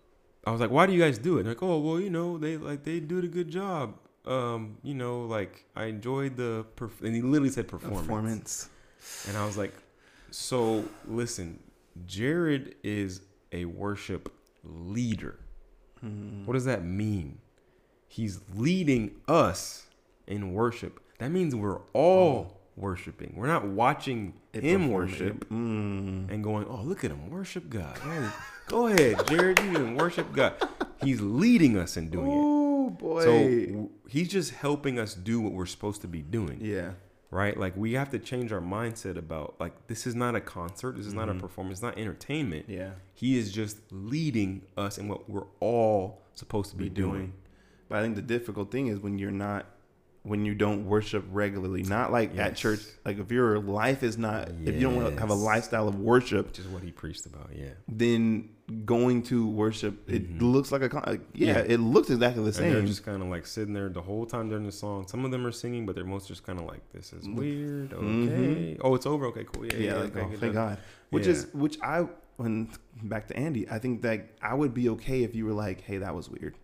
I 0.46 0.52
was 0.52 0.60
like, 0.60 0.72
why 0.72 0.86
do 0.86 0.94
you 0.94 1.00
guys 1.00 1.18
do 1.18 1.36
it? 1.38 1.42
And 1.42 1.46
they're 1.48 1.54
like, 1.56 1.64
oh, 1.64 1.80
well, 1.80 2.00
you 2.00 2.10
know, 2.10 2.38
they 2.38 2.58
like 2.58 2.84
they 2.84 3.00
do 3.00 3.20
a 3.20 3.28
good 3.28 3.50
job. 3.50 3.96
Um, 4.26 4.78
you 4.84 4.94
know, 4.94 5.22
like 5.26 5.66
I 5.76 5.86
enjoyed 5.86 6.38
the 6.38 6.66
perf-, 6.78 7.02
and 7.02 7.16
he 7.16 7.22
literally 7.22 7.50
said 7.50 7.68
performance. 7.68 8.02
Performance. 8.02 8.70
And 9.28 9.38
I 9.38 9.46
was 9.46 9.58
like, 9.58 9.74
so 10.32 10.86
listen, 11.08 11.60
Jared 12.06 12.76
is 12.84 13.22
a 13.52 13.66
worship 13.66 14.32
leader. 14.64 15.40
Hmm. 16.00 16.46
What 16.46 16.54
does 16.54 16.66
that 16.66 16.84
mean? 16.84 17.40
He's 18.08 18.42
leading 18.56 19.16
us 19.28 19.88
in 20.28 20.54
worship. 20.54 21.00
That 21.20 21.32
means 21.32 21.56
we're 21.56 21.80
all 21.94 22.62
worshiping. 22.76 23.34
We're 23.36 23.48
not 23.48 23.66
watching 23.68 24.34
It 24.54 24.64
him 24.64 24.90
worship 24.92 25.48
Mm. 25.50 26.30
and 26.32 26.44
going, 26.44 26.66
"Oh, 26.68 26.82
look 26.82 27.04
at 27.04 27.12
him 27.12 27.30
worship 27.30 27.70
God." 27.70 27.98
Go 28.68 28.88
ahead, 28.88 29.28
Jared. 29.28 29.60
You 29.60 29.72
can 29.74 29.96
worship 29.96 30.32
God. 30.34 30.54
He's 31.04 31.22
leading 31.22 31.78
us 31.78 31.98
in 31.98 32.10
doing 32.10 32.28
it. 32.32 32.34
Oh 32.36 32.90
boy. 32.90 33.24
So 33.24 33.90
he's 34.08 34.30
just 34.30 34.52
helping 34.52 35.00
us 35.00 35.14
do 35.14 35.40
what 35.42 35.54
we're 35.54 35.66
supposed 35.66 36.02
to 36.02 36.08
be 36.08 36.22
doing 36.22 36.60
yeah. 36.62 36.92
right? 37.32 37.58
Like 37.58 37.76
we 37.76 37.94
have 37.94 38.10
to 38.12 38.20
change 38.20 38.52
our 38.52 38.62
mindset 38.62 39.18
about 39.18 39.56
like 39.60 39.88
this 39.88 40.06
is 40.08 40.16
not 40.16 40.36
a 40.36 40.42
concert, 40.42 40.96
this 40.98 41.06
is 41.06 41.14
not 41.14 41.30
a 41.30 41.34
Mhm. 41.34 41.40
performance, 41.40 41.78
it's 41.80 41.84
not 41.84 41.98
entertainment. 41.98 42.66
Yeah. 42.70 42.92
He 43.14 43.38
is 43.38 43.52
just 43.52 43.78
leading 43.92 44.64
us 44.78 44.98
in 44.98 45.08
what 45.08 45.30
we're 45.30 45.48
all 45.60 46.22
supposed 46.36 46.72
to 46.72 46.78
be, 46.78 46.86
Be 46.86 46.90
doing. 46.90 47.12
doing. 47.14 47.34
But 47.90 48.00
I 48.00 48.02
think 48.02 48.16
the 48.16 48.22
difficult 48.22 48.72
thing 48.72 48.88
is 48.88 49.00
when 49.00 49.18
you're 49.20 49.32
not 49.32 49.66
when 50.24 50.46
you 50.46 50.56
don't 50.56 50.86
worship 50.86 51.26
regularly, 51.32 51.84
not 51.84 52.12
like 52.12 52.38
at 52.38 52.56
church. 52.56 52.80
Like 53.04 53.20
if 53.20 53.30
your 53.32 53.60
life 53.60 54.04
is 54.04 54.18
not, 54.18 54.50
if 54.64 54.74
you 54.76 54.80
don't 54.82 54.96
want 54.96 55.14
to 55.14 55.20
have 55.20 55.30
a 55.30 55.34
lifestyle 55.36 55.88
of 55.90 56.00
worship, 56.00 56.48
Which 56.48 56.60
is 56.60 56.68
what 56.68 56.82
he 56.82 56.92
preached 56.92 57.26
about, 57.26 57.50
yeah. 57.54 57.72
then 57.90 58.50
going 58.86 59.22
to 59.24 59.46
worship, 59.46 60.10
it 60.10 60.38
Mhm. 60.38 60.42
looks 60.54 60.72
like 60.72 60.82
a, 60.82 60.96
like, 61.06 61.20
yeah, 61.34 61.58
Yeah. 61.58 61.66
it 61.68 61.80
looks 61.82 62.10
exactly 62.10 62.42
the 62.50 62.64
And 62.64 62.74
they're 62.74 62.82
just 62.86 63.04
kind 63.04 63.22
of 63.22 63.28
like 63.28 63.46
sitting 63.46 63.74
there 63.74 63.90
the 63.90 64.02
whole 64.02 64.26
time 64.26 64.48
during 64.48 64.66
the 64.66 64.72
song. 64.72 65.06
Some 65.08 65.26
of 65.26 65.32
them 65.32 65.46
are 65.46 65.52
singing, 65.52 65.86
but 65.86 65.94
they're 65.96 66.06
most 66.06 66.30
just 66.30 66.46
kind 66.46 66.58
of 66.58 66.66
like, 66.66 66.90
"This 66.94 67.12
is 67.12 67.28
weird." 67.28 67.92
Okay. 67.92 68.06
Mhm. 68.06 68.78
Oh, 68.82 68.96
it's 68.96 69.06
over. 69.06 69.26
Okay, 69.26 69.44
cool. 69.54 69.66
Yeah, 69.66 69.74
yeah, 69.76 69.86
yeah. 69.88 69.96
like 70.04 70.16
okay, 70.16 70.36
oh, 70.36 70.38
thank. 70.40 70.54
God. 70.54 70.78
Which 71.10 71.28
is 71.28 71.48
which 71.54 71.78
I 71.84 72.08
when 72.38 72.70
back 73.04 73.28
to 73.28 73.36
Andy, 73.38 73.70
I 73.70 73.78
think 73.78 74.02
that 74.04 74.30
I 74.42 74.54
would 74.54 74.74
be 74.74 74.88
okay 74.90 75.24
if 75.24 75.36
you 75.36 75.46
were 75.46 75.54
like, 75.54 75.82
hey, 75.82 75.98
that 75.98 76.16
was 76.16 76.30
weird. 76.30 76.56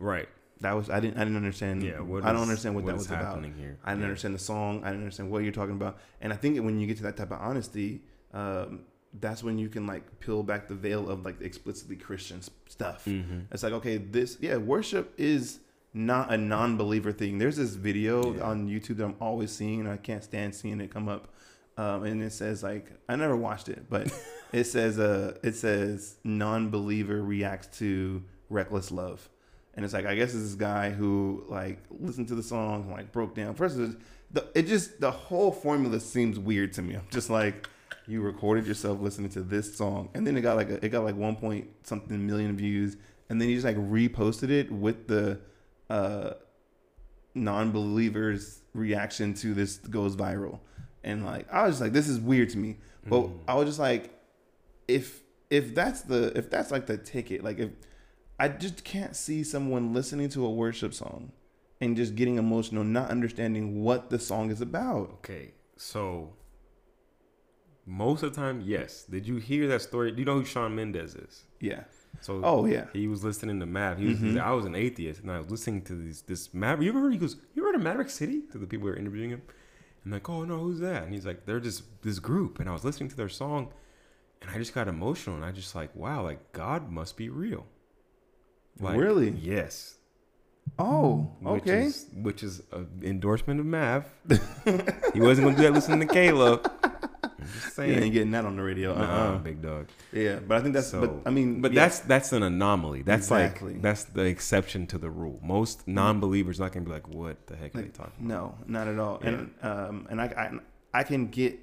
right. 0.00 0.28
That 0.60 0.72
was 0.72 0.88
I 0.88 1.00
didn't 1.00 1.16
I 1.16 1.24
didn't 1.24 1.36
understand. 1.36 1.82
Yeah. 1.82 2.00
What 2.00 2.24
I 2.24 2.28
don't 2.32 2.42
is- 2.42 2.48
understand 2.48 2.74
what, 2.74 2.86
that 2.86 2.92
is 2.94 2.98
was 2.98 3.06
about. 3.08 3.24
happening 3.24 3.54
here. 3.54 3.76
I 3.84 3.90
didn't 3.90 4.02
Yeah. 4.02 4.06
understand 4.08 4.34
the 4.34 4.38
song. 4.38 4.82
I 4.84 4.88
didn't 4.88 5.00
understand 5.02 5.30
what 5.30 5.42
you're 5.42 5.52
talking 5.52 5.74
about. 5.74 5.98
And 6.20 6.32
I 6.32 6.36
think 6.36 6.58
when 6.64 6.78
you 6.78 6.86
get 6.86 6.96
to 6.98 7.02
that 7.04 7.16
type 7.16 7.32
of 7.32 7.40
honesty, 7.40 8.02
um, 8.32 8.80
that's 9.20 9.42
when 9.44 9.58
you 9.58 9.68
can 9.68 9.86
like 9.86 10.20
peel 10.20 10.42
back 10.42 10.66
the 10.68 10.74
veil 10.74 11.08
of 11.10 11.24
like 11.24 11.38
the 11.38 11.44
explicitly 11.44 11.96
Christian 11.96 12.40
stuff. 12.68 13.04
Mhm. 13.04 13.46
It's 13.52 13.62
like 13.62 13.72
okay, 13.74 13.96
this 13.98 14.38
yeah, 14.40 14.56
worship 14.56 15.12
is 15.18 15.60
not 15.92 16.32
a 16.32 16.36
non-believer 16.36 17.12
thing. 17.12 17.38
There's 17.38 17.56
this 17.56 17.74
video 17.74 18.34
Yeah. 18.34 18.42
on 18.44 18.68
YouTube 18.68 18.96
that 18.96 19.04
I'm 19.04 19.16
always 19.20 19.52
seeing. 19.52 19.80
And 19.80 19.88
I 19.88 19.96
can't 19.96 20.24
stand 20.24 20.54
seeing 20.54 20.80
it 20.80 20.90
come 20.90 21.08
up, 21.08 21.28
um, 21.76 22.02
and 22.04 22.22
it 22.22 22.32
says 22.32 22.62
like 22.62 22.90
I 23.08 23.16
never 23.16 23.36
watched 23.36 23.68
it, 23.68 23.84
but 23.90 24.06
it 24.52 24.64
says 24.64 24.98
uh 24.98 25.36
it 25.42 25.54
says 25.56 26.16
non-believer 26.24 27.22
reacts 27.22 27.78
to 27.78 28.22
reckless 28.48 28.90
love. 28.90 29.28
And 29.76 29.84
it's 29.84 29.92
like 29.94 30.06
I 30.06 30.14
guess 30.14 30.34
it's 30.34 30.44
this 30.44 30.54
guy 30.54 30.90
who 30.90 31.44
like 31.48 31.78
listened 31.90 32.28
to 32.28 32.34
the 32.34 32.42
song 32.42 32.82
and 32.82 32.92
like 32.92 33.10
broke 33.12 33.34
down. 33.34 33.54
First, 33.54 33.78
it, 33.78 33.96
the, 34.30 34.46
it 34.54 34.62
just 34.66 35.00
the 35.00 35.10
whole 35.10 35.50
formula 35.52 35.98
seems 36.00 36.38
weird 36.38 36.72
to 36.74 36.82
me. 36.82 36.94
I'm 36.94 37.06
just 37.10 37.28
like, 37.30 37.68
you 38.06 38.20
recorded 38.20 38.66
yourself 38.66 39.00
listening 39.00 39.30
to 39.30 39.40
this 39.42 39.76
song, 39.76 40.10
and 40.14 40.26
then 40.26 40.36
it 40.36 40.42
got 40.42 40.56
like 40.56 40.70
a, 40.70 40.84
it 40.84 40.90
got 40.90 41.02
like 41.04 41.16
one 41.16 41.36
point 41.36 41.68
something 41.82 42.24
million 42.26 42.56
views, 42.56 42.96
and 43.28 43.40
then 43.40 43.48
you 43.48 43.56
just 43.56 43.66
like 43.66 43.76
reposted 43.76 44.50
it 44.50 44.70
with 44.70 45.08
the 45.08 45.40
uh, 45.90 46.34
non-believers' 47.34 48.60
reaction 48.74 49.34
to 49.34 49.54
this 49.54 49.76
goes 49.78 50.16
viral, 50.16 50.60
and 51.02 51.24
like 51.24 51.52
I 51.52 51.64
was 51.66 51.74
just 51.74 51.82
like, 51.82 51.92
this 51.92 52.08
is 52.08 52.20
weird 52.20 52.50
to 52.50 52.58
me. 52.58 52.76
But 53.06 53.22
Mhm. 53.22 53.38
I 53.48 53.54
was 53.54 53.66
just 53.66 53.78
like, 53.78 54.10
if 54.88 55.20
if 55.50 55.74
that's 55.74 56.02
the 56.02 56.36
if 56.36 56.48
that's 56.50 56.70
like 56.70 56.86
the 56.86 56.96
ticket, 56.96 57.42
like 57.44 57.58
if 57.58 57.70
I 58.38 58.48
just 58.48 58.84
can't 58.84 59.14
see 59.14 59.44
someone 59.44 59.92
listening 59.94 60.28
to 60.30 60.44
a 60.44 60.50
worship 60.50 60.92
song 60.94 61.32
and 61.80 61.96
just 61.96 62.14
getting 62.16 62.36
emotional, 62.36 62.82
not 62.84 63.10
understanding 63.10 63.82
what 63.82 64.10
the 64.10 64.18
song 64.18 64.50
is 64.50 64.60
about. 64.60 65.10
Okay, 65.18 65.52
so 65.76 66.32
most 67.86 68.22
of 68.22 68.34
the 68.34 68.40
time, 68.40 68.62
yes. 68.64 69.04
Did 69.04 69.26
you 69.26 69.36
hear 69.36 69.68
that 69.68 69.82
story? 69.82 70.10
Do 70.10 70.18
you 70.18 70.24
know 70.24 70.38
who 70.40 70.44
Shawn 70.44 70.74
Mendes 70.74 71.14
is? 71.14 71.44
Yeah. 71.60 71.84
So 72.20 72.40
Oh 72.42 72.64
yeah. 72.64 72.86
he 72.92 73.06
was 73.06 73.22
listening 73.22 73.60
to 73.60 73.66
Mav. 73.66 73.98
He 73.98 74.06
was, 74.06 74.18
Mhm. 74.18 74.40
I 74.40 74.52
was 74.52 74.64
an 74.64 74.74
atheist, 74.74 75.20
and 75.20 75.30
I 75.30 75.38
was 75.38 75.50
listening 75.50 75.82
to 75.82 75.94
these 75.94 76.22
this 76.22 76.54
Mav. 76.54 76.82
You 76.82 76.88
ever 76.90 77.00
heard? 77.00 77.12
He 77.12 77.18
goes, 77.18 77.36
"You 77.54 77.64
heard 77.64 77.74
of 77.74 77.82
Maverick 77.82 78.08
City?" 78.10 78.42
To 78.52 78.58
the 78.58 78.66
people 78.66 78.86
who 78.86 78.92
were 78.92 78.96
interviewing 78.98 79.30
him. 79.30 79.42
I'm 80.04 80.10
like, 80.12 80.28
"Oh 80.28 80.44
no, 80.44 80.58
who's 80.58 80.80
that?" 80.80 81.02
And 81.04 81.12
he's 81.12 81.26
like, 81.26 81.44
"They're 81.44 81.60
just 81.60 81.82
this 82.02 82.18
group." 82.18 82.60
And 82.60 82.68
I 82.68 82.72
was 82.72 82.84
listening 82.84 83.10
to 83.10 83.16
their 83.16 83.28
song, 83.28 83.72
and 84.40 84.50
I 84.50 84.58
just 84.58 84.74
got 84.74 84.88
emotional, 84.88 85.36
and 85.36 85.44
I 85.44 85.52
just 85.52 85.74
like, 85.74 85.94
"Wow, 85.94 86.22
like 86.22 86.52
God 86.52 86.90
must 86.90 87.16
be 87.16 87.28
real." 87.28 87.66
Really? 88.80 89.30
Yes. 89.30 89.96
Oh, 90.78 91.30
Which 91.40 91.62
okay. 91.62 91.84
Is, 91.84 92.06
which 92.14 92.42
is 92.42 92.62
an 92.72 92.88
endorsement 93.02 93.60
of 93.60 93.66
Mav. 93.66 94.06
he 95.14 95.20
wasn't 95.20 95.46
gonna 95.46 95.56
do 95.56 95.62
that 95.62 95.72
listening 95.72 96.00
to 96.00 96.06
Caleb. 96.12 96.68
I'm 96.82 96.90
just 97.52 97.64
You 97.66 97.70
saying. 97.72 98.02
ain't 98.02 98.12
getting 98.14 98.30
that 98.32 98.44
on 98.46 98.56
the 98.56 98.62
radio. 98.62 98.94
Nuh-uh, 98.94 99.04
Uh-uh. 99.06 99.38
big 99.38 99.60
dog. 99.62 99.88
Yeah, 100.12 100.38
but 100.40 100.56
I 100.56 100.62
think 100.62 100.74
that's. 100.74 100.88
So, 100.88 101.00
but 101.02 101.28
I 101.28 101.30
mean, 101.30 101.60
but 101.60 101.72
yeah. 101.72 101.82
that's 101.82 102.00
that's 102.00 102.32
an 102.32 102.42
anomaly. 102.42 103.02
That's 103.02 103.26
Exactly. 103.26 103.74
like 103.74 103.82
that's 103.82 104.04
the 104.04 104.22
exception 104.24 104.86
to 104.88 104.98
the 104.98 105.10
rule. 105.10 105.38
Most 105.42 105.86
non-believers 105.86 106.58
not 106.58 106.72
gonna 106.72 106.86
be 106.86 106.90
like, 106.92 107.06
"What 107.08 107.46
the 107.46 107.54
heck 107.56 107.74
are 107.74 107.78
they 107.78 107.84
Like, 107.84 107.92
talking?" 107.92 108.26
about? 108.26 108.26
No, 108.26 108.54
not 108.66 108.88
at 108.88 108.98
all. 108.98 109.20
And 109.22 109.52
um, 109.62 110.06
and 110.10 110.20
I, 110.20 110.24
I 110.94 111.00
I 111.00 111.02
can 111.04 111.26
get 111.28 111.58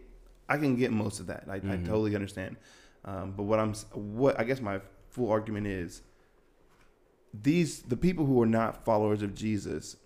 I 0.47 0.57
can 0.57 0.75
get 0.75 0.91
most 0.91 1.19
of 1.19 1.27
that. 1.27 1.45
I, 1.49 1.55
I 1.55 1.59
Mhm. 1.59 1.85
totally 1.87 2.13
understand. 2.15 2.57
Um, 3.03 3.33
but 3.35 3.43
what 3.43 3.59
I'm 3.59 3.73
what 3.93 4.39
I 4.39 4.43
guess 4.43 4.61
my 4.61 4.79
full 5.09 5.31
argument 5.31 5.65
is 5.67 6.03
these 7.33 7.81
the 7.83 7.97
people 7.97 8.25
who 8.25 8.41
are 8.41 8.45
not 8.47 8.83
followers 8.85 9.21
of 9.21 9.33
Jesus 9.35 9.97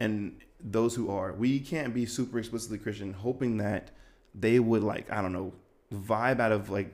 and 0.00 0.36
those 0.60 0.94
who 0.94 1.10
are, 1.10 1.32
we 1.32 1.58
can't 1.60 1.92
be 1.92 2.06
super 2.06 2.38
explicitly 2.38 2.78
Christian 2.78 3.12
hoping 3.12 3.58
that 3.58 3.90
they 4.34 4.58
would 4.58 4.82
like 4.82 5.10
I 5.10 5.20
don't 5.22 5.32
know 5.32 5.52
vibe 5.92 6.40
out 6.40 6.52
of 6.52 6.70
like 6.70 6.92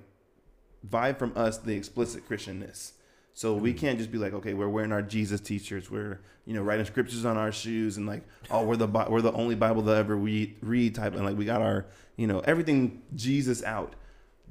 vibe 0.88 1.18
from 1.18 1.32
us 1.36 1.58
the 1.58 1.74
explicit 1.76 2.28
Christianness. 2.28 2.92
So 3.34 3.54
we 3.54 3.72
Mhm. 3.72 3.78
can't 3.78 3.98
just 3.98 4.10
be 4.10 4.18
like, 4.18 4.32
okay, 4.32 4.52
we're 4.54 4.68
wearing 4.68 4.90
our 4.90 5.02
Jesus 5.02 5.40
t-shirts, 5.40 5.90
we're 5.90 6.18
you 6.44 6.54
know 6.54 6.62
writing 6.62 6.86
scriptures 6.86 7.24
on 7.24 7.36
our 7.36 7.52
shoes, 7.52 7.96
and 7.96 8.06
like, 8.06 8.22
oh, 8.50 8.64
we're 8.64 8.76
the 8.76 8.88
we're 8.88 9.20
the 9.22 9.32
only 9.32 9.54
Bible 9.54 9.82
that 9.82 9.96
ever 9.96 10.16
we 10.16 10.56
read 10.60 10.94
type, 10.96 11.14
and 11.14 11.24
like 11.24 11.36
we 11.36 11.44
got 11.44 11.62
our 11.62 11.86
you 12.16 12.26
know 12.26 12.40
everything 12.40 13.02
Jesus 13.14 13.62
out. 13.62 13.94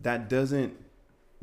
That 0.03 0.29
doesn't 0.29 0.77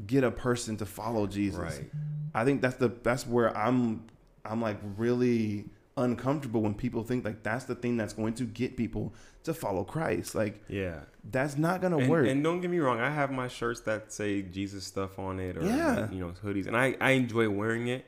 get 0.07 0.25
a 0.25 0.31
person 0.31 0.77
to 0.79 0.87
follow 0.87 1.27
Jesus. 1.27 1.59
Right. 1.61 1.91
I 2.35 2.45
think 2.45 2.61
that's 2.63 2.77
the 2.77 2.89
that's 3.03 3.27
where 3.27 3.57
I'm 3.57 4.07
I'm 4.45 4.61
like 4.61 4.79
really 4.97 5.67
uncomfortable 5.97 6.61
when 6.61 6.75
people 6.75 7.05
think 7.05 7.25
like 7.25 7.45
that's 7.45 7.67
the 7.67 7.75
thing 7.77 7.97
that's 7.97 8.13
going 8.13 8.35
to 8.35 8.45
get 8.45 8.77
people 8.77 9.15
to 9.45 9.55
follow 9.55 9.85
Christ. 9.85 10.35
Like 10.35 10.63
Yeah. 10.69 11.01
that's 11.31 11.57
not 11.57 11.81
gonna 11.81 11.99
And, 11.99 12.11
work. 12.11 12.27
and 12.27 12.43
don't 12.43 12.61
get 12.61 12.71
me 12.71 12.79
wrong, 12.81 12.99
I 12.99 13.11
have 13.11 13.31
my 13.31 13.47
shirts 13.47 13.81
that 13.83 14.13
say 14.13 14.43
Jesus 14.43 14.85
stuff 14.85 15.19
on 15.21 15.39
it, 15.39 15.57
or 15.57 15.63
Yeah. 15.63 16.11
you 16.11 16.19
know 16.19 16.33
hoodies, 16.45 16.67
and 16.67 16.77
I 16.77 16.97
I 17.01 17.13
enjoy 17.13 17.49
wearing 17.49 17.87
it. 17.89 18.05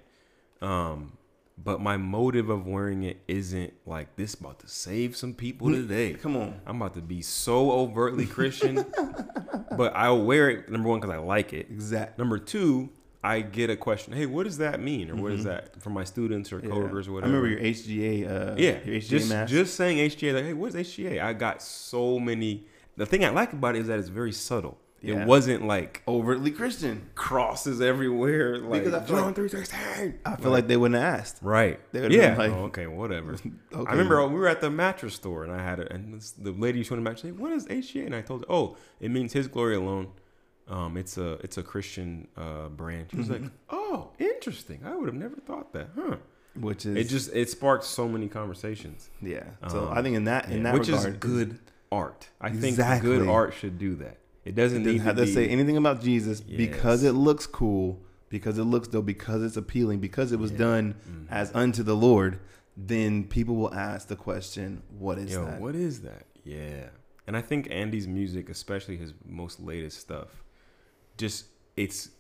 Um, 0.61 1.13
but 1.59 1.81
my 1.81 1.97
motive 1.97 2.51
of 2.51 2.67
wearing 2.67 3.03
it 3.05 3.19
isn't 3.29 3.73
like 3.87 4.15
this 4.17 4.35
about 4.35 4.59
to 4.61 4.69
save 4.69 5.17
some 5.17 5.33
people 5.35 5.71
today. 5.71 6.15
Come 6.15 6.37
on. 6.37 6.61
I'm 6.67 6.77
about 6.77 6.95
to 6.95 7.01
be 7.01 7.23
so 7.23 7.71
overtly 7.73 8.27
Christian, 8.27 8.85
but 9.77 9.95
I'll 9.97 10.23
wear 10.23 10.51
it 10.51 10.71
number 10.71 10.89
one 10.89 11.01
because 11.01 11.15
I 11.15 11.19
like 11.19 11.53
it. 11.53 11.69
Exactly. 11.71 12.23
Number 12.23 12.39
two, 12.39 12.91
I 13.25 13.41
get 13.41 13.71
a 13.71 13.77
question. 13.77 14.13
Hey, 14.13 14.27
what 14.27 14.45
does 14.45 14.59
that 14.59 14.81
mean, 14.81 15.11
or 15.11 15.17
what 15.17 15.33
is 15.33 15.41
Mhm. 15.41 15.45
that 15.45 15.83
for 15.83 15.91
my 15.91 16.05
students 16.05 16.53
or 16.53 16.61
Yeah. 16.61 16.69
coworkers 16.69 17.09
or 17.09 17.13
I 17.13 17.15
whatever? 17.15 17.33
remember 17.41 17.49
your 17.49 17.61
HGA. 17.61 18.25
Uh, 18.27 18.55
yeah, 18.57 18.79
your 18.85 18.95
HGA 18.97 19.09
just 19.19 19.29
mask. 19.31 19.51
just 19.51 19.75
saying 19.75 19.99
HGA. 19.99 20.33
Like, 20.35 20.45
hey, 20.45 20.53
what's 20.53 20.77
HGA? 20.77 21.21
I 21.21 21.33
got 21.33 21.63
so 21.63 22.19
many. 22.21 22.67
The 22.97 23.07
thing 23.07 23.25
I 23.25 23.31
like 23.31 23.53
about 23.53 23.75
it 23.77 23.81
is 23.81 23.89
that 23.89 23.99
it's 23.99 24.09
very 24.09 24.33
subtle. 24.33 24.79
Yeah. 25.07 25.23
It 25.23 25.27
wasn't 25.27 25.67
like 25.67 26.03
overtly 26.09 26.51
Christian. 26.51 27.09
crosses 27.15 27.81
everywhere. 27.81 28.59
Like 28.59 28.85
Because 28.85 28.95
I 29.03 29.05
feel 29.07 29.17
John 29.17 29.27
like- 29.27 29.35
three 29.37 29.49
sixteen. 29.49 30.19
I 30.25 30.37
feel 30.37 30.51
like 30.51 30.67
they 30.69 30.77
wouldn't 30.77 31.01
have 31.01 31.21
asked. 31.21 31.39
Right. 31.43 31.79
They 31.93 32.01
would've 32.03 32.17
yeah. 32.17 32.37
like- 32.37 32.53
oh, 32.53 32.65
okay. 32.67 32.87
Whatever. 32.87 33.37
Okay. 33.73 33.89
I 33.89 33.93
remember 33.93 34.27
we 34.27 34.35
were 34.39 34.49
at 34.49 34.61
the 34.63 34.71
mattress 34.71 35.15
store 35.15 35.45
and 35.45 35.53
I 35.53 35.63
had 35.63 35.79
it, 35.81 35.93
and 35.93 36.15
this, 36.15 36.31
the 36.31 36.51
lady 36.53 36.83
showing 36.83 37.03
the 37.05 37.11
mattress. 37.11 37.25
Like, 37.25 37.39
what 37.39 37.53
is 37.53 37.67
HGA? 37.67 38.07
And 38.07 38.15
I 38.15 38.23
told 38.23 38.41
her, 38.43 38.47
oh, 38.51 38.77
it 39.01 39.11
means 39.11 39.33
His 39.35 39.49
Glory 39.49 39.77
Alone. 39.77 40.09
Um, 40.69 40.97
it's 40.97 41.17
a 41.19 41.33
it's 41.45 41.59
a 41.59 41.63
Christian 41.63 42.27
uh, 42.37 42.69
brand. 42.69 43.09
She 43.11 43.17
was 43.19 43.29
Mm-hmm. 43.29 43.45
like, 43.45 43.53
oh, 43.71 44.11
interesting. 44.19 44.81
I 44.85 44.97
would 44.97 45.07
have 45.07 45.15
never 45.15 45.37
thought 45.37 45.73
that, 45.75 45.91
huh? 45.95 46.17
which 46.59 46.87
is 46.87 46.97
It 46.97 47.05
just 47.09 47.33
it 47.35 47.51
sparked 47.51 47.85
so 47.85 48.09
many 48.09 48.29
conversations. 48.29 49.11
yeah. 49.23 49.45
So 49.69 49.89
Um, 49.89 49.99
I 49.99 50.03
think 50.03 50.17
in 50.17 50.25
that 50.25 50.47
in 50.51 50.57
Yeah, 50.59 50.63
that 50.65 50.75
which 50.75 50.89
regard, 50.89 51.07
is 51.13 51.17
good 51.19 51.59
art. 51.93 52.29
I 52.41 52.49
think 52.51 52.65
Exactly. 52.65 53.11
good 53.19 53.29
art 53.29 53.53
should 53.55 53.79
do 53.79 53.95
that. 53.97 54.17
It 54.47 54.55
doesn't 54.55 54.83
It 54.83 54.85
doesn't 54.85 55.01
have 55.01 55.17
to 55.17 55.27
to 55.27 55.33
say 55.33 55.49
anything 55.49 55.77
about 55.77 56.01
Jesus 56.01 56.41
because 56.41 57.03
it 57.03 57.13
looks 57.13 57.47
cool, 57.47 58.01
because 58.29 58.59
it 58.59 58.65
looks 58.65 58.89
though, 58.89 59.03
because 59.03 59.43
it's 59.43 59.57
appealing, 59.57 59.99
because 60.01 60.31
it 60.33 60.39
was 60.39 60.53
Yeah. 60.53 60.59
done 60.59 60.95
Mhm. 61.09 61.27
as 61.31 61.53
unto 61.55 61.83
the 61.83 61.97
Lord. 61.97 62.39
Then 62.77 63.25
people 63.25 63.57
will 63.57 63.73
ask 63.75 64.07
the 64.09 64.17
question, 64.17 64.83
"What 64.99 65.19
is 65.19 65.33
Yo, 65.33 65.45
that?" 65.47 65.61
what 65.61 65.75
is 65.75 66.03
that? 66.03 66.27
Yeah. 66.45 66.91
And 67.27 67.37
I 67.37 67.41
think 67.43 67.67
Andy's 67.71 68.07
music, 68.07 68.49
especially 68.49 68.97
his 68.99 69.13
most 69.27 69.59
latest 69.61 69.99
stuff, 69.99 70.45
just 71.17 71.47
it's 71.77 72.11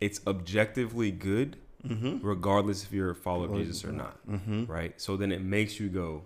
it's 0.00 0.20
objectively 0.26 1.10
good, 1.10 1.56
Mm-hmm. 1.86 2.26
regardless 2.26 2.82
if 2.82 2.92
you're 2.92 3.10
a 3.10 3.14
follower 3.14 3.48
of 3.52 3.56
Jesus 3.58 3.84
or 3.84 3.92
not. 3.92 4.26
Mm-hmm. 4.28 4.64
Right? 4.64 5.00
So 5.00 5.16
then 5.16 5.30
it 5.30 5.40
makes 5.42 5.78
you 5.78 5.88
go, 5.88 6.24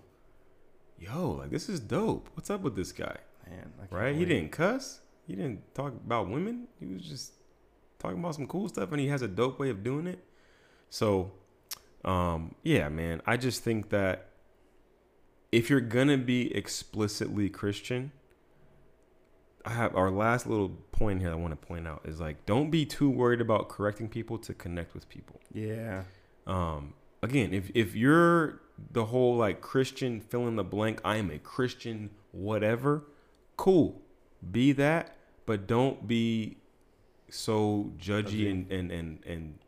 Yo, 0.99 1.31
like 1.33 1.51
this 1.51 1.69
is 1.69 1.79
dope. 1.79 2.29
What's 2.33 2.49
up 2.49 2.61
with 2.61 2.75
this 2.75 2.91
guy? 2.91 3.17
Man, 3.47 3.71
Right? 3.91 4.15
He 4.15 4.25
didn't 4.25 4.51
cuss. 4.51 5.00
He 5.31 5.37
didn't 5.37 5.73
talk 5.73 5.93
about 5.93 6.29
women. 6.29 6.67
He 6.77 6.85
was 6.85 7.03
just 7.03 7.31
talking 7.99 8.19
about 8.19 8.35
some 8.35 8.47
cool 8.47 8.67
stuff 8.67 8.91
and 8.91 8.99
he 8.99 9.07
has 9.07 9.21
a 9.21 9.29
dope 9.29 9.59
way 9.59 9.69
of 9.69 9.81
doing 9.81 10.05
it. 10.05 10.19
So 10.89 11.31
um 12.03 12.55
yeah, 12.63 12.89
man. 12.89 13.21
I 13.25 13.37
just 13.37 13.63
think 13.63 13.91
that 13.91 14.27
if 15.49 15.69
you're 15.69 15.79
gonna 15.79 16.17
be 16.17 16.53
explicitly 16.53 17.47
Christian, 17.47 18.11
I 19.63 19.69
have 19.69 19.95
our 19.95 20.11
last 20.11 20.47
little 20.47 20.71
point 20.91 21.21
here 21.21 21.31
I 21.31 21.35
want 21.35 21.51
to 21.53 21.65
point 21.65 21.87
out 21.87 22.01
is 22.03 22.19
like 22.19 22.45
don't 22.45 22.69
be 22.69 22.85
too 22.85 23.09
worried 23.09 23.39
about 23.39 23.69
correcting 23.69 24.09
people 24.09 24.37
to 24.39 24.53
connect 24.53 24.93
with 24.93 25.07
people. 25.07 25.39
Yeah. 25.53 26.03
Um 26.45 26.93
again, 27.23 27.53
if 27.53 27.71
if 27.73 27.95
you're 27.95 28.59
the 28.91 29.05
whole 29.05 29.37
like 29.37 29.61
Christian 29.61 30.19
fill 30.19 30.49
in 30.49 30.57
the 30.57 30.65
blank, 30.65 30.99
I 31.05 31.15
am 31.15 31.31
a 31.31 31.39
Christian 31.39 32.09
whatever, 32.33 33.05
cool. 33.55 34.01
Be 34.49 34.71
that, 34.73 35.15
but 35.45 35.67
don't 35.67 36.07
be 36.07 36.57
so 37.29 37.91
judgy 37.97 38.49
and 38.49 38.71
and 38.71 38.91
and, 38.91 39.19
and 39.25 39.59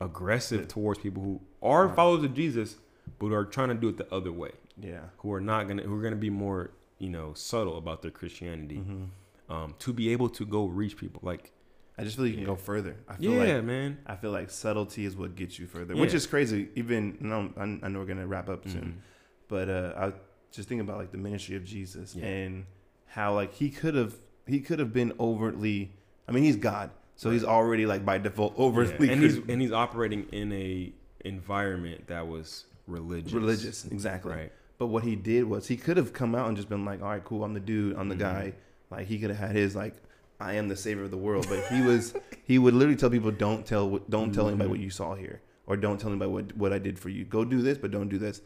aggressive 0.00 0.68
towards 0.68 0.98
people 0.98 1.22
who 1.22 1.40
are 1.62 1.88
followers 1.94 2.24
of 2.24 2.34
Jesus 2.34 2.76
but 3.18 3.32
are 3.32 3.44
trying 3.44 3.68
to 3.68 3.74
do 3.74 3.88
it 3.88 3.96
the 3.98 4.12
other 4.14 4.32
way 4.32 4.52
Yeah. 4.78 5.00
who 5.18 5.32
are 5.32 5.40
not 5.40 5.68
gonna 5.68 5.82
who 5.82 5.94
are 5.98 6.02
gonna 6.02 6.16
be 6.16 6.30
more 6.30 6.70
you 6.98 7.10
know 7.10 7.34
subtle 7.34 7.76
about 7.78 8.02
their 8.02 8.10
Christianity, 8.10 8.76
Mm-hmm. 8.76 9.52
um, 9.52 9.74
to 9.80 9.92
be 9.92 10.12
able 10.12 10.28
to 10.30 10.44
go 10.44 10.66
reach 10.66 10.96
people. 10.98 11.20
Like, 11.24 11.50
I 11.96 12.04
just 12.04 12.16
feel 12.16 12.26
you 12.26 12.34
can 12.34 12.44
go 12.44 12.56
further. 12.56 12.94
I 13.08 13.16
feel 13.16 13.32
yeah, 13.32 13.54
like 13.56 13.64
man. 13.64 13.98
I 14.06 14.16
feel 14.16 14.30
like 14.32 14.50
subtlety 14.50 15.04
is 15.06 15.16
what 15.16 15.34
gets 15.34 15.58
you 15.58 15.66
further, 15.66 15.96
which 15.96 16.12
is 16.14 16.26
crazy. 16.26 16.68
Even 16.76 17.16
no, 17.20 17.50
I, 17.56 17.62
I 17.62 17.88
know 17.88 18.00
we're 18.00 18.04
gonna 18.06 18.26
wrap 18.26 18.48
up 18.50 18.68
soon, 18.68 18.82
Mhm. 18.98 19.02
but 19.48 19.68
uh, 19.70 19.92
I 19.96 20.12
just 20.52 20.68
think 20.68 20.80
about 20.82 20.98
like 20.98 21.10
the 21.10 21.18
ministry 21.18 21.56
of 21.56 21.64
Jesus 21.64 22.14
Yeah. 22.14 22.26
and 22.26 22.66
how 23.06 23.34
like 23.34 23.54
he 23.54 23.70
could 23.70 23.94
have 23.94 24.14
he 24.50 24.60
could 24.60 24.78
have 24.78 24.92
been 24.92 25.12
overtly. 25.20 25.92
I 26.28 26.32
mean, 26.32 26.44
he's 26.44 26.56
God, 26.56 26.90
so 27.16 27.30
he's 27.30 27.44
already 27.44 27.86
like 27.86 28.04
by 28.04 28.18
default 28.18 28.54
Yeah. 28.58 29.12
and 29.12 29.22
he's 29.22 29.36
and 29.38 29.60
he's 29.62 29.72
operating 29.72 30.26
in 30.32 30.52
a 30.52 30.92
environment 31.24 32.06
that 32.08 32.26
was 32.26 32.64
religious. 32.86 33.32
religious, 33.32 33.84
exactly. 33.86 34.32
right? 34.32 34.52
But 34.78 34.86
what 34.86 35.04
he 35.04 35.14
did 35.16 35.44
was 35.44 35.66
he 35.68 35.76
could 35.76 35.96
have 35.96 36.12
come 36.12 36.34
out 36.34 36.48
and 36.48 36.56
just 36.56 36.68
been 36.68 36.84
like, 36.84 37.02
"All 37.02 37.08
right, 37.08 37.22
cool, 37.24 37.44
I'm 37.44 37.54
the 37.54 37.60
dude, 37.60 37.96
I'm 37.96 38.08
the 38.08 38.14
Mhm. 38.14 38.18
guy." 38.18 38.52
Like 38.90 39.06
he 39.06 39.18
could 39.18 39.30
have 39.30 39.38
had 39.38 39.54
his 39.56 39.76
like, 39.76 39.94
"I 40.40 40.54
am 40.54 40.68
the 40.68 40.76
savior 40.76 41.04
of 41.04 41.10
the 41.10 41.18
world," 41.18 41.46
but 41.48 41.64
he 41.72 41.82
was 41.82 42.14
he 42.44 42.58
would 42.58 42.74
literally 42.74 42.96
tell 42.96 43.10
people, 43.10 43.30
"Don't 43.30 43.64
tell 43.66 43.88
what- 43.88 44.08
don't 44.10 44.32
tell 44.32 44.48
anybody 44.48 44.68
Mhm. 44.68 44.70
what 44.72 44.80
you 44.80 44.90
saw 44.90 45.14
here, 45.14 45.40
or 45.66 45.76
don't 45.76 46.00
tell 46.00 46.10
anybody 46.10 46.30
what 46.30 46.56
what 46.56 46.72
I 46.72 46.78
did 46.78 46.98
for 46.98 47.08
you. 47.10 47.24
Go 47.24 47.44
do 47.44 47.60
this, 47.62 47.78
but 47.78 47.90
don't 47.90 48.08
do 48.08 48.18
this." 48.18 48.40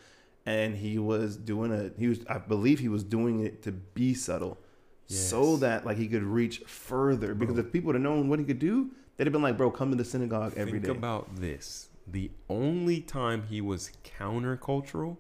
And 0.47 0.77
he 0.77 0.99
was 0.99 1.37
doing 1.37 1.73
a 1.73 1.91
he 1.99 2.09
was 2.09 2.21
I 2.29 2.39
believe 2.39 2.81
he 2.81 2.89
was 2.89 3.05
doing 3.05 3.41
it 3.41 3.63
to 3.63 3.73
be 3.73 4.13
subtle, 4.13 4.59
so 5.07 5.57
that 5.59 5.85
like 5.85 5.97
he 5.97 6.09
could 6.09 6.23
reach 6.23 6.59
further. 6.67 7.35
Because 7.35 7.59
if 7.59 7.73
people 7.73 7.89
would 7.89 7.97
have 7.97 8.03
known 8.03 8.29
what 8.29 8.39
he 8.39 8.45
could 8.45 8.59
do, 8.59 8.91
they'd 9.17 9.27
have 9.27 9.33
been 9.33 9.43
like, 9.43 9.57
"Bro, 9.57 9.73
come 9.73 9.91
to 9.91 9.97
the 9.97 10.05
synagogue 10.05 10.55
every 10.57 10.73
Think 10.81 10.85
day." 10.85 10.91
about 10.93 11.37
this: 11.37 11.89
the 12.07 12.31
only 12.49 13.01
time 13.01 13.45
he 13.49 13.61
was 13.61 13.93
countercultural 14.19 15.17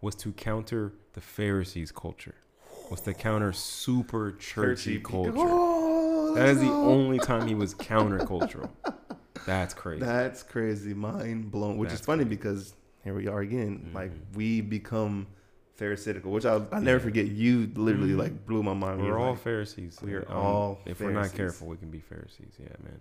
was 0.00 0.14
to 0.16 0.32
counter 0.32 0.92
the 1.12 1.20
Pharisees' 1.20 1.92
culture. 1.92 2.34
Was 2.90 3.02
to 3.02 3.14
counter 3.14 3.52
super 3.52 4.32
churchy, 4.32 4.98
culture. 4.98 5.32
Oh, 5.36 6.34
That 6.34 6.48
is 6.48 6.60
the 6.60 6.70
only 6.70 7.18
time 7.18 7.46
he 7.46 7.54
was 7.54 7.74
countercultural. 7.74 8.70
That's 9.46 9.74
crazy. 9.74 10.00
That's 10.00 10.42
crazy, 10.42 10.94
mind 10.94 11.50
blown. 11.50 11.76
Which 11.76 11.90
That's 11.90 12.00
is 12.00 12.06
funny 12.06 12.24
because 12.24 12.74
here 13.04 13.14
we 13.14 13.28
are 13.28 13.40
again. 13.40 13.90
Mhm. 13.90 13.94
Like 13.94 14.12
we 14.34 14.60
become 14.60 15.26
pharisaical, 15.80 16.26
which 16.30 16.44
I'll, 16.44 16.66
I'll 16.72 16.80
never 16.80 17.00
forget. 17.00 17.26
You 17.26 17.70
literally 17.74 18.14
like 18.14 18.46
blew 18.46 18.62
my 18.62 18.74
mind. 18.74 19.02
We're 19.02 19.18
all 19.18 19.30
like, 19.32 19.40
Pharisees. 19.40 19.98
we 20.02 20.14
are 20.14 20.26
Um, 20.28 20.36
all 20.36 20.78
If 20.84 21.00
we're 21.00 21.12
not 21.12 21.32
careful, 21.32 21.68
we 21.68 21.76
can 21.76 21.90
be 21.90 22.00
Pharisees. 22.00 22.52
Yeah, 22.58 22.68
man. 22.82 23.00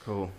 cool. 0.00 0.30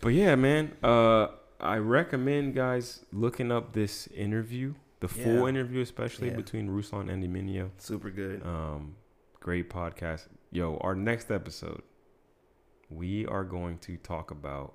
But 0.00 0.08
yeah, 0.10 0.34
man. 0.34 0.72
Uh, 0.82 1.28
I 1.60 1.76
recommend 1.76 2.54
guys 2.54 3.04
looking 3.12 3.50
up 3.52 3.72
this 3.72 4.06
interview, 4.08 4.74
the 5.00 5.08
full 5.08 5.46
interview, 5.46 5.80
especially 5.80 6.28
Yeah. 6.28 6.36
between 6.36 6.68
Ruslan 6.68 7.10
and 7.10 7.22
Mineo. 7.24 7.70
Super 7.78 8.10
good. 8.10 8.42
Um, 8.44 8.96
great 9.40 9.70
podcast. 9.70 10.26
Yo, 10.50 10.76
our 10.80 10.94
next 10.94 11.30
episode, 11.30 11.82
we 12.90 13.26
are 13.26 13.44
going 13.44 13.78
to 13.78 13.96
talk 13.96 14.30
about 14.30 14.74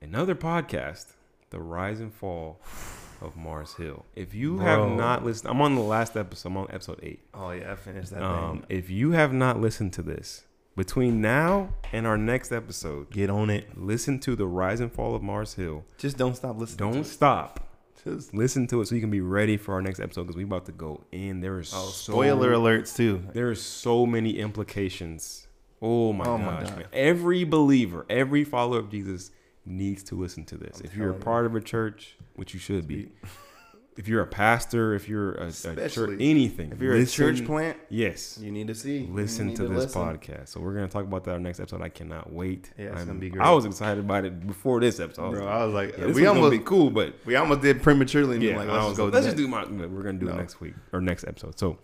another 0.00 0.34
podcast, 0.34 1.12
The 1.50 1.60
Rise 1.60 2.00
and 2.00 2.12
Fall 2.14 2.60
of 3.20 3.36
Mars 3.36 3.74
Hill. 3.74 4.04
If 4.14 4.34
you 4.34 4.56
Bro. 4.56 4.64
have 4.64 4.96
not 4.96 5.24
listened, 5.24 5.50
I'm 5.50 5.60
on 5.60 5.74
the 5.74 5.80
last 5.82 6.16
episode. 6.16 6.48
I'm 6.50 6.56
on 6.58 6.66
episode 6.70 7.00
eight. 7.02 7.20
oh 7.34 7.50
yeah, 7.50 7.72
I 7.72 7.76
finished 7.76 8.10
that 8.10 8.22
Um, 8.22 8.58
thing. 8.60 8.66
if 8.68 8.90
you 8.90 9.12
have 9.12 9.32
not 9.32 9.60
listened 9.60 9.92
to 9.94 10.02
this 10.02 10.44
between 10.76 11.20
now 11.20 11.70
and 11.92 12.06
our 12.06 12.18
next 12.18 12.52
episode, 12.52 13.10
Get 13.10 13.30
on 13.30 13.50
it. 13.50 13.78
listen 13.78 14.18
to 14.20 14.36
the 14.36 14.46
rise 14.46 14.80
and 14.80 14.92
fall 14.92 15.14
of 15.14 15.22
Mars 15.22 15.54
Hill. 15.54 15.84
Just 15.98 16.16
don't 16.18 16.36
stop 16.36 16.58
listening. 16.58 16.92
Don't 16.92 17.02
To 17.02 17.08
stop. 17.08 17.62
Just 18.04 18.32
Listen 18.34 18.66
to 18.68 18.80
it 18.82 18.86
so 18.86 18.94
you 18.94 19.00
can 19.00 19.10
be 19.10 19.20
ready 19.22 19.56
for 19.56 19.72
our 19.74 19.82
next 19.82 19.98
episode 20.00 20.24
because 20.24 20.36
we're 20.36 20.44
about 20.46 20.66
to 20.66 20.72
go 20.72 21.02
in. 21.10 21.40
There 21.40 21.58
is 21.58 21.72
oh, 21.74 21.88
so, 21.88 22.12
spoiler 22.12 22.52
alerts 22.52 22.94
too. 22.94 23.22
There 23.32 23.50
is 23.50 23.60
so 23.60 24.06
many 24.06 24.38
implications. 24.38 25.48
Oh 25.82 26.12
my 26.12 26.24
Oh 26.24 26.38
my 26.38 26.60
gosh, 26.60 26.68
God. 26.70 26.76
man! 26.78 26.86
Every 26.92 27.44
believer, 27.44 28.06
every 28.08 28.44
follower 28.44 28.78
of 28.78 28.90
Jesus 28.90 29.30
needs 29.66 30.02
to 30.04 30.14
listen 30.14 30.44
to 30.46 30.56
this. 30.56 30.78
I'm 30.80 30.86
if 30.86 30.96
you're 30.96 31.06
a 31.06 31.12
telling 31.12 31.20
you. 31.20 31.24
part 31.24 31.46
of 31.46 31.54
a 31.56 31.60
church, 31.60 32.16
which 32.34 32.54
you 32.54 32.60
should 32.60 32.86
be, 32.86 33.08
if 33.96 34.06
you're 34.08 34.20
a 34.22 34.26
pastor, 34.26 34.94
if 34.94 35.08
you're 35.08 35.32
a, 35.34 35.46
a 35.48 35.88
church, 35.88 36.16
anything, 36.20 36.70
If 36.72 36.80
you're 36.80 36.94
a 36.94 37.06
church 37.06 37.44
plant, 37.46 37.78
yes, 37.88 38.38
you 38.38 38.50
need 38.52 38.66
to 38.68 38.74
see. 38.74 39.08
Listen 39.10 39.46
need 39.48 39.56
to 39.56 39.62
this 39.68 39.94
listen. 39.94 40.02
podcast. 40.02 40.48
So 40.48 40.60
we're 40.60 40.74
gonna 40.74 40.88
talk 40.88 41.04
about 41.04 41.24
that 41.24 41.32
our 41.32 41.38
next 41.40 41.60
episode. 41.60 41.80
I 41.82 41.88
cannot 41.88 42.30
wait. 42.32 42.70
Yeah, 42.78 42.86
it's 42.86 42.98
I'm- 42.98 43.06
gonna 43.06 43.18
be 43.18 43.30
great. 43.30 43.42
I 43.44 43.50
was 43.52 43.64
excited 43.64 44.04
about 44.04 44.24
it 44.24 44.46
before 44.46 44.80
this 44.80 45.00
episode. 45.00 45.22
I 45.24 45.28
was 45.28 45.38
Bro, 45.38 45.46
like, 45.46 45.54
I 45.54 45.64
was 45.64 45.74
like, 45.74 45.98
yeah, 45.98 46.06
we 46.14 46.26
almost 46.26 46.50
be 46.50 46.58
cool, 46.58 46.90
but 46.90 47.14
we 47.24 47.36
almost 47.36 47.62
did 47.62 47.82
prematurely. 47.82 48.38
Yeah, 48.46 48.58
like, 48.58 48.68
let's 48.68 48.84
just 48.86 48.96
go. 48.98 49.06
let's 49.06 49.24
just 49.26 49.36
do 49.38 49.48
my. 49.48 49.64
We're 49.64 50.02
gonna 50.02 50.18
do 50.18 50.28
it 50.28 50.36
next 50.36 50.60
week 50.60 50.74
or 50.92 51.00
next 51.00 51.24
episode. 51.24 51.58
So, 51.58 51.78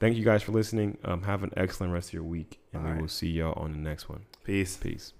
thank 0.00 0.16
you 0.18 0.24
guys 0.24 0.42
for 0.42 0.52
listening. 0.52 0.98
Um, 1.02 1.22
have 1.22 1.42
an 1.42 1.50
excellent 1.56 1.94
rest 1.94 2.10
of 2.10 2.14
your 2.14 2.24
week, 2.24 2.58
and 2.74 2.82
All 2.82 2.88
we 2.88 2.92
right. 2.92 3.00
will 3.00 3.08
see 3.08 3.28
y'all 3.28 3.54
on 3.58 3.72
the 3.72 3.78
next 3.78 4.08
one. 4.10 4.26
Peace. 4.44 4.76
Peace. 4.76 5.14